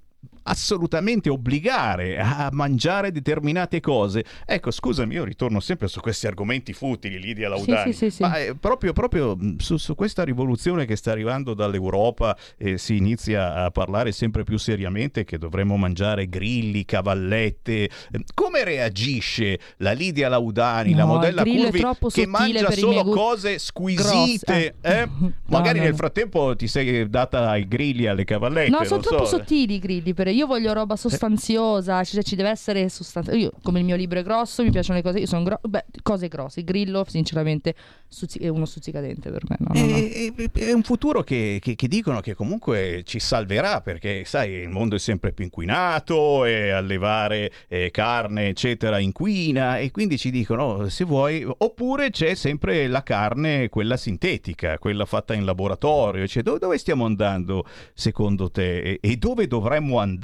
assolutamente 0.45 1.31
obbligare 1.31 2.19
a 2.19 2.49
mangiare 2.53 3.13
determinate 3.13 3.81
cose. 3.81 4.25
Ecco, 4.45 4.71
scusami, 4.71 5.15
io 5.15 5.25
ritorno 5.25 5.61
sempre 5.61 5.89
su 5.89 6.01
questi 6.01 6.27
argomenti 6.27 6.73
futili, 6.73 7.19
Lidia 7.19 7.49
Laudani. 7.49 7.93
sì, 7.93 7.99
sì, 7.99 8.11
sì. 8.11 8.23
Ma 8.23 8.39
eh, 8.39 8.55
proprio, 8.55 8.93
proprio 8.93 9.37
mh, 9.37 9.57
su, 9.59 9.77
su 9.77 9.95
questa 9.95 10.25
rivoluzione 10.25 10.85
che 10.87 10.97
sta 10.97 11.11
arrivando 11.11 11.55
dall'Europa 11.55 12.37
eh, 12.57 12.79
si 12.79 12.97
inizia 12.97 13.65
a 13.65 13.71
parlare 13.71 14.13
sempre 14.13 14.45
più 14.45 14.59
seriamente 14.59 15.25
che 15.25 15.39
dovremmo 15.39 15.77
mangiare 15.77 16.29
grilli, 16.29 16.85
cavallette. 16.85 17.85
Eh, 17.85 17.91
Come 18.35 18.65
reagisce 18.65 19.59
la 19.79 19.93
Lidia 19.93 20.29
Laudani, 20.29 20.95
la 20.95 21.05
No, 21.05 21.15
modella 21.15 21.43
grillo 21.43 21.69
è 21.69 21.71
Curvi, 21.71 22.13
che 22.13 22.27
mangia 22.27 22.71
solo 22.71 23.03
miei 23.03 23.15
cose 23.15 23.59
squisite? 23.59 24.75
Eh. 24.81 24.91
eh? 25.03 25.09
Magari 25.47 25.79
no, 25.79 25.85
nel 25.85 25.93
no. 25.93 25.97
frattempo 25.97 26.57
ti 26.57 26.67
sei 26.67 27.09
data 27.09 27.51
ai 27.51 27.67
grilli 27.67 28.05
e 28.05 28.09
alle 28.09 28.25
cavallette. 28.25 28.71
No, 28.71 28.85
sono 28.85 29.01
troppo 29.01 29.25
so. 29.25 29.39
sottili 29.39 29.75
i 29.75 29.79
grilli. 29.79 30.15
Per... 30.15 30.29
Io 30.33 30.47
voglio 30.47 30.73
roba 30.73 30.97
sostanziosa. 30.97 32.03
Cioè, 32.05 32.23
ci 32.23 32.37
deve 32.37 32.51
essere 32.51 32.89
sostanza. 32.89 33.33
Io, 33.35 33.53
come 33.63 33.79
il 33.81 33.85
mio 33.85 33.97
libro 33.97 34.19
è 34.19 34.23
grosso, 34.23 34.63
mi 34.63 34.71
piacciono 34.71 34.97
le 34.99 35.03
cose. 35.05 35.19
Io 35.21 35.27
sono 35.27 35.43
gro... 35.43 35.59
Beh, 35.63 35.85
cose 36.03 36.29
grosse. 36.29 36.61
Il 36.61 36.67
grillo, 36.67 37.05
sinceramente, 37.09 37.75
stuzzi- 38.09 38.39
è 38.41 38.49
uno 38.49 38.65
stuzzicadente 38.65 39.31
per 39.31 39.43
me. 39.49 39.57
No, 39.61 39.69
no, 39.75 39.87
no. 39.91 39.97
E- 39.97 40.33
e- 40.37 40.51
È 40.53 40.73
un 40.73 40.83
futuro 40.83 41.23
che, 41.23 41.59
che- 41.61 41.75
che 41.75 41.89
dicono 41.89 42.21
che 42.21 42.35
comunque 42.35 43.03
ci 43.05 43.19
salverà 43.19 43.81
perché, 43.81 44.25
sai, 44.25 44.51
il 44.53 44.69
mondo 44.69 44.97
è 44.97 44.99
sempre 44.99 45.33
più 45.33 45.45
inquinato 45.45 46.45
e 46.45 46.71
allevare 46.71 47.51
eh, 47.69 47.91
carne, 47.91 48.49
eccetera, 48.49 48.99
inquina 48.99 49.79
e 49.79 49.91
quindi 49.91 50.19
ci 50.19 50.31
dicono 50.31 50.89
se 50.89 51.05
vuoi, 51.05 51.45
oppure 51.47 52.11
c'è 52.11 52.35
sempre 52.35 52.87
la 52.89 53.03
carne, 53.03 53.69
quella 53.69 53.97
sintetica, 53.97 54.79
quella 54.79 55.05
fatta 55.05 55.35
in 55.35 55.45
laboratorio. 55.45 56.27
Cioè, 56.27 56.43
dove, 56.43 56.59
dove 56.59 56.79
stiamo 56.79 57.05
andando 57.05 57.65
secondo 57.95 58.51
te 58.51 58.81
e, 58.81 58.99
e 59.01 59.17
dove 59.17 59.47
dovremmo 59.47 59.99
andare? 59.99 60.21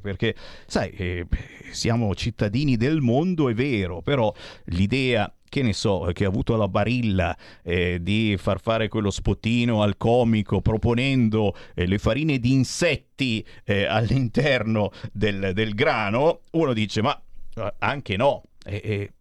Perché, 0.00 0.34
sai, 0.66 0.90
eh, 0.90 1.26
siamo 1.70 2.14
cittadini 2.14 2.76
del 2.76 3.00
mondo, 3.00 3.48
è 3.48 3.54
vero, 3.54 4.02
però 4.02 4.32
l'idea 4.66 5.32
che 5.52 5.60
ne 5.60 5.74
so, 5.74 6.08
che 6.14 6.24
ha 6.24 6.28
avuto 6.28 6.56
la 6.56 6.66
barilla 6.66 7.36
eh, 7.62 7.98
di 8.00 8.36
far 8.38 8.58
fare 8.58 8.88
quello 8.88 9.10
spottino 9.10 9.82
al 9.82 9.98
comico 9.98 10.62
proponendo 10.62 11.54
eh, 11.74 11.84
le 11.84 11.98
farine 11.98 12.38
di 12.38 12.52
insetti 12.52 13.44
eh, 13.64 13.84
all'interno 13.84 14.90
del, 15.12 15.52
del 15.52 15.74
grano, 15.74 16.40
uno 16.52 16.72
dice 16.72 17.02
ma 17.02 17.20
eh, 17.54 17.74
anche 17.80 18.16
no. 18.16 18.44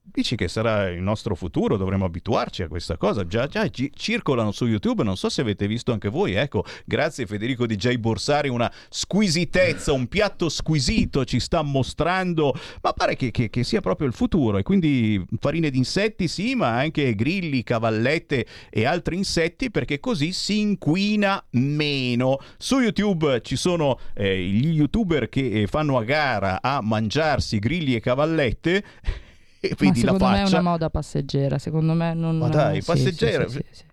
Dici 0.03 0.35
che 0.35 0.47
sarà 0.47 0.89
il 0.89 1.01
nostro 1.01 1.35
futuro, 1.35 1.77
dovremmo 1.77 2.05
abituarci 2.05 2.63
a 2.63 2.67
questa 2.67 2.97
cosa. 2.97 3.25
Già, 3.25 3.45
già 3.45 3.67
gi- 3.67 3.91
circolano 3.95 4.51
su 4.51 4.65
YouTube, 4.65 5.03
non 5.03 5.15
so 5.15 5.29
se 5.29 5.41
avete 5.41 5.67
visto 5.67 5.93
anche 5.93 6.09
voi. 6.09 6.33
Ecco, 6.33 6.65
grazie 6.85 7.27
Federico 7.27 7.67
DJ 7.67 7.95
Borsari, 7.95 8.49
una 8.49 8.69
squisitezza, 8.89 9.93
un 9.93 10.07
piatto 10.07 10.49
squisito 10.49 11.23
ci 11.23 11.39
sta 11.39 11.61
mostrando, 11.61 12.53
ma 12.81 12.93
pare 12.93 13.15
che, 13.15 13.29
che, 13.29 13.51
che 13.51 13.63
sia 13.63 13.79
proprio 13.79 14.07
il 14.07 14.13
futuro. 14.13 14.57
E 14.57 14.63
quindi 14.63 15.23
farine 15.39 15.69
di 15.69 15.77
insetti, 15.77 16.27
sì, 16.27 16.55
ma 16.55 16.77
anche 16.77 17.13
grilli, 17.13 17.61
cavallette 17.61 18.45
e 18.69 18.85
altri 18.85 19.15
insetti, 19.15 19.69
perché 19.69 19.99
così 19.99 20.33
si 20.33 20.59
inquina 20.59 21.41
meno. 21.51 22.39
Su 22.57 22.79
YouTube 22.79 23.41
ci 23.43 23.55
sono 23.55 23.99
eh, 24.15 24.41
gli 24.41 24.73
youtuber 24.73 25.29
che 25.29 25.67
fanno 25.69 25.97
a 25.97 26.03
gara 26.03 26.59
a 26.59 26.81
mangiarsi 26.81 27.59
grilli 27.59 27.93
e 27.95 27.99
cavallette 27.99 28.83
e 29.69 29.75
vedi 29.77 30.01
la 30.01 30.13
secondo 30.13 30.25
faccia. 30.25 30.41
me 30.41 30.43
è 30.43 30.47
una 30.49 30.61
moda 30.61 30.89
passeggera, 30.89 31.59
secondo 31.59 31.93
me 31.93 32.13
non... 32.15 32.37
Ma 32.39 32.49
dai, 32.49 32.81
passeggera. 32.81 33.47
sì, 33.47 33.63
sì. 33.69 33.83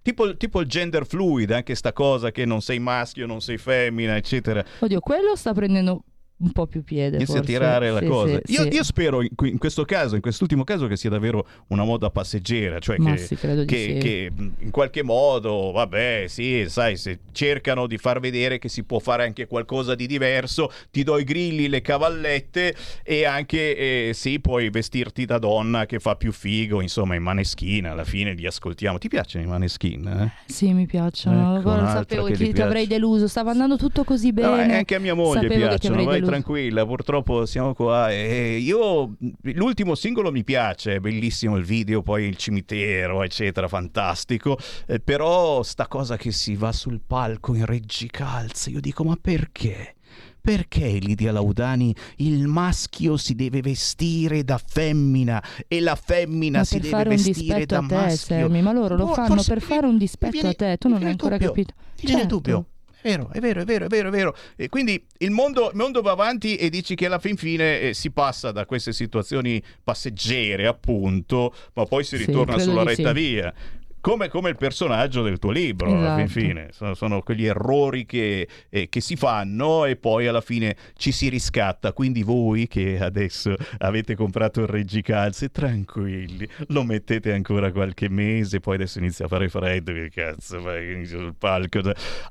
Tipo, 0.00 0.36
tipo 0.36 0.60
il 0.60 0.68
gender 0.68 1.04
fluid, 1.04 1.50
anche 1.50 1.74
sta 1.74 1.92
cosa 1.92 2.30
che 2.30 2.44
non 2.44 2.62
sei 2.62 2.78
maschio, 2.78 3.26
non 3.26 3.42
sei 3.42 3.58
femmina, 3.58 4.16
eccetera. 4.16 4.64
Oddio, 4.78 5.00
quello 5.00 5.36
sta 5.36 5.52
prendendo 5.52 6.04
un 6.40 6.52
po' 6.52 6.66
più 6.66 6.84
piede. 6.84 7.16
Inizia 7.16 7.34
a 7.34 7.38
forse. 7.38 7.52
tirare 7.52 7.90
la 7.90 7.98
Sì, 8.00 8.06
cosa. 8.06 8.40
sì, 8.44 8.52
io, 8.52 8.62
sì. 8.62 8.68
io 8.68 8.84
spero 8.84 9.22
in, 9.22 9.28
in 9.42 9.58
questo 9.58 9.84
caso, 9.84 10.14
in 10.14 10.20
quest'ultimo 10.20 10.64
caso, 10.64 10.86
che 10.86 10.96
sia 10.96 11.10
davvero 11.10 11.46
una 11.68 11.84
moda 11.84 12.10
passeggera, 12.10 12.78
cioè 12.78 12.96
che, 12.96 13.26
che- 13.66 13.98
che, 13.98 14.30
in 14.58 14.70
qualche 14.70 15.02
modo, 15.02 15.72
vabbè, 15.72 16.26
sì, 16.28 16.64
sai, 16.68 16.96
se 16.96 17.18
cercano 17.32 17.86
di 17.86 17.98
far 17.98 18.20
vedere 18.20 18.58
che 18.58 18.68
si 18.68 18.84
può 18.84 18.98
fare 19.00 19.24
anche 19.24 19.46
qualcosa 19.46 19.94
di 19.94 20.06
diverso, 20.06 20.70
ti 20.90 21.02
do 21.02 21.18
i 21.18 21.24
grilli, 21.24 21.68
le 21.68 21.80
cavallette 21.80 22.74
e 23.02 23.24
anche, 23.24 24.08
eh, 24.08 24.10
sì, 24.14 24.38
puoi 24.40 24.70
vestirti 24.70 25.24
da 25.24 25.38
donna 25.38 25.86
che 25.86 25.98
fa 25.98 26.14
più 26.14 26.32
figo, 26.32 26.80
insomma, 26.80 27.14
in 27.16 27.22
maneskin, 27.22 27.86
alla 27.86 28.04
fine 28.04 28.32
li 28.34 28.46
ascoltiamo. 28.46 28.98
Ti 28.98 29.08
piacciono 29.08 29.44
i 29.44 29.48
maneskin? 29.48 30.06
Eh? 30.06 30.52
Sì, 30.52 30.72
mi 30.72 30.86
piacciono. 30.86 31.58
Ecco, 31.58 31.70
un'altra 31.70 31.98
sapevo 31.98 32.24
che 32.26 32.34
ti 32.34 32.52
ti 32.52 32.62
avrei 32.62 32.86
deluso. 32.86 33.26
Stava 33.26 33.50
andando 33.50 33.76
tutto 33.76 34.04
così 34.04 34.32
bene. 34.32 34.66
No, 34.66 34.74
anche 34.74 34.94
a 34.94 35.00
mia 35.00 35.14
moglie 35.14 35.42
Sapevo 35.42 35.66
piacciono, 35.68 35.94
vai 36.04 36.14
deluso. 36.14 36.27
Tranquilla, 36.30 36.86
purtroppo 36.86 37.46
siamo 37.46 37.74
qua. 37.74 38.10
E 38.10 38.58
io 38.58 39.16
l'ultimo 39.54 39.94
singolo 39.94 40.30
mi 40.30 40.44
piace, 40.44 41.00
bellissimo 41.00 41.56
il 41.56 41.64
video, 41.64 42.02
poi 42.02 42.24
il 42.26 42.36
cimitero, 42.36 43.22
eccetera, 43.22 43.68
fantastico. 43.68 44.58
Eh, 44.86 45.00
però 45.00 45.62
sta 45.62 45.86
cosa 45.86 46.16
che 46.16 46.30
si 46.32 46.54
va 46.54 46.72
sul 46.72 47.00
palco 47.06 47.54
in 47.54 47.64
reggicalze, 47.64 48.70
io 48.70 48.80
dico, 48.80 49.04
ma 49.04 49.16
perché? 49.20 49.94
Perché 50.40 50.86
Lidia 50.86 51.30
Laudani 51.32 51.94
il 52.16 52.46
maschio 52.46 53.16
si 53.18 53.34
deve 53.34 53.60
vestire 53.60 54.44
da 54.44 54.58
femmina 54.64 55.42
e 55.66 55.80
la 55.80 55.94
femmina 55.94 56.64
si 56.64 56.78
deve 56.78 57.04
vestire 57.04 57.66
da 57.66 57.80
te, 57.86 57.94
maschio? 57.94 58.36
Sammy, 58.46 58.62
ma 58.62 58.72
loro 58.72 58.96
lo 58.96 59.06
For- 59.06 59.14
fanno 59.16 59.34
forse 59.34 59.52
per 59.52 59.62
fare 59.62 59.86
un 59.86 59.98
dispetto 59.98 60.30
viene- 60.32 60.48
a 60.48 60.54
te, 60.54 60.76
tu 60.78 60.88
non 60.88 61.02
hai 61.02 61.10
ancora 61.10 61.36
dubbio, 61.36 61.48
capito. 61.52 61.74
viene 62.00 62.20
Certo. 62.20 62.34
dubbio. 62.36 62.66
È 63.00 63.08
vero, 63.08 63.30
è 63.32 63.38
vero, 63.38 63.60
è 63.60 63.64
vero, 63.64 63.84
è 63.84 63.88
vero, 63.88 64.08
è 64.08 64.10
vero. 64.10 64.36
E 64.56 64.68
quindi 64.68 65.04
il 65.18 65.30
mondo, 65.30 65.70
il 65.70 65.76
mondo 65.76 66.02
va 66.02 66.10
avanti 66.10 66.56
e 66.56 66.68
dici 66.68 66.94
che 66.96 67.06
alla 67.06 67.18
fin 67.20 67.36
fine 67.36 67.80
eh, 67.80 67.94
si 67.94 68.10
passa 68.10 68.50
da 68.50 68.66
queste 68.66 68.92
situazioni 68.92 69.62
passeggere, 69.82 70.66
appunto, 70.66 71.54
ma 71.74 71.84
poi 71.84 72.02
si 72.04 72.16
Sì, 72.16 72.24
ritorna 72.26 72.54
credo 72.54 72.70
sulla 72.70 72.82
retta 72.82 73.08
sì. 73.08 73.14
via. 73.14 73.54
Come, 74.00 74.28
come 74.28 74.50
il 74.50 74.56
personaggio 74.56 75.22
del 75.22 75.38
tuo 75.38 75.50
libro, 75.50 75.90
alla 75.90 76.14
fin 76.14 76.24
Esatto. 76.24 76.40
fine. 76.40 76.68
Sono, 76.72 76.94
sono 76.94 77.20
quegli 77.22 77.46
errori 77.46 78.06
che, 78.06 78.48
eh, 78.70 78.88
che 78.88 79.00
si 79.00 79.16
fanno 79.16 79.84
e 79.84 79.96
poi 79.96 80.26
alla 80.26 80.40
fine 80.40 80.76
ci 80.96 81.10
si 81.12 81.28
riscatta. 81.28 81.92
Quindi 81.92 82.22
voi 82.22 82.66
che 82.68 82.98
adesso 83.00 83.54
avete 83.78 84.14
comprato 84.14 84.60
il 84.60 84.68
reggicalze, 84.68 85.50
tranquilli, 85.50 86.48
lo 86.68 86.84
mettete 86.84 87.32
ancora 87.32 87.72
qualche 87.72 88.08
mese, 88.08 88.60
poi 88.60 88.76
adesso 88.76 88.98
inizia 88.98 89.24
a 89.24 89.28
fare 89.28 89.48
freddo, 89.48 89.92
che 89.92 90.10
cazzo, 90.10 90.60
vai 90.62 91.04
sul 91.04 91.34
palco. 91.36 91.80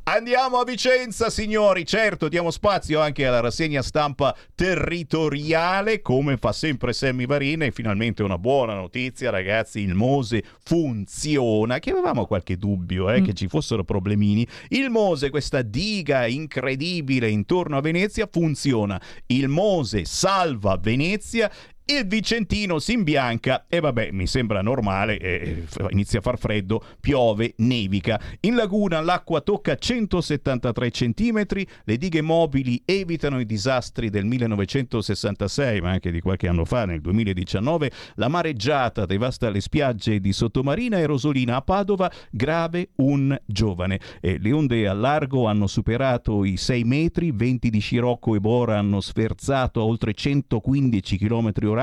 Andiamo 0.03 0.59
a 0.59 0.63
Vicenza, 0.63 1.29
signori. 1.29 1.85
Certo, 1.85 2.27
diamo 2.29 2.49
spazio 2.51 3.01
anche 3.01 3.25
alla 3.25 3.39
rassegna 3.41 3.81
stampa 3.81 4.35
territoriale, 4.55 6.01
come 6.01 6.37
fa 6.37 6.51
sempre 6.51 6.93
Sammy 6.93 7.25
Varina. 7.25 7.65
E 7.65 7.71
finalmente 7.71 8.23
una 8.23 8.37
buona 8.37 8.73
notizia, 8.73 9.29
ragazzi: 9.29 9.79
il 9.81 9.93
Mose 9.93 10.43
funziona. 10.63 11.56
Che 11.79 11.91
avevamo 11.91 12.25
qualche 12.25 12.57
dubbio 12.57 13.09
eh, 13.09 13.21
Mm. 13.21 13.23
che 13.25 13.33
ci 13.33 13.47
fossero 13.47 13.83
problemini. 13.83 14.45
Il 14.69 14.89
Mose, 14.89 15.29
questa 15.29 15.61
diga 15.61 16.25
incredibile 16.27 17.29
intorno 17.29 17.77
a 17.77 17.81
Venezia, 17.81 18.27
funziona. 18.31 19.01
Il 19.27 19.47
Mose 19.47 20.05
salva 20.05 20.77
Venezia. 20.81 21.49
Il 21.89 22.05
Vicentino 22.05 22.79
si 22.79 22.91
imbianca 22.91 23.63
e 23.69 23.79
vabbè, 23.79 24.11
mi 24.11 24.27
sembra 24.27 24.61
normale, 24.61 25.17
eh, 25.19 25.63
f- 25.65 25.85
inizia 25.91 26.19
a 26.19 26.21
far 26.21 26.37
freddo, 26.37 26.83
piove, 26.99 27.53
nevica. 27.59 28.19
In 28.41 28.55
laguna 28.55 28.99
l'acqua 28.99 29.39
tocca 29.39 29.77
173 29.77 30.91
centimetri, 30.91 31.65
le 31.85 31.95
dighe 31.95 32.21
mobili 32.21 32.81
evitano 32.83 33.39
i 33.39 33.45
disastri 33.45 34.09
del 34.09 34.25
1966, 34.25 35.79
ma 35.79 35.91
anche 35.91 36.11
di 36.11 36.19
qualche 36.19 36.49
anno 36.49 36.65
fa, 36.65 36.83
nel 36.83 36.99
2019. 36.99 37.89
La 38.15 38.27
mareggiata 38.27 39.05
devasta 39.05 39.49
le 39.49 39.61
spiagge 39.61 40.19
di 40.19 40.33
Sottomarina 40.33 40.97
e 40.97 41.05
Rosolina 41.05 41.55
a 41.55 41.61
Padova, 41.61 42.11
grave 42.29 42.89
un 42.95 43.33
giovane. 43.45 44.01
E 44.19 44.39
le 44.39 44.51
onde 44.51 44.89
al 44.89 44.99
largo 44.99 45.45
hanno 45.45 45.67
superato 45.67 46.43
i 46.43 46.57
6 46.57 46.83
metri, 46.83 47.31
venti 47.31 47.69
di 47.69 47.79
Scirocco 47.79 48.35
e 48.35 48.41
Bora 48.41 48.77
hanno 48.77 48.99
sferzato 48.99 49.79
a 49.79 49.85
oltre 49.85 50.13
115 50.13 51.17
km 51.17 51.51
orari. 51.63 51.75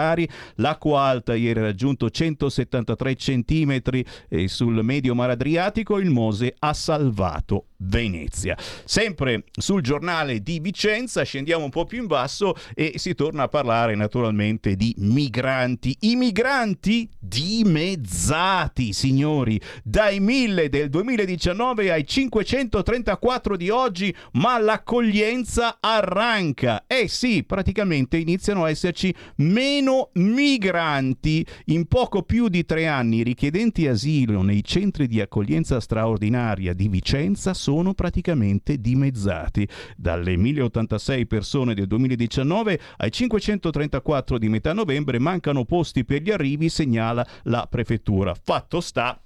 L'acqua 0.57 1.03
alta 1.03 1.35
ieri 1.35 1.61
ha 1.61 1.63
raggiunto 1.63 2.11
173 2.11 3.15
centimetri 3.15 4.05
e 4.29 4.49
sul 4.49 4.83
medio 4.83 5.15
mar 5.15 5.31
Adriatico 5.31 5.99
il 5.99 6.11
Mose 6.11 6.55
ha 6.59 6.73
salvato 6.73 7.67
Venezia. 7.85 8.57
Sempre 8.85 9.45
sul 9.53 9.83
giornale 9.83 10.41
di 10.41 10.59
Vicenza 10.61 11.23
scendiamo 11.23 11.65
un 11.65 11.71
po' 11.71 11.85
più 11.85 12.01
in 12.01 12.07
basso 12.07 12.55
e 12.75 12.95
si 12.97 13.15
torna 13.15 13.45
a 13.45 13.49
parlare 13.49 13.95
naturalmente 13.95 14.77
di 14.77 14.95
migranti. 14.99 15.97
I 16.01 16.17
migranti 16.17 17.09
dimezzati, 17.19 18.93
signori, 18.93 19.61
dai 19.83 20.21
1000 20.21 20.69
del 20.69 20.89
2019 20.89 21.93
ai 21.93 22.07
534 22.07 23.57
di 23.57 23.71
oggi, 23.71 24.15
ma 24.33 24.59
l'accoglienza 24.59 25.79
arranca. 25.81 26.85
Eh 26.87 27.09
sì, 27.09 27.45
praticamente 27.45 28.17
iniziano 28.17 28.65
a 28.65 28.71
esserci 28.71 29.15
meno 29.37 30.11
migranti. 30.15 31.47
In 31.67 31.87
poco 31.87 32.23
più 32.23 32.49
di 32.49 32.65
tre 32.65 32.87
anni 32.87 33.19
i 33.19 33.23
richiedenti 33.23 33.87
asilo 33.87 34.43
nei 34.43 34.65
centri 34.65 35.07
di 35.07 35.21
accoglienza 35.21 35.81
straordinaria 35.81 36.73
di 36.73 36.89
Vicenza 36.89 37.53
sono 37.55 37.74
praticamente 37.95 38.81
dimezzati. 38.81 39.67
Dalle 39.97 40.37
1086 40.37 41.27
persone 41.27 41.75
del 41.75 41.87
2019 41.87 42.81
ai 42.99 43.11
534 43.11 44.39
di 44.39 44.49
metà 44.49 44.73
novembre 44.73 45.19
mancano 45.19 45.65
posti 45.65 46.05
per 46.05 46.23
gli 46.23 46.31
arrivi, 46.31 46.69
segnala 46.69 47.27
la 47.45 47.67
prefettura. 47.69 48.35
Fatto 48.35 48.81
sta 48.81 49.19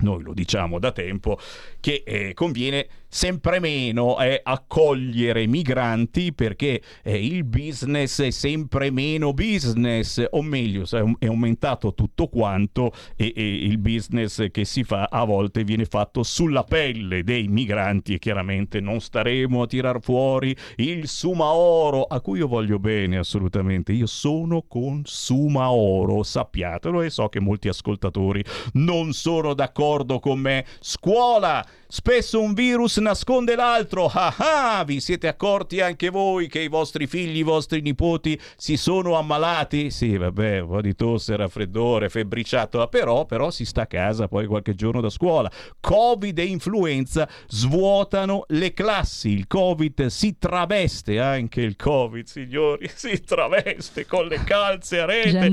noi 0.00 0.22
lo 0.22 0.32
diciamo 0.32 0.78
da 0.78 0.92
tempo, 0.92 1.38
che 1.80 2.02
eh, 2.06 2.34
conviene 2.34 2.86
sempre 3.08 3.58
meno 3.58 4.20
eh, 4.20 4.40
accogliere 4.42 5.46
migranti 5.46 6.32
perché 6.32 6.82
eh, 7.02 7.24
il 7.24 7.44
business 7.44 8.20
è 8.20 8.30
sempre 8.30 8.90
meno 8.90 9.32
business, 9.32 10.24
o 10.30 10.42
meglio, 10.42 10.84
è 11.18 11.26
aumentato 11.26 11.94
tutto 11.94 12.28
quanto 12.28 12.92
e, 13.16 13.32
e 13.34 13.54
il 13.64 13.78
business 13.78 14.50
che 14.50 14.64
si 14.64 14.84
fa 14.84 15.08
a 15.10 15.24
volte 15.24 15.64
viene 15.64 15.84
fatto 15.86 16.22
sulla 16.22 16.64
pelle 16.64 17.24
dei 17.24 17.48
migranti 17.48 18.14
e 18.14 18.18
chiaramente 18.18 18.80
non 18.80 19.00
staremo 19.00 19.62
a 19.62 19.66
tirar 19.66 20.00
fuori 20.00 20.54
il 20.76 21.08
Sumaoro, 21.08 22.04
a 22.04 22.20
cui 22.20 22.38
io 22.38 22.48
voglio 22.48 22.78
bene 22.78 23.18
assolutamente, 23.18 23.92
io 23.92 24.06
sono 24.06 24.64
con 24.68 25.02
Sumaoro, 25.04 26.22
sappiatelo 26.22 27.02
e 27.02 27.10
so 27.10 27.28
che 27.28 27.40
molti 27.40 27.68
ascoltatori 27.68 28.44
non 28.74 29.12
sono 29.12 29.54
d'accordo 29.54 30.18
con 30.20 30.38
me. 30.38 30.64
Scuola! 30.80 31.64
Spesso 31.90 32.42
un 32.42 32.52
virus 32.52 32.97
nasconde 33.00 33.54
l'altro. 33.54 34.10
Ah 34.12 34.34
ah! 34.38 34.84
Vi 34.84 35.00
siete 35.00 35.28
accorti 35.28 35.80
anche 35.80 36.10
voi 36.10 36.48
che 36.48 36.60
i 36.60 36.68
vostri 36.68 37.06
figli, 37.06 37.38
i 37.38 37.42
vostri 37.42 37.80
nipoti 37.80 38.38
si 38.56 38.76
sono 38.76 39.16
ammalati? 39.16 39.90
Sì, 39.90 40.16
vabbè, 40.16 40.60
un 40.60 40.68
po' 40.68 40.80
di 40.80 40.94
tosse, 40.94 41.36
raffreddore, 41.36 42.08
febbriciato, 42.08 42.86
però, 42.88 43.24
però 43.26 43.50
si 43.50 43.64
sta 43.64 43.82
a 43.82 43.86
casa 43.86 44.28
poi 44.28 44.46
qualche 44.46 44.74
giorno 44.74 45.00
da 45.00 45.10
scuola. 45.10 45.50
Covid 45.80 46.38
e 46.38 46.44
influenza 46.44 47.28
svuotano 47.46 48.44
le 48.48 48.72
classi. 48.72 49.30
Il 49.30 49.46
Covid 49.46 50.06
si 50.06 50.36
traveste, 50.38 51.20
anche 51.20 51.60
il 51.60 51.76
Covid, 51.76 52.26
signori, 52.26 52.90
si 52.94 53.20
traveste 53.20 54.06
con 54.06 54.26
le 54.26 54.42
calze 54.44 55.00
a 55.00 55.04
rete 55.04 55.50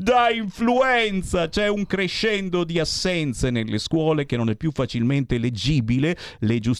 da 0.00 0.30
influenza. 0.30 1.48
C'è 1.48 1.68
un 1.68 1.86
crescendo 1.86 2.64
di 2.64 2.78
assenze 2.78 3.50
nelle 3.50 3.78
scuole 3.78 4.26
che 4.26 4.36
non 4.36 4.50
è 4.50 4.56
più 4.56 4.70
facilmente 4.72 5.38
leggibile. 5.38 6.16
Le 6.40 6.58
giustificazioni 6.58 6.79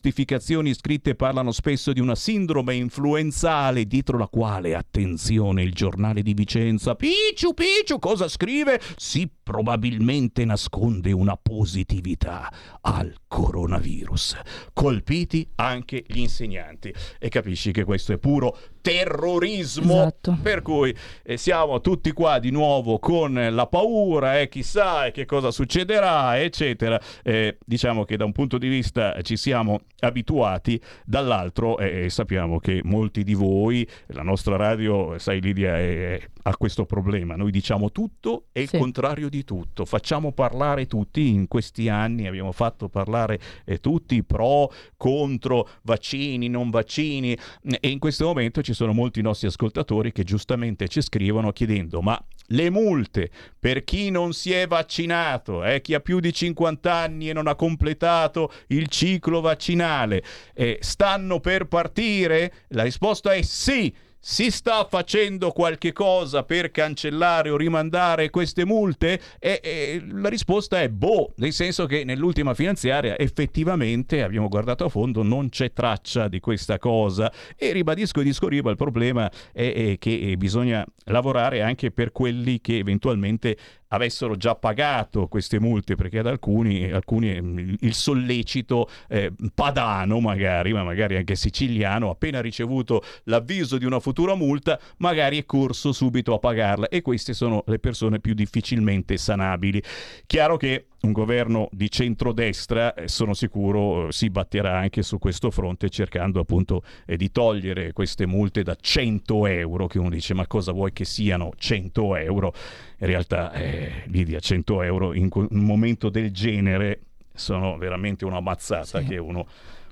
scritte 0.74 1.14
parlano 1.14 1.52
spesso 1.52 1.92
di 1.92 2.00
una 2.00 2.14
sindrome 2.14 2.74
influenzale 2.74 3.84
dietro 3.86 4.16
la 4.16 4.28
quale, 4.28 4.74
attenzione, 4.74 5.62
il 5.62 5.72
giornale 5.72 6.22
di 6.22 6.32
Vicenza, 6.32 6.94
Picciu, 6.94 7.52
Picciu, 7.52 7.98
cosa 7.98 8.28
scrive? 8.28 8.80
Si 8.96 9.30
probabilmente 9.42 10.44
nasconde 10.44 11.12
una 11.12 11.36
positività 11.36 12.50
al 12.80 13.14
coronavirus. 13.28 14.38
Colpiti 14.72 15.46
anche 15.56 16.04
gli 16.06 16.20
insegnanti. 16.20 16.94
E 17.18 17.28
capisci 17.28 17.72
che 17.72 17.84
questo 17.84 18.12
è 18.12 18.18
puro 18.18 18.56
terrorismo. 18.80 19.94
Esatto. 19.94 20.38
Per 20.42 20.62
cui 20.62 20.94
eh, 21.22 21.36
siamo 21.36 21.80
tutti 21.80 22.12
qua 22.12 22.38
di 22.38 22.50
nuovo 22.50 22.98
con 22.98 23.48
la 23.50 23.66
paura 23.66 24.38
e 24.38 24.42
eh, 24.42 24.48
chissà 24.48 25.10
che 25.10 25.26
cosa 25.26 25.50
succederà, 25.50 26.40
eccetera. 26.40 27.00
Eh, 27.22 27.58
diciamo 27.64 28.04
che 28.04 28.16
da 28.16 28.24
un 28.24 28.32
punto 28.32 28.58
di 28.58 28.68
vista 28.68 29.20
ci 29.22 29.36
siamo 29.36 29.80
abituati, 30.00 30.80
dall'altro 31.04 31.78
eh, 31.78 32.08
sappiamo 32.10 32.58
che 32.58 32.80
molti 32.84 33.22
di 33.22 33.34
voi, 33.34 33.86
la 34.08 34.22
nostra 34.22 34.56
radio, 34.56 35.18
sai 35.18 35.40
Lidia, 35.40 35.76
è, 35.78 36.20
ha 36.42 36.56
questo 36.56 36.84
problema. 36.86 37.36
Noi 37.36 37.50
diciamo 37.50 37.90
tutto 37.90 38.46
e 38.52 38.66
Sì. 38.66 38.76
il 38.76 38.80
contrario 38.80 39.28
di 39.28 39.44
tutto. 39.44 39.84
Facciamo 39.84 40.32
parlare 40.32 40.86
tutti 40.86 41.28
in 41.28 41.48
questi 41.48 41.88
anni, 41.88 42.26
abbiamo 42.26 42.52
fatto 42.52 42.88
parlare 42.88 43.38
eh, 43.64 43.78
tutti 43.78 44.22
pro, 44.22 44.72
contro, 44.96 45.68
vaccini, 45.82 46.48
non 46.48 46.70
vaccini 46.70 47.36
e 47.80 47.88
in 47.88 47.98
questo 47.98 48.26
momento 48.26 48.62
ci 48.62 48.72
sono 48.72 48.92
molti 48.92 49.20
nostri 49.22 49.46
ascoltatori 49.48 50.12
che 50.12 50.24
giustamente 50.24 50.88
ci 50.88 51.00
scrivono 51.00 51.52
chiedendo 51.52 52.00
ma 52.00 52.22
le 52.52 52.70
multe 52.70 53.30
per 53.58 53.84
chi 53.84 54.10
non 54.10 54.32
si 54.32 54.52
è 54.52 54.66
vaccinato, 54.66 55.64
eh, 55.64 55.80
chi 55.80 55.94
ha 55.94 56.00
più 56.00 56.20
di 56.20 56.32
50 56.32 56.92
anni 56.92 57.28
e 57.28 57.32
non 57.32 57.46
ha 57.46 57.54
completato 57.54 58.52
il 58.68 58.88
ciclo 58.88 59.40
vaccinale, 59.40 60.22
eh, 60.54 60.78
stanno 60.80 61.40
per 61.40 61.66
partire? 61.66 62.52
La 62.68 62.82
risposta 62.82 63.32
è 63.32 63.42
sì. 63.42 63.94
Si 64.22 64.50
sta 64.50 64.84
facendo 64.84 65.50
qualche 65.50 65.92
cosa 65.92 66.42
per 66.42 66.70
cancellare 66.70 67.48
o 67.48 67.56
rimandare 67.56 68.28
queste 68.28 68.66
multe? 68.66 69.18
E, 69.38 69.60
e 69.62 70.04
la 70.10 70.28
risposta 70.28 70.82
è 70.82 70.90
boh, 70.90 71.32
nel 71.36 71.54
senso 71.54 71.86
che 71.86 72.04
nell'ultima 72.04 72.52
finanziaria 72.52 73.16
effettivamente 73.16 74.22
abbiamo 74.22 74.48
guardato 74.48 74.84
a 74.84 74.90
fondo, 74.90 75.22
non 75.22 75.48
c'è 75.48 75.72
traccia 75.72 76.28
di 76.28 76.38
questa 76.38 76.76
cosa 76.76 77.32
e 77.56 77.72
ribadisco 77.72 78.20
e 78.20 78.24
discorriba, 78.24 78.68
il 78.68 78.76
problema 78.76 79.30
è, 79.54 79.92
è 79.92 79.98
che 79.98 80.32
eh, 80.32 80.36
bisogna 80.36 80.84
lavorare 81.04 81.62
anche 81.62 81.90
per 81.90 82.12
quelli 82.12 82.60
che 82.60 82.76
eventualmente 82.76 83.56
avessero 83.92 84.36
già 84.36 84.54
pagato 84.54 85.26
queste 85.26 85.58
multe 85.58 85.94
perché 85.94 86.18
ad 86.18 86.26
alcuni, 86.26 86.90
alcuni 86.90 87.34
eh, 87.34 87.76
il 87.80 87.94
sollecito 87.94 88.88
eh, 89.08 89.32
padano 89.54 90.20
magari 90.20 90.72
ma 90.72 90.82
magari 90.82 91.16
anche 91.16 91.34
siciliano 91.34 92.10
appena 92.10 92.40
ricevuto 92.40 93.02
l'avviso 93.24 93.78
di 93.78 93.84
una 93.84 94.00
futura 94.10 94.34
multa 94.34 94.78
magari 94.96 95.38
è 95.38 95.44
corso 95.46 95.92
subito 95.92 96.34
a 96.34 96.40
pagarla 96.40 96.88
e 96.88 97.00
queste 97.00 97.32
sono 97.32 97.62
le 97.66 97.78
persone 97.78 98.18
più 98.18 98.34
difficilmente 98.34 99.16
sanabili 99.16 99.80
chiaro 100.26 100.56
che 100.56 100.86
un 101.02 101.12
governo 101.12 101.68
di 101.72 101.90
centrodestra, 101.90 102.92
eh, 102.92 103.08
sono 103.08 103.32
sicuro, 103.32 104.08
eh, 104.08 104.12
si 104.12 104.28
batterà 104.28 104.76
anche 104.76 105.02
su 105.02 105.18
questo 105.18 105.50
fronte 105.50 105.88
cercando 105.88 106.40
appunto 106.40 106.82
eh, 107.06 107.16
di 107.16 107.30
togliere 107.30 107.92
queste 107.94 108.26
multe 108.26 108.62
da 108.62 108.76
100 108.78 109.46
euro, 109.46 109.86
che 109.86 109.98
uno 109.98 110.10
dice 110.10 110.34
ma 110.34 110.46
cosa 110.46 110.72
vuoi 110.72 110.92
che 110.92 111.06
siano 111.06 111.52
100 111.56 112.16
euro? 112.16 112.52
In 112.98 113.06
realtà, 113.06 113.50
eh, 113.52 114.02
Lidia, 114.08 114.40
100 114.40 114.82
euro 114.82 115.14
in 115.14 115.28
un 115.32 115.64
momento 115.64 116.10
del 116.10 116.32
genere 116.32 117.00
sono 117.32 117.78
veramente 117.78 118.26
una 118.26 118.40
mazzata 118.40 119.00
Sì. 119.00 119.06
che 119.06 119.16
uno 119.16 119.46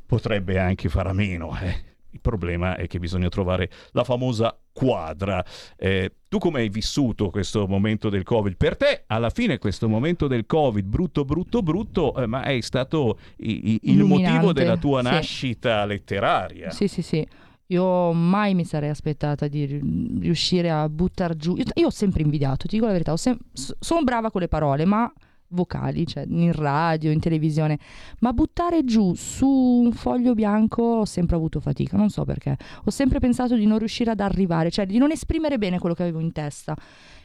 potrebbe 0.04 0.58
anche 0.58 0.90
fare 0.90 1.08
a 1.08 1.14
meno. 1.14 1.56
eh. 1.62 1.87
Il 2.10 2.20
problema 2.20 2.76
è 2.76 2.86
che 2.86 2.98
bisogna 2.98 3.28
trovare 3.28 3.70
la 3.92 4.02
famosa 4.04 4.56
quadra. 4.72 5.44
Eh, 5.76 6.12
tu 6.28 6.38
come 6.38 6.60
hai 6.60 6.68
vissuto 6.68 7.30
questo 7.30 7.66
momento 7.66 8.08
del 8.08 8.22
Covid? 8.22 8.56
Per 8.56 8.76
te, 8.76 9.04
alla 9.08 9.30
fine, 9.30 9.58
questo 9.58 9.88
momento 9.88 10.26
del 10.26 10.46
Covid, 10.46 10.86
brutto, 10.86 11.24
brutto, 11.24 11.62
brutto, 11.62 12.14
eh, 12.16 12.26
ma 12.26 12.42
è 12.44 12.58
stato 12.60 13.18
i- 13.38 13.72
i- 13.72 13.80
il 13.92 14.04
motivo 14.04 14.52
della 14.52 14.76
tua 14.76 15.02
sì. 15.02 15.08
nascita 15.10 15.84
letteraria. 15.84 16.70
Sì, 16.70 16.88
sì, 16.88 17.02
sì. 17.02 17.26
Io 17.70 18.12
mai 18.14 18.54
mi 18.54 18.64
sarei 18.64 18.88
aspettata 18.88 19.46
di 19.46 19.66
ri- 19.66 20.18
riuscire 20.20 20.70
a 20.70 20.88
buttare 20.88 21.36
giù. 21.36 21.54
Io, 21.56 21.64
io 21.74 21.86
ho 21.88 21.90
sempre 21.90 22.22
invidiato, 22.22 22.66
ti 22.66 22.76
dico 22.76 22.86
la 22.86 22.92
verità. 22.92 23.14
sem- 23.18 23.38
sono 23.52 24.02
brava 24.02 24.30
con 24.30 24.40
le 24.40 24.48
parole, 24.48 24.86
ma 24.86 25.12
vocali, 25.48 26.06
cioè 26.06 26.24
in 26.28 26.52
radio, 26.52 27.10
in 27.10 27.20
televisione. 27.20 27.78
Ma 28.20 28.32
buttare 28.32 28.84
giù 28.84 29.14
su 29.14 29.46
un 29.46 29.92
foglio 29.92 30.34
bianco 30.34 30.82
ho 30.82 31.04
sempre 31.04 31.36
avuto 31.36 31.60
fatica, 31.60 31.96
non 31.96 32.10
so 32.10 32.24
perché. 32.24 32.56
Ho 32.84 32.90
sempre 32.90 33.18
pensato 33.18 33.54
di 33.56 33.66
non 33.66 33.78
riuscire 33.78 34.10
ad 34.10 34.20
arrivare, 34.20 34.70
cioè 34.70 34.86
di 34.86 34.98
non 34.98 35.10
esprimere 35.10 35.58
bene 35.58 35.78
quello 35.78 35.94
che 35.94 36.02
avevo 36.02 36.20
in 36.20 36.32
testa. 36.32 36.76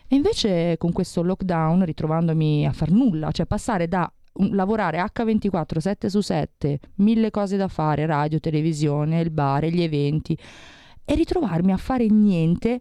E 0.07 0.15
invece 0.15 0.77
con 0.77 0.91
questo 0.91 1.21
lockdown, 1.21 1.85
ritrovandomi 1.85 2.67
a 2.67 2.71
far 2.71 2.91
nulla, 2.91 3.31
cioè 3.31 3.45
passare 3.45 3.87
da 3.87 4.11
lavorare 4.51 4.99
H24, 4.99 5.77
7 5.77 6.09
su 6.09 6.21
7, 6.21 6.79
mille 6.95 7.29
cose 7.31 7.57
da 7.57 7.67
fare, 7.67 8.05
radio, 8.05 8.39
televisione, 8.39 9.21
il 9.21 9.31
bar, 9.31 9.65
gli 9.65 9.81
eventi, 9.81 10.37
e 11.05 11.15
ritrovarmi 11.15 11.71
a 11.71 11.77
fare 11.77 12.07
niente. 12.07 12.79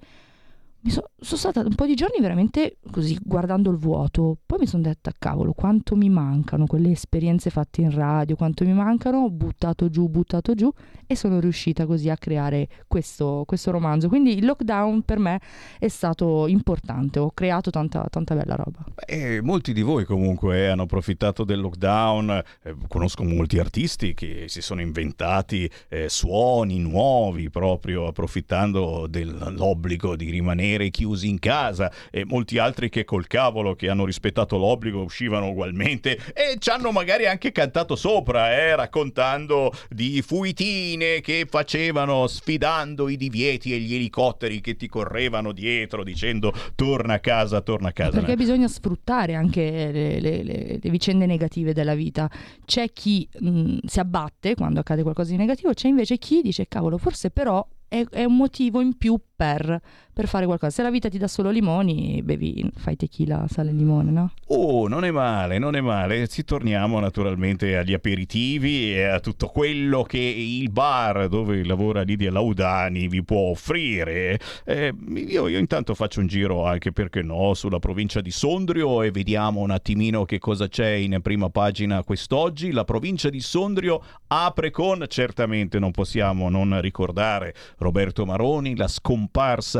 So- 0.84 1.10
sono 1.22 1.38
stata 1.38 1.60
un 1.60 1.74
po' 1.76 1.86
di 1.86 1.94
giorni 1.94 2.20
veramente 2.20 2.78
così 2.90 3.16
guardando 3.22 3.70
il 3.70 3.76
vuoto. 3.76 4.38
Poi 4.44 4.58
mi 4.58 4.66
sono 4.66 4.82
detta, 4.82 5.12
cavolo, 5.16 5.52
quanto 5.52 5.94
mi 5.94 6.10
mancano 6.10 6.66
quelle 6.66 6.90
esperienze 6.90 7.50
fatte 7.50 7.82
in 7.82 7.94
radio, 7.94 8.34
quanto 8.34 8.64
mi 8.64 8.72
mancano, 8.72 9.18
ho 9.18 9.30
buttato 9.30 9.88
giù, 9.88 10.08
buttato 10.08 10.54
giù 10.54 10.70
e 11.06 11.14
sono 11.14 11.38
riuscita 11.38 11.86
così 11.86 12.08
a 12.08 12.16
creare 12.16 12.66
questo, 12.88 13.44
questo 13.46 13.70
romanzo. 13.70 14.08
Quindi 14.08 14.36
il 14.36 14.44
lockdown 14.44 15.02
per 15.02 15.20
me 15.20 15.40
è 15.78 15.86
stato 15.86 16.48
importante, 16.48 17.20
ho 17.20 17.30
creato 17.30 17.70
tanta, 17.70 18.04
tanta 18.10 18.34
bella 18.34 18.56
roba. 18.56 18.84
Beh, 19.06 19.40
molti 19.42 19.72
di 19.72 19.82
voi 19.82 20.04
comunque 20.04 20.64
eh, 20.64 20.66
hanno 20.66 20.82
approfittato 20.82 21.44
del 21.44 21.60
lockdown, 21.60 22.42
eh, 22.64 22.74
conosco 22.88 23.22
molti 23.22 23.60
artisti 23.60 24.14
che 24.14 24.46
si 24.48 24.60
sono 24.60 24.80
inventati 24.80 25.70
eh, 25.88 26.08
suoni 26.08 26.80
nuovi 26.80 27.48
proprio 27.48 28.08
approfittando 28.08 29.06
dell'obbligo 29.06 30.16
di 30.16 30.28
rimanere 30.28 30.71
chiusi 30.90 31.28
in 31.28 31.38
casa 31.38 31.90
e 32.10 32.24
molti 32.24 32.58
altri 32.58 32.88
che 32.88 33.04
col 33.04 33.26
cavolo 33.26 33.74
che 33.74 33.88
hanno 33.88 34.04
rispettato 34.04 34.56
l'obbligo 34.56 35.02
uscivano 35.02 35.48
ugualmente 35.48 36.16
e 36.34 36.56
ci 36.58 36.70
hanno 36.70 36.90
magari 36.92 37.26
anche 37.26 37.52
cantato 37.52 37.96
sopra, 37.96 38.52
eh, 38.52 38.74
raccontando 38.76 39.72
di 39.88 40.22
fuitine 40.22 41.20
che 41.20 41.46
facevano 41.48 42.26
sfidando 42.26 43.08
i 43.08 43.16
divieti 43.16 43.72
e 43.72 43.78
gli 43.78 43.94
elicotteri 43.94 44.60
che 44.60 44.76
ti 44.76 44.86
correvano 44.88 45.52
dietro 45.52 46.04
dicendo 46.04 46.52
torna 46.74 47.14
a 47.14 47.20
casa, 47.20 47.60
torna 47.60 47.88
a 47.88 47.92
casa. 47.92 48.18
Perché 48.18 48.36
bisogna 48.36 48.68
sfruttare 48.68 49.34
anche 49.34 49.90
le, 49.92 50.20
le- 50.20 50.42
le- 50.42 50.78
le 50.80 50.90
vicende 50.90 51.26
negative 51.26 51.72
della 51.72 51.94
vita. 51.94 52.30
C'è 52.64 52.92
chi 52.92 53.28
mh, 53.38 53.78
si 53.84 54.00
abbatte 54.00 54.54
quando 54.54 54.80
accade 54.80 55.02
qualcosa 55.02 55.30
di 55.30 55.36
negativo, 55.36 55.72
c'è 55.72 55.88
invece 55.88 56.18
chi 56.18 56.40
dice 56.42 56.66
cavolo, 56.68 56.98
forse 56.98 57.30
però 57.30 57.66
è, 57.88 58.04
è 58.10 58.24
un 58.24 58.36
motivo 58.36 58.80
in 58.80 58.96
più 58.96 59.18
per, 59.42 59.80
per 60.12 60.28
fare 60.28 60.46
qualcosa. 60.46 60.72
Se 60.72 60.82
la 60.82 60.90
vita 60.90 61.08
ti 61.08 61.18
dà 61.18 61.26
solo 61.26 61.50
limoni, 61.50 62.22
bevi, 62.22 62.70
fai 62.76 62.94
tequila, 62.94 63.46
sale 63.48 63.70
e 63.70 63.72
limone, 63.72 64.12
no? 64.12 64.30
Oh, 64.46 64.86
non 64.86 65.04
è 65.04 65.10
male, 65.10 65.58
non 65.58 65.74
è 65.74 65.80
male. 65.80 66.28
Ci 66.28 66.44
torniamo 66.44 67.00
naturalmente 67.00 67.76
agli 67.76 67.92
aperitivi 67.92 68.94
e 68.94 69.02
a 69.02 69.18
tutto 69.18 69.48
quello 69.48 70.04
che 70.04 70.18
il 70.18 70.70
bar 70.70 71.26
dove 71.26 71.64
lavora 71.64 72.02
Lidia 72.02 72.30
Laudani 72.30 73.08
vi 73.08 73.24
può 73.24 73.50
offrire. 73.50 74.38
Eh, 74.64 74.94
io, 75.12 75.48
io 75.48 75.58
intanto 75.58 75.94
faccio 75.94 76.20
un 76.20 76.28
giro 76.28 76.64
anche 76.64 76.92
perché 76.92 77.22
no 77.22 77.54
sulla 77.54 77.80
provincia 77.80 78.20
di 78.20 78.30
Sondrio 78.30 79.02
e 79.02 79.10
vediamo 79.10 79.58
un 79.58 79.72
attimino 79.72 80.24
che 80.24 80.38
cosa 80.38 80.68
c'è 80.68 80.90
in 80.90 81.18
prima 81.20 81.50
pagina 81.50 82.04
quest'oggi. 82.04 82.70
La 82.70 82.84
provincia 82.84 83.28
di 83.28 83.40
Sondrio 83.40 84.00
apre 84.28 84.70
con, 84.70 85.04
certamente 85.08 85.80
non 85.80 85.90
possiamo 85.90 86.48
non 86.48 86.80
ricordare 86.80 87.54
Roberto 87.78 88.24
Maroni, 88.24 88.76
la 88.76 88.86
scomparsa 88.86 89.30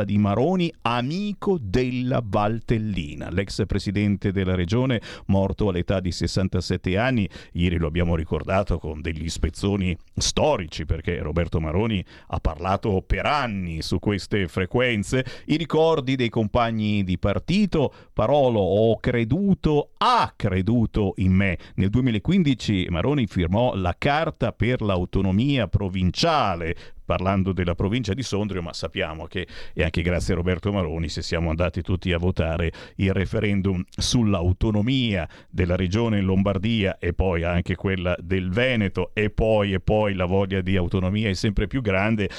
di 0.03 0.17
Maroni, 0.17 0.73
amico 0.81 1.59
della 1.61 2.23
Valtellina, 2.25 3.29
l'ex 3.29 3.63
presidente 3.67 4.31
della 4.31 4.55
regione 4.55 4.99
morto 5.27 5.69
all'età 5.69 5.99
di 5.99 6.11
67 6.11 6.97
anni. 6.97 7.29
Ieri 7.51 7.77
lo 7.77 7.85
abbiamo 7.85 8.15
ricordato 8.15 8.79
con 8.79 8.99
degli 8.99 9.29
spezzoni 9.29 9.95
storici 10.15 10.85
perché 10.85 11.19
Roberto 11.21 11.59
Maroni 11.59 12.03
ha 12.29 12.39
parlato 12.39 13.03
per 13.05 13.27
anni 13.27 13.83
su 13.83 13.99
queste 13.99 14.47
frequenze. 14.47 15.23
I 15.45 15.57
ricordi 15.57 16.15
dei 16.15 16.29
compagni 16.29 17.03
di 17.03 17.19
partito, 17.19 17.93
Parolo 18.11 18.59
ho 18.59 18.97
creduto, 18.97 19.91
ha 19.97 20.33
creduto 20.35 21.13
in 21.17 21.31
me. 21.31 21.59
Nel 21.75 21.91
2015 21.91 22.87
Maroni 22.89 23.27
firmò 23.27 23.75
la 23.75 23.93
carta 23.95 24.51
per 24.51 24.81
l'autonomia 24.81 25.67
provinciale 25.67 26.75
parlando 27.05 27.53
della 27.53 27.75
provincia 27.75 28.13
di 28.13 28.23
Sondrio, 28.23 28.61
ma 28.61 28.73
sappiamo 28.73 29.25
che, 29.27 29.47
e 29.73 29.83
anche 29.83 30.01
grazie 30.01 30.33
a 30.33 30.37
Roberto 30.37 30.71
Maroni, 30.71 31.09
se 31.09 31.21
siamo 31.21 31.49
andati 31.49 31.81
tutti 31.81 32.11
a 32.11 32.17
votare 32.17 32.71
il 32.97 33.13
referendum 33.13 33.83
sull'autonomia 33.89 35.27
della 35.49 35.75
regione 35.75 36.19
in 36.19 36.25
Lombardia 36.25 36.97
e 36.97 37.13
poi 37.13 37.43
anche 37.43 37.75
quella 37.75 38.15
del 38.19 38.49
Veneto 38.49 39.11
e 39.13 39.29
poi 39.29 39.73
e 39.73 39.79
poi 39.79 40.13
la 40.13 40.25
voglia 40.25 40.61
di 40.61 40.75
autonomia 40.75 41.29
è 41.29 41.33
sempre 41.33 41.67
più 41.67 41.81
grande 41.81 42.29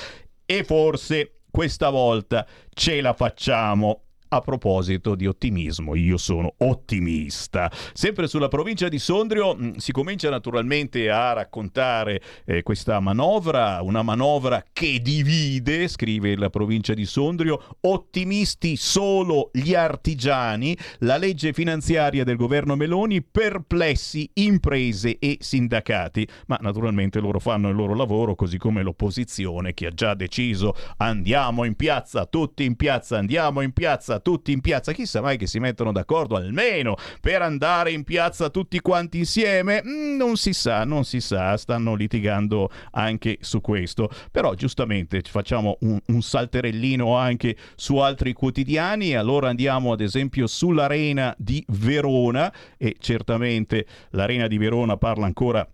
e 0.47 0.65
forse 0.65 1.41
questa 1.51 1.91
volta 1.91 2.47
ce 2.73 3.01
la 3.01 3.13
facciamo 3.13 4.03
a 4.29 4.41
proposito 4.41 5.15
di 5.15 5.27
ottimismo, 5.27 5.95
io 5.95 6.17
sono 6.17 6.55
ottimista. 6.59 7.71
Sempre 7.93 8.27
sulla 8.27 8.49
provincia 8.49 8.89
di 8.89 8.99
Sondrio 8.99 9.55
mm, 9.55 9.75
si 9.77 9.93
comincia 9.93 10.31
naturalmente 10.31 11.11
a 11.11 11.33
raccontare 11.33 12.21
eh, 12.45 12.63
questa 12.63 13.01
manovra, 13.01 13.81
una 13.83 14.03
manovra 14.03 14.65
che 14.73 15.01
divide, 15.01 15.89
scrive 15.89 16.37
la 16.37 16.51
provincia 16.51 16.95
di 16.95 17.05
Sondrio, 17.05 17.77
ottimisti 17.81 18.77
solo 18.77 19.51
gli 19.53 19.75
artigiani, 19.75 20.77
la 21.01 21.17
legge 21.17 21.53
finanziaria 21.53 22.25
del 22.25 22.37
governo 22.37 22.77
Meloni, 22.77 23.23
perplessi 23.23 24.29
imprese 24.35 25.19
e 25.19 25.39
sindacati, 25.41 26.27
ma 26.47 26.59
naturalmente 26.61 27.21
loro 27.21 27.39
fanno 27.39 27.69
il 27.69 27.77
loro 27.77 27.95
lavoro 27.95 28.35
così 28.35 28.59
come 28.59 28.83
l'opposizione 28.83 29.75
che 29.75 29.87
ha 29.87 29.91
già 29.91 30.15
deciso 30.15 30.75
andiamo 30.99 31.65
in 31.65 31.75
piazza, 31.75 32.27
tutti 32.27 32.65
in 32.65 32.77
piazza, 32.77 33.19
andiamo 33.19 33.61
in 33.61 33.73
piazza, 33.73 34.14
tutti 34.21 34.53
in 34.53 34.61
piazza. 34.61 34.93
Chissà 34.93 35.21
mai 35.21 35.37
che 35.37 35.47
si 35.47 35.59
mettono 35.59 35.93
d'accordo 35.93 36.37
almeno 36.37 36.97
per 37.21 37.43
andare 37.43 37.93
in 37.93 38.05
piazza 38.05 38.51
tutti 38.51 38.81
quanti 38.81 39.19
insieme. 39.19 39.83
Mm, 39.85 40.17
non 40.17 40.37
si 40.37 40.53
sa, 40.53 40.85
non 40.85 41.05
si 41.05 41.21
sa, 41.21 41.57
stanno 41.57 41.95
litigando 41.95 42.71
anche 42.93 43.39
su 43.41 43.61
questo. 43.61 44.11
Però 44.31 44.55
giustamente 44.55 45.23
facciamo 45.25 45.77
un, 45.81 45.99
un 46.07 46.23
salterellino 46.23 47.17
anche 47.17 47.57
su 47.77 47.97
altri 47.97 48.33
quotidiani. 48.33 49.15
Allora 49.15 49.49
andiamo 49.49 49.93
ad 49.93 50.01
esempio 50.01 50.47
sull'Arena 50.47 51.35
di 51.39 51.65
Verona 51.69 52.53
e 52.77 52.97
certamente 52.99 53.87
l'Arena 54.11 54.47
di 54.47 54.59
Verona 54.59 54.97
parla 54.97 55.27
ancora 55.27 55.67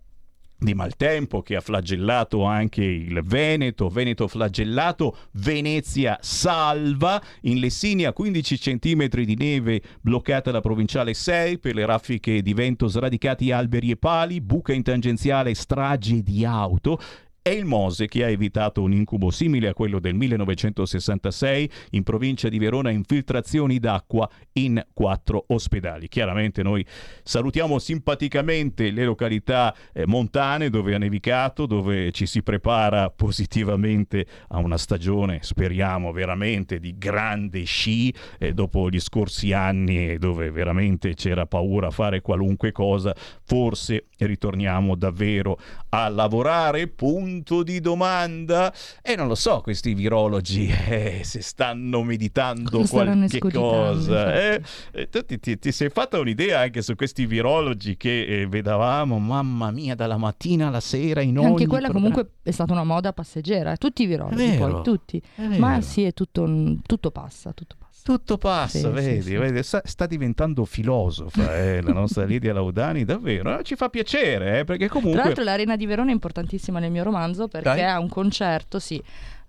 di 0.63 0.75
maltempo 0.75 1.41
che 1.41 1.55
ha 1.55 1.59
flagellato 1.59 2.43
anche 2.43 2.83
il 2.83 3.19
Veneto, 3.23 3.89
Veneto 3.89 4.27
flagellato, 4.27 5.17
Venezia 5.31 6.19
salva, 6.21 7.19
in 7.41 7.59
Lessinia 7.59 8.13
15 8.13 8.57
cm 8.59 9.07
di 9.07 9.35
neve 9.35 9.81
bloccata 9.99 10.51
la 10.51 10.61
provinciale 10.61 11.15
6 11.15 11.57
per 11.57 11.73
le 11.73 11.85
raffiche 11.85 12.43
di 12.43 12.53
vento 12.53 12.87
sradicati 12.87 13.51
alberi 13.51 13.89
e 13.89 13.97
pali, 13.97 14.39
buca 14.39 14.71
in 14.71 14.83
tangenziale 14.83 15.55
strage 15.55 16.21
di 16.21 16.45
auto 16.45 16.99
è 17.43 17.49
il 17.49 17.65
Mose 17.65 18.07
che 18.07 18.23
ha 18.23 18.29
evitato 18.29 18.83
un 18.83 18.93
incubo 18.93 19.31
simile 19.31 19.67
a 19.67 19.73
quello 19.73 19.99
del 19.99 20.13
1966 20.13 21.71
in 21.91 22.03
provincia 22.03 22.49
di 22.49 22.59
Verona, 22.59 22.91
infiltrazioni 22.91 23.79
d'acqua 23.79 24.29
in 24.53 24.83
quattro 24.93 25.45
ospedali. 25.47 26.07
Chiaramente 26.07 26.61
noi 26.61 26.85
salutiamo 27.23 27.79
simpaticamente 27.79 28.91
le 28.91 29.05
località 29.05 29.75
eh, 29.91 30.05
montane 30.05 30.69
dove 30.69 30.93
ha 30.93 30.99
nevicato, 30.99 31.65
dove 31.65 32.11
ci 32.11 32.27
si 32.27 32.43
prepara 32.43 33.09
positivamente 33.09 34.27
a 34.49 34.59
una 34.59 34.77
stagione, 34.77 35.39
speriamo 35.41 36.11
veramente, 36.11 36.79
di 36.79 36.95
grande 36.95 37.63
sci 37.63 38.13
eh, 38.37 38.53
dopo 38.53 38.87
gli 38.87 38.99
scorsi 38.99 39.51
anni 39.51 40.19
dove 40.19 40.51
veramente 40.51 41.15
c'era 41.15 41.47
paura 41.47 41.87
a 41.87 41.91
fare 41.91 42.21
qualunque 42.21 42.71
cosa. 42.71 43.15
Forse 43.43 44.09
ritorniamo 44.19 44.95
davvero 44.95 45.57
a 45.89 46.07
lavorare. 46.07 46.87
Punto 46.87 47.29
punto 47.31 47.63
di 47.63 47.79
domanda? 47.79 48.73
E 49.01 49.15
non 49.15 49.27
lo 49.27 49.35
so 49.35 49.61
questi 49.61 49.93
virologi 49.93 50.67
eh, 50.87 51.21
se 51.23 51.41
stanno 51.41 52.03
meditando 52.03 52.79
cosa 52.79 52.89
qualche 52.89 53.39
cosa 53.39 54.33
eh, 54.33 54.61
eh 54.91 55.09
ti, 55.09 55.39
ti, 55.39 55.59
ti, 55.59 55.71
sei 55.71 55.89
fatta 55.89 56.19
un'idea 56.19 56.59
anche 56.59 56.81
su 56.81 56.95
questi 56.95 57.25
virologi 57.25 57.95
che 57.95 58.25
eh, 58.25 58.47
vedavamo 58.47 59.17
mamma 59.17 59.71
mia 59.71 59.95
dalla 59.95 60.17
mattina 60.17 60.67
alla 60.67 60.79
sera 60.79 61.21
in 61.21 61.37
ogni 61.37 61.47
anche 61.47 61.67
quella 61.67 61.87
programma. 61.87 62.13
comunque 62.13 62.39
è 62.43 62.51
stata 62.51 62.73
una 62.73 62.83
moda 62.83 63.13
passeggera 63.13 63.77
tutti 63.77 64.03
i 64.03 64.05
virologi 64.05 64.57
poi 64.57 64.83
tutti. 64.83 65.21
ma 65.57 65.81
sì 65.81 66.03
è 66.03 66.13
tutto, 66.13 66.43
tutto 66.85 67.11
passa 67.11 67.53
tutto 67.53 67.75
passa 67.77 67.80
tutto 68.03 68.37
passa, 68.37 68.79
sì, 68.79 68.87
vedi, 68.87 69.21
sì, 69.21 69.35
vedi? 69.35 69.63
Sta, 69.63 69.81
sta, 69.85 70.05
diventando 70.05 70.65
filosofa 70.65 71.55
eh, 71.57 71.81
la 71.81 71.93
nostra 71.93 72.25
Lidia 72.25 72.53
Laudani, 72.53 73.05
davvero. 73.05 73.61
Ci 73.63 73.75
fa 73.75 73.89
piacere, 73.89 74.59
eh, 74.59 74.63
perché 74.63 74.87
comunque... 74.87 75.13
Tra 75.13 75.23
l'altro 75.25 75.43
l'Arena 75.43 75.75
di 75.75 75.85
Verona 75.85 76.09
è 76.09 76.13
importantissima 76.13 76.79
nel 76.79 76.91
mio 76.91 77.03
romanzo 77.03 77.47
perché 77.47 77.69
Dai. 77.69 77.83
ha 77.83 77.99
un 77.99 78.09
concerto, 78.09 78.79
sì, 78.79 79.01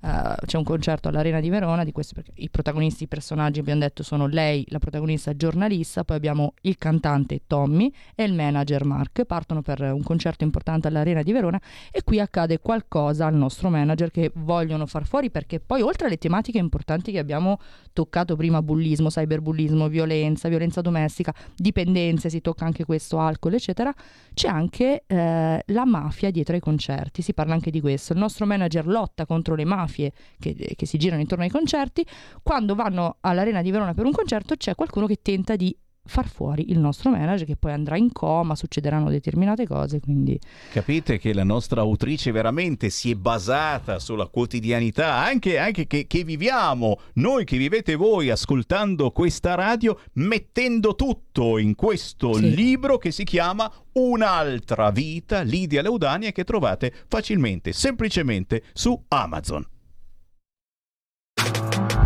Uh, 0.02 0.34
c'è 0.46 0.56
un 0.56 0.64
concerto 0.64 1.06
all'Arena 1.06 1.38
di 1.38 1.48
Verona 1.48 1.84
di 1.84 1.92
perché 1.92 2.32
i 2.34 2.50
protagonisti, 2.50 3.04
i 3.04 3.06
personaggi 3.06 3.60
abbiamo 3.60 3.78
detto 3.78 4.02
sono 4.02 4.26
lei, 4.26 4.66
la 4.70 4.80
protagonista 4.80 5.36
giornalista, 5.36 6.02
poi 6.02 6.16
abbiamo 6.16 6.54
il 6.62 6.76
cantante 6.76 7.42
Tommy 7.46 7.92
e 8.16 8.24
il 8.24 8.34
manager 8.34 8.84
Mark, 8.84 9.24
partono 9.24 9.62
per 9.62 9.80
un 9.80 10.02
concerto 10.02 10.42
importante 10.42 10.88
all'Arena 10.88 11.22
di 11.22 11.30
Verona 11.30 11.60
e 11.92 12.02
qui 12.02 12.18
accade 12.18 12.58
qualcosa 12.58 13.26
al 13.26 13.34
nostro 13.34 13.68
manager 13.68 14.10
che 14.10 14.32
vogliono 14.34 14.86
far 14.86 15.06
fuori 15.06 15.30
perché 15.30 15.60
poi 15.60 15.82
oltre 15.82 16.08
alle 16.08 16.18
tematiche 16.18 16.58
importanti 16.58 17.12
che 17.12 17.20
abbiamo 17.20 17.60
toccato 17.92 18.34
prima, 18.34 18.60
bullismo, 18.60 19.08
cyberbullismo, 19.08 19.86
violenza, 19.86 20.48
violenza 20.48 20.80
domestica, 20.80 21.32
dipendenze, 21.54 22.28
si 22.28 22.40
tocca 22.40 22.64
anche 22.64 22.84
questo, 22.84 23.20
alcol 23.20 23.54
eccetera, 23.54 23.94
c'è 24.34 24.48
anche 24.48 25.04
eh, 25.06 25.62
la 25.64 25.86
mafia 25.86 26.32
dietro 26.32 26.54
ai 26.54 26.60
concerti, 26.60 27.22
si 27.22 27.34
parla 27.34 27.54
anche 27.54 27.70
di 27.70 27.80
questo, 27.80 28.14
il 28.14 28.18
nostro 28.18 28.46
manager 28.46 28.84
lotta 28.88 29.26
contro 29.26 29.54
le 29.54 29.64
mafie 29.64 29.90
mafie 29.92 30.12
che, 30.38 30.74
che 30.74 30.86
si 30.86 30.96
girano 30.96 31.20
intorno 31.20 31.44
ai 31.44 31.50
concerti, 31.50 32.04
quando 32.42 32.74
vanno 32.74 33.18
all'Arena 33.20 33.60
di 33.60 33.70
Verona 33.70 33.92
per 33.94 34.06
un 34.06 34.12
concerto 34.12 34.56
c'è 34.56 34.74
qualcuno 34.74 35.06
che 35.06 35.18
tenta 35.22 35.54
di 35.54 35.76
far 36.04 36.28
fuori 36.28 36.70
il 36.70 36.78
nostro 36.78 37.10
manager 37.10 37.46
che 37.46 37.56
poi 37.56 37.72
andrà 37.72 37.96
in 37.96 38.12
coma, 38.12 38.54
succederanno 38.54 39.08
determinate 39.08 39.66
cose, 39.66 40.00
quindi... 40.00 40.38
Capite 40.70 41.18
che 41.18 41.32
la 41.32 41.44
nostra 41.44 41.80
autrice 41.80 42.32
veramente 42.32 42.90
si 42.90 43.12
è 43.12 43.14
basata 43.14 43.98
sulla 43.98 44.26
quotidianità, 44.26 45.14
anche, 45.14 45.58
anche 45.58 45.86
che, 45.86 46.06
che, 46.06 46.24
viviamo, 46.24 46.98
noi 47.14 47.44
che 47.44 47.56
vivete 47.56 47.94
voi 47.94 48.30
ascoltando 48.30 49.10
questa 49.10 49.54
radio, 49.54 49.98
mettendo 50.14 50.94
tutto 50.94 51.58
in 51.58 51.74
questo 51.74 52.34
sì. 52.34 52.54
libro 52.54 52.98
che 52.98 53.10
si 53.10 53.24
chiama 53.24 53.70
Un'altra 53.92 54.90
vita, 54.90 55.42
Lidia 55.42 55.82
Leudania, 55.82 56.32
che 56.32 56.44
trovate 56.44 56.92
facilmente, 57.08 57.72
semplicemente 57.72 58.62
su 58.72 59.00
Amazon. 59.08 59.66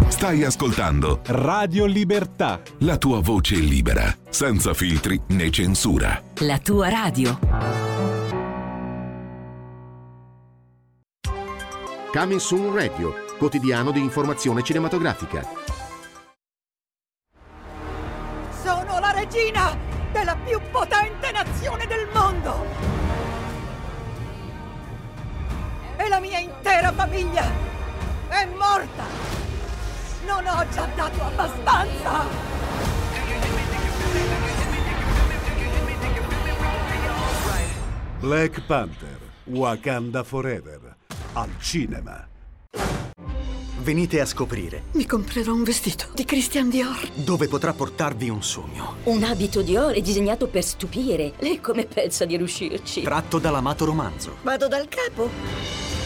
Stai 0.08 0.44
ascoltando 0.44 1.20
Radio 1.26 1.84
Libertà. 1.84 2.62
La 2.78 2.96
tua 2.96 3.20
voce 3.20 3.56
libera, 3.56 4.16
senza 4.30 4.72
filtri 4.72 5.20
né 5.28 5.50
censura. 5.50 6.22
La 6.38 6.58
tua 6.58 6.88
radio. 6.88 7.38
Coming 12.12 12.40
Soon 12.40 12.74
Radio, 12.74 13.14
quotidiano 13.36 13.90
di 13.90 14.00
informazione 14.00 14.62
cinematografica. 14.62 15.46
Sono 18.62 18.98
la 18.98 19.10
regina 19.10 19.76
della 20.12 20.36
più 20.36 20.58
potente 20.70 21.30
nazione 21.30 21.86
del 21.86 22.08
mondo. 22.14 22.64
E 25.96 26.08
la 26.08 26.20
mia 26.20 26.38
intera 26.38 26.92
famiglia 26.92 27.44
è 28.28 28.46
morta. 28.56 29.45
Non 30.26 30.44
ho 30.44 30.68
già 30.70 30.86
dato 30.96 31.22
abbastanza! 31.22 32.24
Black 38.18 38.60
Panther, 38.66 39.18
Wakanda 39.44 40.24
Forever, 40.24 40.96
al 41.34 41.50
cinema. 41.60 42.26
Venite 43.86 44.20
a 44.20 44.26
scoprire. 44.26 44.86
Mi 44.94 45.06
comprerò 45.06 45.52
un 45.52 45.62
vestito 45.62 46.08
di 46.12 46.24
Christian 46.24 46.68
Dior. 46.68 47.08
Dove 47.14 47.46
potrà 47.46 47.72
portarvi 47.72 48.28
un 48.28 48.42
sogno. 48.42 48.96
Un 49.04 49.22
abito 49.22 49.62
Dior 49.62 49.92
è 49.92 50.00
disegnato 50.00 50.48
per 50.48 50.64
stupire. 50.64 51.34
Lei 51.38 51.60
come 51.60 51.86
pensa 51.86 52.24
di 52.24 52.36
riuscirci? 52.36 53.02
Tratto 53.02 53.38
dall'amato 53.38 53.84
romanzo. 53.84 54.38
Vado 54.42 54.66
dal 54.66 54.88
capo. 54.88 55.30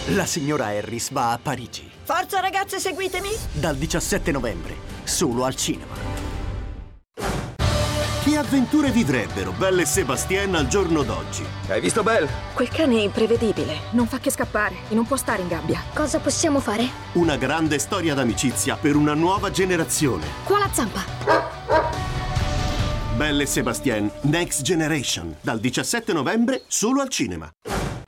La 0.09 0.27
signora 0.27 0.67
Harris 0.67 1.11
va 1.11 1.33
a 1.33 1.39
Parigi. 1.39 1.91
Forza 2.03 2.41
ragazze, 2.41 2.79
seguitemi! 2.79 3.31
Dal 3.51 3.77
17 3.77 4.31
novembre, 4.31 4.77
solo 5.05 5.45
al 5.45 5.55
cinema. 5.55 5.97
Che 8.31 8.37
avventure 8.37 8.93
vivrebbero 8.93 9.51
Belle 9.51 9.83
e 9.83 9.87
Sebastien 9.87 10.55
al 10.55 10.69
giorno 10.69 11.03
d'oggi? 11.03 11.45
Hai 11.67 11.81
visto 11.81 12.05
Belle? 12.05 12.29
Quel 12.55 12.69
cane 12.69 12.99
è 12.99 13.01
imprevedibile, 13.01 13.77
non 13.91 14.07
fa 14.07 14.21
che 14.21 14.31
scappare 14.31 14.77
e 14.89 14.95
non 14.95 15.05
può 15.05 15.17
stare 15.17 15.43
in 15.43 15.49
gabbia. 15.49 15.83
Cosa 15.93 16.21
possiamo 16.21 16.61
fare? 16.61 16.89
Una 17.15 17.37
grande 17.37 17.81
storia 17.81 18.15
d'amicizia 18.15 18.77
per 18.77 18.95
una 18.95 19.15
nuova 19.15 19.51
generazione. 19.51 20.27
Qua 20.45 20.61
la 20.61 20.71
zampa! 20.73 21.05
Belle 23.17 23.43
e 23.43 23.47
Sebastien 23.47 24.09
Next 24.21 24.63
Generation, 24.63 25.35
dal 25.41 25.59
17 25.59 26.13
novembre 26.13 26.63
solo 26.69 27.01
al 27.01 27.09
cinema. 27.09 27.51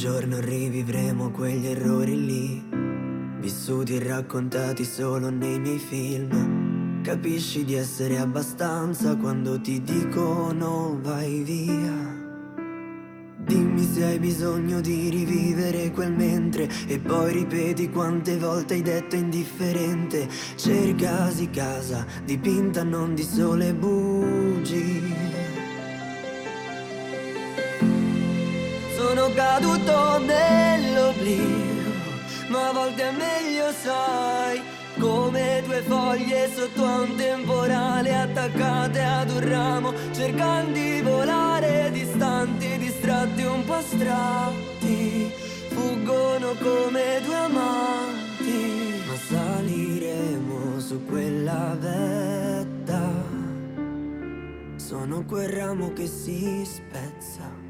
Giorno 0.00 0.40
rivivremo 0.40 1.30
quegli 1.30 1.66
errori 1.66 2.24
lì, 2.24 2.68
vissuti 3.38 3.96
e 3.96 4.02
raccontati 4.02 4.82
solo 4.82 5.28
nei 5.28 5.60
miei 5.60 5.78
film. 5.78 7.02
Capisci 7.02 7.66
di 7.66 7.74
essere 7.74 8.18
abbastanza 8.18 9.14
quando 9.16 9.60
ti 9.60 9.82
dicono 9.82 10.98
vai 11.02 11.42
via. 11.42 12.18
Dimmi 13.44 13.82
se 13.82 14.04
hai 14.04 14.18
bisogno 14.18 14.80
di 14.80 15.10
rivivere 15.10 15.90
quel 15.90 16.12
mentre 16.12 16.66
e 16.86 16.98
poi 16.98 17.34
ripeti 17.34 17.90
quante 17.90 18.38
volte 18.38 18.72
hai 18.72 18.82
detto 18.82 19.16
indifferente. 19.16 20.30
Cercasi 20.54 21.50
casa 21.50 22.06
dipinta 22.24 22.84
non 22.84 23.14
di 23.14 23.22
sole 23.22 23.74
bugie. 23.74 25.39
Caduto 29.34 30.18
nell'oblio, 30.18 31.92
ma 32.48 32.68
a 32.68 32.72
volte 32.72 33.08
è 33.08 33.10
meglio, 33.12 33.72
sai, 33.72 34.60
come 34.98 35.62
due 35.64 35.80
foglie 35.82 36.50
sotto 36.54 36.84
a 36.84 37.00
un 37.00 37.14
temporale 37.16 38.14
attaccate 38.14 39.00
ad 39.00 39.30
un 39.30 39.48
ramo, 39.48 39.92
cercando 40.12 40.72
di 40.72 41.00
volare 41.00 41.90
distanti, 41.90 42.76
distratti 42.76 43.42
un 43.44 43.64
po' 43.64 43.74
astratti, 43.74 45.32
fuggono 45.68 46.54
come 46.60 47.20
due 47.24 47.36
amanti, 47.36 49.02
ma 49.06 49.14
saliremo 49.14 50.80
su 50.80 51.04
quella 51.06 51.76
vetta. 51.78 53.08
Sono 54.76 55.24
quel 55.24 55.48
ramo 55.48 55.92
che 55.92 56.06
si 56.06 56.62
spezza. 56.64 57.69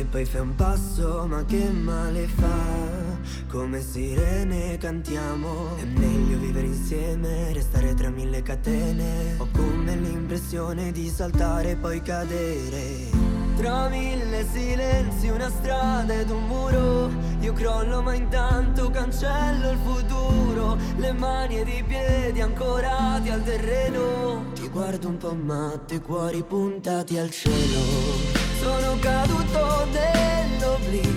E 0.00 0.06
poi 0.06 0.24
fai 0.24 0.40
un 0.40 0.54
passo, 0.54 1.26
ma 1.28 1.44
che 1.44 1.68
male 1.68 2.26
fa? 2.26 3.18
Come 3.48 3.82
sirene 3.82 4.78
cantiamo. 4.78 5.76
È 5.76 5.84
meglio 5.84 6.38
vivere 6.38 6.68
insieme, 6.68 7.52
restare 7.52 7.92
tra 7.92 8.08
mille 8.08 8.40
catene. 8.40 9.34
Ho 9.36 9.46
come 9.52 9.94
l'impressione 9.96 10.90
di 10.90 11.06
saltare 11.06 11.72
e 11.72 11.76
poi 11.76 12.00
cadere. 12.00 13.10
Tra 13.56 13.90
mille 13.90 14.46
silenzi, 14.50 15.28
una 15.28 15.50
strada 15.50 16.14
ed 16.14 16.30
un 16.30 16.46
muro. 16.46 17.10
Io 17.40 17.52
crollo, 17.52 18.00
ma 18.00 18.14
intanto 18.14 18.88
cancello 18.88 19.70
il 19.70 19.78
futuro. 19.84 20.78
Le 20.96 21.12
mani 21.12 21.58
ed 21.58 21.68
i 21.68 21.84
piedi 21.86 22.40
ancorati 22.40 23.28
al 23.28 23.44
terreno. 23.44 24.44
Ti 24.54 24.66
guardo 24.70 25.08
un 25.08 25.18
po' 25.18 25.34
matto, 25.34 25.92
i 25.92 26.00
cuori 26.00 26.42
puntati 26.42 27.18
al 27.18 27.30
cielo. 27.30 28.39
Sono 28.60 28.98
caduto 29.00 29.86
nell'oblio, 29.90 31.10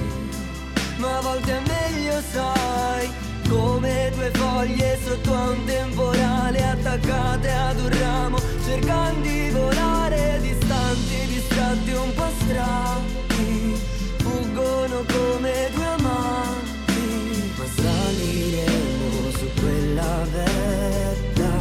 ma 0.95 1.17
a 1.17 1.21
volte 1.21 1.57
è 1.57 1.61
meglio, 1.67 2.21
sai, 2.31 3.11
come 3.49 4.11
due 4.15 4.31
foglie 4.33 4.97
sotto 5.03 5.33
a 5.33 5.49
un 5.49 5.65
temporale 5.65 6.63
attaccate 6.63 7.51
ad 7.51 7.79
un 7.81 7.99
ramo, 7.99 8.37
cercando 8.65 9.27
di 9.27 9.49
volare 9.49 10.39
distanti, 10.39 11.27
distratti 11.27 11.91
un 11.91 12.13
po' 12.13 12.23
astratti, 12.23 13.75
fuggono 14.19 15.03
come 15.05 15.69
due 15.73 15.85
amanti, 15.85 17.53
ma 17.57 17.65
saliremo 17.75 19.31
su 19.37 19.49
quella 19.59 20.25
vetta, 20.31 21.51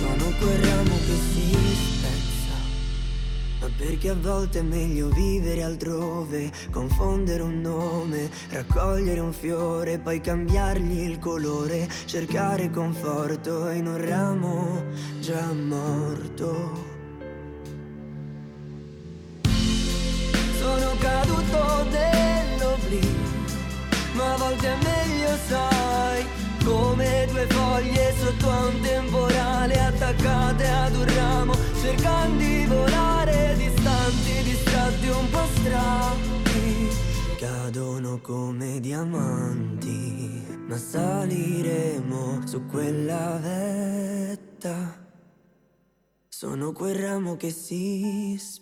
sono 0.00 0.32
quel 0.40 0.58
ramo 0.58 1.01
perché 3.82 4.10
a 4.10 4.14
volte 4.14 4.60
è 4.60 4.62
meglio 4.62 5.08
vivere 5.08 5.64
altrove, 5.64 6.52
confondere 6.70 7.42
un 7.42 7.60
nome, 7.60 8.30
raccogliere 8.50 9.18
un 9.18 9.32
fiore, 9.32 9.98
poi 9.98 10.20
cambiargli 10.20 11.00
il 11.00 11.18
colore, 11.18 11.88
cercare 12.04 12.70
conforto 12.70 13.68
in 13.70 13.88
un 13.88 14.06
ramo 14.06 14.84
già 15.18 15.52
morto. 15.52 16.90
Sono 20.60 20.94
caduto 21.00 21.84
nell'oblio, 21.90 23.10
ma 24.12 24.32
a 24.32 24.36
volte 24.36 24.68
è 24.68 24.76
meglio, 24.76 25.36
sai, 25.48 26.24
come 26.64 27.26
due 27.30 27.46
foglie 27.48 28.14
sotto 28.18 28.50
a 28.50 28.66
un 28.66 28.80
temporale 28.80 29.78
attaccate 29.80 30.66
ad 30.66 30.94
un 30.96 31.14
ramo, 31.14 31.54
cercando 31.80 32.36
di 32.38 32.66
volare 32.66 33.54
distanti, 33.56 34.42
distratti 34.42 35.08
un 35.08 35.30
po' 35.30 35.38
astratti, 35.38 36.88
cadono 37.38 38.20
come 38.20 38.80
diamanti, 38.80 40.44
ma 40.66 40.76
saliremo 40.76 42.46
su 42.46 42.66
quella 42.66 43.38
vetta. 43.42 45.00
Sono 46.28 46.72
quel 46.72 46.94
ramo 46.96 47.36
che 47.36 47.50
si 47.50 48.36
spezza. 48.38 48.61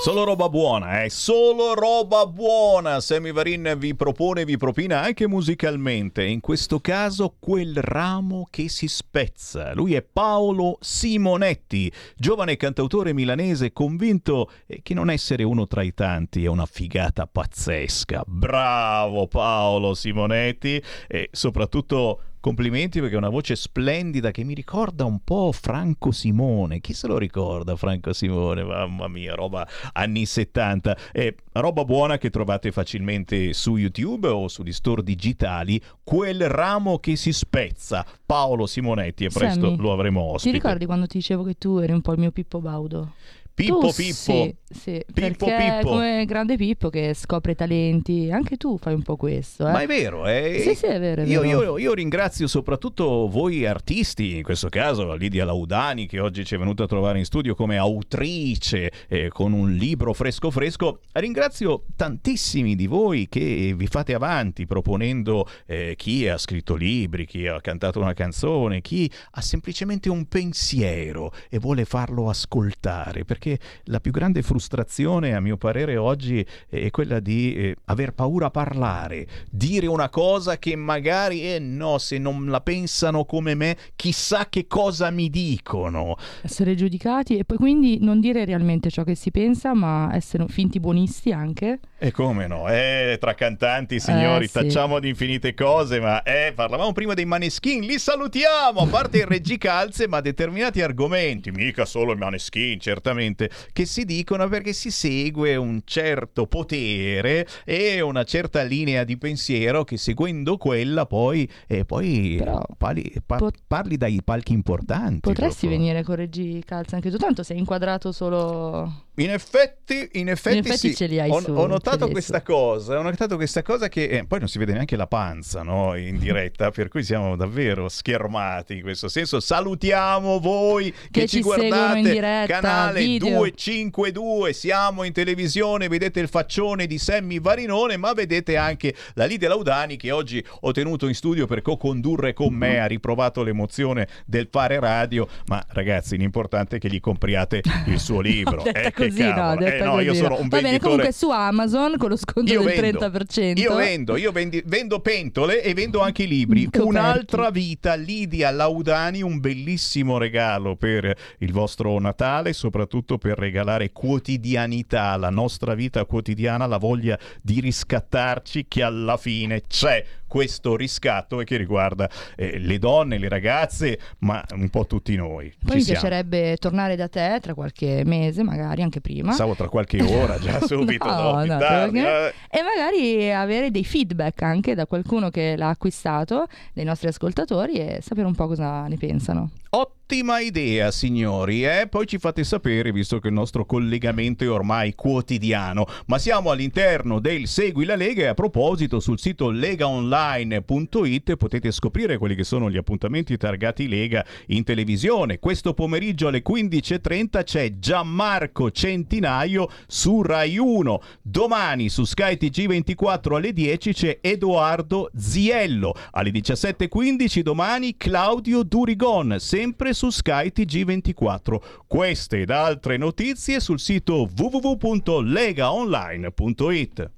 Solo 0.00 0.22
roba 0.22 0.48
buona, 0.48 1.02
eh? 1.02 1.10
Solo 1.10 1.74
roba 1.74 2.24
buona. 2.24 3.00
Sammy 3.00 3.32
Varin 3.32 3.74
vi 3.78 3.96
propone, 3.96 4.44
vi 4.44 4.56
propina 4.56 5.02
anche 5.02 5.26
musicalmente. 5.26 6.24
In 6.24 6.38
questo 6.40 6.78
caso, 6.78 7.34
quel 7.40 7.74
ramo 7.82 8.46
che 8.48 8.68
si 8.68 8.86
spezza. 8.86 9.74
Lui 9.74 9.94
è 9.94 10.02
Paolo 10.02 10.78
Simonetti, 10.80 11.92
giovane 12.16 12.56
cantautore 12.56 13.12
milanese 13.12 13.72
convinto 13.72 14.52
che 14.82 14.94
non 14.94 15.10
essere 15.10 15.42
uno 15.42 15.66
tra 15.66 15.82
i 15.82 15.92
tanti 15.92 16.44
è 16.44 16.48
una 16.48 16.66
figata 16.66 17.26
pazzesca. 17.26 18.22
Bravo 18.24 19.26
Paolo 19.26 19.94
Simonetti 19.94 20.80
e 21.08 21.28
soprattutto 21.32 22.20
Complimenti 22.40 23.00
perché 23.00 23.14
è 23.14 23.18
una 23.18 23.28
voce 23.28 23.56
splendida 23.56 24.30
che 24.30 24.44
mi 24.44 24.54
ricorda 24.54 25.04
un 25.04 25.18
po' 25.24 25.50
Franco 25.52 26.12
Simone. 26.12 26.80
Chi 26.80 26.92
se 26.92 27.08
lo 27.08 27.18
ricorda 27.18 27.74
Franco 27.74 28.12
Simone? 28.12 28.62
Mamma 28.62 29.08
mia, 29.08 29.34
roba 29.34 29.66
anni 29.92 30.24
70. 30.24 30.96
È 31.12 31.34
roba 31.52 31.84
buona 31.84 32.16
che 32.16 32.30
trovate 32.30 32.70
facilmente 32.70 33.52
su 33.52 33.76
YouTube 33.76 34.28
o 34.28 34.46
sugli 34.46 34.72
store 34.72 35.02
digitali. 35.02 35.82
Quel 36.04 36.48
ramo 36.48 36.98
che 36.98 37.16
si 37.16 37.32
spezza. 37.32 38.06
Paolo 38.24 38.66
Simonetti 38.66 39.24
e 39.24 39.30
presto 39.30 39.70
Sammy, 39.70 39.76
lo 39.76 39.92
avremo 39.92 40.20
ospite. 40.22 40.50
Ti 40.50 40.62
ricordi 40.62 40.86
quando 40.86 41.06
ti 41.06 41.18
dicevo 41.18 41.42
che 41.42 41.54
tu 41.54 41.78
eri 41.78 41.92
un 41.92 42.02
po' 42.02 42.12
il 42.12 42.18
mio 42.20 42.30
Pippo 42.30 42.60
Baudo? 42.60 43.14
Pippo 43.58 43.78
Tu 43.88 43.92
Pippo. 43.94 44.12
Sì, 44.12 44.54
sì, 44.70 45.02
Pippo 45.12 45.46
perché 45.46 45.76
Pippo. 45.80 45.88
come 45.90 46.24
grande 46.26 46.56
Pippo 46.56 46.90
che 46.90 47.12
scopre 47.14 47.54
talenti, 47.56 48.30
anche 48.30 48.56
tu 48.56 48.78
fai 48.78 48.94
un 48.94 49.02
po' 49.02 49.16
questo. 49.16 49.66
Eh? 49.66 49.72
Ma 49.72 49.80
è 49.80 49.86
vero, 49.86 50.26
eh? 50.28 50.60
Sì, 50.62 50.74
sì, 50.76 50.86
è 50.86 51.00
vero. 51.00 51.22
È 51.22 51.26
Io, 51.26 51.40
vero. 51.40 51.62
io- 51.62 51.78
io 51.78 51.94
ringrazio 51.94 52.46
soprattutto 52.46 53.28
voi 53.28 53.66
artisti, 53.66 54.36
in 54.36 54.42
questo 54.44 54.68
caso 54.68 55.14
Lidia 55.14 55.44
Laudani 55.44 56.06
che 56.06 56.20
oggi 56.20 56.44
ci 56.44 56.54
è 56.54 56.58
venuta 56.58 56.84
a 56.84 56.86
trovare 56.86 57.18
in 57.18 57.24
studio 57.24 57.56
come 57.56 57.76
autrice 57.78 58.92
eh, 59.08 59.28
con 59.28 59.52
un 59.52 59.72
libro 59.72 60.12
fresco 60.12 60.50
fresco. 60.50 61.00
Ringrazio 61.12 61.84
tantissimi 61.96 62.76
di 62.76 62.86
voi 62.86 63.26
che 63.28 63.74
vi 63.76 63.86
fate 63.88 64.14
avanti 64.14 64.66
proponendo 64.66 65.48
eh, 65.66 65.94
chi 65.96 66.28
ha 66.28 66.38
scritto 66.38 66.76
libri, 66.76 67.26
chi 67.26 67.46
ha 67.48 67.60
cantato 67.60 67.98
una 67.98 68.14
canzone, 68.14 68.80
chi 68.82 69.10
ha 69.32 69.40
semplicemente 69.40 70.08
un 70.08 70.26
pensiero 70.26 71.32
e 71.48 71.58
vuole 71.58 71.84
farlo 71.84 72.28
ascoltare, 72.28 73.24
perché 73.24 73.47
perché 73.56 73.58
la 73.84 74.00
più 74.00 74.10
grande 74.12 74.42
frustrazione, 74.42 75.34
a 75.34 75.40
mio 75.40 75.56
parere, 75.56 75.96
oggi 75.96 76.44
è 76.68 76.90
quella 76.90 77.20
di 77.20 77.54
eh, 77.54 77.76
aver 77.86 78.12
paura 78.12 78.46
a 78.46 78.50
parlare, 78.50 79.26
dire 79.50 79.86
una 79.86 80.08
cosa 80.10 80.58
che 80.58 80.76
magari, 80.76 81.42
eh 81.54 81.58
no, 81.58 81.98
se 81.98 82.18
non 82.18 82.46
la 82.46 82.60
pensano 82.60 83.24
come 83.24 83.54
me, 83.54 83.76
chissà 83.96 84.48
che 84.48 84.66
cosa 84.66 85.10
mi 85.10 85.30
dicono. 85.30 86.16
Essere 86.42 86.74
giudicati 86.74 87.38
e 87.38 87.44
poi 87.44 87.56
quindi 87.56 87.98
non 88.00 88.20
dire 88.20 88.44
realmente 88.44 88.90
ciò 88.90 89.04
che 89.04 89.14
si 89.14 89.30
pensa, 89.30 89.74
ma 89.74 90.10
essere 90.14 90.46
finti 90.48 90.80
buonisti 90.80 91.32
anche. 91.32 91.80
E 91.98 92.10
come 92.10 92.46
no? 92.46 92.68
Eh, 92.68 93.16
tra 93.20 93.34
cantanti, 93.34 93.98
signori, 94.00 94.44
Eh, 94.44 94.48
sì. 94.48 94.54
tacciamo 94.54 95.00
di 95.00 95.08
infinite 95.08 95.54
cose, 95.54 96.00
ma 96.00 96.22
eh, 96.22 96.52
parlavamo 96.54 96.92
prima 96.92 97.14
dei 97.14 97.24
maneskin, 97.24 97.82
li 97.82 97.98
salutiamo, 97.98 98.80
a 98.80 98.86
parte 98.86 99.18
il 99.18 99.26
reggicalze, 99.26 100.06
ma 100.06 100.20
determinati 100.20 100.80
argomenti, 100.80 101.50
mica 101.50 101.84
solo 101.84 102.12
i 102.12 102.16
maneskin, 102.16 102.78
certamente, 102.78 103.37
che 103.72 103.84
si 103.84 104.04
dicono 104.04 104.48
perché 104.48 104.72
si 104.72 104.90
segue 104.90 105.56
un 105.56 105.82
certo 105.84 106.46
potere 106.46 107.46
e 107.64 108.00
una 108.00 108.24
certa 108.24 108.62
linea 108.62 109.04
di 109.04 109.16
pensiero 109.16 109.84
che 109.84 109.96
seguendo 109.96 110.56
quella 110.56 111.06
poi, 111.06 111.48
eh, 111.66 111.84
poi 111.84 112.42
parli, 112.76 113.12
pa- 113.24 113.36
pot- 113.36 113.58
parli 113.66 113.96
dai 113.96 114.20
palchi 114.24 114.52
importanti. 114.52 115.20
Potresti 115.20 115.66
dopo. 115.66 115.78
venire 115.78 116.02
con 116.02 116.16
Reggi 116.16 116.62
Calza 116.64 116.96
anche 116.96 117.10
tu, 117.10 117.16
tanto 117.16 117.42
sei 117.42 117.58
inquadrato 117.58 118.12
solo... 118.12 119.06
In 119.18 119.30
effetti, 119.30 120.08
in 120.12 120.28
effetti, 120.28 120.58
In 120.58 120.64
effetti 120.64 120.88
sì. 120.90 120.94
ce 120.94 121.06
li 121.06 121.18
hai 121.18 121.28
ho, 121.28 121.40
su, 121.40 121.50
ho 121.50 121.66
notato 121.66 122.08
questa 122.08 122.40
cosa, 122.42 122.98
ho 122.98 123.02
notato 123.02 123.34
questa 123.34 123.62
cosa 123.62 123.88
che 123.88 124.04
eh, 124.04 124.24
poi 124.24 124.38
non 124.38 124.46
si 124.46 124.58
vede 124.58 124.72
neanche 124.72 124.94
la 124.94 125.08
panza 125.08 125.62
no, 125.62 125.96
in 125.96 126.18
diretta, 126.18 126.70
per 126.72 126.88
cui 126.88 127.02
siamo 127.02 127.34
davvero 127.34 127.88
schermati 127.88 128.74
in 128.76 128.82
questo 128.82 129.08
senso. 129.08 129.40
Salutiamo 129.40 130.38
voi 130.38 130.92
che, 130.92 131.08
Che 131.10 131.20
ci 131.22 131.36
ci 131.38 131.42
guardate, 131.42 131.98
in 131.98 132.04
diretta, 132.04 132.60
canale 132.60 133.00
video. 133.00 133.38
252, 133.38 134.52
siamo 134.52 135.02
in 135.02 135.12
televisione, 135.12 135.88
vedete 135.88 136.20
il 136.20 136.28
faccione 136.28 136.86
di 136.86 136.98
Sammy 136.98 137.40
Varinone, 137.40 137.96
ma 137.96 138.12
vedete 138.12 138.56
anche 138.56 138.94
la 139.14 139.24
Lidia 139.24 139.48
Laudani 139.48 139.96
che 139.96 140.12
oggi 140.12 140.44
ho 140.60 140.70
tenuto 140.70 141.08
in 141.08 141.14
studio 141.14 141.46
per 141.46 141.62
co-condurre 141.62 142.34
con 142.34 142.54
me, 142.54 142.78
ha 142.78 142.86
riprovato 142.86 143.42
l'emozione 143.42 144.06
del 144.26 144.46
fare 144.48 144.78
radio, 144.78 145.26
ma 145.46 145.64
ragazzi 145.70 146.16
l'importante 146.16 146.76
è 146.76 146.78
che 146.78 146.88
gli 146.88 147.00
compriate 147.00 147.62
il 147.86 147.98
suo 147.98 148.20
libro. 148.22 148.62
che 148.62 149.07
così, 149.08 149.22
no, 149.22 149.58
Eh, 149.60 149.80
no, 149.82 150.00
io 150.00 150.14
sono 150.14 150.28
no. 150.30 150.34
un 150.40 150.48
Va 150.48 150.56
bene, 150.56 150.62
venditore. 150.70 150.78
comunque 150.80 151.12
su 151.12 151.30
Amazon 151.30 151.96
con 151.96 152.08
lo 152.10 152.16
sconto 152.16 152.52
Io 152.52 152.62
del 152.62 152.80
vendo, 152.80 152.98
30%. 152.98 153.58
io 153.60 153.74
vendo, 153.76 154.16
io 154.16 154.32
vendi- 154.32 154.62
vendo 154.66 155.00
pentole 155.00 155.62
e 155.62 155.74
vendo 155.74 156.00
anche 156.00 156.22
i 156.24 156.28
libri. 156.28 156.64
Coperti. 156.70 156.86
Un'altra 156.88 157.50
vita, 157.50 157.94
Lidia 157.94 158.50
Laudani, 158.50 159.22
un 159.22 159.40
bellissimo 159.40 160.18
regalo 160.18 160.76
per 160.76 161.14
il 161.38 161.52
vostro 161.52 161.98
Natale, 161.98 162.52
soprattutto 162.52 163.18
per 163.18 163.38
regalare 163.38 163.90
quotidianità, 163.92 165.16
la 165.16 165.30
nostra 165.30 165.74
vita 165.74 166.04
quotidiana, 166.04 166.66
la 166.66 166.78
voglia 166.78 167.18
di 167.42 167.60
riscattarci 167.60 168.66
che 168.68 168.82
alla 168.82 169.16
fine 169.16 169.62
c'è 169.66 170.04
questo 170.28 170.76
riscatto 170.76 171.40
e 171.40 171.44
che 171.44 171.56
riguarda 171.56 172.06
eh, 172.36 172.58
le 172.58 172.78
donne, 172.78 173.16
le 173.16 173.30
ragazze, 173.30 173.98
ma 174.18 174.44
un 174.52 174.68
po' 174.68 174.84
tutti 174.86 175.16
noi. 175.16 175.46
Poi 175.58 175.70
Ci 175.70 175.76
mi 175.76 175.82
siamo. 175.82 176.00
piacerebbe 176.00 176.56
tornare 176.58 176.96
da 176.96 177.08
te 177.08 177.38
tra 177.40 177.54
qualche 177.54 178.02
mese, 178.04 178.42
magari 178.42 178.82
anche 178.82 178.97
prima. 179.00 179.28
Pensavo 179.28 179.54
tra 179.54 179.68
qualche 179.68 180.02
ora, 180.02 180.38
già 180.38 180.60
subito, 180.66 181.06
no, 181.06 181.44
No, 181.44 181.58
tardi, 181.58 182.00
perché- 182.00 182.34
eh. 182.50 182.58
E 182.58 182.62
magari 182.62 183.32
avere 183.32 183.70
dei 183.70 183.84
feedback 183.84 184.42
anche 184.42 184.74
da 184.74 184.86
qualcuno 184.86 185.30
che 185.30 185.56
l'ha 185.56 185.68
acquistato, 185.68 186.46
dei 186.72 186.84
nostri 186.84 187.08
ascoltatori 187.08 187.74
e 187.74 187.98
sapere 188.02 188.26
un 188.26 188.34
po' 188.34 188.46
cosa 188.46 188.86
ne 188.86 188.96
pensano. 188.96 189.50
Ottima 189.70 190.40
idea, 190.40 190.90
signori, 190.90 191.66
eh? 191.66 191.86
Poi 191.86 192.06
ci 192.06 192.16
fate 192.16 192.42
sapere, 192.42 192.92
visto 192.92 193.18
che 193.18 193.28
il 193.28 193.34
nostro 193.34 193.66
collegamento 193.66 194.42
è 194.42 194.50
ormai 194.50 194.94
quotidiano. 194.94 195.84
Ma 196.06 196.16
siamo 196.16 196.50
all'interno 196.50 197.18
del 197.20 197.46
Segui 197.46 197.84
la 197.84 197.94
Lega 197.94 198.22
e 198.22 198.26
a 198.28 198.32
proposito 198.32 199.00
sul 199.00 199.18
sito 199.18 199.50
legaonline.it 199.50 201.36
potete 201.36 201.70
scoprire 201.70 202.16
quelli 202.16 202.34
che 202.34 202.44
sono 202.44 202.70
gli 202.70 202.78
appuntamenti 202.78 203.36
targati 203.36 203.86
Lega 203.86 204.24
in 204.46 204.64
televisione. 204.64 205.38
Questo 205.38 205.74
pomeriggio 205.74 206.28
alle 206.28 206.42
15.30 206.42 207.44
c'è 207.44 207.78
Gianmarco 207.78 208.70
Centinaio 208.70 209.68
su 209.86 210.22
Rai 210.22 210.56
1. 210.56 211.02
Domani 211.20 211.90
su 211.90 212.04
Sky 212.04 212.38
TG24 212.40 213.34
alle 213.34 213.52
10 213.52 213.92
c'è 213.92 214.18
Edoardo 214.22 215.10
Ziello. 215.14 215.92
Alle 216.12 216.30
17.15 216.30 217.40
domani 217.40 217.98
Claudio 217.98 218.62
Durigon, 218.62 219.36
sempre 219.58 219.92
su 219.92 220.10
Sky 220.10 220.52
TG24. 220.54 221.56
Queste 221.88 222.42
ed 222.42 222.50
altre 222.50 222.96
notizie 222.96 223.58
sul 223.58 223.80
sito 223.80 224.28
www.legaonline.it. 224.36 227.10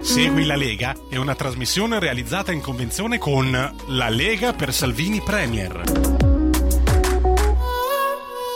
Segui 0.00 0.46
la 0.46 0.54
Lega 0.54 0.94
è 1.10 1.16
una 1.16 1.34
trasmissione 1.34 1.98
realizzata 1.98 2.52
in 2.52 2.60
convenzione 2.60 3.18
con 3.18 3.50
La 3.50 4.08
Lega 4.08 4.52
per 4.52 4.72
Salvini 4.72 5.20
Premier. 5.20 6.17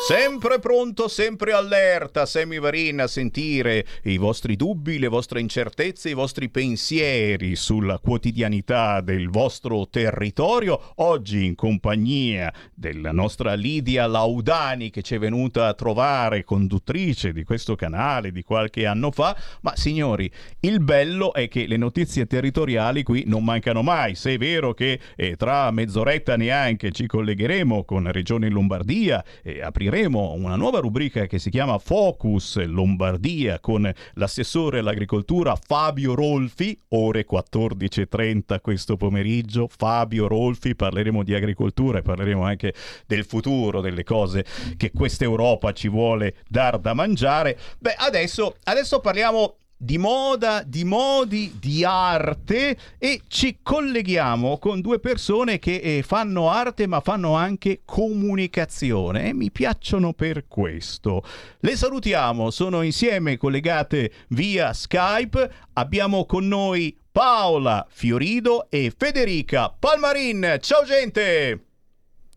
Sempre 0.04 0.58
pronto, 0.58 1.06
sempre 1.06 1.52
allerta, 1.52 2.26
Sammy 2.26 2.58
Varin 2.58 3.02
a 3.02 3.06
sentire 3.06 3.86
i 4.02 4.16
vostri 4.16 4.56
dubbi, 4.56 4.98
le 4.98 5.06
vostre 5.06 5.38
incertezze, 5.38 6.10
i 6.10 6.14
vostri 6.14 6.48
pensieri 6.48 7.54
sulla 7.54 8.00
quotidianità 8.00 9.00
del 9.00 9.28
vostro 9.28 9.86
territorio. 9.88 10.94
Oggi 10.96 11.44
in 11.44 11.54
compagnia 11.54 12.52
della 12.74 13.12
nostra 13.12 13.54
Lidia 13.54 14.08
Laudani 14.08 14.90
che 14.90 15.02
ci 15.02 15.14
è 15.14 15.20
venuta 15.20 15.68
a 15.68 15.74
trovare, 15.74 16.42
conduttrice 16.42 17.32
di 17.32 17.44
questo 17.44 17.76
canale 17.76 18.32
di 18.32 18.42
qualche 18.42 18.86
anno 18.86 19.12
fa. 19.12 19.36
Ma 19.60 19.76
signori, 19.76 20.28
il 20.60 20.80
bello 20.80 21.32
è 21.32 21.46
che 21.46 21.68
le 21.68 21.76
notizie 21.76 22.26
territoriali 22.26 23.04
qui 23.04 23.22
non 23.26 23.44
mancano 23.44 23.82
mai. 23.82 24.16
Se 24.16 24.34
è 24.34 24.36
vero 24.36 24.74
che 24.74 24.98
eh, 25.14 25.36
tra 25.36 25.70
mezz'oretta 25.70 26.36
neanche 26.36 26.90
ci 26.90 27.06
collegheremo 27.06 27.84
con 27.84 28.10
Regione 28.10 28.48
Lombardia 28.48 29.24
e 29.44 29.62
apriremo 29.62 29.90
una 30.00 30.56
nuova 30.56 30.78
rubrica 30.78 31.26
che 31.26 31.38
si 31.38 31.50
chiama 31.50 31.78
Focus 31.78 32.64
Lombardia 32.64 33.60
con 33.60 33.92
l'assessore 34.14 34.78
all'agricoltura 34.78 35.54
Fabio 35.54 36.14
Rolfi, 36.14 36.74
ore 36.90 37.26
14.30 37.30 38.62
questo 38.62 38.96
pomeriggio. 38.96 39.68
Fabio 39.68 40.28
Rolfi, 40.28 40.74
parleremo 40.74 41.22
di 41.22 41.34
agricoltura 41.34 41.98
e 41.98 42.02
parleremo 42.02 42.42
anche 42.42 42.72
del 43.06 43.26
futuro, 43.26 43.82
delle 43.82 44.02
cose 44.02 44.46
che 44.78 44.92
questa 44.92 45.24
Europa 45.24 45.72
ci 45.72 45.88
vuole 45.88 46.36
dar 46.48 46.78
da 46.78 46.94
mangiare. 46.94 47.58
Beh, 47.78 47.94
adesso, 47.98 48.56
adesso 48.64 49.00
parliamo 49.00 49.56
di 49.82 49.98
moda, 49.98 50.62
di 50.64 50.84
modi, 50.84 51.56
di 51.58 51.84
arte 51.84 52.78
e 52.98 53.22
ci 53.26 53.58
colleghiamo 53.64 54.58
con 54.58 54.80
due 54.80 55.00
persone 55.00 55.58
che 55.58 55.74
eh, 55.78 56.02
fanno 56.04 56.50
arte 56.50 56.86
ma 56.86 57.00
fanno 57.00 57.34
anche 57.34 57.80
comunicazione 57.84 59.30
e 59.30 59.34
mi 59.34 59.50
piacciono 59.50 60.12
per 60.12 60.46
questo. 60.46 61.24
Le 61.58 61.74
salutiamo, 61.74 62.50
sono 62.50 62.82
insieme 62.82 63.36
collegate 63.36 64.12
via 64.28 64.72
Skype, 64.72 65.52
abbiamo 65.72 66.26
con 66.26 66.46
noi 66.46 66.96
Paola 67.10 67.84
Fiorido 67.90 68.70
e 68.70 68.92
Federica 68.96 69.74
Palmarin. 69.76 70.58
Ciao 70.60 70.84
gente! 70.84 71.64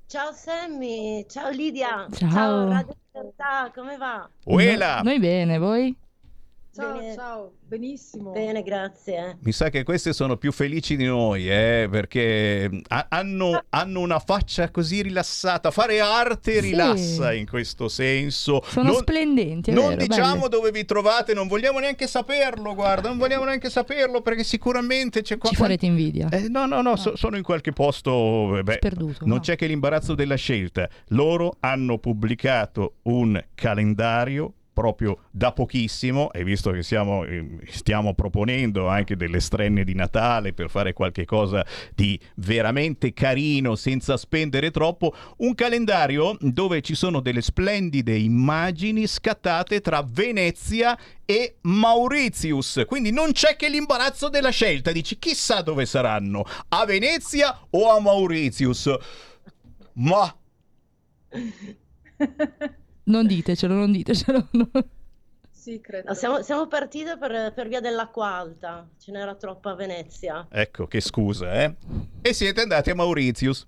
Ciao 0.08 0.32
Sammy, 0.34 1.26
ciao 1.30 1.52
Lidia, 1.52 2.08
Ciao. 2.12 2.70
Radio 2.70 2.96
Libertà, 3.14 3.72
come 3.72 3.98
va? 3.98 4.28
Uela! 4.46 5.02
Noi 5.04 5.20
bene, 5.20 5.60
voi? 5.60 5.96
Ciao, 6.76 7.00
ciao, 7.16 7.52
benissimo. 7.66 8.32
Bene, 8.32 8.62
grazie. 8.62 9.38
Mi 9.44 9.54
sa 9.54 9.70
che 9.70 9.84
queste 9.84 10.12
sono 10.12 10.36
più 10.36 10.52
felici 10.52 10.98
di 10.98 11.06
noi, 11.06 11.50
eh, 11.50 11.88
perché 11.90 12.70
ha- 12.90 13.06
hanno, 13.08 13.64
hanno 13.70 14.02
una 14.02 14.20
faccia 14.20 14.70
così 14.72 15.02
rilassata. 15.04 15.72
Fare 15.72 16.02
arte 16.02 16.56
Sì. 16.56 16.60
rilassa 16.60 17.32
in 17.32 17.46
questo 17.48 17.88
senso. 17.88 18.62
Sono 18.68 18.92
non, 18.92 19.00
splendenti, 19.00 19.72
non 19.72 19.96
vero, 19.96 20.06
diciamo 20.06 20.36
belle. 20.36 20.50
dove 20.50 20.72
vi 20.72 20.84
trovate, 20.84 21.34
non 21.34 21.48
vogliamo 21.48 21.80
neanche 21.80 22.08
saperlo, 22.08 22.76
guarda, 22.76 23.08
non 23.08 23.18
vogliamo 23.20 23.46
neanche 23.46 23.70
saperlo 23.70 24.20
perché 24.22 24.44
sicuramente 24.44 25.22
c'è 25.22 25.38
qua... 25.38 25.52
Ci 25.52 25.56
farete 25.56 25.86
invidia. 25.86 26.28
Eh, 26.28 26.50
no, 26.50 26.66
no, 26.66 26.82
no, 26.82 26.98
so- 26.98 27.16
sono 27.16 27.38
in 27.38 27.44
qualche 27.44 27.72
posto... 27.72 28.58
eh, 28.58 28.64
beh, 28.64 28.74
Sperduto, 28.74 29.26
non 29.26 29.36
no. 29.36 29.40
c'è 29.40 29.56
che 29.56 29.66
l'imbarazzo 29.68 30.14
della 30.14 30.36
scelta. 30.36 30.90
Loro 31.10 31.56
hanno 31.62 32.00
pubblicato 32.00 32.96
un 33.04 33.42
calendario 33.56 34.52
proprio 34.76 35.20
da 35.32 35.54
pochissimo 35.54 36.34
e 36.34 36.44
visto 36.44 36.70
che 36.72 36.84
siamo, 36.84 37.24
eh, 37.24 37.60
stiamo 37.70 38.14
proponendo 38.14 38.90
anche 38.90 39.16
delle 39.16 39.40
strenne 39.40 39.86
di 39.86 39.96
Natale 39.96 40.52
per 40.52 40.70
fare 40.70 40.92
qualche 40.92 41.24
cosa 41.24 41.66
di 41.96 42.20
veramente 42.36 43.14
carino 43.14 43.76
senza 43.76 44.18
spendere 44.18 44.72
troppo, 44.72 45.16
un 45.38 45.56
calendario 45.56 46.36
dove 46.42 46.82
ci 46.82 46.94
sono 46.94 47.22
delle 47.22 47.42
splendide 47.42 48.18
immagini 48.18 49.08
scattate 49.08 49.80
tra 49.80 50.06
Venezia 50.06 51.00
e 51.24 51.56
Mauritius. 51.62 52.84
Quindi 52.86 53.12
non 53.12 53.32
c'è 53.32 53.56
che 53.56 53.70
l'imbarazzo 53.70 54.28
della 54.28 54.50
scelta, 54.50 54.92
dici 54.92 55.18
chissà 55.18 55.62
dove 55.62 55.86
saranno, 55.86 56.44
a 56.68 56.86
Venezia 56.86 57.58
o 57.70 57.96
a 57.96 58.02
Mauritius. 58.02 58.94
Ma 59.94 60.36
Non 63.06 63.28
ditecelo, 63.28 63.74
non 63.74 63.92
ditecelo. 63.92 64.48
No. 64.54 64.70
Sì, 65.66 65.82
credo. 65.82 66.14
Siamo, 66.14 66.44
siamo 66.44 66.68
partite 66.68 67.18
per, 67.18 67.52
per, 67.52 67.68
via 67.68 67.80
dell'acqua 67.80 68.36
alta, 68.36 68.88
ce 69.00 69.12
n'era 69.12 69.34
troppa 69.34 69.72
a 69.72 69.74
Venezia. 69.76 70.46
Ecco, 70.52 70.86
che 70.86 71.02
scusa, 71.02 71.64
eh? 71.64 71.76
E 72.22 72.34
siete 72.34 72.62
andati 72.62 72.92
a 72.92 72.96
Mauritius. 72.96 73.68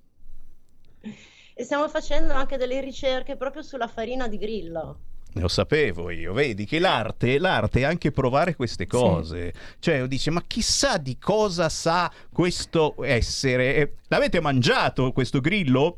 E 1.01 1.63
stiamo 1.63 1.89
facendo 1.89 2.33
anche 2.33 2.57
delle 2.57 2.81
ricerche 2.81 3.35
proprio 3.35 3.63
sulla 3.63 3.87
farina 3.87 4.27
di 4.27 4.37
grillo. 4.37 4.99
Lo 5.33 5.47
sapevo 5.47 6.11
io, 6.11 6.33
vedi 6.33 6.65
che 6.65 6.77
l'arte, 6.77 7.39
l'arte 7.39 7.79
è 7.79 7.83
anche 7.83 8.11
provare 8.11 8.55
queste 8.55 8.85
cose. 8.85 9.53
Sì. 9.53 9.75
Cioè, 9.79 10.07
dice, 10.07 10.29
ma 10.29 10.43
chissà 10.45 10.97
di 10.97 11.17
cosa 11.17 11.67
sa 11.67 12.11
questo 12.31 12.95
essere. 13.03 13.97
L'avete 14.09 14.39
mangiato 14.39 15.11
questo 15.11 15.39
grillo? 15.39 15.97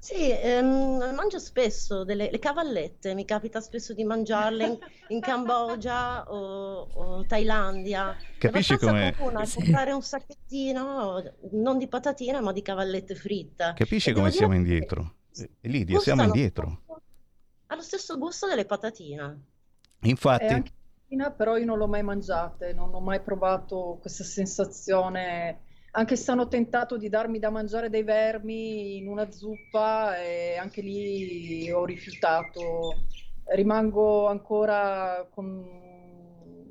Sì, 0.00 0.30
ehm, 0.30 1.12
mangio 1.14 1.40
spesso 1.40 2.04
delle 2.04 2.30
le 2.30 2.38
cavallette, 2.38 3.14
mi 3.14 3.24
capita 3.24 3.60
spesso 3.60 3.92
di 3.94 4.04
mangiarle 4.04 4.64
in, 4.64 4.78
in 5.08 5.20
Cambogia 5.20 6.24
o, 6.30 6.88
o 6.92 7.26
Thailandia. 7.26 8.16
Capisci 8.38 8.76
come... 8.76 9.14
comune 9.18 9.44
sì. 9.44 9.56
comprare 9.56 9.92
un 9.92 10.02
sacchettino, 10.02 11.22
non 11.50 11.78
di 11.78 11.88
patatine, 11.88 12.40
ma 12.40 12.52
di 12.52 12.62
cavallette 12.62 13.16
fritte. 13.16 13.72
Capisci 13.76 14.12
come 14.12 14.30
siamo 14.30 14.54
indietro? 14.54 15.14
Eh, 15.36 15.50
Lidia, 15.62 15.98
siamo 15.98 16.22
indietro. 16.22 16.82
Ha 17.66 17.74
lo 17.74 17.82
stesso 17.82 18.16
gusto 18.18 18.46
delle 18.46 18.64
patatine. 18.64 19.40
Infatti... 20.02 20.72
però 21.36 21.56
io 21.56 21.64
non 21.64 21.76
l'ho 21.76 21.88
mai 21.88 22.02
mangiate, 22.02 22.72
non 22.72 22.94
ho 22.94 23.00
mai 23.00 23.20
provato 23.20 23.98
questa 24.00 24.24
sensazione 24.24 25.66
anche 25.92 26.16
se 26.16 26.30
hanno 26.30 26.48
tentato 26.48 26.96
di 26.96 27.08
darmi 27.08 27.38
da 27.38 27.50
mangiare 27.50 27.88
dei 27.88 28.02
vermi 28.02 28.96
in 28.96 29.08
una 29.08 29.30
zuppa 29.30 30.18
e 30.18 30.56
anche 30.56 30.80
lì 30.80 31.70
ho 31.70 31.84
rifiutato. 31.84 32.94
Rimango 33.44 34.26
ancora 34.26 35.26
con 35.30 35.87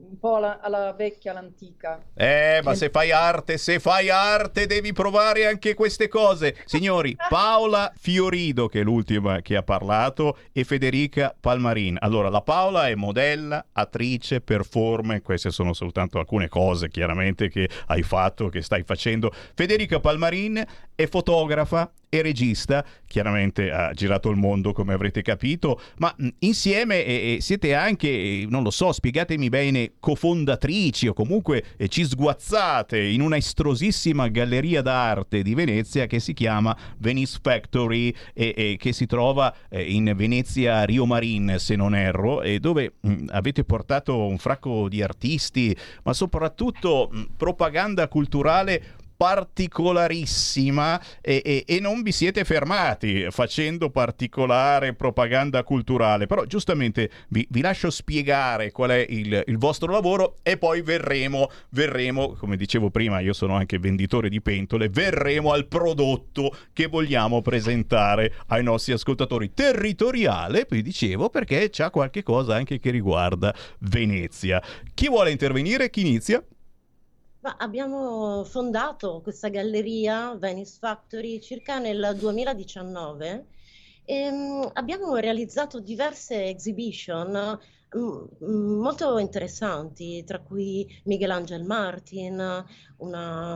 un 0.10 0.18
po' 0.20 0.36
alla, 0.36 0.60
alla, 0.62 0.94
vecchia, 0.94 1.32
all'antica. 1.32 2.02
Eh, 2.14 2.62
ma 2.64 2.74
se 2.76 2.90
fai 2.90 3.12
arte, 3.12 3.58
se 3.58 3.80
fai 3.80 4.10
arte 4.10 4.66
devi 4.66 4.94
provare 4.94 5.46
anche 5.46 5.74
queste 5.74 6.08
cose. 6.08 6.56
Signori, 6.66 7.16
Paola 7.30 7.92
Fiorido, 7.96 8.68
che 8.68 8.82
è 8.82 8.84
l'ultima 8.84 9.42
che 9.42 9.56
ha 9.56 9.64
parlato, 9.64 10.38
e 10.52 10.64
Federica 10.64 11.36
Palmarin. 11.40 11.98
Allora, 12.00 12.30
la 12.30 12.42
Paola 12.42 12.88
è 12.88 12.96
modella, 12.96 13.66
attrice, 13.74 14.42
performer, 14.42 15.22
queste 15.22 15.52
sono 15.52 15.74
soltanto 15.74 16.20
alcune 16.20 16.48
cose 16.48 16.90
chiaramente 16.90 17.50
che 17.50 17.70
hai 17.88 18.04
fatto, 18.04 18.50
che 18.50 18.62
stai 18.62 18.84
facendo. 18.84 19.32
Federica 19.54 20.00
Palmarin 20.00 20.64
è 20.96 21.08
fotografa, 21.08 21.92
e 22.10 22.22
regista, 22.22 22.86
chiaramente 23.06 23.72
ha 23.72 23.92
girato 23.94 24.30
il 24.30 24.38
mondo 24.38 24.72
come 24.74 24.94
avrete 24.94 25.22
capito, 25.22 25.80
ma 25.98 26.14
insieme 26.40 27.04
eh, 27.04 27.38
siete 27.42 27.74
anche, 27.74 28.46
non 28.50 28.64
lo 28.64 28.72
so, 28.72 28.92
spiegatemi 28.92 29.50
bene, 29.50 29.94
cofondatrici 30.00 31.08
o 31.08 31.14
comunque 31.14 31.64
eh, 31.78 31.88
ci 31.88 32.06
sguazzate 32.06 33.00
in 33.00 33.22
una 33.22 33.38
estrosissima 33.38 34.28
galleria 34.28 34.82
d'arte 34.82 35.42
di 35.42 35.54
Venezia 35.54 36.06
che 36.06 36.20
si 36.20 36.34
chiama 36.34 36.76
Venice 36.98 37.40
Factory 37.42 38.14
e, 38.34 38.54
e 38.56 38.76
che 38.80 38.94
si 38.94 39.06
trova 39.06 39.54
eh, 39.70 39.84
in 39.84 40.14
Venezia 40.16 40.84
Rio 40.84 41.06
Marin 41.06 41.56
se 41.58 41.76
non 41.76 41.96
erro 41.96 42.42
e 42.42 42.60
dove 42.60 42.94
mh, 43.00 43.26
avete 43.30 43.64
portato 43.64 44.26
un 44.26 44.38
fracco 44.38 44.88
di 44.88 45.02
artisti 45.02 45.76
ma 46.04 46.14
soprattutto 46.14 47.10
mh, 47.12 47.22
propaganda 47.38 48.08
culturale 48.08 48.96
particolarissima 49.18 51.02
e, 51.20 51.42
e, 51.44 51.64
e, 51.68 51.80
non 51.80 52.04
vi 52.04 52.12
siete 52.12 52.46
fermati 52.46 53.26
facendo 53.32 53.90
particolare 53.90 54.94
propaganda 54.94 55.64
culturale. 55.64 56.28
Però 56.28 56.46
giustamente 56.46 57.10
vi, 57.30 57.46
vi 57.50 57.62
lascio 57.62 57.90
spiegare 57.90 58.72
qual 58.72 58.92
è 58.92 59.06
il, 59.10 59.44
il, 59.48 59.58
vostro 59.58 59.92
lavoro 59.92 60.38
e 60.44 60.58
poi 60.58 60.84
verremo, 60.84 61.50
verremo, 61.70 62.34
come 62.34 62.56
dicevo 62.56 62.92
prima, 62.92 63.20
io 63.20 63.34
sono 63.34 63.56
anche 63.56 63.80
venditore 63.80 64.30
di 64.30 64.40
pentole, 64.40 64.90
verremo 64.90 65.52
al 65.52 65.66
prodotto 65.66 66.56
che 66.72 66.86
vogliamo 66.86 67.42
presentare 67.42 68.34
ai 68.48 68.64
nostri 68.64 68.94
ascoltatori. 68.94 69.54
Territoriale, 69.54 70.68
vi 70.70 70.84
dicevo, 70.84 71.30
perché 71.30 71.72
c'è 71.72 71.90
qualche 71.90 72.22
cosa 72.22 72.56
anche 72.56 72.78
che 72.80 72.92
riguarda 72.92 73.54
Venezia. 73.80 74.62
Chi 74.94 75.08
vuole 75.08 75.32
intervenire? 75.32 75.90
Chi 75.90 76.02
inizia? 76.02 76.44
Abbiamo 77.56 78.44
fondato 78.44 79.22
questa 79.22 79.48
galleria 79.48 80.36
Venice 80.36 80.78
Factory 80.80 81.40
circa 81.40 81.80
nel 81.80 82.16
2019 82.18 83.46
e 84.04 84.30
um, 84.30 84.70
abbiamo 84.74 85.16
realizzato 85.16 85.80
diverse 85.80 86.46
exhibition 86.46 87.58
molto 87.96 89.18
interessanti, 89.18 90.24
tra 90.26 90.40
cui 90.40 91.02
Michelangelo 91.06 91.64
Martin, 91.64 92.66
una, 92.98 93.54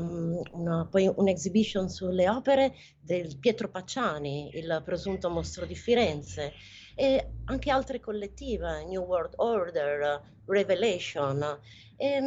una, 0.52 0.88
poi 0.90 1.12
un'exhibition 1.14 1.90
sulle 1.90 2.30
opere 2.30 2.74
del 3.02 3.38
Pietro 3.38 3.70
Pacciani, 3.70 4.52
il 4.54 4.82
presunto 4.86 5.30
mostro 5.30 5.66
di 5.66 5.76
Firenze, 5.76 6.54
e 6.96 7.32
anche 7.46 7.72
altre 7.72 8.00
collettive, 8.00 8.86
New 8.86 9.04
World 9.04 9.34
Order, 9.38 10.22
Revelation. 10.46 11.60
E, 11.98 12.20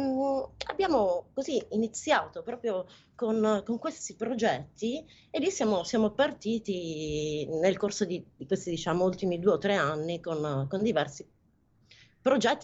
abbiamo 0.67 1.29
così 1.33 1.61
iniziato 1.71 2.43
proprio 2.43 2.85
con, 3.13 3.61
con, 3.65 3.77
questi 3.77 4.15
progetti 4.15 5.05
e 5.29 5.39
lì 5.39 5.49
siamo, 5.51 5.83
siamo 5.83 6.11
partiti 6.11 7.45
nel 7.49 7.77
corso 7.77 8.05
di, 8.05 8.25
questi 8.47 8.69
diciamo 8.69 9.03
ultimi 9.03 9.39
due 9.39 9.53
o 9.53 9.57
tre 9.57 9.75
anni 9.75 10.21
con, 10.21 10.67
con 10.69 10.81
diversi 10.81 11.23
progetti 11.23 11.34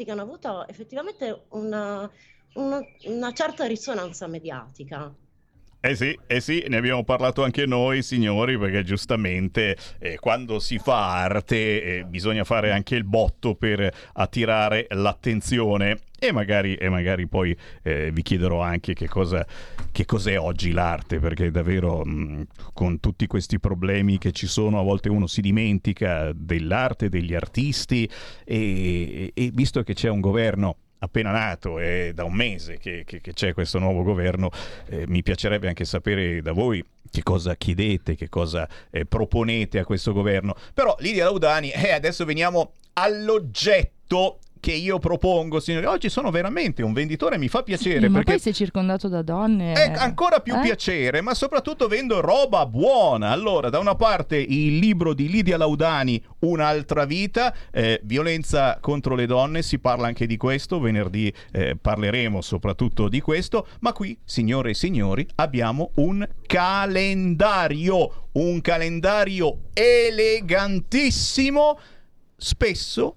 che 0.04 0.10
hanno 0.10 0.24
avuto 0.24 0.68
effettivamente 0.68 1.46
una, 1.50 2.10
una, 2.56 2.80
una 3.06 3.32
certa 3.32 3.66
risonanza 3.66 4.26
mediatica. 4.26 5.14
Eh 5.84 5.96
sì, 5.96 6.16
eh 6.28 6.40
sì, 6.42 6.64
ne 6.68 6.78
abbiamo 6.78 7.04
parlato 7.04 7.44
anche 7.44 7.66
noi, 7.66 8.04
signori, 8.04 8.56
perché 8.56 8.84
giustamente 8.84 9.76
eh, 9.98 10.20
quando 10.20 10.60
si 10.60 10.78
fa 10.78 11.16
arte 11.16 11.56
eh, 11.84 12.04
bisogna 12.04 12.44
fare 12.44 12.72
anche 12.72 12.94
il 12.94 13.04
botto 13.04 13.56
per 13.56 13.92
attirare 14.14 14.86
l'attenzione. 14.90 15.98
E 16.20 16.32
magari, 16.32 16.76
e 16.76 16.88
magari 16.88 17.28
poi 17.28 17.58
eh, 17.82 18.12
vi 18.12 18.22
chiederò 18.22 18.62
anche 18.62 18.94
che, 18.94 19.08
cosa, 19.08 19.44
che 19.92 20.06
cos'è 20.06 20.38
oggi 20.38 20.72
l'arte, 20.72 21.18
perché 21.18 21.50
davvero 21.50 22.06
mh, 22.06 22.12
mm, 22.12 22.42
con 22.74 23.00
tutti 23.00 23.26
questi 23.26 23.60
problemi 23.60 24.20
che 24.20 24.32
ci 24.34 24.46
sono, 24.46 24.80
a 24.80 24.84
volte 24.84 25.10
uno 25.10 25.26
si 25.26 25.42
dimentica 25.42 26.32
dell'arte, 26.32 27.10
degli 27.10 27.34
artisti, 27.34 28.08
e, 28.46 29.32
e 29.34 29.52
visto 29.52 29.82
che 29.82 29.96
c'è 29.96 30.10
un 30.10 30.20
governo 30.20 30.76
appena 31.04 31.32
nato, 31.32 31.80
è 31.80 32.12
da 32.14 32.24
un 32.24 32.34
mese 32.34 32.78
che, 32.78 33.04
che, 33.06 33.22
che 33.22 33.34
c'è 33.34 33.54
questo 33.54 33.80
nuovo 33.80 34.04
governo, 34.04 34.50
eh, 34.88 35.06
mi 35.08 35.24
piacerebbe 35.24 35.68
anche 35.68 35.86
sapere 35.86 36.42
da 36.42 36.52
voi 36.52 36.84
che 37.10 37.24
cosa 37.24 37.56
chiedete, 37.56 38.16
che 38.16 38.30
cosa 38.30 38.68
eh, 38.90 39.06
proponete 39.06 39.80
a 39.80 39.86
questo 39.86 40.14
governo. 40.14 40.56
Però 40.74 40.96
Lidia 41.00 41.26
Laudani, 41.26 41.72
eh, 41.72 41.92
adesso 41.92 42.24
veniamo 42.24 42.74
all'oggetto 42.94 44.40
che 44.62 44.72
io 44.72 45.00
propongo, 45.00 45.60
signori. 45.60 45.88
Oggi 45.88 46.08
sono 46.08 46.32
veramente 46.32 46.84
un 46.84 46.94
venditore, 46.94 47.38
mi 47.38 47.50
fa 47.50 47.64
piacere. 47.64 48.00
Sì, 48.00 48.08
ma 48.08 48.20
perché 48.20 48.34
poi 48.34 48.40
sei 48.40 48.54
circondato 48.54 49.10
da 49.10 49.22
donne. 49.22 49.74
È 49.74 49.92
ancora 49.98 50.40
più 50.40 50.56
eh? 50.56 50.62
piacere, 50.62 51.20
ma 51.20 51.34
soprattutto 51.34 51.90
vendo 51.90 52.22
roba 52.22 52.66
buona. 52.66 53.32
Allora, 53.32 53.70
da 53.70 53.80
una 53.80 53.96
parte 53.96 54.38
il 54.38 54.78
libro 54.78 55.14
di 55.14 55.28
Lidia 55.28 55.58
Laudani, 55.58 56.24
Un'altra 56.42 57.06
vita, 57.06 57.54
eh, 57.72 58.00
violenza 58.04 58.80
contro 58.82 59.14
le 59.14 59.28
donne, 59.28 59.62
si 59.62 59.78
parla 59.78 60.08
anche 60.08 60.26
di 60.26 60.38
questo, 60.38 60.80
venerdì 60.80 61.32
eh, 61.52 61.78
parleremo 61.80 62.42
soprattutto 62.42 63.08
di 63.08 63.22
questo, 63.22 63.68
ma 63.82 63.94
qui, 63.94 64.18
signore 64.24 64.72
e 64.72 64.74
signori, 64.74 65.28
abbiamo 65.36 65.92
un 65.96 66.28
calendario, 66.48 68.30
un 68.32 68.60
calendario 68.62 69.66
elegantissimo, 69.74 71.78
spesso 72.36 73.16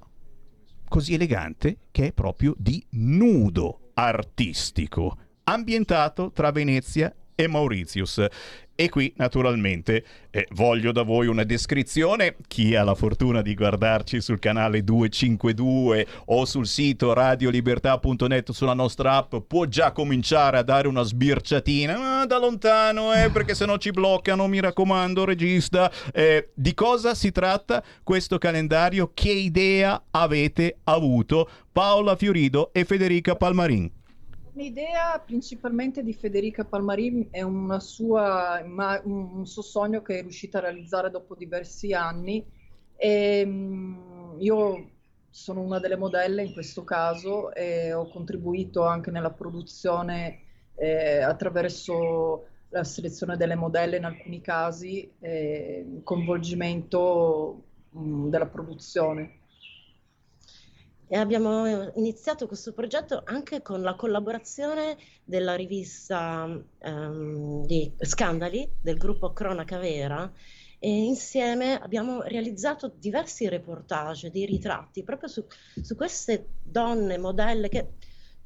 così 0.95 1.15
elegante 1.15 1.79
che 1.91 2.07
è 2.07 2.13
proprio 2.13 2.55
di 2.57 2.81
nudo 2.91 3.91
artistico, 3.95 5.17
ambientato 5.43 6.31
tra 6.31 6.53
Venezia 6.53 7.13
e 7.35 7.49
Mauritius. 7.49 8.27
E 8.77 8.89
qui 8.89 9.13
naturalmente 9.19 10.05
eh, 10.31 10.49
voglio 10.51 10.91
da 10.91 11.03
voi 11.03 11.29
una 11.29 11.45
descrizione. 11.45 12.37
Chi 12.49 12.75
ha 12.75 12.83
la 12.83 12.97
fortuna 12.97 13.41
di 13.41 13.55
guardarci 13.55 14.21
sul 14.21 14.41
canale 14.41 14.83
252 14.83 16.07
o 16.27 16.45
sul 16.45 16.67
sito 16.67 17.13
radiolibertà.net 17.13 18.51
sulla 18.51 18.75
nostra 18.75 19.15
app 19.15 19.37
può 19.47 19.67
già 19.67 19.93
cominciare 19.93 20.59
a 20.59 20.63
dare 20.63 20.89
una 20.89 21.03
sbirciatina 21.03 22.23
ah, 22.23 22.27
da 22.27 22.39
lontano, 22.39 23.15
eh, 23.15 23.31
perché 23.31 23.55
se 23.55 23.65
no 23.65 23.79
ci 23.79 23.91
bloccano. 23.93 24.49
Mi 24.49 24.59
raccomando, 24.59 25.25
regista. 25.25 25.89
Eh, 26.13 26.51
di 26.53 26.75
cosa 26.75 27.15
si 27.15 27.31
tratta 27.31 27.81
questo 28.03 28.39
calendario? 28.39 29.13
Che 29.15 29.31
idea 29.31 30.03
avete 30.11 30.79
avuto 30.85 31.49
Paola 31.71 32.17
Fiorido 32.17 32.73
e 32.73 32.85
Federica 32.85 33.37
Palmarin? 33.37 34.03
Un'idea 34.55 35.21
principalmente 35.25 36.05
di 36.05 36.13
Federica 36.15 36.65
Palmarin 36.65 37.27
è 37.33 37.43
sua, 37.81 38.63
un 39.03 39.45
suo 39.47 39.63
sogno 39.63 40.01
che 40.01 40.19
è 40.19 40.21
riuscita 40.21 40.59
a 40.59 40.61
realizzare 40.61 41.11
dopo 41.11 41.35
diversi 41.35 41.93
anni. 41.93 42.45
E, 42.95 43.41
ehm, 43.41 44.37
io 44.39 44.91
sono 45.29 45.61
una 45.61 45.81
delle 45.81 45.97
modelle 45.97 46.45
in 46.45 46.53
questo 46.53 46.85
caso 46.85 47.53
e 47.53 47.93
ho 47.93 48.09
contribuito 48.09 48.85
anche 48.87 49.11
nella 49.11 49.33
produzione 49.33 50.43
eh, 50.77 51.19
attraverso 51.21 52.47
la 52.69 52.85
selezione 52.85 53.37
delle 53.37 53.57
modelle 53.57 53.97
in 53.97 54.05
alcuni 54.05 54.41
casi 54.41 55.11
e 55.19 55.85
il 55.85 56.03
coinvolgimento 56.05 57.63
mh, 57.91 58.29
della 58.29 58.47
produzione. 58.47 59.39
E 61.15 61.17
abbiamo 61.17 61.93
iniziato 61.95 62.49
questo 62.49 62.73
progetto 62.73 63.23
anche 63.25 63.63
con 63.63 63.83
la 63.83 63.95
collaborazione 63.95 64.97
della 65.23 65.55
rivista 65.55 66.43
um, 66.43 67.65
di 67.65 67.93
Scandali 68.01 68.69
del 68.81 68.97
gruppo 68.97 69.33
Cronaca 69.33 69.79
Vera 69.79 70.29
e 70.81 70.91
insieme 70.91 71.81
abbiamo 71.81 72.23
realizzato 72.23 72.93
diversi 72.99 73.49
reportage, 73.49 74.33
dei 74.33 74.45
ritratti 74.45 75.05
proprio 75.05 75.29
su, 75.29 75.47
su 75.81 75.95
queste 75.95 76.49
donne 76.65 77.17
modelle 77.17 77.69
che 77.69 77.91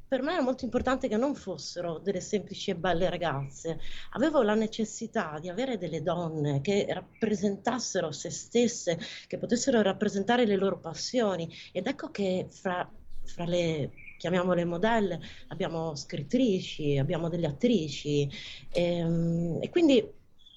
per 0.09 0.23
me 0.23 0.33
era 0.33 0.41
molto 0.41 0.65
importante 0.65 1.07
che 1.07 1.17
non 1.17 1.35
fossero 1.35 1.99
delle 1.99 2.19
semplici 2.19 2.71
e 2.71 2.75
belle 2.75 3.07
ragazze. 3.11 3.79
Avevo 4.13 4.41
la 4.41 4.55
necessità 4.55 5.37
di 5.39 5.49
avere 5.49 5.77
delle 5.77 6.01
donne 6.01 6.61
che 6.61 6.87
rappresentassero 6.89 8.11
se 8.11 8.31
stesse, 8.31 8.97
che 9.27 9.37
potessero 9.37 9.83
rappresentare 9.83 10.45
le 10.45 10.55
loro 10.55 10.79
passioni. 10.79 11.47
Ed 11.71 11.85
ecco 11.85 12.09
che 12.09 12.47
fra, 12.49 12.91
fra 13.23 13.45
le 13.45 13.91
chiamiamole 14.17 14.65
modelle, 14.65 15.19
abbiamo 15.49 15.93
scrittrici, 15.95 16.97
abbiamo 16.97 17.29
delle 17.29 17.45
attrici 17.45 18.27
e, 18.71 18.97
ehm, 18.97 19.59
e 19.61 19.69
quindi 19.69 20.03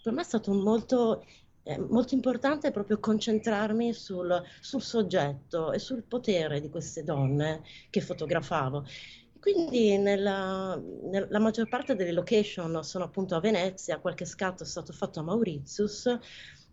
per 0.03 0.15
me 0.15 0.23
è 0.23 0.25
stato 0.25 0.55
molto, 0.55 1.27
eh, 1.65 1.79
molto 1.79 2.15
importante 2.15 2.71
proprio 2.71 2.99
concentrarmi 2.99 3.93
sul, 3.93 4.43
sul, 4.61 4.81
soggetto 4.81 5.73
e 5.73 5.79
sul 5.79 6.03
potere 6.05 6.59
di 6.61 6.71
queste 6.71 7.05
donne 7.05 7.63
che 7.91 8.01
fotografavo. 8.01 8.87
Quindi 9.43 9.99
nella, 9.99 10.81
nella, 11.11 11.41
maggior 11.41 11.69
parte 11.69 11.97
delle 11.97 12.13
location 12.13 12.85
sono 12.85 13.03
appunto 13.03 13.35
a 13.35 13.41
Venezia, 13.41 13.99
qualche 13.99 14.25
scatto 14.25 14.63
è 14.63 14.67
stato 14.67 14.93
fatto 14.93 15.19
a 15.19 15.25
Mauritius 15.25 16.07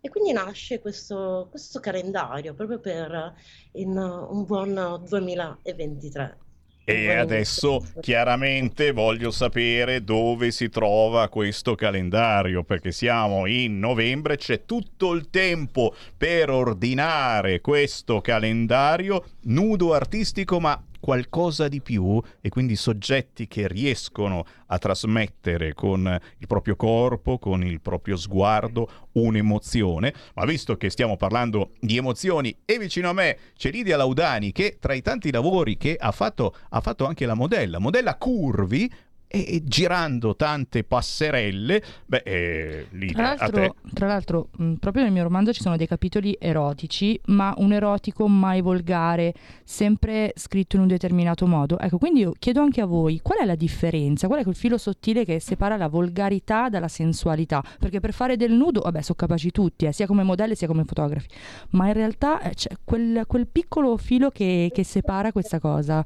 e 0.00 0.08
quindi 0.08 0.30
nasce 0.30 0.78
questo, 0.78 1.48
questo 1.50 1.80
calendario 1.80 2.54
proprio 2.54 2.78
per 2.78 3.34
in, 3.72 3.96
un 3.96 4.44
buon 4.44 5.02
2023. 5.04 6.38
E 6.84 7.12
adesso 7.12 7.82
chiaramente 8.00 8.92
voglio 8.92 9.32
sapere 9.32 10.04
dove 10.04 10.52
si 10.52 10.68
trova 10.68 11.28
questo 11.28 11.74
calendario 11.74 12.62
perché 12.62 12.92
siamo 12.92 13.46
in 13.46 13.80
novembre, 13.80 14.36
c'è 14.36 14.64
tutto 14.64 15.12
il 15.12 15.28
tempo 15.28 15.92
per 16.16 16.50
ordinare 16.50 17.60
questo 17.60 18.20
calendario 18.20 19.24
nudo 19.42 19.92
artistico 19.92 20.60
ma 20.60 20.80
qualcosa 21.00 21.66
di 21.68 21.80
più 21.80 22.20
e 22.40 22.48
quindi 22.50 22.76
soggetti 22.76 23.48
che 23.48 23.66
riescono 23.66 24.44
a 24.66 24.78
trasmettere 24.78 25.74
con 25.74 26.20
il 26.38 26.46
proprio 26.46 26.76
corpo, 26.76 27.38
con 27.38 27.64
il 27.64 27.80
proprio 27.80 28.16
sguardo, 28.16 29.08
un'emozione. 29.12 30.14
Ma 30.34 30.44
visto 30.44 30.76
che 30.76 30.90
stiamo 30.90 31.16
parlando 31.16 31.72
di 31.80 31.96
emozioni 31.96 32.54
e 32.64 32.78
vicino 32.78 33.08
a 33.08 33.12
me 33.12 33.36
c'è 33.56 33.70
Lidia 33.70 33.96
Laudani 33.96 34.52
che 34.52 34.76
tra 34.78 34.94
i 34.94 35.02
tanti 35.02 35.32
lavori 35.32 35.76
che 35.76 35.96
ha 35.98 36.12
fatto 36.12 36.54
ha 36.68 36.80
fatto 36.80 37.06
anche 37.06 37.26
la 37.26 37.34
modella, 37.34 37.78
modella 37.78 38.16
Curvi, 38.16 38.90
e, 39.32 39.62
girando 39.64 40.34
tante 40.34 40.82
passerelle, 40.82 41.80
beh, 42.04 42.22
eh, 42.24 42.86
lì 42.90 43.12
tra 43.12 43.34
l'altro, 43.36 43.76
tra 43.92 44.06
l'altro 44.08 44.48
mh, 44.56 44.72
proprio 44.74 45.04
nel 45.04 45.12
mio 45.12 45.22
romanzo 45.22 45.52
ci 45.52 45.62
sono 45.62 45.76
dei 45.76 45.86
capitoli 45.86 46.36
erotici, 46.38 47.18
ma 47.26 47.54
un 47.58 47.72
erotico 47.72 48.26
mai 48.26 48.60
volgare, 48.60 49.32
sempre 49.62 50.32
scritto 50.34 50.74
in 50.74 50.82
un 50.82 50.88
determinato 50.88 51.46
modo. 51.46 51.78
Ecco, 51.78 51.98
quindi 51.98 52.20
io 52.20 52.32
chiedo 52.36 52.60
anche 52.60 52.80
a 52.80 52.86
voi, 52.86 53.20
qual 53.22 53.38
è 53.38 53.44
la 53.44 53.54
differenza? 53.54 54.26
Qual 54.26 54.40
è 54.40 54.42
quel 54.42 54.56
filo 54.56 54.78
sottile 54.78 55.24
che 55.24 55.38
separa 55.38 55.76
la 55.76 55.88
volgarità 55.88 56.68
dalla 56.68 56.88
sensualità? 56.88 57.62
Perché 57.78 58.00
per 58.00 58.12
fare 58.12 58.36
del 58.36 58.52
nudo, 58.52 58.80
vabbè, 58.80 59.00
sono 59.00 59.16
capaci 59.16 59.52
tutti, 59.52 59.86
eh, 59.86 59.92
sia 59.92 60.06
come 60.06 60.24
modelli 60.24 60.56
sia 60.56 60.66
come 60.66 60.82
fotografi, 60.82 61.28
ma 61.70 61.86
in 61.86 61.92
realtà 61.92 62.40
eh, 62.40 62.54
c'è 62.54 62.70
quel, 62.82 63.22
quel 63.28 63.46
piccolo 63.46 63.96
filo 63.96 64.30
che, 64.30 64.70
che 64.74 64.82
separa 64.82 65.30
questa 65.30 65.60
cosa. 65.60 66.04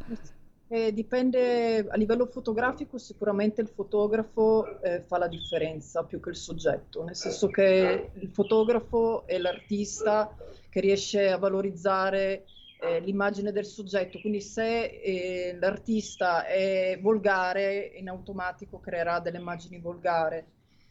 Eh, 0.75 0.93
dipende 0.93 1.87
a 1.89 1.97
livello 1.97 2.27
fotografico, 2.27 2.99
sicuramente 2.99 3.61
il 3.61 3.69
fotografo 3.69 4.81
eh, 4.81 5.03
fa 5.03 5.19
la 5.19 5.29
differenza 5.29 6.03
più 6.03 6.19
che 6.19 6.31
il 6.31 6.35
soggetto, 6.35 7.05
nel 7.05 7.15
senso 7.15 7.47
che 7.47 8.11
il 8.13 8.29
fotografo 8.31 9.25
è 9.25 9.39
l'artista 9.39 10.35
che 10.69 10.81
riesce 10.81 11.31
a 11.31 11.39
valorizzare 11.39 12.47
eh, 12.81 12.99
l'immagine 12.99 13.53
del 13.53 13.67
soggetto, 13.67 14.19
quindi 14.19 14.41
se 14.41 14.87
eh, 15.01 15.57
l'artista 15.61 16.45
è 16.45 16.99
volgare, 17.01 17.93
in 17.95 18.09
automatico 18.09 18.81
creerà 18.81 19.21
delle 19.21 19.39
immagini 19.39 19.79
volgare, 19.79 20.45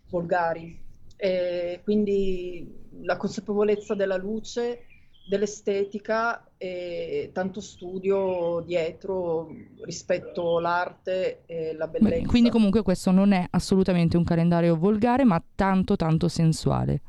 volgari. 0.08 0.80
quindi 1.84 2.74
la 3.02 3.18
consapevolezza 3.18 3.96
della 3.96 4.16
luce 4.16 4.86
dell'estetica 5.26 6.52
e 6.58 7.32
tanto 7.34 7.62
studio 7.62 8.62
dietro 8.66 9.48
rispetto 9.84 10.58
all'arte 10.58 11.44
e 11.45 11.74
la 11.74 11.88
bellezza. 11.88 12.20
Beh, 12.22 12.26
quindi 12.26 12.50
comunque 12.50 12.82
questo 12.82 13.12
non 13.12 13.32
è 13.32 13.45
assolutamente 13.52 14.18
un 14.18 14.24
calendario 14.24 14.76
volgare, 14.78 15.24
ma 15.24 15.41
tanto 15.56 15.95
tanto 15.95 16.28
sensuale. 16.28 17.02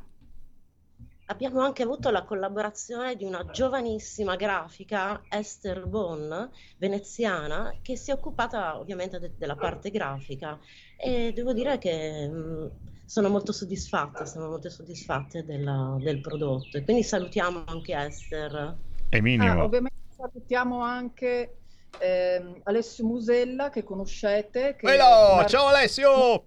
Abbiamo 1.27 1.61
anche 1.61 1.81
avuto 1.81 2.11
la 2.11 2.23
collaborazione 2.23 3.15
di 3.15 3.23
una 3.23 3.43
giovanissima 3.49 4.35
grafica, 4.35 5.23
Esther 5.27 5.87
Bon, 5.87 6.51
veneziana, 6.77 7.79
che 7.81 7.95
si 7.97 8.11
è 8.11 8.13
occupata 8.13 8.77
ovviamente 8.77 9.17
de- 9.17 9.33
della 9.35 9.55
parte 9.55 9.89
grafica 9.89 10.59
e 10.95 11.31
devo 11.33 11.51
dire 11.53 11.79
che 11.79 12.27
mh, 12.27 12.71
sono 13.05 13.29
molto 13.29 13.51
soddisfatta, 13.51 14.25
sono 14.25 14.49
molto 14.49 14.69
soddisfatte 14.69 15.45
della, 15.45 15.97
del 15.99 16.21
prodotto. 16.21 16.77
E 16.77 16.83
quindi 16.83 17.03
salutiamo 17.03 17.63
anche 17.65 17.95
Esther. 17.95 18.75
Eminio. 19.09 19.51
Ah, 19.51 19.63
ovviamente 19.63 19.95
salutiamo 20.15 20.81
anche 20.81 21.57
eh, 21.99 22.61
Alessio 22.63 23.05
Musella 23.05 23.69
che 23.69 23.83
conoscete. 23.83 24.75
Che 24.75 24.97
ciao 25.47 25.67
Alessio! 25.67 26.45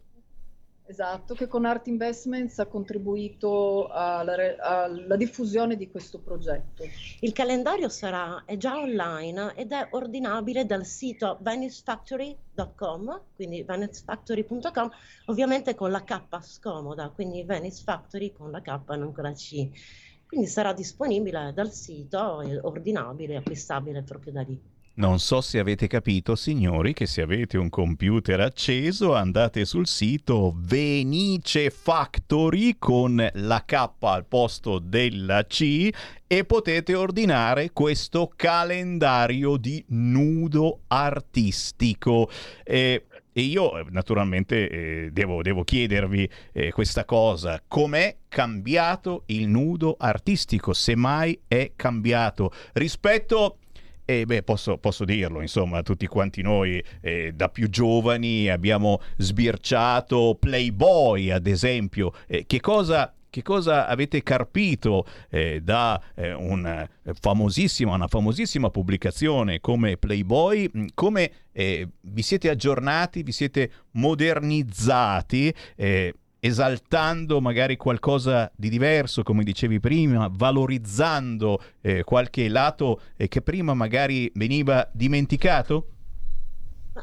Esatto, 0.91 1.35
che 1.35 1.49
con 1.49 1.67
Art 1.67 1.87
Investments 1.89 2.59
ha 2.61 2.67
contribuito 2.67 3.89
alla, 3.89 4.35
alla, 4.59 5.17
diffusione 5.17 5.77
di 5.77 5.91
questo 5.91 6.19
progetto. 6.19 6.83
Il 7.21 7.33
calendario 7.33 7.91
sarà, 7.91 8.45
è 8.47 8.57
già 8.57 8.79
online 8.79 9.53
ed 9.55 9.73
è 9.73 9.89
ordinabile 9.91 10.65
dal 10.65 10.87
sito 10.87 11.37
venusefactory.com, 11.43 13.21
quindi 13.37 13.63
venusefactory.com, 13.65 14.91
ovviamente 15.27 15.75
con 15.75 15.91
la 15.91 16.03
K 16.03 16.23
scomoda, 16.41 17.11
quindi 17.11 17.43
Venice 17.43 17.83
Factory 17.83 18.33
con 18.33 18.51
la 18.51 18.63
K 18.63 18.81
non 18.97 19.13
con 19.13 19.25
la 19.25 19.33
C. 19.33 19.69
Quindi 20.27 20.47
sarà 20.47 20.73
disponibile 20.73 21.53
dal 21.53 21.71
sito, 21.71 22.43
ordinabile, 22.63 23.37
acquistabile 23.37 24.03
proprio 24.05 24.33
da 24.33 24.41
lì. 24.41 24.59
Non 24.99 25.21
so 25.21 25.41
se 25.41 25.61
avete 25.61 25.87
capito, 25.87 26.35
signori, 26.35 26.93
che 26.93 27.07
se 27.07 27.23
avete 27.23 27.57
un 27.57 27.69
computer 27.69 28.41
acceso 28.41 29.15
andate 29.15 29.65
sul 29.65 29.87
sito 29.87 30.57
Venice 30.59 31.71
Factory 31.71 32.75
con 32.81 33.25
la 33.35 33.63
K 33.65 33.91
al 34.01 34.27
posto 34.27 34.81
della 34.81 35.47
C 35.47 35.89
e 36.27 36.45
potete 36.45 36.97
ordinare 36.97 37.71
questo 37.73 38.29
calendario 38.35 39.57
di 39.57 39.85
nudo 39.91 40.81
artistico. 40.89 42.29
Eh, 42.65 43.05
e 43.33 43.41
io 43.41 43.71
naturalmente 43.91 44.69
eh, 44.69 45.11
devo, 45.13 45.43
devo, 45.43 45.63
chiedervi 45.63 46.29
eh, 46.51 46.73
questa 46.73 47.05
cosa, 47.05 47.63
com'è 47.69 48.17
cambiato 48.27 49.23
il 49.27 49.47
nudo 49.47 49.95
artistico, 49.97 50.73
se 50.73 50.97
mai 50.97 51.39
è 51.47 51.71
cambiato. 51.77 52.51
Rispetto 52.73 53.59
e 54.11 54.25
beh, 54.25 54.43
posso, 54.43 54.79
posso, 54.79 55.05
dirlo, 55.05 55.43
insomma, 55.43 55.83
tutti 55.83 56.07
quanti 56.07 56.41
noi 56.41 56.83
eh, 57.03 57.33
da 57.35 57.51
più 57.51 57.69
giovani 57.69 58.49
abbiamo 58.49 59.03
sbirciato 59.19 60.35
Playboy, 60.41 61.31
ad 61.31 61.47
esempio. 61.47 62.15
Eh, 62.27 62.47
che 62.47 62.59
cosa 62.59 63.13
che 63.29 63.43
cosa 63.43 63.87
avete 63.87 64.23
carpito 64.23 65.05
eh, 65.29 65.61
da 65.63 66.01
eh, 66.15 66.33
un, 66.33 66.89
famosissima, 67.21 67.93
una 67.93 68.09
famosissima 68.09 68.71
pubblicazione 68.71 69.61
come 69.61 69.99
Playboy, 69.99 70.71
come 70.95 71.31
eh, 71.53 71.87
vi 72.01 72.23
siete 72.23 72.49
aggiornati, 72.49 73.23
vi 73.23 73.33
siete 73.33 73.71
modernizzati 73.91 75.55
eh, 75.77 76.15
esaltando 76.41 77.41
magari 77.41 77.77
qualcosa 77.77 78.51
di 78.55 78.69
diverso, 78.69 79.23
come 79.23 79.45
dicevi 79.45 79.81
prima, 79.81 80.31
valorizzando 80.31 81.63
eh, 81.81 82.05
qualche 82.05 82.49
lato 82.49 83.01
eh, 83.17 83.29
che 83.29 83.43
prima 83.43 83.75
magari 83.75 84.31
veniva 84.35 84.89
dimenticato? 84.93 85.93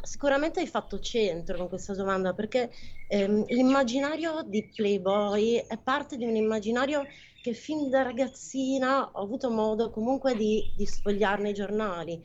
sicuramente 0.02 0.60
hai 0.60 0.68
fatto 0.68 1.00
centro 1.00 1.58
con 1.58 1.70
questa 1.70 1.94
domanda 1.94 2.34
perché 2.34 2.70
ehm, 3.08 3.46
l'immaginario 3.48 4.44
di 4.46 4.68
Playboy 4.68 5.66
è 5.68 5.78
parte 5.78 6.18
di 6.18 6.26
un 6.26 6.36
immaginario 6.36 7.06
che 7.42 7.54
fin 7.54 7.90
da 7.90 8.02
ragazzina 8.02 9.10
ho 9.12 9.22
avuto 9.22 9.52
modo 9.52 9.92
comunque 9.92 10.36
di, 10.36 10.74
di 10.76 10.86
sfogliarne 10.86 11.50
i 11.50 11.54
giornali. 11.54 12.22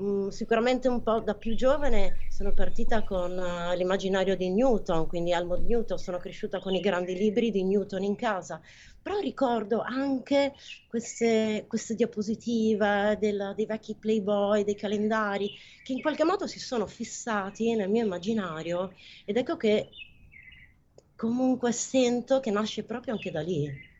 Mm, 0.00 0.28
sicuramente 0.28 0.88
un 0.88 1.02
po' 1.02 1.20
da 1.20 1.34
più 1.34 1.54
giovane 1.54 2.24
sono 2.26 2.54
partita 2.54 3.04
con 3.04 3.30
uh, 3.36 3.76
l'immaginario 3.76 4.36
di 4.36 4.48
Newton, 4.50 5.06
quindi 5.06 5.34
Almond 5.34 5.66
Newton, 5.66 5.98
sono 5.98 6.16
cresciuta 6.16 6.60
con 6.60 6.74
i 6.74 6.80
grandi 6.80 7.14
libri 7.14 7.50
di 7.50 7.62
Newton 7.62 8.02
in 8.02 8.14
casa, 8.16 8.58
però 9.02 9.18
ricordo 9.18 9.82
anche 9.82 10.54
queste, 10.86 11.66
queste 11.68 11.94
diapositive 11.94 13.18
del, 13.20 13.52
dei 13.54 13.66
vecchi 13.66 13.94
Playboy, 13.98 14.64
dei 14.64 14.76
calendari, 14.76 15.52
che 15.82 15.92
in 15.92 16.00
qualche 16.00 16.24
modo 16.24 16.46
si 16.46 16.58
sono 16.58 16.86
fissati 16.86 17.74
nel 17.74 17.90
mio 17.90 18.02
immaginario 18.04 18.94
ed 19.26 19.36
ecco 19.36 19.56
che 19.58 19.96
comunque 21.16 21.72
sento 21.72 22.40
che 22.40 22.50
nasce 22.50 22.84
proprio 22.84 23.12
anche 23.14 23.30
da 23.30 23.40
lì. 23.40 23.91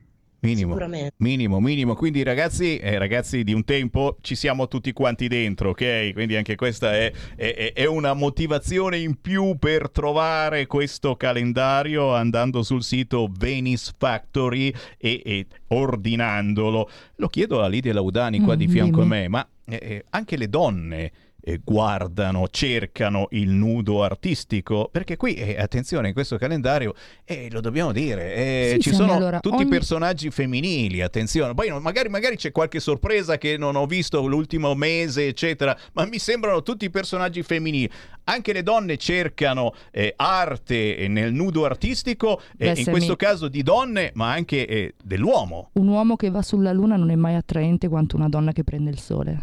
Minimo, 0.42 0.76
minimo, 1.18 1.60
minimo. 1.60 1.94
Quindi 1.94 2.24
ragazzi, 2.24 2.76
eh, 2.78 2.98
ragazzi 2.98 3.44
di 3.44 3.52
un 3.52 3.62
tempo 3.62 4.16
ci 4.22 4.34
siamo 4.34 4.66
tutti 4.66 4.92
quanti 4.92 5.28
dentro, 5.28 5.70
ok? 5.70 6.12
Quindi 6.12 6.34
anche 6.34 6.56
questa 6.56 6.94
è, 6.94 7.12
è, 7.36 7.72
è, 7.72 7.84
una 7.84 8.12
motivazione 8.12 8.98
in 8.98 9.20
più 9.20 9.56
per 9.56 9.90
trovare 9.90 10.66
questo 10.66 11.14
calendario 11.14 12.12
andando 12.12 12.64
sul 12.64 12.82
sito 12.82 13.30
Venice 13.30 13.92
Factory 13.96 14.74
e, 14.98 15.22
e 15.24 15.46
ordinandolo. 15.68 16.90
Lo 17.16 17.28
chiedo 17.28 17.62
a 17.62 17.68
Lidia 17.68 17.92
Laudani 17.92 18.40
qua 18.40 18.56
mm, 18.56 18.58
di 18.58 18.66
fianco 18.66 19.02
dimmi. 19.02 19.14
a 19.14 19.20
me, 19.20 19.28
ma 19.28 19.48
eh, 19.64 19.78
eh 19.80 20.04
anche 20.10 20.36
le 20.36 20.48
donne 20.48 21.12
eh, 21.44 21.60
guardano, 21.62 22.46
cercano 22.48 23.26
il 23.30 23.50
nudo 23.50 24.02
artistico, 24.04 24.88
perché 24.90 25.16
qui, 25.16 25.34
eh, 25.34 25.60
attenzione, 25.60 26.08
in 26.08 26.14
questo 26.14 26.36
calendario, 26.36 26.94
eh, 27.24 27.48
lo 27.50 27.60
dobbiamo 27.60 27.92
dire, 27.92 28.34
eh, 28.34 28.70
sì, 28.74 28.90
ci 28.90 28.94
sono 28.94 29.14
allora, 29.14 29.40
tutti 29.40 29.62
ogni... 29.62 29.68
personaggi 29.68 30.30
femminili, 30.30 31.02
attenzione, 31.02 31.54
poi 31.54 31.70
magari, 31.80 32.08
magari, 32.08 32.36
c'è 32.36 32.52
qualche 32.52 32.80
sorpresa 32.80 33.38
che 33.38 33.56
non 33.56 33.76
ho 33.76 33.86
visto 33.86 34.24
l'ultimo 34.26 34.74
mese, 34.74 35.26
eccetera, 35.26 35.76
ma 35.94 36.06
mi 36.06 36.18
sembrano 36.18 36.62
tutti 36.62 36.88
personaggi 36.90 37.42
femminili. 37.42 37.90
Anche 38.24 38.52
le 38.52 38.62
donne 38.62 38.98
cercano 38.98 39.74
eh, 39.90 40.12
arte 40.16 41.06
nel 41.08 41.32
nudo 41.32 41.64
artistico, 41.64 42.40
Beh, 42.56 42.74
in 42.76 42.84
questo 42.84 43.12
mi... 43.12 43.16
caso 43.16 43.48
di 43.48 43.64
donne, 43.64 44.12
ma 44.14 44.30
anche 44.30 44.64
eh, 44.66 44.94
dell'uomo. 45.02 45.70
Un 45.72 45.88
uomo 45.88 46.14
che 46.14 46.30
va 46.30 46.40
sulla 46.40 46.72
luna 46.72 46.96
non 46.96 47.10
è 47.10 47.16
mai 47.16 47.34
attraente 47.34 47.88
quanto 47.88 48.14
una 48.14 48.28
donna 48.28 48.52
che 48.52 48.62
prende 48.62 48.90
il 48.90 49.00
sole. 49.00 49.42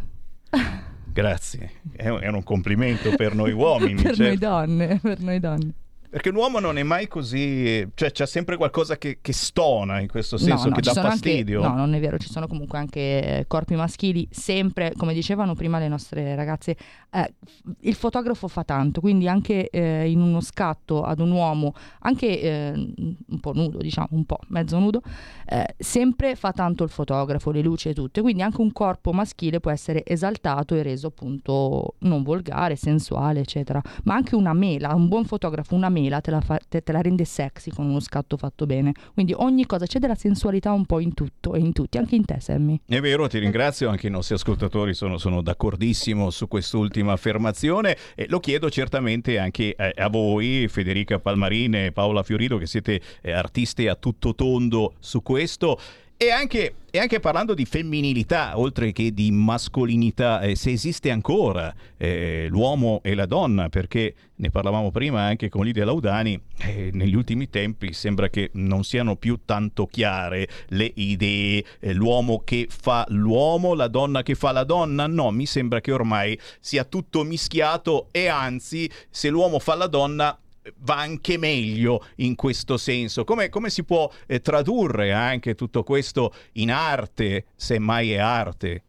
Grazie, 1.12 1.72
è 1.96 2.08
un, 2.10 2.20
è 2.22 2.28
un 2.28 2.44
complimento 2.44 3.16
per 3.16 3.34
noi 3.34 3.52
uomini. 3.52 4.02
per 4.02 4.16
certo. 4.16 4.24
noi 4.24 4.38
donne, 4.38 5.00
per 5.02 5.20
noi 5.20 5.40
donne. 5.40 5.74
Perché 6.12 6.32
l'uomo 6.32 6.58
non 6.58 6.80
è 6.80 6.82
mai 6.82 7.08
così, 7.08 7.88
cioè 7.94 8.12
c'è 8.12 8.26
sempre 8.26 8.58
qualcosa 8.58 8.98
che, 8.98 9.20
che 9.22 9.32
stona 9.32 10.00
in 10.00 10.08
questo 10.08 10.38
senso, 10.38 10.64
no, 10.64 10.70
no, 10.70 10.76
che 10.78 10.82
dà 10.82 10.94
fastidio. 10.94 11.62
Anche, 11.62 11.76
no, 11.76 11.76
non 11.86 11.94
è 11.94 12.00
vero, 12.00 12.18
ci 12.18 12.32
sono 12.32 12.48
comunque 12.48 12.80
anche 12.80 13.46
corpi 13.48 13.76
maschili, 13.76 14.28
sempre, 14.32 14.94
come 14.98 15.14
dicevano 15.14 15.54
prima 15.54 15.78
le 15.78 15.88
nostre 15.88 16.34
ragazze, 16.34 16.76
eh, 17.12 17.34
il 17.82 17.94
fotografo 17.94 18.48
fa 18.48 18.64
tanto, 18.64 19.02
quindi 19.02 19.28
anche 19.28 19.70
eh, 19.70 20.10
in 20.10 20.20
uno 20.20 20.42
scatto 20.42 21.04
ad 21.04 21.20
un 21.20 21.30
uomo, 21.30 21.76
anche 22.00 22.42
eh, 22.42 22.72
un 22.74 23.40
po' 23.40 23.54
nudo, 23.54 23.78
diciamo, 23.78 24.08
un 24.10 24.26
po' 24.26 24.40
mezzo 24.48 24.80
nudo, 24.80 25.04
eh, 25.46 25.76
sempre 25.78 26.36
fa 26.36 26.52
tanto 26.54 26.84
il 26.84 26.90
fotografo, 26.90 27.52
le 27.52 27.62
luci 27.62 27.90
e 27.90 27.94
tutto, 27.94 28.24
quindi 28.24 28.42
anche 28.42 28.62
un 28.62 28.72
corpo 28.72 29.12
maschile 29.12 29.60
può 29.60 29.70
essere 29.70 30.04
esaltato 30.04 30.74
e 30.74 30.82
reso 30.82 31.06
appunto 31.06 31.98
non 32.00 32.24
volgare, 32.24 32.76
sensuale, 32.76 33.42
eccetera, 33.42 33.80
ma 34.06 34.16
anche 34.16 34.34
una 34.34 34.54
mela, 34.54 34.96
un 34.96 35.08
buon 35.08 35.26
fotografo, 35.26 35.76
una 35.76 35.90
mela 35.90 35.98
mela 36.00 36.22
te 36.22 36.32
la, 36.32 36.42
fa, 36.42 36.60
te, 36.68 36.82
te 36.82 36.92
la 36.92 37.02
rende 37.02 37.26
sexy 37.26 37.72
con 37.72 37.86
uno 37.86 38.00
scatto 38.00 38.38
fatto 38.38 38.66
bene. 38.66 38.94
Quindi 39.14 39.34
ogni 39.36 39.66
cosa, 39.66 39.86
c'è 39.86 40.00
della 40.00 40.16
sensualità 40.16 40.72
un 40.72 40.86
po' 40.86 41.00
in 41.00 41.14
tutto 41.14 41.54
e 41.54 41.60
in 41.60 41.74
tutti, 41.74 41.98
anche 41.98 42.16
in 42.16 42.26
te 42.26 42.40
Sammy. 42.40 42.80
È 42.86 43.00
vero, 43.00 43.28
ti 43.28 43.40
ringrazio, 43.40 43.90
anche 43.90 44.08
i 44.08 44.10
nostri 44.10 44.36
ascoltatori 44.36 44.94
sono, 44.94 45.18
sono 45.18 45.42
d'accordissimo 45.42 46.30
su 46.30 46.48
quest'ultima 46.48 47.14
affermazione 47.14 47.98
e 48.16 48.26
lo 48.30 48.40
chiedo 48.40 48.70
certamente 48.70 49.38
anche 49.38 49.74
a, 49.78 49.92
a 49.96 50.10
voi, 50.10 50.68
Federica 50.68 51.20
Palmarini 51.20 51.86
e 51.86 51.92
Paola 51.92 52.24
Fiorito, 52.24 52.58
che 52.58 52.68
siete 52.68 53.02
eh, 53.22 53.32
artiste 53.32 53.90
a 53.90 53.96
tutto 53.96 54.36
tondo 54.36 54.94
su 55.00 55.22
questo. 55.22 55.80
E 56.22 56.32
anche, 56.32 56.74
e 56.92 57.00
anche, 57.00 57.22
parlando 57.22 57.54
di 57.54 57.64
femminilità, 57.64 58.60
oltre 58.60 58.92
che 58.92 59.14
di 59.14 59.32
mascolinità, 59.32 60.42
eh, 60.42 60.54
se 60.58 60.72
esiste 60.72 61.12
ancora 61.12 61.74
eh, 61.96 62.48
l'uomo 62.50 63.00
e 63.04 63.16
la 63.16 63.26
donna, 63.26 63.70
perché 63.70 64.14
ne 64.36 64.50
parlavamo 64.50 64.92
prima 64.92 65.22
anche 65.22 65.48
con 65.48 65.64
Lidia 65.64 65.86
Laudani, 65.86 66.38
eh, 66.58 66.90
negli 66.92 67.16
ultimi 67.16 67.50
tempi 67.50 67.94
sembra 67.94 68.28
che 68.28 68.50
non 68.56 68.84
siano 68.84 69.16
più 69.16 69.40
tanto 69.46 69.86
chiare 69.86 70.46
le 70.68 70.92
idee, 70.96 71.64
eh, 71.80 71.94
l'uomo 71.94 72.42
che 72.44 72.68
fa 72.70 73.06
l'uomo, 73.08 73.74
la 73.74 73.88
donna 73.88 74.22
che 74.22 74.36
fa 74.36 74.52
la 74.52 74.66
donna, 74.66 75.08
no, 75.08 75.32
mi 75.32 75.46
sembra 75.46 75.80
che 75.80 75.94
ormai 75.94 76.38
sia 76.60 76.84
tutto 76.84 77.24
mischiato 77.24 78.10
e 78.12 78.28
anzi, 78.28 78.92
se 79.10 79.30
l'uomo 79.30 79.58
fa 79.58 79.76
la 79.76 79.88
donna 79.88 80.38
va 80.78 80.98
anche 81.00 81.38
meglio 81.38 82.06
in 82.18 82.36
questo 82.36 82.78
senso. 82.78 83.24
Come, 83.24 83.50
come 83.50 83.70
si 83.70 83.84
può 83.84 84.10
eh, 84.28 84.42
tradurre 84.42 85.12
anche 85.12 85.56
tutto 85.56 85.84
questo 85.84 86.34
in 86.54 86.72
arte, 86.72 87.48
se 87.56 87.80
mai 87.80 88.12
è 88.12 88.18
arte? 88.18 88.84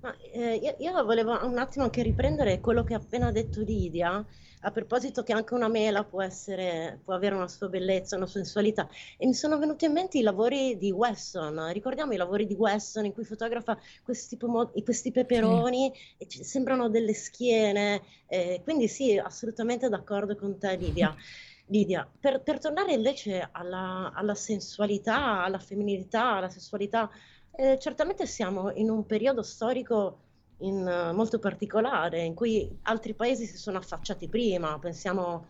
Ma, 0.00 0.14
eh, 0.32 0.54
io, 0.54 0.76
io, 0.78 1.04
volevo 1.04 1.38
un 1.44 1.58
attimo 1.58 1.84
anche 1.84 2.02
riprendere 2.02 2.60
quello 2.60 2.84
che 2.84 2.94
ha 2.94 2.98
appena 2.98 3.30
detto 3.30 3.60
Lidia, 3.60 4.24
a 4.60 4.70
proposito 4.70 5.22
che 5.22 5.32
anche 5.32 5.54
una 5.54 5.68
mela 5.68 6.04
può, 6.04 6.22
essere, 6.22 7.00
può 7.04 7.14
avere 7.14 7.34
una 7.34 7.48
sua 7.48 7.68
bellezza, 7.68 8.16
una 8.16 8.26
sensualità. 8.26 8.88
E 9.16 9.26
mi 9.26 9.34
sono 9.34 9.58
venuti 9.58 9.86
in 9.86 9.92
mente 9.92 10.18
i 10.18 10.22
lavori 10.22 10.76
di 10.76 10.90
Wesson. 10.90 11.72
Ricordiamo 11.72 12.12
i 12.12 12.16
lavori 12.16 12.46
di 12.46 12.54
Wesson 12.54 13.06
in 13.06 13.12
cui 13.12 13.24
fotografa 13.24 13.78
questi, 14.02 14.36
pomo- 14.36 14.70
questi 14.84 15.12
peperoni 15.12 15.90
sì. 15.94 16.14
e 16.18 16.28
ci 16.28 16.44
sembrano 16.44 16.88
delle 16.88 17.14
schiene. 17.14 18.02
Eh, 18.26 18.60
quindi 18.62 18.86
sì, 18.88 19.16
assolutamente 19.16 19.88
d'accordo 19.88 20.36
con 20.36 20.58
te, 20.58 20.76
Lidia. 20.76 21.14
Lidia, 21.70 22.08
per, 22.18 22.42
per 22.42 22.58
tornare 22.58 22.92
invece 22.92 23.48
alla, 23.52 24.12
alla, 24.12 24.34
sensualità, 24.34 25.44
alla 25.44 25.60
femminilità, 25.60 26.32
alla 26.32 26.48
sessualità, 26.48 27.08
eh, 27.52 27.78
certamente 27.78 28.26
siamo 28.26 28.72
in 28.72 28.90
un 28.90 29.06
periodo 29.06 29.42
storico 29.42 30.29
in, 30.60 30.86
uh, 30.86 31.14
molto 31.14 31.38
particolare 31.38 32.22
in 32.22 32.34
cui 32.34 32.68
altri 32.82 33.14
paesi 33.14 33.46
si 33.46 33.56
sono 33.56 33.78
affacciati 33.78 34.28
prima, 34.28 34.78
pensiamo, 34.78 35.46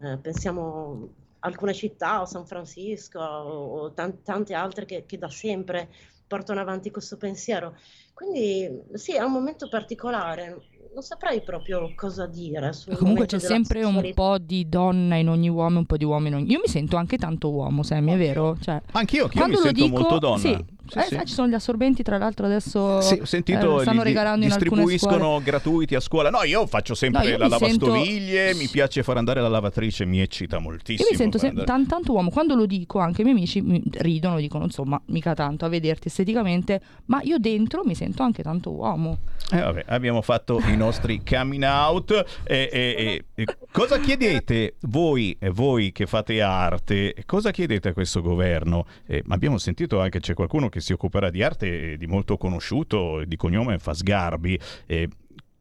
eh, 0.00 0.18
pensiamo 0.18 1.08
alcune 1.40 1.74
città 1.74 2.20
o 2.20 2.24
San 2.24 2.46
Francisco 2.46 3.18
o, 3.18 3.80
o 3.80 3.92
tan- 3.92 4.22
tante 4.22 4.54
altre 4.54 4.84
che, 4.84 5.04
che 5.06 5.18
da 5.18 5.28
sempre 5.28 5.88
portano 6.26 6.60
avanti 6.60 6.90
questo 6.90 7.16
pensiero. 7.16 7.76
Quindi 8.14 8.82
sì, 8.94 9.14
è 9.14 9.22
un 9.22 9.32
momento 9.32 9.68
particolare, 9.68 10.68
non 10.92 11.02
saprei 11.02 11.42
proprio 11.42 11.92
cosa 11.94 12.26
dire. 12.26 12.72
Comunque 12.96 13.26
c'è 13.26 13.38
sempre 13.38 13.84
un 13.84 14.12
po' 14.14 14.38
di 14.38 14.68
donna 14.68 15.16
in 15.16 15.28
ogni 15.28 15.48
uomo, 15.48 15.80
un 15.80 15.86
po' 15.86 15.96
di 15.96 16.04
uomo 16.04 16.28
in 16.28 16.34
ogni... 16.34 16.50
Io 16.50 16.60
mi 16.60 16.68
sento 16.68 16.96
anche 16.96 17.18
tanto 17.18 17.50
uomo, 17.50 17.82
Sammy, 17.82 18.12
è 18.12 18.16
vero? 18.16 18.56
Cioè, 18.58 18.80
anch'io, 18.92 19.24
anch'io 19.24 19.46
mi 19.46 19.56
sento 19.56 19.84
dico, 19.84 19.98
molto 19.98 20.18
donna. 20.18 20.38
Sì, 20.38 20.64
sì, 20.86 20.98
eh, 20.98 21.02
sì. 21.02 21.20
ci 21.26 21.32
sono 21.32 21.48
gli 21.48 21.54
assorbenti, 21.54 22.02
tra 22.02 22.18
l'altro 22.18 22.46
adesso 22.46 23.00
sì, 23.00 23.18
ho 23.20 23.24
sentito, 23.24 23.78
eh, 23.78 23.82
stanno 23.82 24.02
li, 24.02 24.08
regalando 24.08 24.44
in 24.44 24.50
distribuiscono 24.50 25.40
gratuiti 25.42 25.94
a 25.94 26.00
scuola. 26.00 26.30
No, 26.30 26.42
io 26.42 26.66
faccio 26.66 26.94
sempre 26.94 27.32
no, 27.32 27.38
la 27.38 27.48
lavastoviglie, 27.48 28.46
sento... 28.48 28.58
mi 28.58 28.68
piace 28.68 29.02
far 29.02 29.16
andare 29.16 29.40
la 29.40 29.48
lavatrice, 29.48 30.04
mi 30.04 30.20
eccita 30.20 30.58
moltissimo. 30.58 31.08
Io 31.08 31.12
mi 31.12 31.16
sento 31.16 31.38
sem- 31.38 31.64
tan- 31.64 31.86
tanto 31.86 32.12
uomo, 32.12 32.30
quando 32.30 32.54
lo 32.54 32.66
dico 32.66 32.98
anche 32.98 33.22
i 33.22 33.24
miei 33.24 33.36
amici 33.36 33.60
mi 33.60 33.82
ridono, 33.92 34.38
dicono 34.38 34.64
insomma, 34.64 35.00
mica 35.06 35.34
tanto 35.34 35.64
a 35.64 35.68
vederti 35.68 36.08
esteticamente, 36.08 36.80
ma 37.06 37.20
io 37.22 37.38
dentro 37.38 37.82
mi 37.84 37.94
sento 37.94 38.22
anche 38.22 38.42
tanto 38.42 38.72
uomo. 38.72 39.18
Eh, 39.52 39.60
vabbè, 39.60 39.84
abbiamo 39.88 40.22
fatto 40.22 40.60
i 40.66 40.76
nostri 40.76 41.22
coming 41.22 41.64
out. 41.64 42.24
E, 42.44 42.68
e, 42.72 43.24
e, 43.34 43.46
cosa 43.70 43.98
chiedete 43.98 44.76
voi, 44.82 45.36
voi 45.52 45.92
che 45.92 46.06
fate 46.06 46.40
arte? 46.40 47.14
Cosa 47.26 47.50
chiedete 47.50 47.88
a 47.88 47.92
questo 47.92 48.20
governo? 48.20 48.86
Eh, 49.06 49.22
abbiamo 49.28 49.58
sentito 49.58 50.00
anche 50.00 50.20
c'è 50.20 50.34
qualcuno 50.34 50.68
che 50.74 50.80
si 50.80 50.92
occuperà 50.92 51.30
di 51.30 51.40
arte 51.40 51.96
di 51.96 52.06
molto 52.08 52.36
conosciuto, 52.36 53.24
di 53.24 53.36
cognome 53.36 53.78
fa 53.78 53.94
Sgarbi. 53.94 54.58
Eh, 54.86 55.08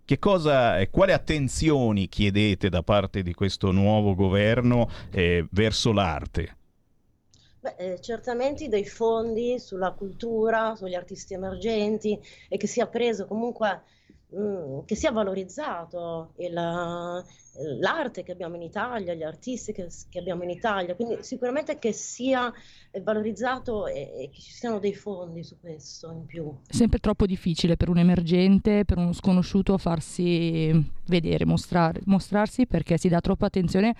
che 0.03 0.17
cosa, 0.17 0.83
quale 0.89 1.13
attenzioni 1.13 2.09
chiedete 2.09 2.67
da 2.67 2.81
parte 2.81 3.21
di 3.21 3.35
questo 3.35 3.71
nuovo 3.71 4.15
governo 4.15 4.89
eh, 5.11 5.45
verso 5.51 5.91
l'arte? 5.91 6.55
Beh, 7.59 7.75
eh, 7.77 8.01
certamente 8.01 8.67
dei 8.67 8.87
fondi 8.87 9.59
sulla 9.59 9.91
cultura, 9.91 10.75
sugli 10.75 10.95
artisti 10.95 11.35
emergenti 11.35 12.19
e 12.49 12.57
che 12.57 12.65
sia 12.65 12.87
preso 12.87 13.27
comunque 13.27 13.83
Mm, 14.35 14.79
che 14.85 14.95
sia 14.95 15.11
valorizzato 15.11 16.31
il, 16.37 16.53
l'arte 16.53 18.23
che 18.23 18.31
abbiamo 18.31 18.55
in 18.55 18.63
Italia, 18.63 19.13
gli 19.13 19.21
artisti 19.21 19.73
che, 19.73 19.87
che, 20.09 20.17
abbiamo 20.17 20.41
in 20.41 20.49
Italia, 20.49 20.95
quindi 20.95 21.17
sicuramente 21.21 21.77
che 21.77 21.91
sia 21.91 22.51
valorizzato 23.03 23.85
e, 23.85 23.99
e, 23.99 24.29
che 24.33 24.41
ci 24.41 24.51
siano 24.51 24.79
dei 24.79 24.95
fondi 24.95 25.43
su 25.43 25.59
questo 25.59 26.11
in 26.11 26.25
più. 26.25 26.51
Sempre 26.67 26.97
troppo 26.97 27.27
difficile 27.27 27.77
per 27.77 27.89
un 27.89 27.99
emergente, 27.99 28.85
per 28.85 28.97
uno 28.97 29.13
sconosciuto 29.13 29.77
farsi 29.77 30.91
vedere, 31.05 31.45
mostrare, 31.45 31.99
mostrarsi 32.05 32.65
perché 32.65 32.97
si 32.97 33.09
dà 33.09 33.19
troppa 33.19 33.45
attenzione 33.45 33.95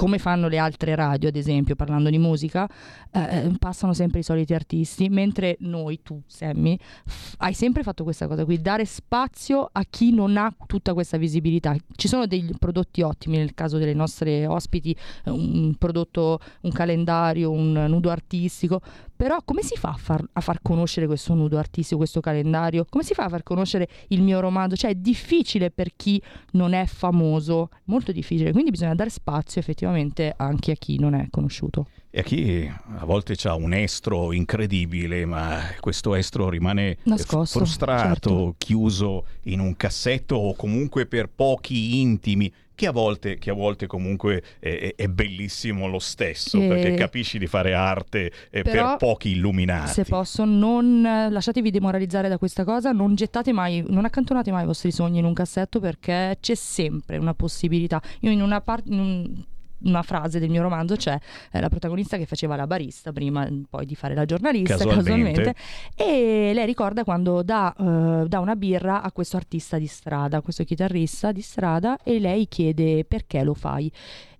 come 0.00 0.16
fanno 0.16 0.48
le 0.48 0.56
altre 0.56 0.94
radio, 0.94 1.28
ad 1.28 1.36
esempio, 1.36 1.76
parlando 1.76 2.08
di 2.08 2.16
musica, 2.16 2.66
eh, 3.12 3.52
passano 3.58 3.92
sempre 3.92 4.20
i 4.20 4.22
soliti 4.22 4.54
artisti, 4.54 5.10
mentre 5.10 5.58
noi, 5.60 6.00
tu, 6.02 6.22
Sammy, 6.26 6.78
f- 7.04 7.34
hai 7.36 7.52
sempre 7.52 7.82
fatto 7.82 8.02
questa 8.02 8.26
cosa 8.26 8.46
qui, 8.46 8.62
dare 8.62 8.86
spazio 8.86 9.68
a 9.70 9.84
chi 9.84 10.14
non 10.14 10.38
ha 10.38 10.50
tutta 10.66 10.94
questa 10.94 11.18
visibilità. 11.18 11.76
Ci 11.94 12.08
sono 12.08 12.24
dei 12.24 12.50
prodotti 12.58 13.02
ottimi, 13.02 13.36
nel 13.36 13.52
caso 13.52 13.76
delle 13.76 13.92
nostre 13.92 14.46
ospiti, 14.46 14.96
eh, 15.26 15.30
un 15.30 15.74
prodotto, 15.76 16.38
un 16.62 16.72
calendario, 16.72 17.50
un 17.50 17.72
nudo 17.86 18.08
artistico, 18.08 18.80
però 19.20 19.42
come 19.44 19.62
si 19.62 19.76
fa 19.76 19.90
a 19.90 19.96
far, 19.98 20.24
a 20.32 20.40
far, 20.40 20.62
conoscere 20.62 21.04
questo 21.04 21.34
nudo 21.34 21.58
artistico, 21.58 21.98
questo 21.98 22.20
calendario? 22.20 22.86
Come 22.88 23.04
si 23.04 23.12
fa 23.12 23.24
a 23.24 23.28
far 23.28 23.42
conoscere 23.42 23.86
il 24.08 24.22
mio 24.22 24.40
romanzo? 24.40 24.76
Cioè 24.76 24.92
è 24.92 24.94
difficile 24.94 25.70
per 25.70 25.90
chi 25.94 26.22
non 26.52 26.72
è 26.72 26.86
famoso, 26.86 27.68
molto 27.84 28.12
difficile, 28.12 28.50
quindi 28.50 28.70
bisogna 28.70 28.94
dare 28.94 29.10
spazio 29.10 29.60
effettivamente 29.60 30.32
anche 30.34 30.70
a 30.70 30.74
chi 30.74 30.98
non 30.98 31.12
è 31.12 31.26
conosciuto. 31.28 31.88
E 32.08 32.20
a 32.20 32.22
chi 32.22 32.66
a 32.66 33.04
volte 33.04 33.36
ha 33.46 33.54
un 33.54 33.74
estro 33.74 34.32
incredibile, 34.32 35.26
ma 35.26 35.64
questo 35.80 36.14
estro 36.14 36.48
rimane 36.48 36.96
Nascosto, 37.02 37.58
frustrato, 37.58 38.30
certo. 38.30 38.54
chiuso 38.56 39.26
in 39.42 39.60
un 39.60 39.76
cassetto 39.76 40.34
o 40.34 40.54
comunque 40.54 41.04
per 41.04 41.28
pochi 41.28 42.00
intimi 42.00 42.50
che 42.80 42.86
a 42.86 42.92
volte, 42.92 43.36
che 43.36 43.50
a 43.50 43.52
volte 43.52 43.86
comunque 43.86 44.42
è, 44.58 44.94
è, 44.96 45.06
bellissimo 45.08 45.86
lo 45.86 45.98
stesso, 45.98 46.58
E- 46.58 46.66
perché 46.66 46.94
capisci 46.94 47.38
di 47.38 47.46
fare 47.46 47.74
arte 47.74 48.32
eh, 48.48 48.62
Però, 48.62 48.88
per 48.88 48.96
pochi 48.96 49.32
illuminati. 49.32 49.92
Se 49.92 50.04
posso, 50.04 50.46
non 50.46 51.02
lasciatevi 51.02 51.70
demoralizzare 51.70 52.30
da 52.30 52.38
questa 52.38 52.64
cosa, 52.64 52.92
non 52.92 53.14
gettate 53.14 53.52
mai, 53.52 53.84
non 53.86 54.06
accantonate 54.06 54.50
mai 54.50 54.62
i 54.62 54.66
vostri 54.66 54.92
sogni 54.92 55.18
in 55.18 55.26
un 55.26 55.34
cassetto 55.34 55.78
perché 55.78 56.38
c'è 56.40 56.54
sempre 56.54 57.18
una 57.18 57.34
possibilità. 57.34 58.00
Io 58.20 58.30
in 58.30 58.40
una 58.40 58.62
parte. 58.62 58.88
Una 59.84 60.02
frase 60.02 60.38
del 60.38 60.50
mio 60.50 60.62
romanzo 60.62 60.96
c'è 60.96 61.18
eh, 61.52 61.60
la 61.60 61.68
protagonista 61.68 62.16
che 62.16 62.26
faceva 62.26 62.56
la 62.56 62.66
barista 62.66 63.12
prima 63.12 63.48
mm, 63.48 63.62
poi 63.68 63.86
di 63.86 63.94
fare 63.94 64.14
la 64.14 64.24
giornalista 64.24 64.76
Casualmente. 64.76 65.02
casualmente, 65.04 65.54
e 65.94 66.52
lei 66.54 66.66
ricorda 66.66 67.04
quando 67.04 67.42
dà, 67.42 67.74
eh, 67.78 68.28
dà 68.28 68.40
una 68.40 68.56
birra 68.56 69.02
a 69.02 69.12
questo 69.12 69.36
artista 69.36 69.78
di 69.78 69.86
strada, 69.86 70.38
a 70.38 70.40
questo 70.42 70.64
chitarrista 70.64 71.32
di 71.32 71.40
strada 71.40 71.98
e 72.02 72.18
lei 72.18 72.48
chiede 72.48 73.04
perché 73.04 73.42
lo 73.42 73.54
fai 73.54 73.90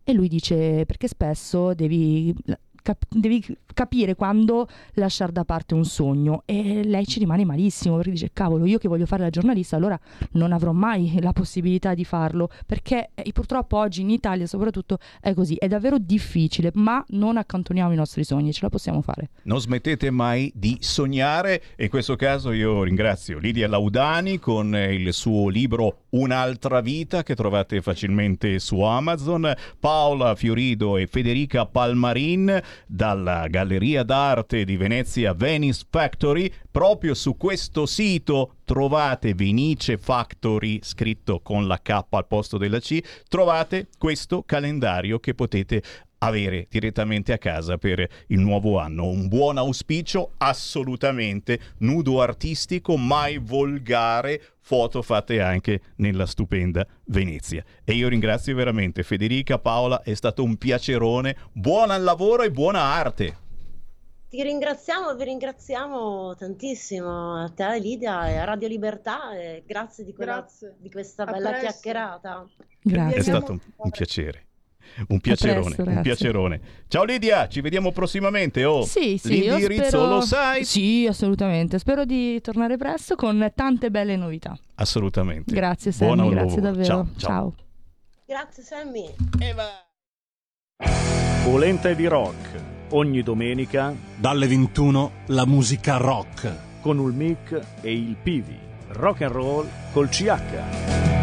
e 0.03 0.13
lui 0.13 0.29
dice 0.29 0.85
perché 0.87 1.09
spesso 1.09 1.75
devi, 1.75 2.35
cap- 2.83 3.07
devi 3.09 3.45
capire 3.73 4.15
quando 4.15 4.69
lasciare 4.95 5.33
da 5.33 5.45
parte 5.45 5.75
un 5.75 5.85
sogno. 5.85 6.43
E 6.45 6.83
lei 6.85 7.07
ci 7.07 7.19
rimane 7.19 7.45
malissimo 7.45 7.97
perché 7.97 8.11
dice 8.11 8.31
cavolo 8.33 8.65
io 8.67 8.79
che 8.79 8.89
voglio 8.89 9.07
fare 9.07 9.23
la 9.23 9.31
giornalista 9.31 9.77
allora 9.77 9.99
non 10.33 10.53
avrò 10.53 10.73
mai 10.73 11.19
la 11.21 11.33
possibilità 11.33 11.95
di 11.95 12.05
farlo. 12.05 12.51
Perché 12.67 13.11
eh, 13.15 13.31
purtroppo 13.33 13.77
oggi 13.77 14.01
in 14.03 14.11
Italia 14.11 14.47
soprattutto 14.47 14.99
è 15.21 15.35
così 15.35 15.55
è 15.57 15.69
davvero 15.69 15.99
difficile 15.99 16.71
ma 16.75 17.05
non 17.09 17.37
accantoniamo 17.37 17.93
i 17.93 17.97
nostri 17.97 18.25
sogni 18.25 18.53
ce 18.53 18.61
la 18.63 18.69
possiamo 18.69 19.03
fare. 19.03 19.31
Non 19.43 19.61
smettete 19.61 20.11
mai 20.11 20.53
di 20.55 20.77
sognare 20.81 21.63
e 21.77 21.85
in 21.85 21.91
questo 21.91 22.17
caso 22.17 22.53
io 22.53 22.83
ringrazio 22.83 23.39
Lidia 23.39 23.69
Laudani 23.69 24.39
con 24.39 24.75
il 24.75 25.13
suo 25.13 25.49
libro 25.49 26.01
Un'altra 26.11 26.81
vita 26.81 27.23
che 27.23 27.37
trovate 27.37 27.81
facilmente 27.83 28.59
su 28.59 28.81
Amazon, 28.81 29.55
Paola 29.79 30.35
Fiorido 30.35 30.97
e 30.97 31.07
Federica 31.07 31.67
Palmarin 31.67 32.61
dalla 32.87 33.47
Galleria 33.49 34.03
d'Arte 34.03 34.65
di 34.65 34.77
Venezia 34.77 35.33
Venice 35.35 35.85
Factory. 35.89 36.53
Proprio 36.71 37.15
su 37.15 37.37
questo 37.37 37.87
sito 37.87 38.57
trovate 38.65 39.35
Venice 39.35 39.99
Factory 39.99 40.79
scritto 40.83 41.41
con 41.41 41.67
la 41.67 41.81
K 41.81 42.05
al 42.09 42.27
posto 42.27 42.59
della 42.59 42.79
C, 42.79 43.01
trovate 43.29 43.89
questo 43.99 44.43
calendario 44.45 45.19
che 45.19 45.35
potete 45.35 45.83
avere 46.23 46.67
direttamente 46.69 47.33
a 47.33 47.39
casa 47.39 47.77
per 47.79 48.07
il 48.29 48.39
nuovo 48.41 48.79
anno. 48.79 49.07
Un 49.07 49.29
buon 49.29 49.59
auspicio, 49.59 50.33
assolutamente 50.39 51.59
nudo 51.79 52.21
artistico, 52.21 52.97
mai 52.97 53.39
volgare, 53.39 54.41
foto 54.61 55.03
fatte 55.03 55.41
anche 55.41 55.81
nella 55.97 56.27
stupenda 56.27 56.87
Venezia. 57.07 57.65
E 57.85 57.93
io 57.95 58.09
ringrazio 58.09 58.55
veramente 58.55 59.03
Federica, 59.03 59.59
Paola, 59.59 60.03
è 60.03 60.15
stato 60.15 60.43
un 60.43 60.57
piacerone, 60.57 61.37
buon 61.53 61.89
lavoro 62.03 62.43
e 62.43 62.51
buona 62.51 62.81
arte. 62.81 63.37
Ti 64.29 64.41
ringraziamo, 64.45 65.15
vi 65.17 65.25
ringraziamo 65.25 66.37
tantissimo 66.37 67.43
a 67.43 67.49
te 67.49 67.81
Lidia 67.81 68.29
e 68.29 68.37
a 68.37 68.45
Radio 68.45 68.69
Libertà 68.69 69.37
e 69.37 69.65
grazie 69.67 70.05
di, 70.05 70.13
quella- 70.15 70.39
Grazie. 70.41 70.77
di 70.79 70.89
questa 70.89 71.25
A 71.25 71.33
bella 71.33 71.49
presto. 71.51 71.67
chiacchierata. 71.67 72.47
È 73.13 73.21
stato 73.23 73.53
un, 73.53 73.59
un 73.77 73.91
piacere. 73.91 74.45
Un 75.09 75.21
piacerone, 75.21 75.61
presto, 75.65 75.81
un 75.83 75.87
ragazzi. 75.89 76.03
piacerone. 76.09 76.61
Ciao 76.89 77.05
Lidia, 77.05 77.49
ci 77.49 77.61
vediamo 77.61 77.93
prossimamente. 77.93 78.65
Oh, 78.65 78.83
Sì, 78.85 79.17
sì, 79.19 79.45
io 79.45 79.57
l'indirizzo 79.57 79.87
spero... 79.89 80.07
lo 80.09 80.21
sai? 80.21 80.65
Sì, 80.65 81.07
assolutamente. 81.09 81.79
Spero 81.79 82.05
di 82.05 82.41
tornare 82.41 82.77
presto 82.77 83.15
con 83.17 83.51
tante 83.55 83.91
belle 83.91 84.17
novità. 84.17 84.59
Assolutamente. 84.77 85.55
Grazie 85.55 85.93
Buon 85.97 86.17
Sammy, 86.19 86.31
grazie 86.31 86.61
lavoro. 86.61 86.61
davvero. 86.63 86.85
Ciao, 86.85 87.07
ciao. 87.17 87.29
Ciao. 87.31 87.55
Grazie 88.27 88.63
Sammy. 88.63 89.07
Polenta 91.45 91.93
di 91.93 92.07
rock. 92.07 92.63
Ogni 92.93 93.23
domenica 93.23 93.95
Dalle 94.17 94.47
21 94.49 95.13
la 95.27 95.47
musica 95.47 95.97
rock. 95.97 96.53
con 96.81 96.99
il 96.99 97.13
mic 97.15 97.61
e 97.83 97.93
il 97.93 98.17
Pivi. 98.23 98.59
Rock 98.93 99.23
and 99.23 99.33
roll 99.33 99.69
col 99.93 100.09
CH. 100.09 101.20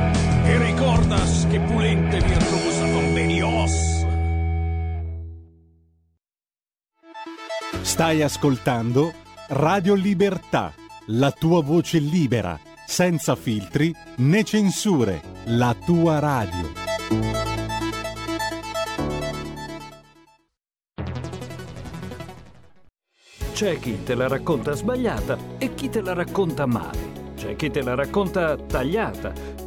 Ricordas 0.98 1.46
che 1.52 1.60
pulente 1.60 2.20
virtuosa 2.20 2.92
convenios. 2.92 4.06
Stai 7.82 8.24
ascoltando 8.24 9.14
Radio 9.50 9.94
Libertà, 9.94 10.74
la 11.08 11.32
tua 11.32 11.62
voce 11.62 12.00
libera, 12.00 12.60
senza 12.88 13.36
filtri 13.36 13.94
né 14.18 14.44
censure, 14.44 15.22
la 15.46 15.76
tua 15.86 16.18
radio. 16.18 16.72
C'è 23.54 23.78
chi 23.78 24.04
te 24.04 24.16
la 24.16 24.28
racconta 24.28 24.74
sbagliata 24.74 25.38
e 25.60 25.76
chi 25.76 25.90
te 25.90 26.02
la 26.02 26.14
racconta 26.14 26.66
male. 26.66 27.34
C'è 27.36 27.56
chi 27.56 27.70
te 27.70 27.84
la 27.84 27.94
racconta 27.94 28.58
tagliata 28.58 29.67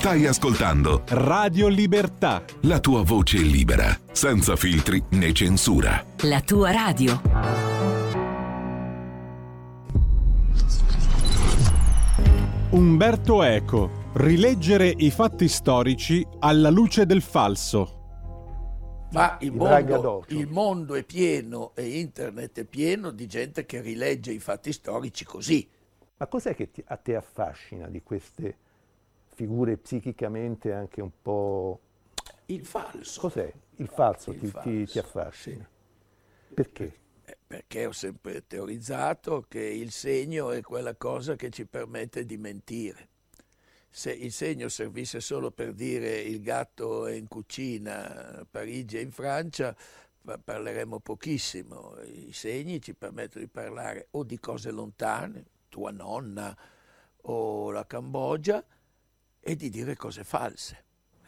Stai 0.00 0.24
ascoltando 0.24 1.02
Radio 1.08 1.68
Libertà. 1.68 2.42
la 2.62 2.80
tua 2.80 3.02
voce 3.02 3.36
libera, 3.36 3.94
senza 4.12 4.56
filtri 4.56 5.02
né 5.10 5.30
censura. 5.34 6.02
La 6.22 6.40
tua 6.40 6.70
radio. 6.70 7.20
Umberto 12.70 13.42
Eco. 13.42 13.98
Rileggere 14.12 14.92
i 14.96 15.10
fatti 15.10 15.46
storici 15.48 16.26
alla 16.40 16.70
luce 16.70 17.06
del 17.06 17.22
falso. 17.22 17.98
Ma 19.12 19.36
il 19.40 19.52
mondo, 19.52 20.24
il 20.28 20.48
mondo 20.48 20.94
è 20.94 21.02
pieno 21.04 21.72
e 21.74 21.98
internet 21.98 22.60
è 22.60 22.64
pieno 22.64 23.10
di 23.10 23.26
gente 23.26 23.66
che 23.66 23.80
rilegge 23.80 24.32
i 24.32 24.38
fatti 24.38 24.72
storici 24.72 25.24
così. 25.24 25.68
Ma 26.16 26.26
cos'è 26.26 26.54
che 26.54 26.70
ti- 26.70 26.82
a 26.86 26.96
te 26.96 27.16
affascina 27.16 27.86
di 27.88 28.02
queste 28.02 28.56
figure 29.40 29.78
psichicamente 29.78 30.70
anche 30.74 31.00
un 31.00 31.10
po'... 31.22 31.80
Il 32.46 32.66
falso. 32.66 33.20
Cos'è? 33.22 33.50
Il 33.76 33.88
falso, 33.88 34.32
Il 34.32 34.38
ti, 34.38 34.44
ti- 34.46 34.50
falso, 34.50 34.84
ti 34.92 34.98
affascina. 34.98 35.68
Perché? 36.52 36.98
Eh, 37.24 37.38
Perché 37.46 37.86
ho 37.86 37.92
sempre 37.92 38.46
teorizzato 38.46 39.46
che 39.48 39.62
il 39.62 39.92
segno 39.92 40.50
è 40.50 40.60
quella 40.60 40.94
cosa 40.94 41.36
che 41.36 41.48
ci 41.48 41.64
permette 41.64 42.26
di 42.26 42.36
mentire. 42.36 43.08
Se 43.88 44.12
il 44.12 44.30
segno 44.30 44.68
servisse 44.68 45.20
solo 45.20 45.50
per 45.50 45.72
dire 45.72 46.20
il 46.20 46.42
gatto 46.42 47.06
è 47.06 47.14
in 47.14 47.26
cucina, 47.26 48.40
a 48.40 48.46
Parigi 48.48 48.98
è 48.98 49.00
in 49.00 49.10
Francia, 49.10 49.74
pa- 50.22 50.38
parleremmo 50.38 50.98
pochissimo. 51.00 51.96
I 52.04 52.32
segni 52.34 52.82
ci 52.82 52.94
permettono 52.94 53.42
di 53.42 53.50
parlare 53.50 54.08
o 54.10 54.22
di 54.22 54.38
cose 54.38 54.70
lontane, 54.70 55.44
tua 55.70 55.90
nonna 55.92 56.54
o 57.22 57.70
la 57.70 57.86
Cambogia, 57.86 58.62
e 59.40 59.56
di 59.56 59.68
dire 59.70 59.96
cose 59.96 60.24
false. 60.24 60.84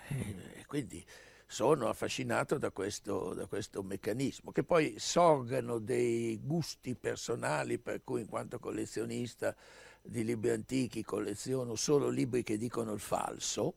E- 0.09 0.61
e 0.61 0.67
quindi 0.67 1.05
sono 1.47 1.89
affascinato 1.89 2.57
da 2.57 2.71
questo, 2.71 3.35
da 3.35 3.47
questo 3.47 3.83
meccanismo, 3.83 4.53
che 4.53 4.65
poi 4.65 4.95
sorgano 4.99 5.79
dei 5.79 6.41
gusti 6.43 6.95
personali, 6.95 7.79
per 7.79 8.03
cui 8.05 8.23
in 8.23 8.27
quanto 8.27 8.59
collezionista 8.59 9.55
di 10.01 10.25
libri 10.25 10.51
antichi 10.51 11.05
colleziono 11.05 11.75
solo 11.75 12.09
libri 12.09 12.43
che 12.43 12.57
dicono 12.57 12.93
il 12.93 13.01
falso, 13.01 13.75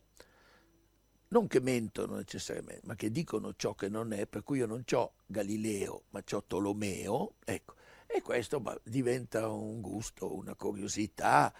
non 1.28 1.46
che 1.48 1.60
mentono 1.60 2.16
necessariamente, 2.16 2.86
ma 2.86 2.94
che 2.94 3.10
dicono 3.10 3.52
ciò 3.54 3.74
che 3.74 3.88
non 3.88 4.12
è, 4.12 4.26
per 4.26 4.42
cui 4.42 4.58
io 4.58 4.66
non 4.66 4.82
ho 4.90 5.12
Galileo, 5.26 6.04
ma 6.10 6.22
ho 6.30 6.44
Tolomeo, 6.44 7.34
ecco, 7.44 7.74
e 8.06 8.22
questo 8.22 8.80
diventa 8.84 9.48
un 9.48 9.80
gusto, 9.82 10.34
una 10.34 10.54
curiosità, 10.54 11.52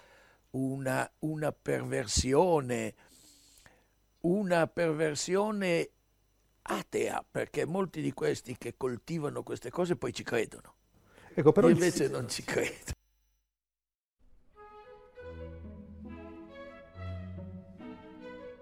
una, 0.51 1.09
una 1.19 1.51
perversione, 1.51 2.95
una 4.21 4.67
perversione 4.67 5.89
atea, 6.61 7.25
perché 7.29 7.65
molti 7.65 8.01
di 8.01 8.11
questi 8.11 8.57
che 8.57 8.75
coltivano 8.75 9.43
queste 9.43 9.69
cose 9.69 9.95
poi 9.95 10.13
ci 10.13 10.23
credono. 10.23 10.75
Ecco, 11.33 11.51
però 11.51 11.67
Io 11.67 11.73
invece 11.73 12.07
non 12.07 12.27
ci 12.27 12.43
credo. 12.43 12.95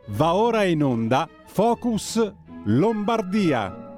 Va 0.08 0.36
ora 0.36 0.64
in 0.64 0.84
onda 0.84 1.28
Focus 1.46 2.34
Lombardia. 2.66 3.95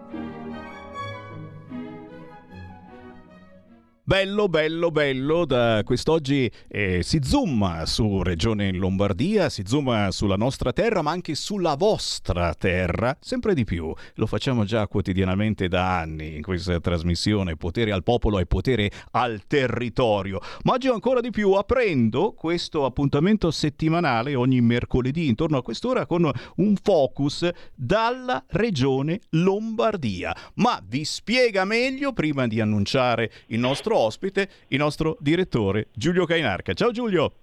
Bello, 4.09 4.47
bello, 4.47 4.89
bello, 4.89 5.43
da 5.43 5.81
quest'oggi 5.84 6.49
eh, 6.69 7.03
si 7.03 7.19
zooma 7.21 7.85
su 7.85 8.23
Regione 8.23 8.71
Lombardia, 8.71 9.49
si 9.49 9.63
zooma 9.65 10.11
sulla 10.11 10.38
nostra 10.38 10.71
terra, 10.71 11.01
ma 11.01 11.11
anche 11.11 11.35
sulla 11.35 11.75
vostra 11.75 12.53
terra, 12.53 13.17
sempre 13.19 13.53
di 13.53 13.65
più. 13.65 13.93
Lo 14.13 14.25
facciamo 14.25 14.63
già 14.63 14.88
quotidianamente 14.88 15.67
da 15.67 15.99
anni 15.99 16.38
in 16.38 16.41
questa 16.41 16.79
trasmissione, 16.79 17.57
potere 17.57 17.91
al 17.91 18.03
popolo 18.03 18.39
e 18.39 18.45
potere 18.45 18.89
al 19.11 19.41
territorio. 19.45 20.39
Ma 20.63 20.75
oggi 20.75 20.88
ancora 20.88 21.19
di 21.19 21.29
più 21.29 21.51
aprendo 21.51 22.31
questo 22.31 22.85
appuntamento 22.85 23.51
settimanale 23.51 24.35
ogni 24.35 24.61
mercoledì 24.61 25.27
intorno 25.27 25.57
a 25.57 25.61
quest'ora 25.61 26.05
con 26.05 26.31
un 26.55 26.75
focus 26.81 27.49
dalla 27.75 28.41
Regione 28.51 29.19
Lombardia. 29.31 30.34
Ma 30.53 30.81
vi 30.81 31.03
spiega 31.03 31.65
meglio 31.65 32.13
prima 32.13 32.47
di 32.47 32.61
annunciare 32.61 33.29
il 33.47 33.59
nostro 33.59 33.95
ospite, 33.98 34.49
il 34.69 34.78
nostro 34.78 35.18
direttore 35.19 35.88
Giulio 35.94 36.26
Cainarca. 36.26 36.74
Ciao 36.74 36.91
Giulio! 36.91 37.34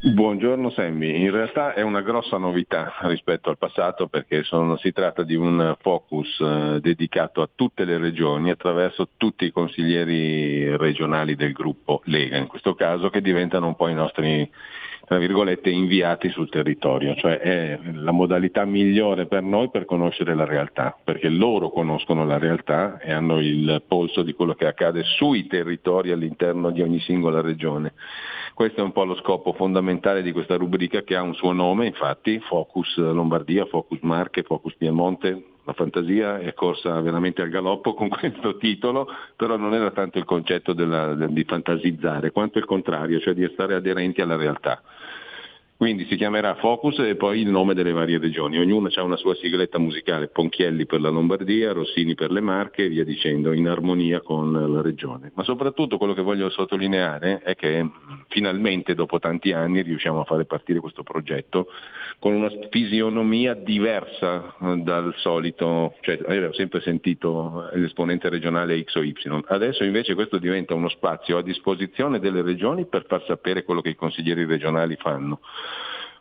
Buongiorno 0.00 0.70
Sammy, 0.70 1.22
in 1.22 1.30
realtà 1.30 1.72
è 1.72 1.80
una 1.80 2.02
grossa 2.02 2.36
novità 2.36 2.94
rispetto 3.02 3.48
al 3.48 3.56
passato 3.56 4.06
perché 4.06 4.42
sono, 4.42 4.76
si 4.76 4.92
tratta 4.92 5.22
di 5.22 5.34
un 5.34 5.74
focus 5.80 6.38
eh, 6.40 6.78
dedicato 6.80 7.40
a 7.40 7.48
tutte 7.52 7.84
le 7.84 7.96
regioni 7.96 8.50
attraverso 8.50 9.08
tutti 9.16 9.46
i 9.46 9.50
consiglieri 9.50 10.76
regionali 10.76 11.34
del 11.34 11.52
gruppo 11.52 12.02
Lega, 12.04 12.36
in 12.36 12.46
questo 12.46 12.74
caso 12.74 13.08
che 13.08 13.22
diventano 13.22 13.66
un 13.66 13.76
po' 13.76 13.88
i 13.88 13.94
nostri 13.94 14.48
tra 15.08 15.16
virgolette 15.16 15.70
inviati 15.70 16.28
sul 16.28 16.50
territorio, 16.50 17.14
cioè 17.14 17.38
è 17.38 17.78
la 17.94 18.10
modalità 18.12 18.66
migliore 18.66 19.24
per 19.24 19.42
noi 19.42 19.70
per 19.70 19.86
conoscere 19.86 20.34
la 20.34 20.44
realtà, 20.44 20.94
perché 21.02 21.30
loro 21.30 21.70
conoscono 21.70 22.26
la 22.26 22.36
realtà 22.36 22.98
e 22.98 23.10
hanno 23.10 23.40
il 23.40 23.82
polso 23.88 24.22
di 24.22 24.34
quello 24.34 24.52
che 24.52 24.66
accade 24.66 25.04
sui 25.04 25.46
territori 25.46 26.10
all'interno 26.10 26.70
di 26.70 26.82
ogni 26.82 27.00
singola 27.00 27.40
regione. 27.40 27.94
Questo 28.52 28.80
è 28.80 28.84
un 28.84 28.92
po' 28.92 29.04
lo 29.04 29.16
scopo 29.16 29.54
fondamentale 29.54 30.20
di 30.20 30.30
questa 30.30 30.56
rubrica 30.56 31.00
che 31.00 31.16
ha 31.16 31.22
un 31.22 31.34
suo 31.34 31.52
nome, 31.52 31.86
infatti, 31.86 32.38
Focus 32.40 32.98
Lombardia, 32.98 33.64
Focus 33.64 34.00
Marche, 34.02 34.42
Focus 34.42 34.74
Piemonte, 34.76 35.42
la 35.68 35.74
fantasia 35.74 36.38
è 36.38 36.54
corsa 36.54 36.98
veramente 37.02 37.42
al 37.42 37.50
galoppo 37.50 37.92
con 37.92 38.08
questo 38.12 38.56
titolo, 38.56 39.06
però 39.36 39.56
non 39.56 39.72
era 39.72 39.90
tanto 39.90 40.18
il 40.18 40.24
concetto 40.24 40.72
della, 40.72 41.14
di 41.14 41.44
fantasizzare, 41.44 42.30
quanto 42.30 42.58
il 42.58 42.64
contrario, 42.64 43.20
cioè 43.20 43.32
di 43.32 43.48
stare 43.52 43.74
aderenti 43.74 44.22
alla 44.22 44.36
realtà. 44.36 44.82
Quindi 45.78 46.06
si 46.06 46.16
chiamerà 46.16 46.56
Focus 46.56 46.98
e 46.98 47.14
poi 47.14 47.40
il 47.40 47.50
nome 47.50 47.72
delle 47.72 47.92
varie 47.92 48.18
regioni. 48.18 48.58
Ognuno 48.58 48.88
ha 48.92 49.02
una 49.04 49.16
sua 49.16 49.36
sigletta 49.36 49.78
musicale, 49.78 50.26
Ponchielli 50.26 50.86
per 50.86 51.00
la 51.00 51.08
Lombardia, 51.08 51.70
Rossini 51.70 52.16
per 52.16 52.32
le 52.32 52.40
Marche 52.40 52.86
e 52.86 52.88
via 52.88 53.04
dicendo, 53.04 53.52
in 53.52 53.68
armonia 53.68 54.20
con 54.20 54.50
la 54.50 54.82
regione. 54.82 55.30
Ma 55.36 55.44
soprattutto 55.44 55.96
quello 55.96 56.14
che 56.14 56.22
voglio 56.22 56.50
sottolineare 56.50 57.42
è 57.44 57.54
che 57.54 57.88
finalmente 58.26 58.96
dopo 58.96 59.20
tanti 59.20 59.52
anni 59.52 59.82
riusciamo 59.82 60.22
a 60.22 60.24
fare 60.24 60.46
partire 60.46 60.80
questo 60.80 61.04
progetto 61.04 61.68
con 62.18 62.32
una 62.32 62.50
fisionomia 62.70 63.54
diversa 63.54 64.56
dal 64.82 65.14
solito, 65.18 65.94
cioè 66.00 66.18
avevo 66.26 66.52
sempre 66.54 66.80
sentito 66.80 67.68
l'esponente 67.74 68.28
regionale 68.28 68.82
X 68.82 68.96
o 68.96 69.04
Y, 69.04 69.14
adesso 69.46 69.84
invece 69.84 70.14
questo 70.14 70.38
diventa 70.38 70.74
uno 70.74 70.88
spazio 70.88 71.38
a 71.38 71.42
disposizione 71.42 72.18
delle 72.18 72.42
regioni 72.42 72.86
per 72.86 73.06
far 73.06 73.22
sapere 73.28 73.62
quello 73.62 73.80
che 73.80 73.90
i 73.90 73.94
consiglieri 73.94 74.44
regionali 74.44 74.96
fanno 74.96 75.38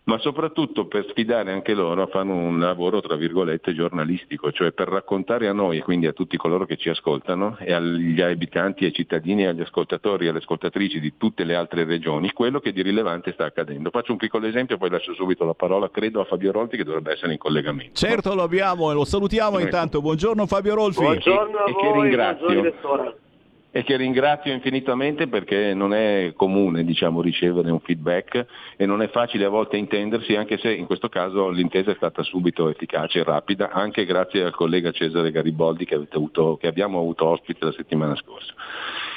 ma 0.07 0.17
soprattutto 0.19 0.85
per 0.85 1.05
sfidare 1.09 1.51
anche 1.51 1.73
loro 1.73 2.01
a 2.01 2.07
fare 2.07 2.29
un 2.29 2.59
lavoro 2.59 3.01
tra 3.01 3.15
virgolette 3.15 3.73
giornalistico, 3.73 4.53
cioè 4.53 4.71
per 4.71 4.87
raccontare 4.87 5.49
a 5.49 5.53
noi 5.53 5.77
e 5.77 5.81
quindi 5.81 6.07
a 6.07 6.13
tutti 6.13 6.37
coloro 6.37 6.65
che 6.65 6.77
ci 6.77 6.87
ascoltano 6.87 7.57
e 7.59 7.73
agli 7.73 8.21
abitanti, 8.21 8.85
ai 8.85 8.93
cittadini, 8.93 9.45
agli 9.45 9.59
ascoltatori 9.59 10.25
e 10.25 10.29
alle 10.29 10.37
ascoltatrici 10.37 11.01
di 11.01 11.17
tutte 11.17 11.43
le 11.43 11.55
altre 11.55 11.83
regioni 11.83 12.31
quello 12.31 12.61
che 12.61 12.71
di 12.71 12.81
rilevante 12.81 13.33
sta 13.33 13.45
accadendo. 13.45 13.89
Faccio 13.89 14.13
un 14.13 14.17
piccolo 14.17 14.47
esempio, 14.47 14.77
poi 14.77 14.89
lascio 14.89 15.13
subito 15.13 15.43
la 15.43 15.53
parola, 15.53 15.89
credo, 15.89 16.21
a 16.21 16.25
Fabio 16.25 16.53
Rolfi 16.53 16.77
che 16.77 16.85
dovrebbe 16.85 17.11
essere 17.11 17.33
in 17.33 17.37
collegamento. 17.37 17.95
Certo, 17.95 18.33
lo 18.33 18.43
abbiamo 18.43 18.89
e 18.91 18.93
lo 18.93 19.03
salutiamo 19.03 19.57
Ecco. 19.57 19.65
intanto. 19.65 19.99
Buongiorno 20.01 20.45
Fabio 20.45 20.75
Rolfi. 20.75 21.01
Buongiorno 21.01 21.57
a 21.57 21.69
E 21.69 21.75
che 21.75 21.87
voi, 21.87 22.01
ringrazio. 22.03 22.73
E 23.77 23.83
che 23.83 23.95
ringrazio 23.95 24.51
infinitamente 24.51 25.27
perché 25.27 25.75
non 25.75 25.93
è 25.93 26.33
comune 26.35 26.83
diciamo, 26.83 27.21
ricevere 27.21 27.69
un 27.69 27.79
feedback 27.79 28.43
e 28.75 28.87
non 28.87 29.03
è 29.03 29.09
facile 29.09 29.45
a 29.45 29.49
volte 29.49 29.77
intendersi, 29.77 30.35
anche 30.35 30.57
se 30.57 30.73
in 30.73 30.87
questo 30.87 31.09
caso 31.09 31.49
l'intesa 31.49 31.91
è 31.91 31.93
stata 31.93 32.23
subito 32.23 32.69
efficace 32.69 33.19
e 33.19 33.23
rapida, 33.23 33.69
anche 33.69 34.03
grazie 34.05 34.43
al 34.43 34.55
collega 34.55 34.89
Cesare 34.89 35.29
Gariboldi 35.29 35.85
che, 35.85 35.93
avuto- 35.93 36.57
che 36.59 36.65
abbiamo 36.65 36.97
avuto 36.97 37.27
ospite 37.27 37.65
la 37.65 37.71
settimana 37.71 38.15
scorsa. 38.15 38.51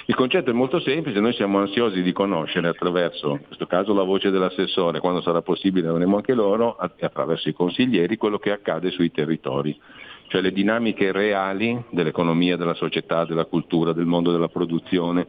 Il 0.04 0.14
concetto 0.14 0.50
è 0.50 0.52
molto 0.52 0.78
semplice, 0.80 1.20
noi 1.20 1.32
siamo 1.32 1.58
ansiosi 1.58 2.02
di 2.02 2.12
conoscere 2.12 2.68
attraverso, 2.68 3.30
in 3.30 3.46
questo 3.46 3.64
caso 3.64 3.94
la 3.94 4.02
voce 4.02 4.28
dell'assessore, 4.28 5.00
quando 5.00 5.22
sarà 5.22 5.40
possibile 5.40 5.88
avremo 5.88 6.16
anche 6.16 6.34
loro, 6.34 6.76
attraverso 6.76 7.48
i 7.48 7.54
consiglieri, 7.54 8.18
quello 8.18 8.38
che 8.38 8.50
accade 8.50 8.90
sui 8.90 9.10
territori 9.10 9.74
cioè 10.31 10.43
le 10.43 10.52
dinamiche 10.52 11.11
reali 11.11 11.82
dell'economia, 11.90 12.57
della 12.57 12.74
società, 12.74 13.24
della 13.24 13.47
cultura, 13.47 13.93
del 13.93 14.07
mondo 14.07 14.31
della 14.31 14.47
produzione, 14.47 15.27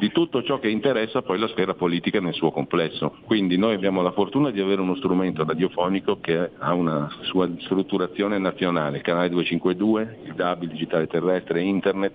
di 0.00 0.10
tutto 0.10 0.42
ciò 0.42 0.58
che 0.58 0.68
interessa 0.68 1.22
poi 1.22 1.38
la 1.38 1.46
sfera 1.46 1.74
politica 1.74 2.18
nel 2.20 2.34
suo 2.34 2.50
complesso. 2.50 3.18
Quindi 3.24 3.56
noi 3.56 3.74
abbiamo 3.74 4.02
la 4.02 4.10
fortuna 4.10 4.50
di 4.50 4.60
avere 4.60 4.80
uno 4.80 4.96
strumento 4.96 5.44
radiofonico 5.44 6.18
che 6.20 6.50
ha 6.58 6.74
una 6.74 7.08
sua 7.20 7.48
strutturazione 7.60 8.36
nazionale, 8.38 9.00
canale 9.00 9.28
252, 9.28 10.18
il 10.24 10.34
DAB, 10.34 10.62
il 10.62 10.70
digitale 10.70 11.06
terrestre, 11.06 11.62
internet 11.62 12.12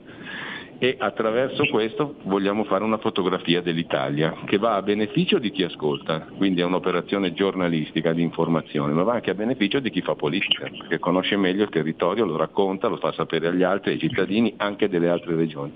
e 0.79 0.95
attraverso 0.99 1.65
questo 1.65 2.15
vogliamo 2.23 2.63
fare 2.63 2.83
una 2.83 2.97
fotografia 2.97 3.61
dell'Italia 3.61 4.35
che 4.45 4.57
va 4.57 4.75
a 4.75 4.81
beneficio 4.81 5.39
di 5.39 5.51
chi 5.51 5.63
ascolta, 5.63 6.27
quindi 6.37 6.61
è 6.61 6.63
un'operazione 6.63 7.33
giornalistica 7.33 8.13
di 8.13 8.21
informazione, 8.21 8.93
ma 8.93 9.03
va 9.03 9.13
anche 9.13 9.31
a 9.31 9.35
beneficio 9.35 9.79
di 9.79 9.89
chi 9.89 10.01
fa 10.01 10.15
politica, 10.15 10.69
perché 10.69 10.99
conosce 10.99 11.35
meglio 11.35 11.63
il 11.63 11.69
territorio, 11.69 12.25
lo 12.25 12.37
racconta, 12.37 12.87
lo 12.87 12.97
fa 12.97 13.11
sapere 13.13 13.47
agli 13.47 13.63
altri, 13.63 13.93
ai 13.93 13.99
cittadini 13.99 14.53
anche 14.57 14.87
delle 14.87 15.09
altre 15.09 15.35
regioni. 15.35 15.73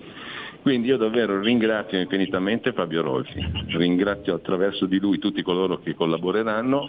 Quindi 0.61 0.90
io 0.90 0.98
davvero 0.98 1.40
ringrazio 1.41 1.99
infinitamente 1.99 2.72
Fabio 2.72 3.02
Rolfi, 3.02 3.44
ringrazio 3.69 4.36
attraverso 4.36 4.86
di 4.86 4.99
lui 4.99 5.18
tutti 5.18 5.41
coloro 5.41 5.80
che 5.80 5.95
collaboreranno 5.95 6.88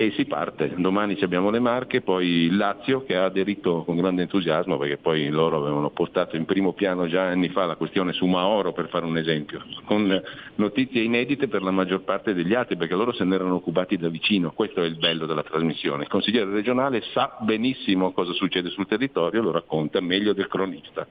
e 0.00 0.12
si 0.12 0.24
parte. 0.24 0.72
Domani 0.78 1.18
abbiamo 1.20 1.50
le 1.50 1.58
Marche, 1.58 2.00
poi 2.00 2.26
il 2.26 2.56
Lazio 2.56 3.04
che 3.04 3.16
ha 3.16 3.24
aderito 3.24 3.82
con 3.84 3.96
grande 3.96 4.22
entusiasmo 4.22 4.78
perché 4.78 4.96
poi 4.96 5.28
loro 5.28 5.58
avevano 5.58 5.90
portato 5.90 6.36
in 6.36 6.46
primo 6.46 6.72
piano 6.72 7.06
già 7.06 7.24
anni 7.24 7.50
fa 7.50 7.66
la 7.66 7.76
questione 7.76 8.14
su 8.14 8.24
Maoro 8.24 8.72
per 8.72 8.88
fare 8.88 9.04
un 9.04 9.18
esempio, 9.18 9.62
con 9.84 10.22
notizie 10.54 11.02
inedite 11.02 11.48
per 11.48 11.60
la 11.60 11.70
maggior 11.70 12.00
parte 12.00 12.32
degli 12.32 12.54
altri 12.54 12.78
perché 12.78 12.94
loro 12.94 13.12
se 13.12 13.24
ne 13.24 13.34
erano 13.34 13.56
occupati 13.56 13.98
da 13.98 14.08
vicino, 14.08 14.52
questo 14.52 14.82
è 14.82 14.86
il 14.86 14.96
bello 14.96 15.26
della 15.26 15.42
trasmissione. 15.42 16.04
Il 16.04 16.08
consigliere 16.08 16.50
regionale 16.50 17.02
sa 17.12 17.36
benissimo 17.40 18.12
cosa 18.12 18.32
succede 18.32 18.70
sul 18.70 18.86
territorio, 18.86 19.42
lo 19.42 19.50
racconta 19.50 20.00
meglio 20.00 20.32
del 20.32 20.48
cronista, 20.48 21.06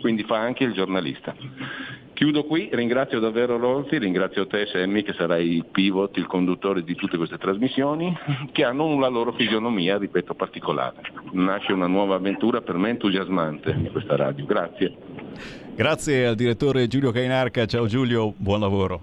quindi 0.00 0.24
fa 0.24 0.38
anche 0.38 0.64
il 0.64 0.72
giornalista. 0.72 1.34
Chiudo 2.16 2.44
qui, 2.44 2.70
ringrazio 2.72 3.20
davvero 3.20 3.58
Rolfi, 3.58 3.98
ringrazio 3.98 4.46
te 4.46 4.64
Sammy 4.72 5.02
che 5.02 5.12
sarai 5.12 5.56
il 5.56 5.66
pivot, 5.66 6.16
il 6.16 6.26
conduttore 6.26 6.82
di 6.82 6.94
tutte 6.94 7.18
queste 7.18 7.36
trasmissioni 7.36 8.16
che 8.52 8.64
hanno 8.64 8.98
la 8.98 9.08
loro 9.08 9.32
fisionomia, 9.32 9.98
ripeto, 9.98 10.32
particolare. 10.32 10.96
Nasce 11.32 11.72
una 11.72 11.86
nuova 11.86 12.14
avventura 12.14 12.62
per 12.62 12.76
me 12.76 12.88
entusiasmante 12.88 13.74
di 13.76 13.90
questa 13.90 14.16
radio. 14.16 14.46
Grazie. 14.46 14.96
Grazie 15.74 16.26
al 16.28 16.36
direttore 16.36 16.86
Giulio 16.86 17.10
Cainarca. 17.10 17.66
Ciao 17.66 17.86
Giulio, 17.86 18.32
buon 18.34 18.60
lavoro. 18.60 19.02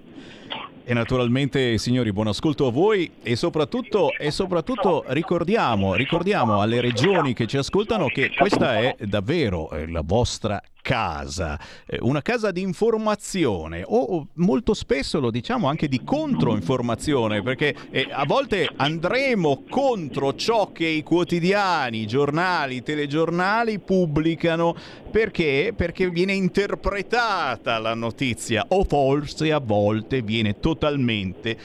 E 0.83 0.93
naturalmente, 0.95 1.77
signori, 1.77 2.11
buon 2.11 2.27
ascolto 2.27 2.65
a 2.65 2.71
voi 2.71 3.11
e 3.21 3.35
soprattutto, 3.35 4.11
e 4.17 4.31
soprattutto 4.31 5.05
ricordiamo, 5.09 5.93
ricordiamo 5.93 6.61
alle 6.61 6.81
regioni 6.81 7.33
che 7.33 7.45
ci 7.45 7.57
ascoltano 7.57 8.07
che 8.07 8.31
questa 8.35 8.79
è 8.79 8.95
davvero 9.05 9.69
eh, 9.69 9.87
la 9.87 10.01
vostra 10.03 10.59
casa, 10.83 11.57
eh, 11.87 11.97
una 12.01 12.21
casa 12.21 12.51
di 12.51 12.61
informazione 12.61 13.83
o 13.87 14.27
molto 14.33 14.73
spesso 14.73 15.19
lo 15.19 15.31
diciamo 15.31 15.67
anche 15.67 15.87
di 15.87 16.03
controinformazione 16.03 17.41
perché 17.41 17.73
eh, 17.89 18.09
a 18.11 18.25
volte 18.25 18.69
andremo 18.75 19.63
contro 19.69 20.35
ciò 20.35 20.71
che 20.73 20.85
i 20.85 21.01
quotidiani, 21.01 22.01
i 22.01 22.05
giornali, 22.05 22.75
i 22.75 22.83
telegiornali 22.83 23.79
pubblicano 23.79 24.75
perché? 25.09 25.73
Perché 25.75 26.09
viene 26.09 26.33
interpretata 26.33 27.79
la 27.79 27.93
notizia 27.93 28.65
o 28.67 28.83
forse 28.83 29.51
a 29.51 29.59
volte 29.59 30.21
viene 30.21 30.59
totalmente 30.59 31.57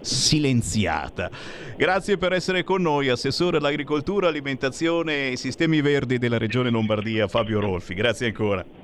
silenziata. 0.00 1.30
Grazie 1.76 2.16
per 2.16 2.32
essere 2.32 2.64
con 2.64 2.82
noi, 2.82 3.08
Assessore 3.08 3.56
all'Agricoltura, 3.56 4.28
Alimentazione 4.28 5.30
e 5.30 5.36
Sistemi 5.36 5.80
Verdi 5.80 6.18
della 6.18 6.38
Regione 6.38 6.70
Lombardia, 6.70 7.28
Fabio 7.28 7.60
Rolfi. 7.60 7.94
Grazie 7.94 8.26
ancora. 8.26 8.79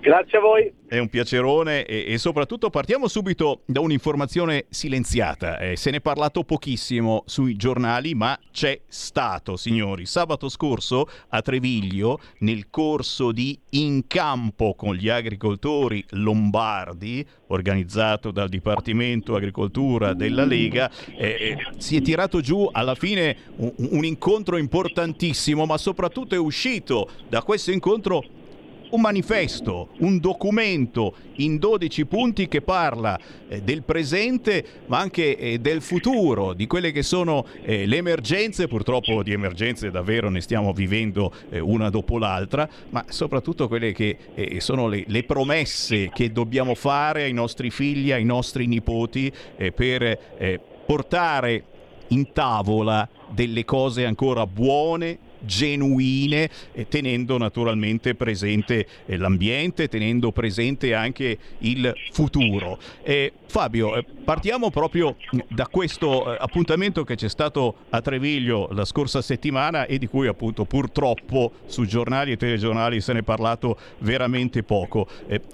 Grazie 0.00 0.38
a 0.38 0.40
voi. 0.40 0.72
È 0.88 0.98
un 0.98 1.10
piacerone 1.10 1.84
e, 1.84 2.06
e 2.08 2.16
soprattutto 2.16 2.70
partiamo 2.70 3.06
subito 3.06 3.60
da 3.66 3.80
un'informazione 3.80 4.64
silenziata. 4.70 5.58
Eh, 5.58 5.76
se 5.76 5.90
ne 5.90 5.98
è 5.98 6.00
parlato 6.00 6.42
pochissimo 6.42 7.22
sui 7.26 7.54
giornali, 7.54 8.14
ma 8.14 8.36
c'è 8.50 8.80
stato, 8.88 9.58
signori. 9.58 10.06
Sabato 10.06 10.48
scorso 10.48 11.06
a 11.28 11.42
Treviglio, 11.42 12.18
nel 12.38 12.70
corso 12.70 13.30
di 13.30 13.58
In 13.70 14.06
campo 14.06 14.74
con 14.74 14.94
gli 14.94 15.10
agricoltori 15.10 16.02
lombardi, 16.12 17.24
organizzato 17.48 18.30
dal 18.30 18.48
Dipartimento 18.48 19.34
Agricoltura 19.34 20.14
della 20.14 20.46
Lega, 20.46 20.90
eh, 21.14 21.26
eh, 21.28 21.56
si 21.76 21.96
è 21.96 22.00
tirato 22.00 22.40
giù 22.40 22.66
alla 22.72 22.94
fine 22.94 23.36
un, 23.56 23.72
un 23.76 24.04
incontro 24.06 24.56
importantissimo, 24.56 25.66
ma 25.66 25.76
soprattutto 25.76 26.34
è 26.34 26.38
uscito 26.38 27.06
da 27.28 27.42
questo 27.42 27.70
incontro 27.70 28.38
un 28.90 29.00
manifesto, 29.00 29.88
un 29.98 30.18
documento 30.18 31.14
in 31.36 31.58
12 31.58 32.06
punti 32.06 32.48
che 32.48 32.60
parla 32.60 33.18
eh, 33.48 33.62
del 33.62 33.82
presente 33.82 34.64
ma 34.86 34.98
anche 34.98 35.36
eh, 35.36 35.58
del 35.58 35.80
futuro, 35.80 36.52
di 36.52 36.66
quelle 36.66 36.92
che 36.92 37.02
sono 37.02 37.44
eh, 37.62 37.86
le 37.86 37.96
emergenze, 37.96 38.68
purtroppo 38.68 39.22
di 39.22 39.32
emergenze 39.32 39.90
davvero 39.90 40.28
ne 40.28 40.40
stiamo 40.40 40.72
vivendo 40.72 41.32
eh, 41.50 41.58
una 41.58 41.90
dopo 41.90 42.18
l'altra, 42.18 42.68
ma 42.90 43.04
soprattutto 43.08 43.68
quelle 43.68 43.92
che 43.92 44.16
eh, 44.34 44.60
sono 44.60 44.88
le, 44.88 45.04
le, 45.06 45.22
promesse 45.24 46.10
che 46.12 46.32
dobbiamo 46.32 46.74
fare 46.74 47.22
ai 47.24 47.32
nostri 47.32 47.70
figli, 47.70 48.10
ai 48.10 48.24
nostri 48.24 48.66
nipoti 48.66 49.30
eh, 49.56 49.70
per 49.72 50.18
portare 50.86 51.64
in 52.08 52.32
tavola 52.32 53.08
delle 53.28 53.64
cose 53.64 54.04
ancora 54.04 54.46
buone, 54.46 55.18
genuine, 55.40 56.48
eh, 56.72 56.88
tenendo 56.88 57.38
naturalmente 57.38 58.14
presente 58.14 58.86
eh, 59.06 59.16
l'ambiente, 59.16 59.88
tenendo 59.88 60.32
presente 60.32 60.94
anche 60.94 61.38
il 61.58 61.92
futuro. 62.10 62.78
Eh, 63.02 63.32
Fabio, 63.46 64.04
partiamo 64.22 64.70
proprio 64.70 65.16
da 65.48 65.66
questo 65.66 66.24
appuntamento 66.24 67.02
che 67.02 67.16
c'è 67.16 67.28
stato 67.28 67.78
a 67.90 68.00
Treviglio 68.00 68.68
la 68.70 68.84
scorsa 68.84 69.22
settimana 69.22 69.86
e 69.86 69.98
di 69.98 70.06
cui 70.06 70.28
appunto 70.28 70.64
purtroppo 70.66 71.50
su 71.66 71.84
giornali 71.84 72.30
e 72.30 72.36
telegiornali 72.36 73.00
se 73.00 73.12
ne 73.12 73.18
è 73.18 73.22
parlato 73.22 73.76
veramente 73.98 74.62
poco. 74.62 75.08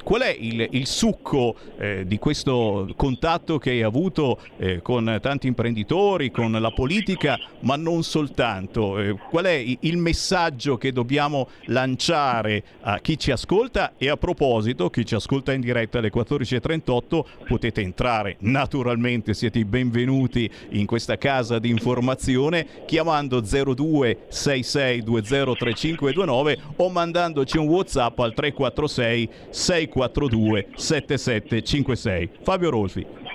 Qual 0.05 0.21
è 0.21 0.37
il, 0.39 0.69
il 0.73 0.87
succo 0.87 1.57
di 2.05 2.19
questo 2.19 2.93
contatto 2.97 3.57
che 3.57 3.71
hai 3.71 3.83
avuto 3.83 4.41
con 4.83 5.19
tanti 5.23 5.47
imprenditori, 5.47 6.31
con 6.31 6.53
la 6.53 6.71
politica, 6.73 7.39
ma 7.61 7.77
non 7.77 8.03
soltanto? 8.03 8.99
qual 9.31 9.45
è 9.45 9.76
il 9.81 9.99
messaggio 9.99 10.77
che 10.77 10.93
dobbiamo 10.93 11.49
lanciare 11.67 12.63
a 12.81 12.99
chi 13.01 13.19
ci 13.19 13.31
ascolta 13.31 13.93
e 13.97 14.09
a 14.09 14.17
proposito, 14.17 14.91
chi 14.91 15.05
ci 15.05 15.15
ascolta 15.15 15.53
in 15.53 15.61
diretta 15.61 15.99
alle 15.99 16.11
14.38 16.13 17.25
potete 17.47 17.81
entrare 17.81 18.37
naturalmente, 18.41 19.35
siete 19.35 19.59
i 19.59 19.65
benvenuti 19.65 20.51
in 20.71 20.87
questa 20.87 21.19
casa 21.19 21.59
di 21.59 21.71
informazione 21.71 22.85
chiamando 22.87 23.41
02 23.41 24.29
66203529 24.31 26.59
o 26.77 26.89
mandandoci 26.89 27.59
un 27.59 27.67
whatsapp 27.67 28.19
al 28.19 28.33
346 28.35 29.29
642 29.51 30.69
7756. 30.75 32.31
Fabio 32.43 32.71
Rolfi. 32.71 33.26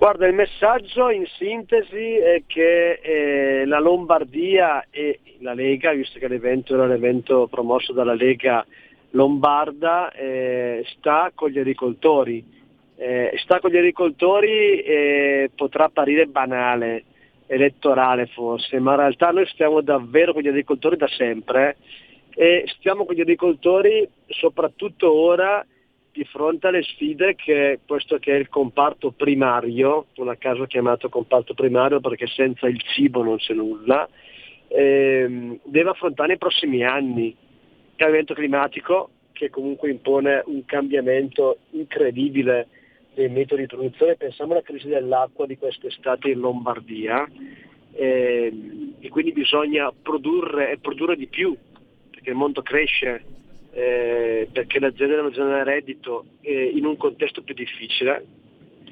Guarda, 0.00 0.26
il 0.26 0.32
messaggio 0.32 1.10
in 1.10 1.26
sintesi 1.26 2.14
è 2.16 2.44
che 2.46 3.00
eh, 3.02 3.66
la 3.66 3.78
Lombardia 3.80 4.86
e 4.88 5.20
la 5.40 5.52
Lega, 5.52 5.92
visto 5.92 6.18
che 6.18 6.26
l'evento 6.26 6.72
era 6.72 6.86
l'evento 6.86 7.48
promosso 7.50 7.92
dalla 7.92 8.14
Lega 8.14 8.64
Lombarda, 9.10 10.10
eh, 10.12 10.82
sta 10.96 11.30
con 11.34 11.50
gli 11.50 11.58
agricoltori. 11.58 12.42
Eh, 12.96 13.34
sta 13.42 13.60
con 13.60 13.70
gli 13.70 13.76
agricoltori 13.76 14.80
eh, 14.80 15.50
potrà 15.54 15.84
apparire 15.84 16.24
banale, 16.24 17.04
elettorale 17.46 18.24
forse, 18.24 18.78
ma 18.78 18.92
in 18.92 19.00
realtà 19.00 19.32
noi 19.32 19.46
stiamo 19.48 19.82
davvero 19.82 20.32
con 20.32 20.40
gli 20.40 20.48
agricoltori 20.48 20.96
da 20.96 21.08
sempre 21.08 21.76
e 22.30 22.64
stiamo 22.78 23.04
con 23.04 23.14
gli 23.14 23.20
agricoltori 23.20 24.08
soprattutto 24.28 25.12
ora 25.12 25.62
di 26.12 26.24
fronte 26.24 26.66
alle 26.66 26.82
sfide 26.82 27.34
che 27.34 27.80
questo 27.86 28.18
che 28.18 28.32
è 28.32 28.38
il 28.38 28.48
comparto 28.48 29.12
primario, 29.12 30.06
non 30.16 30.28
a 30.28 30.36
caso 30.36 30.64
chiamato 30.64 31.08
comparto 31.08 31.54
primario 31.54 32.00
perché 32.00 32.26
senza 32.26 32.66
il 32.66 32.80
cibo 32.80 33.22
non 33.22 33.36
c'è 33.36 33.54
nulla, 33.54 34.08
ehm, 34.68 35.60
deve 35.64 35.90
affrontare 35.90 36.28
nei 36.28 36.38
prossimi 36.38 36.84
anni. 36.84 37.28
Il 37.28 37.96
cambiamento 37.96 38.34
climatico 38.34 39.10
che 39.32 39.50
comunque 39.50 39.90
impone 39.90 40.42
un 40.46 40.64
cambiamento 40.64 41.58
incredibile 41.70 42.68
dei 43.14 43.28
metodi 43.28 43.62
di 43.62 43.68
produzione, 43.68 44.16
pensiamo 44.16 44.52
alla 44.52 44.62
crisi 44.62 44.88
dell'acqua 44.88 45.46
di 45.46 45.56
quest'estate 45.56 46.30
in 46.30 46.40
Lombardia 46.40 47.26
ehm, 47.92 48.94
e 49.00 49.08
quindi 49.08 49.32
bisogna 49.32 49.92
produrre 49.92 50.72
e 50.72 50.78
produrre 50.78 51.16
di 51.16 51.26
più 51.26 51.56
perché 52.10 52.30
il 52.30 52.36
mondo 52.36 52.60
cresce, 52.60 53.24
eh, 53.72 54.48
perché 54.52 54.78
le 54.78 54.88
aziende 54.88 55.14
devono 55.14 55.32
generare 55.32 55.64
reddito 55.64 56.24
eh, 56.40 56.64
in 56.74 56.84
un 56.84 56.96
contesto 56.96 57.42
più 57.42 57.54
difficile. 57.54 58.26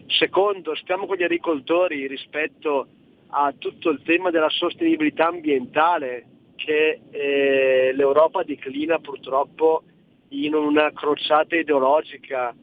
Secondo, 0.06 0.74
stiamo 0.76 1.06
con 1.06 1.16
gli 1.16 1.22
agricoltori 1.22 2.06
rispetto 2.06 2.86
a 3.30 3.52
tutto 3.58 3.90
il 3.90 4.00
tema 4.02 4.30
della 4.30 4.48
sostenibilità 4.48 5.28
ambientale 5.28 6.24
che 6.56 7.00
eh, 7.10 7.92
l'Europa 7.94 8.42
declina 8.42 8.98
purtroppo 8.98 9.82
in 10.30 10.54
una 10.54 10.92
crociata 10.92 11.56
ideologica 11.56 12.54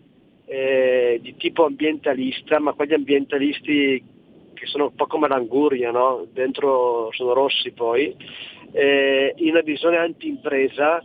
eh, 0.45 1.19
di 1.21 1.35
tipo 1.37 1.65
ambientalista, 1.65 2.59
ma 2.59 2.73
quegli 2.73 2.93
ambientalisti 2.93 4.03
che 4.53 4.65
sono 4.65 4.85
un 4.85 4.95
po' 4.95 5.07
come 5.07 5.27
l'anguria, 5.27 5.91
no? 5.91 6.27
dentro 6.31 7.09
sono 7.11 7.33
rossi 7.33 7.71
poi, 7.71 8.15
eh, 8.71 9.33
in 9.37 9.49
una 9.51 9.61
visione 9.61 9.97
anti-impresa 9.97 11.03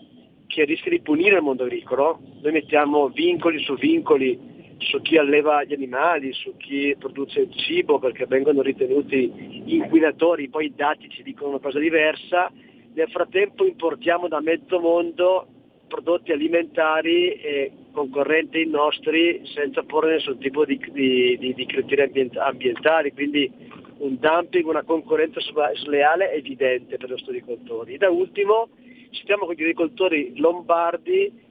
che 0.50 0.64
rischia 0.64 0.90
di 0.90 1.00
punire 1.00 1.36
il 1.36 1.42
mondo 1.42 1.62
agricolo. 1.62 2.18
Noi 2.42 2.52
mettiamo 2.52 3.08
vincoli 3.08 3.62
su 3.62 3.76
vincoli 3.76 4.48
su 4.78 5.00
chi 5.00 5.16
alleva 5.16 5.62
gli 5.62 5.72
animali, 5.72 6.32
su 6.32 6.56
chi 6.56 6.96
produce 6.98 7.40
il 7.40 7.54
cibo 7.54 7.98
perché 7.98 8.26
vengono 8.26 8.62
ritenuti 8.62 9.62
inquinatori, 9.66 10.48
poi 10.48 10.66
i 10.66 10.74
dati 10.74 11.08
ci 11.08 11.22
dicono 11.22 11.50
una 11.50 11.58
cosa 11.60 11.78
diversa. 11.78 12.50
Nel 12.94 13.08
frattempo 13.10 13.64
importiamo 13.64 14.26
da 14.26 14.40
mezzo 14.40 14.80
mondo 14.80 15.46
prodotti 15.86 16.32
alimentari 16.32 17.32
e 17.32 17.72
concorrenti 17.92 18.58
ai 18.58 18.68
nostri 18.68 19.42
senza 19.54 19.82
porre 19.82 20.14
nessun 20.14 20.38
tipo 20.38 20.64
di, 20.64 20.80
di, 20.90 21.36
di, 21.38 21.54
di 21.54 21.66
criteri 21.66 22.30
ambientali, 22.36 23.12
quindi 23.12 23.50
un 23.98 24.16
dumping, 24.18 24.66
una 24.66 24.82
concorrenza 24.82 25.40
sleale 25.74 26.32
evidente 26.32 26.96
per 26.96 27.08
i 27.08 27.12
nostri 27.12 27.36
agricoltori. 27.36 27.98
Da 27.98 28.08
ultimo 28.08 28.68
stiamo 29.10 29.46
con 29.46 29.54
gli 29.54 29.62
agricoltori 29.62 30.38
lombardi 30.38 31.48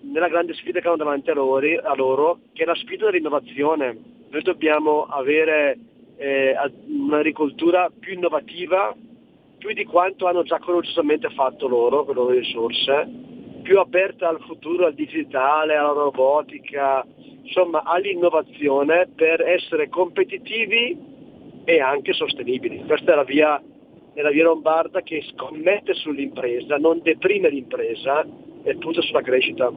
nella 0.00 0.28
grande 0.28 0.54
sfida 0.54 0.80
che 0.80 0.86
hanno 0.86 0.96
davanti 0.96 1.30
a 1.30 1.34
loro, 1.34 1.66
a 1.82 1.94
loro 1.94 2.38
che 2.52 2.62
è 2.62 2.66
la 2.66 2.74
sfida 2.74 3.06
dell'innovazione. 3.06 3.96
Noi 4.30 4.42
dobbiamo 4.42 5.04
avere 5.04 5.78
eh, 6.16 6.54
un'agricoltura 6.86 7.90
più 7.98 8.12
innovativa, 8.14 8.94
più 9.56 9.72
di 9.72 9.84
quanto 9.84 10.26
hanno 10.26 10.42
già 10.42 10.58
coraggiosamente 10.58 11.30
fatto 11.30 11.66
loro 11.66 12.04
con 12.04 12.14
le 12.14 12.20
loro 12.20 12.34
risorse, 12.34 13.08
più 13.62 13.78
aperta 13.78 14.28
al 14.28 14.40
futuro, 14.40 14.86
al 14.86 14.94
digitale, 14.94 15.76
alla 15.76 15.92
robotica, 15.92 17.04
insomma 17.42 17.82
all'innovazione 17.82 19.08
per 19.14 19.40
essere 19.40 19.88
competitivi 19.88 20.96
e 21.64 21.80
anche 21.80 22.12
sostenibili. 22.12 22.84
Questa 22.84 23.12
è 23.12 23.14
la 23.16 23.24
via 23.24 23.60
nella 24.18 24.30
via 24.30 24.42
lombarda 24.42 25.00
che 25.02 25.24
scommette 25.30 25.94
sull'impresa, 25.94 26.76
non 26.76 27.00
deprime 27.00 27.48
l'impresa 27.48 28.26
e 28.64 28.76
punta 28.76 29.00
sulla 29.00 29.22
crescita. 29.22 29.72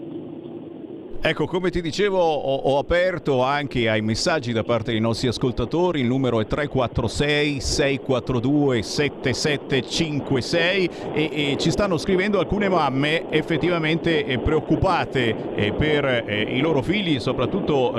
Ecco, 1.24 1.46
come 1.46 1.70
ti 1.70 1.84
dicevo, 1.84 2.18
ho, 2.18 2.56
ho, 2.56 2.80
aperto 2.80 3.44
anche 3.44 3.88
ai 3.88 4.02
messaggi 4.02 4.52
da 4.52 4.64
parte 4.64 4.90
dei 4.90 5.00
nostri 5.00 5.28
ascoltatori. 5.28 6.00
Il 6.00 6.08
numero 6.08 6.42
è 6.42 6.48
346 6.48 7.60
642 7.60 8.82
7756 8.82 10.90
e, 11.14 11.30
e 11.32 11.58
ci 11.60 11.70
stanno 11.70 12.00
scrivendo 12.00 12.40
alcune 12.40 12.70
mamme 12.70 13.30
effettivamente 13.30 14.26
eh, 14.26 14.40
preoccupate 14.40 15.54
eh, 15.54 15.74
per 15.74 16.06
eh, 16.06 16.42
i 16.42 16.60
loro 16.60 16.82
figli, 16.82 17.20
soprattutto 17.20 17.94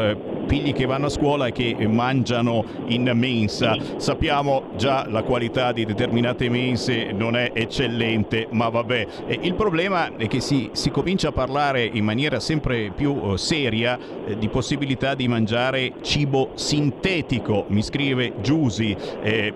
figli 0.46 0.72
che 0.72 0.86
vanno 0.86 1.06
a 1.06 1.10
scuola 1.10 1.46
e 1.46 1.52
che 1.52 1.76
mangiano 1.86 2.64
in 2.86 3.10
mensa. 3.14 3.76
Sappiamo 3.96 4.70
già 4.76 5.06
la 5.08 5.22
qualità 5.22 5.72
di 5.72 5.84
determinate 5.84 6.48
mense 6.48 7.12
non 7.12 7.36
è 7.36 7.50
eccellente, 7.54 8.48
ma 8.50 8.68
vabbè. 8.68 9.06
il 9.40 9.54
problema 9.54 10.16
è 10.16 10.26
che 10.26 10.40
si, 10.40 10.70
si 10.72 10.90
comincia 10.90 11.28
a 11.28 11.32
parlare 11.32 11.84
in 11.84 12.04
maniera 12.04 12.40
sempre 12.40 12.92
più 12.94 13.32
eh, 13.32 13.38
seria 13.38 13.98
eh, 14.26 14.38
di 14.38 14.48
possibilità 14.48 15.14
di 15.14 15.28
mangiare 15.28 15.94
cibo 16.02 16.50
sintetico, 16.54 17.64
mi 17.68 17.82
scrive 17.82 18.34
Giusi. 18.40 18.96
Eh, 19.22 19.52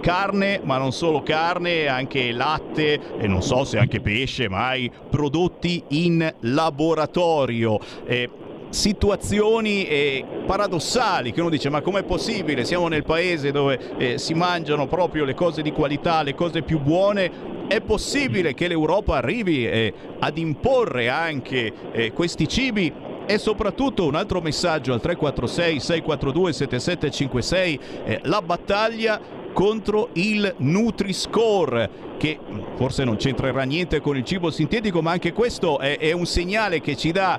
carne, 0.00 0.60
ma 0.62 0.78
non 0.78 0.92
solo 0.92 1.22
carne, 1.22 1.86
anche 1.86 2.32
latte 2.32 3.18
e 3.18 3.26
non 3.26 3.42
so 3.42 3.64
se 3.64 3.78
anche 3.78 4.00
pesce, 4.00 4.48
mai 4.48 4.90
prodotti 5.10 5.82
in 5.88 6.32
laboratorio. 6.40 7.78
Eh, 8.06 8.28
situazioni 8.70 9.86
eh, 9.86 10.24
paradossali 10.46 11.32
che 11.32 11.40
uno 11.40 11.50
dice 11.50 11.68
ma 11.70 11.80
com'è 11.80 12.02
possibile? 12.02 12.64
Siamo 12.64 12.88
nel 12.88 13.04
paese 13.04 13.50
dove 13.50 13.96
eh, 13.96 14.18
si 14.18 14.34
mangiano 14.34 14.86
proprio 14.86 15.24
le 15.24 15.34
cose 15.34 15.62
di 15.62 15.72
qualità 15.72 16.22
le 16.22 16.34
cose 16.34 16.62
più 16.62 16.78
buone. 16.80 17.56
È 17.68 17.80
possibile 17.80 18.54
che 18.54 18.66
l'Europa 18.66 19.16
arrivi 19.16 19.66
eh, 19.66 19.92
ad 20.18 20.38
imporre 20.38 21.08
anche 21.08 21.72
eh, 21.92 22.12
questi 22.12 22.48
cibi? 22.48 22.92
E 23.26 23.36
soprattutto 23.36 24.06
un 24.06 24.14
altro 24.14 24.40
messaggio 24.40 24.94
al 24.94 25.02
346 25.02 25.80
642 25.80 26.52
7756 26.54 27.80
la 28.22 28.40
battaglia 28.40 29.20
contro 29.52 30.08
il 30.14 30.54
Nutri-Score 30.56 32.06
che 32.16 32.38
forse 32.76 33.04
non 33.04 33.16
c'entrerà 33.16 33.64
niente 33.64 34.00
con 34.00 34.16
il 34.16 34.24
cibo 34.24 34.50
sintetico 34.50 35.02
ma 35.02 35.10
anche 35.10 35.32
questo 35.32 35.78
è, 35.78 35.98
è 35.98 36.12
un 36.12 36.26
segnale 36.26 36.80
che 36.80 36.96
ci 36.96 37.12
dà 37.12 37.38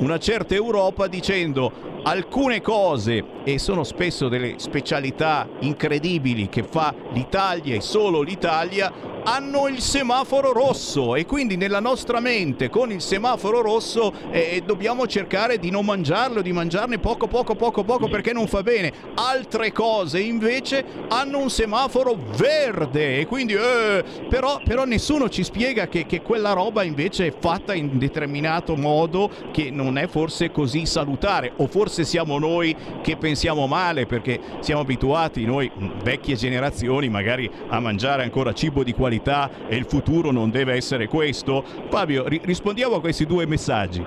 una 0.00 0.18
certa 0.18 0.54
Europa 0.54 1.06
dicendo 1.08 1.99
alcune 2.02 2.60
cose, 2.60 3.24
e 3.44 3.58
sono 3.58 3.84
spesso 3.84 4.28
delle 4.28 4.54
specialità 4.56 5.48
incredibili 5.60 6.48
che 6.48 6.62
fa 6.62 6.94
l'Italia 7.12 7.74
e 7.74 7.80
solo 7.80 8.22
l'Italia, 8.22 8.92
hanno 9.22 9.68
il 9.68 9.80
semaforo 9.80 10.52
rosso 10.52 11.14
e 11.14 11.26
quindi 11.26 11.56
nella 11.56 11.80
nostra 11.80 12.20
mente 12.20 12.70
con 12.70 12.90
il 12.90 13.02
semaforo 13.02 13.60
rosso 13.60 14.12
eh, 14.30 14.62
dobbiamo 14.64 15.06
cercare 15.06 15.58
di 15.58 15.70
non 15.70 15.84
mangiarlo, 15.84 16.40
di 16.40 16.52
mangiarne 16.52 16.98
poco 16.98 17.26
poco 17.26 17.54
poco 17.54 17.84
poco 17.84 18.08
perché 18.08 18.32
non 18.32 18.46
fa 18.46 18.62
bene. 18.62 18.92
Altre 19.14 19.72
cose 19.72 20.20
invece 20.20 20.84
hanno 21.08 21.38
un 21.38 21.50
semaforo 21.50 22.16
verde 22.36 23.18
e 23.18 23.26
quindi 23.26 23.54
eh, 23.54 24.02
però, 24.28 24.60
però, 24.64 24.84
nessuno 24.84 25.28
ci 25.28 25.44
spiega 25.44 25.88
che, 25.88 26.06
che 26.06 26.22
quella 26.22 26.52
roba 26.52 26.82
invece 26.82 27.26
è 27.26 27.34
fatta 27.38 27.74
in 27.74 27.98
determinato 27.98 28.74
modo 28.74 29.30
che 29.52 29.70
non 29.70 29.98
è 29.98 30.06
forse 30.06 30.50
così 30.50 30.86
salutare 30.86 31.52
o 31.56 31.66
forse 31.66 31.89
siamo 31.90 32.38
noi 32.38 32.74
che 33.02 33.16
pensiamo 33.16 33.66
male 33.66 34.06
perché 34.06 34.40
siamo 34.60 34.80
abituati 34.80 35.44
noi 35.44 35.70
vecchie 36.02 36.36
generazioni 36.36 37.08
magari 37.08 37.50
a 37.68 37.80
mangiare 37.80 38.22
ancora 38.22 38.52
cibo 38.52 38.82
di 38.82 38.92
qualità 38.92 39.08
qualità 39.10 39.50
e 39.68 39.76
il 39.76 39.86
futuro 39.86 40.30
non 40.30 40.50
deve 40.50 40.74
essere 40.74 41.06
questo? 41.08 41.62
Fabio, 41.88 42.26
ri- 42.28 42.40
rispondiamo 42.44 42.96
a 42.96 43.00
questi 43.00 43.26
due 43.26 43.46
messaggi. 43.46 44.00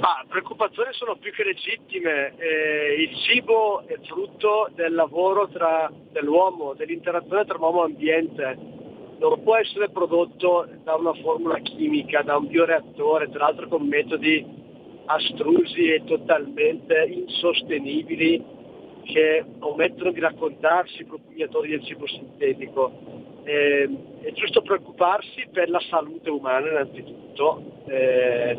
Ah, 0.00 0.24
preoccupazioni 0.28 0.90
sono 0.92 1.16
più 1.16 1.32
che 1.32 1.44
legittime. 1.44 2.34
Eh, 2.36 3.02
il 3.02 3.16
cibo 3.24 3.86
è 3.86 3.98
frutto 4.06 4.68
del 4.74 4.94
lavoro 4.94 5.48
tra, 5.48 5.90
dell'uomo, 6.10 6.74
dell'interazione 6.74 7.44
tra 7.44 7.56
uomo 7.58 7.82
e 7.82 7.86
ambiente. 7.86 8.58
Non 9.18 9.40
può 9.42 9.56
essere 9.56 9.88
prodotto 9.90 10.66
da 10.82 10.96
una 10.96 11.14
formula 11.14 11.58
chimica, 11.60 12.22
da 12.22 12.36
un 12.36 12.48
bioreattore, 12.48 13.30
tra 13.30 13.46
l'altro 13.46 13.68
con 13.68 13.86
metodi 13.86 14.44
astrusi 15.12 15.92
e 15.92 16.02
totalmente 16.04 17.06
insostenibili 17.08 18.42
che 19.04 19.44
omettono 19.58 20.12
di 20.12 20.20
raccontarsi 20.20 21.02
i 21.02 21.06
propugnatori 21.06 21.70
del 21.70 21.84
cibo 21.84 22.06
sintetico. 22.06 22.92
Eh, 23.44 23.88
è 24.20 24.32
giusto 24.32 24.62
preoccuparsi 24.62 25.48
per 25.52 25.68
la 25.68 25.80
salute 25.88 26.30
umana 26.30 26.70
innanzitutto, 26.70 27.82
eh, 27.86 28.56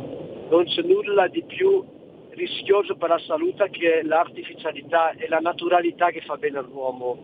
non 0.49 0.65
c'è 0.65 0.81
nulla 0.81 1.27
di 1.27 1.43
più 1.43 1.84
rischioso 2.31 2.95
per 2.95 3.09
la 3.09 3.19
salute 3.19 3.69
che 3.69 4.01
l'artificialità 4.03 5.11
e 5.11 5.27
la 5.30 5.39
naturalità 5.39 6.09
che 6.09 6.21
fa 6.21 6.35
bene 6.35 6.57
all'uomo. 6.57 7.17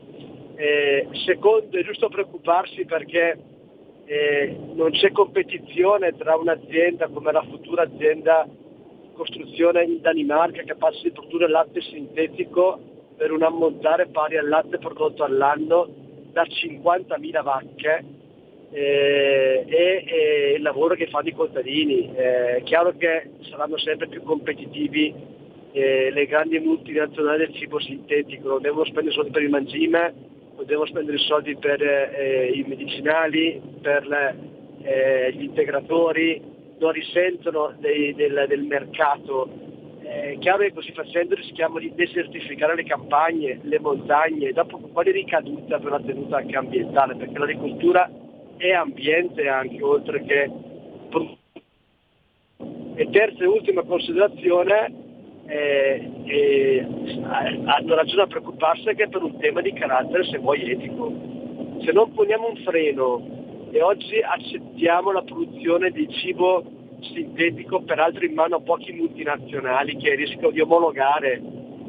Eh, 0.56 1.08
secondo 1.26 1.78
è 1.78 1.84
giusto 1.84 2.10
preoccuparsi 2.10 2.86
perché 2.86 3.38
eh, 4.06 4.58
non 4.74 4.92
c'è 4.92 5.12
competizione 5.12 6.16
tra 6.18 6.36
un'azienda 6.36 7.08
come 7.08 7.32
la 7.32 7.44
futura 7.44 7.84
azienda 7.84 8.48
costruzione 9.20 9.84
in 9.84 10.00
Danimarca 10.00 10.64
capace 10.64 11.02
di 11.04 11.12
produrre 11.12 11.50
latte 11.50 11.82
sintetico 11.82 12.80
per 13.18 13.34
un 13.34 13.44
ammontare 13.44 14.08
pari 14.08 14.38
al 14.38 14.48
latte 14.48 14.78
prodotto 14.78 15.26
all'anno 15.26 15.90
da 16.32 16.44
50.000 16.44 17.44
vacche 17.44 18.06
eh, 18.72 19.66
e, 19.68 20.04
e, 20.08 20.54
il 20.56 20.62
lavoro 20.62 20.96
che 20.96 21.08
fanno 21.08 21.28
i 21.28 21.34
contadini. 21.34 22.16
Eh, 22.16 22.56
è 22.58 22.64
chiaro 22.64 22.96
che 22.96 23.32
saranno 23.50 23.78
sempre 23.78 24.08
più 24.08 24.24
competitivi 24.24 25.14
eh, 25.74 26.12
le 26.12 26.26
grandi 26.26 26.58
multinazionali 26.60 27.46
del 27.46 27.56
cibo 27.56 27.78
sintetico, 27.80 28.48
non 28.48 28.62
devono 28.62 28.86
spendere 28.86 29.14
soldi 29.14 29.32
per 29.32 29.42
il 29.42 29.50
mangime, 29.50 30.14
non 30.56 30.66
devono 30.66 30.88
spendere 30.88 31.18
soldi 31.18 31.58
per 31.58 31.82
eh, 31.82 32.52
i 32.54 32.64
medicinali, 32.66 33.62
per 33.82 34.08
le, 34.08 34.36
eh, 34.82 35.34
gli 35.34 35.44
integratori, 35.44 36.42
non 36.80 36.92
risentono 36.92 37.74
dei, 37.80 38.14
del, 38.16 38.46
del 38.48 38.64
mercato 38.64 39.68
è 40.10 40.38
chiaro 40.40 40.64
che 40.64 40.74
così 40.74 40.92
facendo 40.92 41.36
rischiamo 41.36 41.78
di 41.78 41.94
desertificare 41.94 42.74
le 42.74 42.84
campagne, 42.84 43.60
le 43.62 43.80
montagne, 43.80 44.52
dopo 44.54 44.80
quale 44.80 45.12
ricaduta 45.12 45.78
per 45.78 45.92
la 45.92 46.00
tenuta 46.00 46.38
anche 46.38 46.58
ambientale, 46.58 47.16
perché 47.16 47.38
l'agricoltura 47.38 48.10
è 48.58 48.72
ambiente 48.72 49.48
anche 49.48 49.84
oltre 49.84 50.24
che 50.24 50.52
e 52.96 53.10
terza 53.12 53.44
e 53.44 53.48
ultima 53.48 53.84
considerazione, 53.84 54.94
eh, 55.46 56.10
eh, 56.26 56.88
hanno 57.24 57.96
ragione 57.96 58.24
a 58.24 58.28
preoccuparsi 58.28 58.90
anche 58.90 59.08
per 59.08 59.22
un 59.22 59.38
tema 59.38 59.62
di 59.62 59.74
carattere 59.74 60.26
se 60.26 60.40
vuoi 60.40 60.72
etico. 60.72 61.14
Se 61.84 61.92
non 61.92 62.12
poniamo 62.14 62.50
un 62.50 62.58
freno 62.58 63.39
e 63.72 63.82
oggi 63.82 64.20
accettiamo 64.20 65.12
la 65.12 65.22
produzione 65.22 65.92
di 65.92 66.08
cibo 66.10 66.64
sintetico, 67.02 67.82
peraltro 67.82 68.26
in 68.26 68.34
mano 68.34 68.58
a 68.58 68.62
pochi 68.62 68.92
multinazionali 68.92 69.96
che 69.98 70.16
rischiano 70.16 70.52
di 70.52 70.60
omologare 70.60 71.42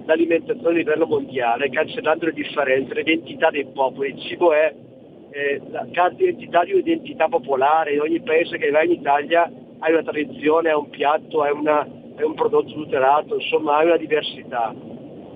l'alimentazione 0.04 0.70
a 0.70 0.78
livello 0.78 1.06
mondiale, 1.06 1.70
cancellando 1.70 2.26
le 2.26 2.32
differenze, 2.32 2.94
l'identità 2.94 3.50
dei 3.50 3.66
popoli. 3.66 4.10
Il 4.10 4.20
cibo 4.20 4.52
è 4.52 4.74
eh, 5.30 5.60
la 5.70 5.86
carta 5.92 6.16
d'identità 6.16 6.64
di 6.64 6.72
un'identità 6.72 7.28
popolare, 7.28 7.94
in 7.94 8.00
ogni 8.00 8.20
paese 8.20 8.58
che 8.58 8.70
va 8.70 8.82
in 8.82 8.92
Italia 8.92 9.50
hai 9.78 9.92
una 9.92 10.02
tradizione, 10.02 10.70
hai 10.70 10.76
un 10.76 10.90
piatto, 10.90 11.42
hai, 11.42 11.52
una, 11.52 11.80
hai 11.80 12.24
un 12.24 12.34
prodotto 12.34 12.72
tutelato, 12.72 13.36
insomma 13.36 13.76
hai 13.76 13.86
una 13.86 13.96
diversità. 13.96 14.74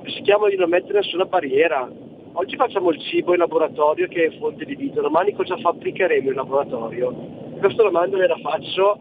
Rischiamo 0.03 0.49
di 0.49 0.57
non 0.57 0.69
mettere 0.69 1.01
nessuna 1.01 1.25
barriera. 1.25 1.89
Oggi 2.37 2.57
facciamo 2.57 2.91
il 2.91 3.01
cibo 3.01 3.33
in 3.33 3.39
laboratorio 3.39 4.09
che 4.09 4.25
è 4.25 4.39
fonte 4.39 4.65
di 4.65 4.75
vita, 4.75 5.01
domani 5.01 5.33
cosa 5.35 5.57
fabbricheremo 5.57 6.31
in 6.31 6.35
laboratorio? 6.35 7.15
Questa 7.61 7.85
domanda 7.85 8.17
ve 8.17 8.27
la 8.27 8.39
faccio 8.43 8.99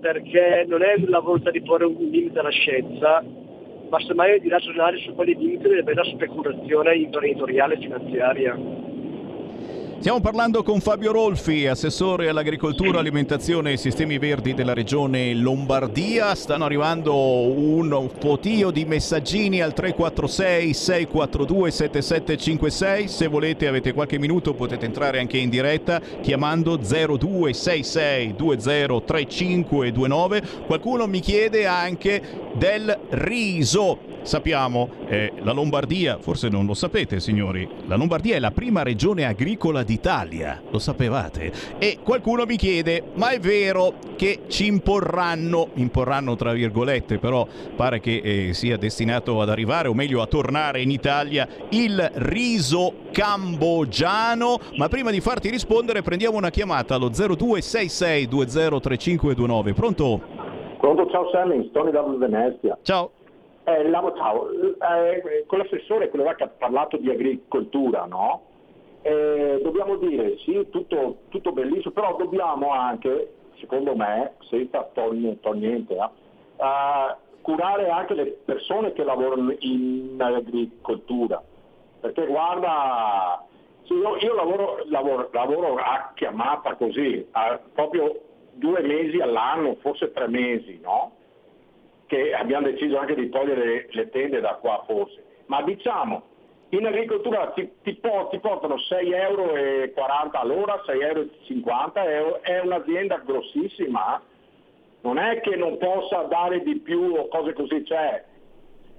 perché 0.00 0.66
non 0.68 0.82
è 0.82 0.94
la 1.06 1.20
volontà 1.20 1.50
di 1.50 1.62
porre 1.62 1.86
un 1.86 1.94
limite 1.94 2.40
alla 2.40 2.50
scienza, 2.50 3.24
ma 3.88 4.00
semmai 4.00 4.38
di 4.38 4.50
ragionare 4.50 4.98
su 4.98 5.14
quali 5.14 5.34
limiti 5.34 5.62
deve 5.62 5.80
avere 5.80 5.94
la 5.94 6.10
speculazione 6.10 6.94
imprenditoriale 6.94 7.74
e 7.74 7.78
finanziaria. 7.78 8.54
Stiamo 9.98 10.20
parlando 10.20 10.62
con 10.62 10.80
Fabio 10.80 11.12
Rolfi, 11.12 11.66
assessore 11.66 12.28
all'agricoltura, 12.28 12.98
alimentazione 12.98 13.72
e 13.72 13.78
sistemi 13.78 14.18
verdi 14.18 14.52
della 14.52 14.74
regione 14.74 15.32
Lombardia. 15.32 16.34
Stanno 16.34 16.66
arrivando 16.66 17.16
un 17.16 18.10
fotio 18.18 18.70
di 18.70 18.84
messaggini 18.84 19.62
al 19.62 19.72
346 19.72 20.74
642 20.74 21.70
7756. 21.70 23.08
Se 23.08 23.28
volete 23.28 23.66
avete 23.66 23.94
qualche 23.94 24.18
minuto 24.18 24.52
potete 24.52 24.84
entrare 24.84 25.20
anche 25.20 25.38
in 25.38 25.48
diretta 25.48 26.02
chiamando 26.20 26.76
0266 26.76 28.34
203529. 28.36 30.42
Qualcuno 30.66 31.06
mi 31.06 31.20
chiede 31.20 31.66
anche 31.66 32.20
del 32.54 32.94
riso 33.10 34.12
sappiamo, 34.24 34.88
eh, 35.06 35.32
la 35.42 35.52
Lombardia, 35.52 36.18
forse 36.18 36.48
non 36.48 36.66
lo 36.66 36.74
sapete 36.74 37.20
signori, 37.20 37.68
la 37.86 37.96
Lombardia 37.96 38.36
è 38.36 38.38
la 38.38 38.50
prima 38.50 38.82
regione 38.82 39.24
agricola 39.24 39.82
d'Italia, 39.82 40.60
lo 40.70 40.78
sapevate? 40.78 41.52
E 41.78 41.98
qualcuno 42.02 42.44
mi 42.46 42.56
chiede, 42.56 43.02
ma 43.14 43.30
è 43.30 43.38
vero 43.38 43.94
che 44.16 44.40
ci 44.48 44.66
imporranno, 44.66 45.68
imporranno 45.74 46.36
tra 46.36 46.52
virgolette, 46.52 47.18
però 47.18 47.46
pare 47.76 48.00
che 48.00 48.20
eh, 48.24 48.54
sia 48.54 48.76
destinato 48.76 49.40
ad 49.40 49.50
arrivare, 49.50 49.88
o 49.88 49.94
meglio 49.94 50.22
a 50.22 50.26
tornare 50.26 50.80
in 50.80 50.90
Italia, 50.90 51.46
il 51.70 52.10
riso 52.14 52.94
cambogiano? 53.12 54.58
Ma 54.76 54.88
prima 54.88 55.10
di 55.10 55.20
farti 55.20 55.50
rispondere 55.50 56.02
prendiamo 56.02 56.36
una 56.36 56.50
chiamata 56.50 56.94
allo 56.94 57.10
0266203529. 57.10 59.74
Pronto? 59.74 60.20
Pronto, 60.78 61.10
ciao 61.10 61.28
Sammy, 61.30 61.70
Tony 61.70 61.90
da 61.90 62.02
Venezia. 62.02 62.78
Ciao. 62.82 63.10
Eh, 63.66 63.88
Lavo, 63.88 64.14
ciao. 64.14 64.50
Eh, 64.50 65.44
con 65.46 65.58
l'assessore, 65.58 66.10
quello 66.10 66.30
che 66.34 66.44
ha 66.44 66.48
parlato 66.48 66.98
di 66.98 67.10
agricoltura, 67.10 68.04
no? 68.04 68.42
Eh, 69.00 69.60
dobbiamo 69.62 69.96
dire, 69.96 70.36
sì, 70.38 70.66
tutto, 70.70 71.20
tutto, 71.28 71.52
bellissimo, 71.52 71.92
però 71.92 72.14
dobbiamo 72.16 72.72
anche, 72.72 73.34
secondo 73.58 73.96
me, 73.96 74.34
senza 74.50 74.88
togliere 74.92 75.38
niente, 75.54 75.94
eh, 75.94 77.16
curare 77.40 77.88
anche 77.88 78.14
le 78.14 78.26
persone 78.44 78.92
che 78.92 79.02
lavorano 79.02 79.54
in 79.58 80.16
agricoltura. 80.18 81.42
Perché 82.00 82.26
guarda, 82.26 83.42
io, 83.84 84.16
io 84.16 84.34
lavoro, 84.34 84.84
lavoro, 84.88 85.30
lavoro, 85.32 85.74
a 85.76 86.12
chiamata 86.14 86.74
così, 86.74 87.26
a, 87.30 87.58
proprio 87.72 88.20
due 88.52 88.82
mesi 88.82 89.20
all'anno, 89.20 89.76
forse 89.76 90.12
tre 90.12 90.28
mesi, 90.28 90.78
no? 90.82 91.12
Che 92.14 92.32
abbiamo 92.32 92.70
deciso 92.70 92.96
anche 92.96 93.16
di 93.16 93.28
togliere 93.28 93.88
le 93.90 94.08
tende 94.10 94.38
da 94.38 94.54
qua 94.60 94.84
forse. 94.86 95.24
Ma 95.46 95.62
diciamo, 95.62 96.22
in 96.68 96.86
agricoltura 96.86 97.48
ti, 97.56 97.68
ti, 97.82 97.98
ti 98.00 98.38
portano 98.38 98.76
6,40 98.76 99.14
euro 99.14 100.30
all'ora, 100.30 100.80
6,50 100.86 102.08
euro, 102.08 102.40
è 102.42 102.60
un'azienda 102.60 103.16
grossissima, 103.24 104.22
non 105.00 105.18
è 105.18 105.40
che 105.40 105.56
non 105.56 105.76
possa 105.78 106.22
dare 106.28 106.62
di 106.62 106.78
più 106.78 107.16
o 107.16 107.26
cose 107.26 107.52
così, 107.52 107.84
cioè, 107.84 108.24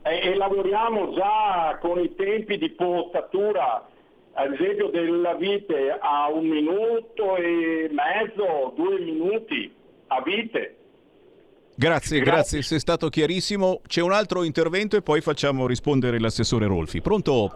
e, 0.04 0.20
e 0.20 0.36
lavoriamo 0.36 1.14
già 1.14 1.78
con 1.80 1.98
i 2.00 2.14
tempi 2.16 2.58
di 2.58 2.72
potatura 2.72 3.88
ad 4.34 4.52
esempio 4.52 4.90
della 4.90 5.36
vite 5.36 5.98
a 5.98 6.30
un 6.30 6.48
minuto 6.48 7.38
e 7.38 7.90
mezzo, 7.92 8.74
due 8.76 9.00
minuti 9.00 9.74
a 10.08 10.22
vite. 10.22 10.76
Grazie, 11.78 12.20
grazie, 12.20 12.22
grazie, 12.22 12.62
sei 12.62 12.80
stato 12.80 13.10
chiarissimo. 13.10 13.82
C'è 13.86 14.02
un 14.02 14.14
altro 14.14 14.44
intervento 14.44 14.96
e 14.96 15.02
poi 15.02 15.20
facciamo 15.20 15.68
rispondere 15.68 16.20
l'assessore 16.20 16.68
Rolfi. 16.68 17.02
Pronto? 17.02 17.52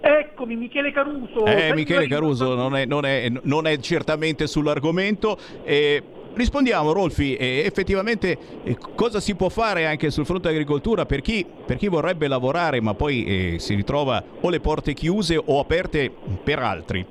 Eccomi, 0.00 0.56
Michele 0.56 0.92
Caruso. 0.92 1.44
Eh, 1.44 1.74
Michele 1.74 2.08
Caruso 2.08 2.54
non 2.54 2.74
è, 2.74 2.86
non, 2.86 3.04
è, 3.04 3.30
non 3.42 3.66
è, 3.66 3.78
certamente 3.78 4.46
sull'argomento. 4.46 5.38
Eh, 5.62 6.02
Rispondiamo 6.34 6.92
Rolfi, 6.92 7.36
eh, 7.36 7.62
effettivamente 7.66 8.38
eh, 8.64 8.78
cosa 8.96 9.20
si 9.20 9.36
può 9.36 9.50
fare 9.50 9.84
anche 9.84 10.10
sul 10.10 10.24
fronte 10.24 10.48
agricoltura 10.48 11.04
per 11.04 11.20
chi, 11.20 11.44
per 11.66 11.76
chi 11.76 11.88
vorrebbe 11.88 12.26
lavorare 12.26 12.80
ma 12.80 12.94
poi 12.94 13.24
eh, 13.54 13.58
si 13.58 13.74
ritrova 13.74 14.24
o 14.40 14.48
le 14.48 14.60
porte 14.60 14.94
chiuse 14.94 15.36
o 15.36 15.60
aperte 15.60 16.10
per 16.42 16.58
altri? 16.58 17.04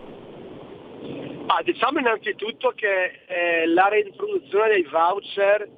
Ah, 1.46 1.62
diciamo 1.64 2.00
innanzitutto 2.00 2.74
che 2.76 3.22
eh, 3.28 3.68
la 3.68 3.90
reintroduzione 3.90 4.70
dei 4.70 4.88
voucher 4.90 5.70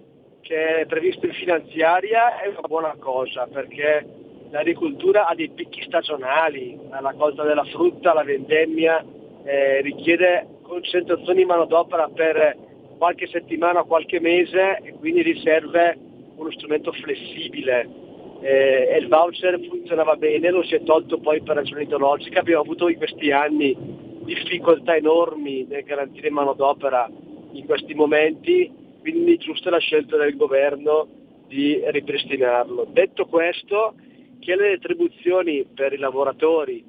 che 0.44 0.82
è 0.82 0.86
previsto 0.86 1.26
in 1.26 1.34
finanziaria 1.34 2.42
è 2.42 2.48
una 2.48 2.68
buona 2.68 2.96
cosa 3.00 3.48
perché 3.48 4.06
l'agricoltura 4.52 5.26
ha 5.26 5.34
dei 5.34 5.50
picchi 5.50 5.82
stagionali, 5.84 6.78
la 6.90 7.14
cosa 7.18 7.44
della 7.44 7.64
frutta, 7.64 8.14
la 8.14 8.24
vendemmia 8.24 9.04
eh, 9.46 9.82
richiede 9.82 10.48
concentrazioni 10.62 11.40
di 11.40 11.46
manodopera 11.46 12.10
per 12.10 12.58
qualche 12.98 13.28
settimana, 13.28 13.84
qualche 13.84 14.20
mese 14.20 14.80
e 14.84 14.94
quindi 14.94 15.22
riserve 15.22 15.98
uno 16.36 16.52
strumento 16.52 16.92
flessibile. 16.92 18.02
Eh, 18.42 18.90
e 18.92 18.98
il 18.98 19.08
voucher 19.08 19.58
funzionava 19.70 20.18
bene, 20.18 20.52
lo 20.52 20.64
si 20.64 20.76
è 20.76 20.84
tolto 20.84 21.20
poi 21.20 21.42
per 21.42 21.56
ragioni 21.56 21.84
ideologiche, 21.84 22.38
abbiamo 22.38 22.62
avuto 22.62 22.90
in 22.90 22.98
questi 22.98 23.32
anni 23.32 23.76
difficoltà 24.24 24.96
enormi 24.96 25.66
nel 25.70 25.84
garantire 25.84 26.30
manodopera 26.30 27.10
in 27.54 27.66
questi 27.66 27.94
momenti, 27.94 28.83
quindi 29.04 29.38
giusta 29.38 29.70
la 29.70 29.80
scelta 29.80 30.16
del 30.16 30.38
governo 30.38 31.08
di 31.48 31.78
ripristinarlo. 31.84 32.88
Detto 32.90 33.26
questo, 33.26 33.96
che 34.40 34.56
le 34.56 34.70
retribuzioni 34.70 35.66
per 35.66 35.92
i 35.92 35.98
lavoratori 35.98 36.84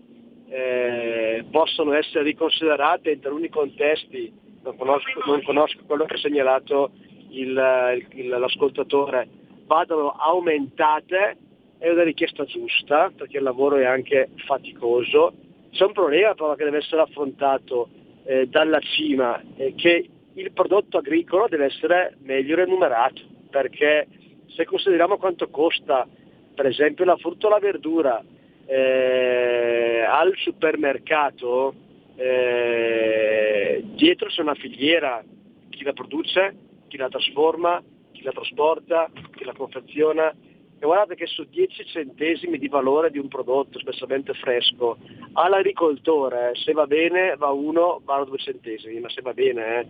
eh, 0.48 1.44
possono 1.50 1.92
essere 1.92 2.22
riconsiderate 2.22 3.10
in 3.10 3.20
taluni 3.20 3.48
contesti 3.48 4.32
non 4.62 4.76
conosco, 4.76 5.20
non 5.26 5.42
conosco 5.42 5.80
quello 5.86 6.04
che 6.04 6.14
ha 6.14 6.18
segnalato 6.18 6.92
il, 7.30 8.06
il, 8.12 8.28
l'ascoltatore, 8.28 9.28
vadano 9.66 10.10
aumentate 10.10 11.36
è 11.78 11.90
una 11.90 12.04
richiesta 12.04 12.44
giusta 12.44 13.10
perché 13.14 13.38
il 13.38 13.42
lavoro 13.42 13.76
è 13.76 13.84
anche 13.84 14.30
faticoso. 14.46 15.34
C'è 15.70 15.84
un 15.84 15.92
problema 15.92 16.32
però 16.34 16.54
che 16.54 16.64
deve 16.64 16.78
essere 16.78 17.02
affrontato 17.02 17.88
eh, 18.24 18.46
dalla 18.46 18.78
cima, 18.78 19.42
eh, 19.56 19.74
che 19.74 20.08
il 20.34 20.52
prodotto 20.52 20.98
agricolo 20.98 21.46
deve 21.48 21.66
essere 21.66 22.16
meglio 22.22 22.56
remunerato 22.56 23.20
perché 23.50 24.06
se 24.54 24.64
consideriamo 24.64 25.16
quanto 25.16 25.48
costa 25.48 26.06
per 26.54 26.66
esempio 26.66 27.04
la 27.04 27.16
frutta 27.16 27.46
o 27.46 27.50
la 27.50 27.58
verdura 27.58 28.22
eh, 28.66 30.04
al 30.08 30.32
supermercato 30.36 31.74
eh, 32.16 33.82
dietro 33.94 34.28
c'è 34.28 34.42
una 34.42 34.54
filiera, 34.54 35.22
chi 35.70 35.82
la 35.82 35.92
produce, 35.92 36.54
chi 36.88 36.96
la 36.96 37.08
trasforma, 37.08 37.82
chi 38.12 38.22
la 38.22 38.32
trasporta, 38.32 39.10
chi 39.34 39.44
la 39.44 39.52
confeziona. 39.52 40.32
E 40.78 40.86
guardate 40.86 41.14
che 41.14 41.26
su 41.26 41.44
10 41.44 41.84
centesimi 41.86 42.58
di 42.58 42.68
valore 42.68 43.10
di 43.10 43.18
un 43.18 43.28
prodotto 43.28 43.78
spessamente 43.78 44.34
fresco, 44.34 44.98
all'agricoltore 45.32 46.52
se 46.54 46.72
va 46.72 46.86
bene 46.86 47.36
va 47.36 47.50
uno, 47.50 48.00
va 48.04 48.22
2 48.22 48.38
centesimi, 48.38 49.00
ma 49.00 49.08
se 49.08 49.22
va 49.22 49.32
bene. 49.32 49.80
Eh. 49.80 49.86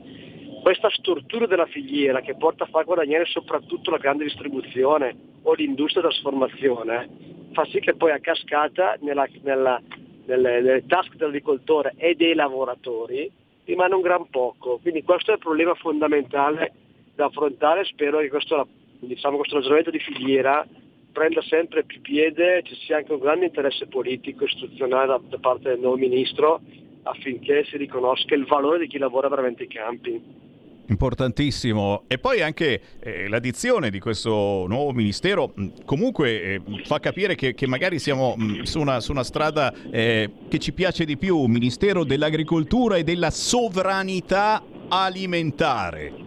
Questa 0.63 0.91
struttura 0.91 1.47
della 1.47 1.67
filiera 1.67 2.21
che 2.21 2.37
porta 2.37 2.65
a 2.65 2.69
far 2.69 2.85
guadagnare 2.85 3.25
soprattutto 3.27 3.91
la 3.91 3.99
grande 3.99 4.25
distribuzione 4.25 5.17
o 5.43 5.53
l'industria 5.55 6.03
di 6.03 6.09
trasformazione 6.09 7.09
fa 7.53 7.65
sì 7.67 7.79
che 7.81 7.95
poi 7.95 8.11
a 8.11 8.19
cascata 8.19 8.97
nella, 9.01 9.29
nella 9.43 9.81
nelle, 10.27 10.61
nelle 10.61 10.87
tasche 10.87 11.17
dell'agricoltore 11.17 11.95
e 11.97 12.15
dei 12.15 12.35
lavoratori 12.35 13.31
rimane 13.65 13.95
un 13.95 14.03
gran 14.03 14.29
poco. 14.29 14.79
Quindi 14.81 15.03
questo 15.03 15.31
è 15.31 15.35
il 15.35 15.41
problema 15.41 15.75
fondamentale 15.75 16.73
da 17.15 17.27
affrontare, 17.27 17.85
spero 17.85 18.19
che 18.19 18.29
questo, 18.29 18.67
diciamo, 19.07 19.37
questo 19.37 19.57
ragionamento 19.57 19.91
di 19.91 19.99
filiera 19.99 20.67
prenda 21.13 21.41
sempre 21.43 21.85
più 21.85 22.01
piede, 22.01 22.63
ci 22.65 22.75
sia 22.85 22.97
anche 22.97 23.13
un 23.13 23.21
grande 23.21 23.47
interesse 23.47 23.87
politico 23.87 24.45
e 24.45 24.49
istituzionale 24.49 25.07
da, 25.07 25.21
da 25.29 25.39
parte 25.39 25.71
del 25.71 25.79
nuovo 25.79 25.97
ministro 25.97 26.61
affinché 27.05 27.65
si 27.65 27.77
riconosca 27.77 28.35
il 28.35 28.47
valore 28.47 28.81
di 28.81 28.89
chi 28.89 28.99
lavora 28.99 29.29
veramente 29.29 29.63
i 29.63 29.69
campi. 29.69 30.43
Importantissimo. 30.87 32.03
E 32.09 32.19
poi 32.19 32.43
anche 32.43 32.81
eh, 33.01 33.29
l'addizione 33.29 33.91
di 33.91 33.99
questo 33.99 34.67
nuovo 34.69 34.93
ministero 34.93 35.53
mh, 35.55 35.85
comunque 35.85 36.43
eh, 36.43 36.61
fa 36.85 36.99
capire 37.01 37.35
che, 37.35 37.55
che 37.55 37.67
magari 37.67 37.99
siamo 37.99 38.35
mh, 38.37 38.63
su, 38.63 38.81
una, 38.81 39.01
su, 39.01 39.13
una, 39.13 39.25
strada 39.25 39.73
eh, 39.91 40.31
che 40.49 40.59
ci 40.59 40.73
piace 40.73 41.05
di 41.05 41.17
più, 41.17 41.45
Ministero 41.47 42.05
dell'Agricoltura 42.05 42.97
e 42.97 43.05
della 43.05 43.31
Sovranità 43.31 44.63
Alimentare. 44.89 46.24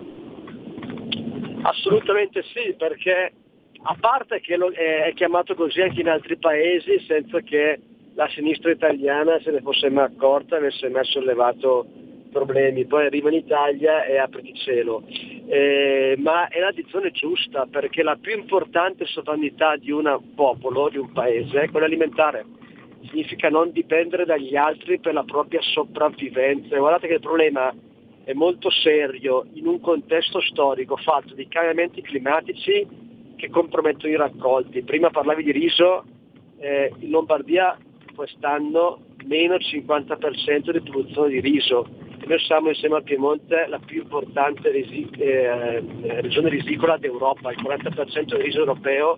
Assolutamente 1.62 2.44
sì, 2.44 2.74
perché 2.78 3.34
a 3.82 3.96
parte 4.00 4.40
che 4.42 4.56
è 4.56 5.12
chiamato 5.14 5.56
così 5.56 5.82
anche 5.82 6.02
in 6.02 6.10
altri 6.10 6.38
paesi 6.38 7.00
senza 7.08 7.40
che 7.42 7.80
la 8.16 8.28
sinistra 8.30 8.72
italiana 8.72 9.40
se 9.42 9.52
ne 9.52 9.62
fosse 9.62 9.90
mai 9.90 10.06
accorta 10.06 10.56
e 10.56 10.60
avesse 10.60 10.90
mai 10.90 11.06
sollevato 11.06 11.86
problemi, 12.32 12.86
poi 12.86 13.06
arriva 13.06 13.30
in 13.30 13.36
Italia 13.36 14.04
e 14.04 14.18
apriti 14.18 14.54
cielo. 14.56 15.04
Eh, 15.48 16.16
ma 16.18 16.48
è 16.48 16.60
la 16.60 16.72
dizione 16.72 17.12
giusta 17.12 17.66
perché 17.70 18.04
la 18.04 18.18
più 18.20 18.36
importante 18.38 19.06
sovranità 19.06 19.78
di 19.78 19.92
un 19.92 20.20
popolo, 20.36 20.90
di 20.90 20.98
un 20.98 21.12
paese, 21.12 21.62
è 21.62 21.70
quella 21.70 21.86
alimentare. 21.86 22.46
Significa 23.10 23.50
non 23.50 23.72
dipendere 23.72 24.26
dagli 24.26 24.56
altri 24.56 25.00
per 25.00 25.14
la 25.14 25.24
propria 25.24 25.62
sopravvivenza. 25.62 26.76
Guardate 26.78 27.08
che 27.08 27.14
il 27.14 27.20
problema 27.20 27.74
è 28.28 28.34
molto 28.34 28.70
serio 28.70 29.45
in 29.54 29.68
un 29.68 29.80
contesto 29.80 30.41
storico 30.41 30.98
fatto 30.98 31.34
di 31.34 31.48
cambiamenti 31.48 32.02
climatici 32.02 32.86
che 33.38 33.49
compromettono 33.49 34.12
i 34.12 34.18
raccolti. 34.18 34.82
Prima 34.82 35.10
parlavi 35.10 35.44
di 35.44 35.54
riso, 35.54 36.04
eh, 36.58 36.91
in 36.99 37.10
Lombardia 37.10 37.78
quest'anno 38.14 38.99
meno 39.24 39.56
50% 39.56 40.72
di 40.72 40.82
produzione 40.82 41.30
di 41.30 41.40
riso 41.40 42.06
noi 42.28 42.40
siamo 42.40 42.68
insieme 42.68 42.98
al 42.98 43.04
Piemonte 43.04 43.68
la 43.68 43.80
più 43.80 44.02
importante 44.02 44.70
risi- 44.72 45.08
eh, 45.18 45.80
regione 46.20 46.49
risicola 46.49 46.98
d'Europa, 46.98 47.52
il 47.52 47.62
40% 47.62 48.36
del 48.36 48.44
riso 48.44 48.60
europeo 48.60 49.18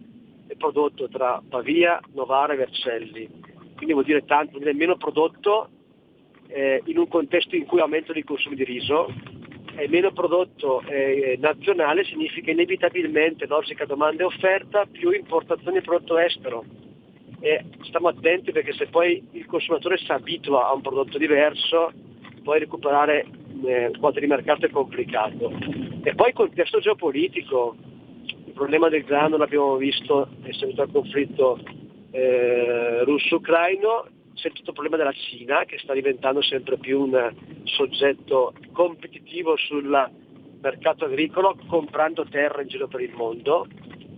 prodotto 0.57 1.07
tra 1.10 1.41
Pavia, 1.48 1.99
Novara 2.14 2.53
e 2.53 2.57
Vercelli. 2.57 3.27
Quindi 3.76 3.94
vuol 3.94 4.06
dire 4.06 4.26
tanto, 4.26 4.52
vuol 4.52 4.64
dire 4.65 4.76
meno 4.76 4.95
prodotto 4.98 5.69
eh, 6.49 6.81
in 6.85 6.97
un 6.97 7.07
contesto 7.07 7.55
in 7.55 7.65
cui 7.65 7.80
aumentano 7.80 8.19
i 8.19 8.23
consumi 8.23 8.55
di 8.55 8.63
riso 8.63 9.07
e 9.76 9.88
meno 9.88 10.11
prodotto 10.11 10.81
eh, 10.81 11.38
nazionale 11.39 12.03
significa 12.03 12.51
inevitabilmente 12.51 13.45
logica 13.45 13.85
domanda 13.85 14.23
e 14.23 14.26
offerta 14.26 14.85
più 14.85 15.11
importazione 15.11 15.80
di 15.80 15.85
prodotto 15.85 16.17
estero. 16.17 16.65
E 17.39 17.63
stiamo 17.84 18.09
attenti 18.09 18.51
perché 18.51 18.73
se 18.73 18.88
poi 18.88 19.26
il 19.31 19.45
consumatore 19.45 19.97
si 19.97 20.11
abitua 20.11 20.67
a 20.67 20.73
un 20.73 20.81
prodotto 20.81 21.17
diverso, 21.17 21.93
poi 22.43 22.59
recuperare 22.59 23.26
eh, 23.65 23.91
quote 23.97 24.19
di 24.19 24.27
mercato 24.27 24.65
è 24.65 24.69
complicato. 24.69 25.51
E 26.03 26.13
poi 26.15 26.30
il 26.30 26.34
contesto 26.34 26.80
geopolitico, 26.80 27.76
il 28.45 28.53
problema 28.53 28.89
del 28.89 29.03
grano 29.03 29.38
l'abbiamo 29.38 29.77
visto, 29.77 30.27
è 30.41 30.51
seguito 30.51 30.81
al 30.81 30.91
conflitto 30.91 31.59
eh, 32.11 33.03
russo-ucraino, 33.05 34.07
c'è 34.40 34.52
tutto 34.52 34.70
il 34.70 34.76
problema 34.76 34.98
della 34.98 35.11
Cina 35.11 35.66
che 35.66 35.78
sta 35.80 35.94
diventando 35.94 36.41
sempre 36.41 36.78
più 36.78 37.02
un 37.02 37.34
soggetto 37.64 38.53
competitivo 38.72 39.57
sul 39.57 40.11
mercato 40.61 41.06
agricolo 41.06 41.57
comprando 41.68 42.26
terra 42.26 42.61
in 42.61 42.68
giro 42.70 42.88
per 42.88 43.02
il 43.02 43.14
mondo. 43.14 43.68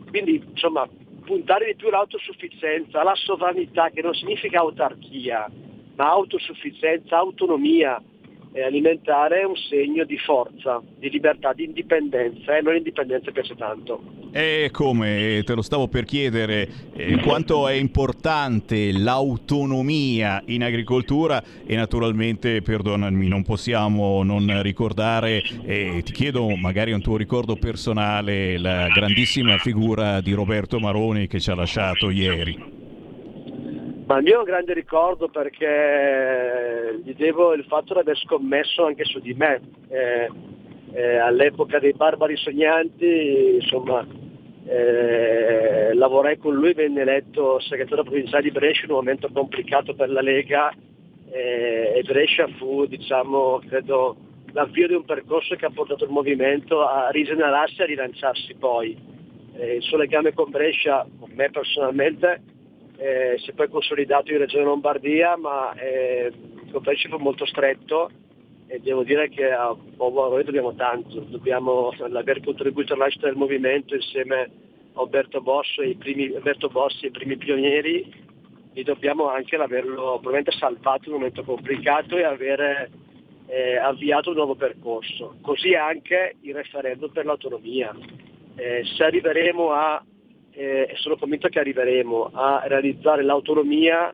Quindi 0.10 0.44
insomma 0.48 0.88
puntare 1.26 1.66
di 1.66 1.76
più 1.76 1.88
all'autosufficienza, 1.88 3.02
alla 3.02 3.16
sovranità 3.16 3.90
che 3.90 4.02
non 4.02 4.14
significa 4.14 4.60
autarchia, 4.60 5.50
ma 5.96 6.10
autosufficienza, 6.10 7.18
autonomia, 7.18 8.02
alimentare 8.60 9.42
è 9.42 9.46
un 9.46 9.56
segno 9.56 10.04
di 10.04 10.18
forza, 10.18 10.82
di 10.98 11.10
libertà, 11.10 11.54
di 11.54 11.64
indipendenza 11.64 12.54
e 12.54 12.58
eh? 12.58 12.62
non 12.62 12.74
l'indipendenza 12.74 13.32
piace 13.32 13.56
tanto. 13.56 14.20
E 14.34 14.70
come 14.72 15.42
te 15.46 15.54
lo 15.54 15.62
stavo 15.62 15.88
per 15.88 16.06
chiedere, 16.06 16.68
eh, 16.96 17.18
quanto 17.20 17.68
è 17.68 17.74
importante 17.74 18.92
l'autonomia 18.92 20.42
in 20.48 20.64
agricoltura 20.64 21.44
e 21.66 21.76
naturalmente, 21.76 22.62
perdonami, 22.62 23.28
non 23.28 23.44
possiamo 23.44 24.24
non 24.24 24.62
ricordare, 24.62 25.42
eh, 25.66 26.02
ti 26.04 26.12
chiedo 26.12 26.56
magari 26.56 26.92
un 26.92 27.02
tuo 27.02 27.18
ricordo 27.18 27.56
personale, 27.56 28.58
la 28.58 28.88
grandissima 28.88 29.58
figura 29.58 30.22
di 30.22 30.34
Roberto 30.34 30.80
Maroni 30.80 31.28
che 31.28 31.40
ci 31.40 31.50
ha 31.52 31.56
lasciato 31.56 32.10
ieri. 32.10 32.81
Ma 34.12 34.18
il 34.18 34.24
mio 34.24 34.36
è 34.36 34.40
un 34.40 34.44
grande 34.44 34.74
ricordo 34.74 35.30
perché 35.30 37.00
gli 37.02 37.16
devo 37.16 37.54
il 37.54 37.64
fatto 37.64 37.94
di 37.94 38.02
aver 38.02 38.18
scommesso 38.18 38.86
anche 38.86 39.06
su 39.06 39.20
di 39.20 39.34
me. 39.34 39.62
Eh, 39.88 40.30
eh, 40.92 41.16
all'epoca 41.16 41.80
dei 41.80 41.94
Barbari 41.94 42.36
Sognanti, 42.36 43.56
insomma, 43.62 44.06
eh, 44.66 45.94
lavorai 45.94 46.38
con 46.38 46.56
lui, 46.56 46.74
venne 46.74 47.04
eletto 47.04 47.62
segretario 47.62 48.04
provinciale 48.04 48.44
di 48.44 48.52
Brescia 48.52 48.84
in 48.84 48.90
un 48.90 48.98
momento 48.98 49.30
complicato 49.32 49.94
per 49.94 50.10
la 50.10 50.20
Lega 50.20 50.74
eh, 51.32 51.94
e 51.96 52.04
Brescia 52.04 52.50
fu, 52.58 52.86
diciamo, 52.88 53.62
credo, 53.66 54.18
l'avvio 54.52 54.88
di 54.90 54.94
un 54.94 55.06
percorso 55.06 55.56
che 55.56 55.68
ha 55.68 55.72
portato 55.74 56.04
il 56.04 56.12
movimento 56.12 56.86
a 56.86 57.08
rigenerarsi 57.12 57.80
e 57.80 57.84
a 57.84 57.88
rilanciarsi 57.88 58.56
poi. 58.56 58.94
Eh, 59.54 59.76
il 59.76 59.82
suo 59.82 59.96
legame 59.96 60.34
con 60.34 60.50
Brescia, 60.50 61.08
con 61.18 61.30
me 61.34 61.50
personalmente, 61.50 62.60
eh, 63.02 63.40
si 63.40 63.50
è 63.50 63.54
poi 63.54 63.68
consolidato 63.68 64.32
in 64.32 64.38
Regione 64.38 64.64
Lombardia, 64.64 65.36
ma 65.36 65.74
eh, 65.74 66.32
il 66.32 66.72
compression 66.72 67.12
fu 67.12 67.18
molto 67.18 67.48
stretto 67.48 68.12
e 68.68 68.80
devo 68.80 69.04
dire 69.04 69.28
che 69.30 69.52
a 69.52 69.76
noi 69.98 70.44
dobbiamo 70.44 70.76
tanto, 70.76 71.22
dobbiamo 71.22 71.92
aver 72.14 72.42
contribuito 72.44 72.96
nascita 72.96 73.26
del 73.26 73.36
movimento 73.36 73.96
insieme 73.96 74.52
a 74.94 75.02
Alberto 75.02 75.42
Bossi 75.42 75.80
e 75.80 75.88
i 75.90 75.96
primi, 75.96 76.28
Alberto 76.36 76.70
Bossi, 76.70 77.08
i 77.08 77.12
primi 77.12 77.38
pionieri 77.38 78.30
e 78.74 78.84
dobbiamo 78.84 79.30
anche 79.30 79.56
averlo 79.56 80.20
probabilmente 80.22 80.52
salvato 80.52 81.08
in 81.08 81.14
un 81.14 81.20
momento 81.22 81.44
complicato 81.44 82.18
e 82.18 82.24
aver 82.24 82.90
eh, 83.48 83.78
avviato 83.78 84.30
un 84.30 84.36
nuovo 84.36 84.54
percorso. 84.54 85.38
Così 85.42 85.74
anche 85.74 86.36
il 86.42 86.54
referendum 86.54 87.12
per 87.12 87.26
l'autonomia. 87.26 87.98
Eh, 88.56 88.84
se 88.96 89.04
arriveremo 89.04 89.72
a 89.72 90.04
eh, 90.52 90.88
e 90.90 90.96
sono 90.96 91.18
convinto 91.18 91.48
che 91.48 91.60
arriveremo 91.60 92.32
a 92.34 92.64
realizzare 92.66 93.24
l'autonomia, 93.24 94.14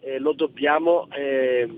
eh, 0.00 0.18
lo 0.18 0.32
dobbiamo 0.32 1.08
eh, 1.10 1.68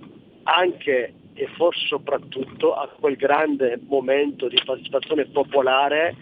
anche 0.45 1.15
e 1.35 1.47
forse 1.57 1.87
soprattutto 1.87 2.75
a 2.75 2.89
quel 2.89 3.17
grande 3.17 3.81
momento 3.87 4.49
di 4.49 4.61
partecipazione 4.65 5.27
popolare 5.27 6.15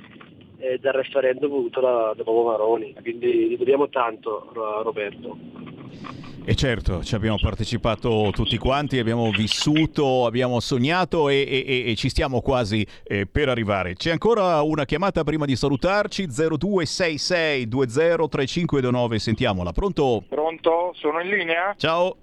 eh, 0.58 0.78
del 0.78 0.92
referendum 0.92 1.50
voluto 1.50 1.80
da, 1.80 2.12
da 2.16 2.22
Bobo 2.22 2.50
Maroni. 2.50 2.94
Quindi 3.00 3.48
gli 3.48 3.56
dobbiamo 3.56 3.88
tanto 3.88 4.50
Roberto. 4.52 5.36
E 6.42 6.54
certo, 6.54 7.04
ci 7.04 7.14
abbiamo 7.14 7.36
partecipato 7.40 8.30
tutti 8.32 8.56
quanti, 8.56 8.98
abbiamo 8.98 9.30
vissuto, 9.30 10.24
abbiamo 10.26 10.58
sognato 10.58 11.28
e, 11.28 11.46
e, 11.46 11.90
e 11.90 11.94
ci 11.96 12.08
stiamo 12.08 12.40
quasi 12.40 12.84
eh, 13.04 13.26
per 13.26 13.48
arrivare. 13.48 13.94
C'è 13.94 14.10
ancora 14.10 14.60
una 14.62 14.84
chiamata 14.84 15.22
prima 15.22 15.44
di 15.44 15.54
salutarci, 15.54 16.26
0266 16.26 17.68
203529, 17.68 19.18
sentiamola. 19.18 19.72
Pronto? 19.72 20.24
Pronto? 20.28 20.92
Sono 20.94 21.20
in 21.20 21.28
linea? 21.28 21.74
Ciao. 21.76 22.16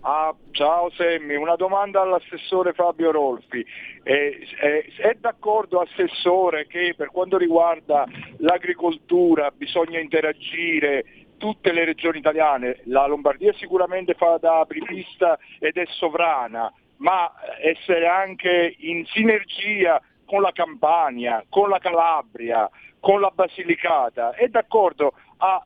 Ah, 0.00 0.34
ciao 0.52 0.90
Semmi, 0.96 1.34
una 1.34 1.56
domanda 1.56 2.00
all'assessore 2.00 2.72
Fabio 2.72 3.10
Rolfi. 3.10 3.64
Eh, 4.04 4.38
eh, 4.62 4.84
è 4.96 5.16
d'accordo 5.18 5.80
Assessore 5.80 6.66
che 6.66 6.94
per 6.96 7.08
quanto 7.08 7.36
riguarda 7.36 8.06
l'agricoltura 8.38 9.50
bisogna 9.50 9.98
interagire 9.98 11.04
tutte 11.38 11.72
le 11.72 11.84
regioni 11.84 12.18
italiane, 12.18 12.80
la 12.84 13.06
Lombardia 13.06 13.52
sicuramente 13.54 14.14
fa 14.14 14.36
da 14.38 14.60
apripista 14.60 15.38
ed 15.58 15.76
è 15.76 15.84
sovrana, 15.86 16.72
ma 16.98 17.32
essere 17.62 18.06
anche 18.06 18.74
in 18.78 19.06
sinergia 19.06 20.00
con 20.26 20.42
la 20.42 20.52
Campania, 20.52 21.44
con 21.48 21.70
la 21.70 21.78
Calabria, 21.78 22.68
con 23.00 23.20
la 23.20 23.30
Basilicata, 23.34 24.32
è 24.34 24.48
d'accordo 24.48 25.14
a 25.38 25.64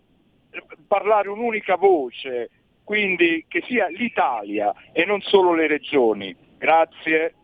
parlare 0.86 1.28
un'unica 1.28 1.76
voce, 1.76 2.50
quindi 2.84 3.44
che 3.48 3.62
sia 3.66 3.88
l'Italia 3.88 4.72
e 4.92 5.04
non 5.04 5.20
solo 5.22 5.54
le 5.54 5.66
regioni. 5.66 6.36
Grazie. 6.58 7.34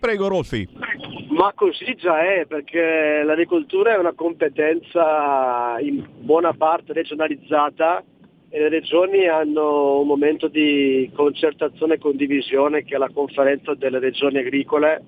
Prego 0.00 0.28
Rolfi. 0.28 0.66
Ma 1.28 1.52
così 1.54 1.94
già 1.94 2.24
è, 2.24 2.46
perché 2.46 3.22
l'agricoltura 3.22 3.94
è 3.94 3.98
una 3.98 4.14
competenza 4.14 5.76
in 5.78 6.04
buona 6.18 6.54
parte 6.54 6.94
regionalizzata 6.94 8.02
e 8.48 8.58
le 8.58 8.68
regioni 8.70 9.28
hanno 9.28 10.00
un 10.00 10.06
momento 10.06 10.48
di 10.48 11.10
concertazione 11.14 11.94
e 11.94 11.98
condivisione 11.98 12.82
che 12.82 12.94
è 12.94 12.98
la 12.98 13.10
conferenza 13.12 13.74
delle 13.74 13.98
regioni 13.98 14.38
agricole 14.38 15.04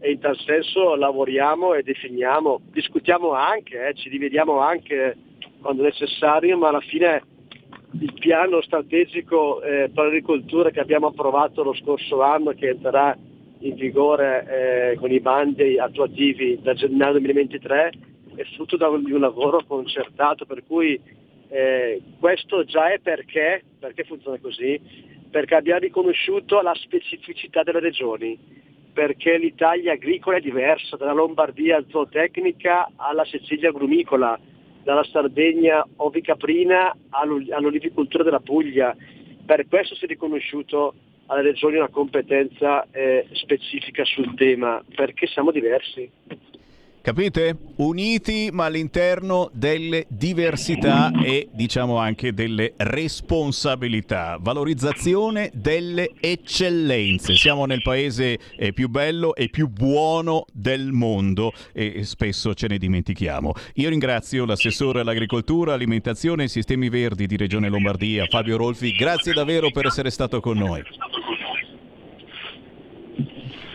e 0.00 0.12
in 0.12 0.18
tal 0.18 0.36
senso 0.38 0.94
lavoriamo 0.96 1.74
e 1.74 1.82
definiamo, 1.82 2.62
discutiamo 2.72 3.32
anche, 3.32 3.88
eh, 3.88 3.94
ci 3.94 4.08
dividiamo 4.08 4.58
anche 4.58 5.16
quando 5.60 5.82
necessario, 5.82 6.56
ma 6.56 6.68
alla 6.68 6.80
fine 6.80 7.22
il 8.00 8.14
piano 8.18 8.62
strategico 8.62 9.60
eh, 9.60 9.90
per 9.94 10.04
l'agricoltura 10.04 10.70
che 10.70 10.80
abbiamo 10.80 11.08
approvato 11.08 11.62
lo 11.62 11.74
scorso 11.74 12.22
anno, 12.22 12.52
che 12.52 12.70
entrerà 12.70 13.14
in 13.60 13.74
vigore 13.74 14.92
eh, 14.92 14.96
con 14.96 15.10
i 15.10 15.20
bandi 15.20 15.78
attuativi 15.78 16.58
da 16.62 16.74
gennaio 16.74 17.12
2023 17.12 17.92
è 18.34 18.44
frutto 18.54 18.76
di 18.76 19.12
un 19.12 19.20
lavoro 19.20 19.62
concertato, 19.66 20.46
per 20.46 20.62
cui 20.66 20.98
eh, 21.48 22.00
questo 22.18 22.64
già 22.64 22.92
è 22.92 22.98
perché, 23.00 23.62
perché 23.78 24.04
funziona 24.04 24.38
così, 24.38 24.80
perché 25.30 25.54
abbiamo 25.56 25.80
riconosciuto 25.80 26.60
la 26.62 26.74
specificità 26.74 27.62
delle 27.62 27.80
regioni, 27.80 28.38
perché 28.92 29.36
l'Italia 29.36 29.92
agricola 29.92 30.38
è 30.38 30.40
diversa, 30.40 30.96
dalla 30.96 31.12
Lombardia 31.12 31.84
zootecnica 31.88 32.92
alla 32.96 33.24
Sicilia 33.24 33.68
agrumicola, 33.68 34.38
dalla 34.82 35.04
Sardegna 35.04 35.86
ovicaprina 35.96 36.96
all'olivicoltura 37.10 38.24
della 38.24 38.40
Puglia. 38.40 38.96
Per 39.44 39.66
questo 39.68 39.94
si 39.94 40.04
è 40.04 40.08
riconosciuto 40.08 40.94
alle 41.30 41.42
regioni 41.42 41.76
una 41.76 41.88
competenza 41.88 42.86
eh, 42.90 43.26
specifica 43.32 44.04
sul 44.04 44.34
tema, 44.34 44.82
perché 44.94 45.26
siamo 45.28 45.52
diversi. 45.52 46.10
Capite? 47.02 47.56
Uniti 47.76 48.50
ma 48.52 48.66
all'interno 48.66 49.50
delle 49.54 50.04
diversità 50.08 51.10
e 51.24 51.48
diciamo 51.50 51.96
anche 51.96 52.34
delle 52.34 52.74
responsabilità. 52.76 54.36
Valorizzazione 54.38 55.50
delle 55.54 56.10
eccellenze. 56.20 57.36
Siamo 57.36 57.64
nel 57.64 57.80
paese 57.80 58.38
eh, 58.54 58.74
più 58.74 58.90
bello 58.90 59.34
e 59.34 59.48
più 59.48 59.68
buono 59.68 60.44
del 60.52 60.92
mondo 60.92 61.52
e 61.72 62.04
spesso 62.04 62.52
ce 62.52 62.66
ne 62.68 62.76
dimentichiamo. 62.76 63.54
Io 63.76 63.88
ringrazio 63.88 64.44
l'assessore 64.44 65.00
all'agricoltura, 65.00 65.72
alimentazione 65.72 66.44
e 66.44 66.48
sistemi 66.48 66.90
verdi 66.90 67.26
di 67.26 67.38
Regione 67.38 67.70
Lombardia, 67.70 68.26
Fabio 68.26 68.58
Rolfi. 68.58 68.92
Grazie 68.92 69.32
davvero 69.32 69.70
per 69.70 69.86
essere 69.86 70.10
stato 70.10 70.40
con 70.40 70.58
noi. 70.58 70.82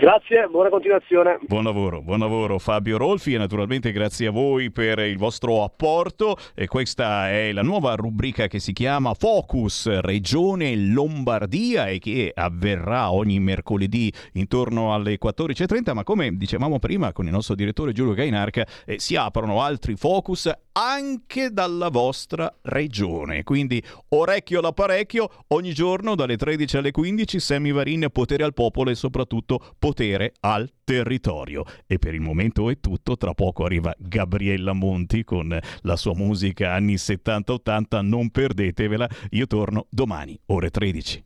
Grazie, 0.05 0.47
buona 0.51 0.69
continuazione. 0.69 1.39
Buon 1.47 1.63
lavoro, 1.63 2.03
buon 2.03 2.19
lavoro 2.19 2.59
Fabio 2.59 2.95
Rolfi 2.99 3.33
e 3.33 3.39
naturalmente 3.39 3.91
grazie 3.91 4.27
a 4.27 4.31
voi 4.31 4.69
per 4.71 4.99
il 4.99 5.17
vostro 5.17 5.63
apporto. 5.63 6.37
E 6.53 6.67
questa 6.67 7.31
è 7.31 7.51
la 7.51 7.63
nuova 7.63 7.95
rubrica 7.95 8.45
che 8.45 8.59
si 8.59 8.71
chiama 8.71 9.15
Focus 9.15 10.01
Regione 10.01 10.75
Lombardia 10.75 11.87
e 11.87 11.97
che 11.97 12.31
avverrà 12.35 13.11
ogni 13.11 13.39
mercoledì 13.39 14.13
intorno 14.33 14.93
alle 14.93 15.17
14.30. 15.19 15.93
Ma 15.95 16.03
come 16.03 16.37
dicevamo 16.37 16.77
prima 16.77 17.11
con 17.11 17.25
il 17.25 17.31
nostro 17.31 17.55
direttore 17.55 17.91
Giulio 17.91 18.13
Gainarca, 18.13 18.63
eh, 18.85 18.99
si 18.99 19.15
aprono 19.15 19.63
altri 19.63 19.95
focus 19.95 20.51
anche 20.77 21.51
dalla 21.51 21.89
vostra 21.89 22.53
regione. 22.63 23.43
Quindi 23.43 23.81
orecchio 24.09 24.59
all'apparecchio, 24.59 25.29
ogni 25.49 25.73
giorno 25.73 26.15
dalle 26.15 26.37
13 26.37 26.77
alle 26.77 26.91
15 26.91 27.39
Sammy 27.39 27.71
Varin, 27.71 28.07
potere 28.11 28.43
al 28.43 28.53
popolo 28.53 28.89
e 28.89 28.95
soprattutto 28.95 29.75
potere 29.79 30.33
al 30.41 30.69
territorio. 30.83 31.63
E 31.87 31.97
per 31.97 32.13
il 32.13 32.21
momento 32.21 32.69
è 32.69 32.79
tutto, 32.79 33.17
tra 33.17 33.33
poco 33.33 33.63
arriva 33.63 33.93
Gabriella 33.97 34.73
Monti 34.73 35.23
con 35.23 35.57
la 35.81 35.95
sua 35.95 36.13
musica 36.13 36.73
anni 36.73 36.95
70-80, 36.95 38.01
non 38.01 38.29
perdetevela, 38.29 39.07
io 39.31 39.47
torno 39.47 39.87
domani, 39.89 40.37
ore 40.47 40.69
13. 40.69 41.23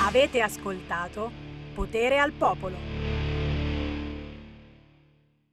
Avete 0.00 0.40
ascoltato 0.40 1.30
Potere 1.74 2.18
al 2.18 2.32
Popolo. 2.32 2.91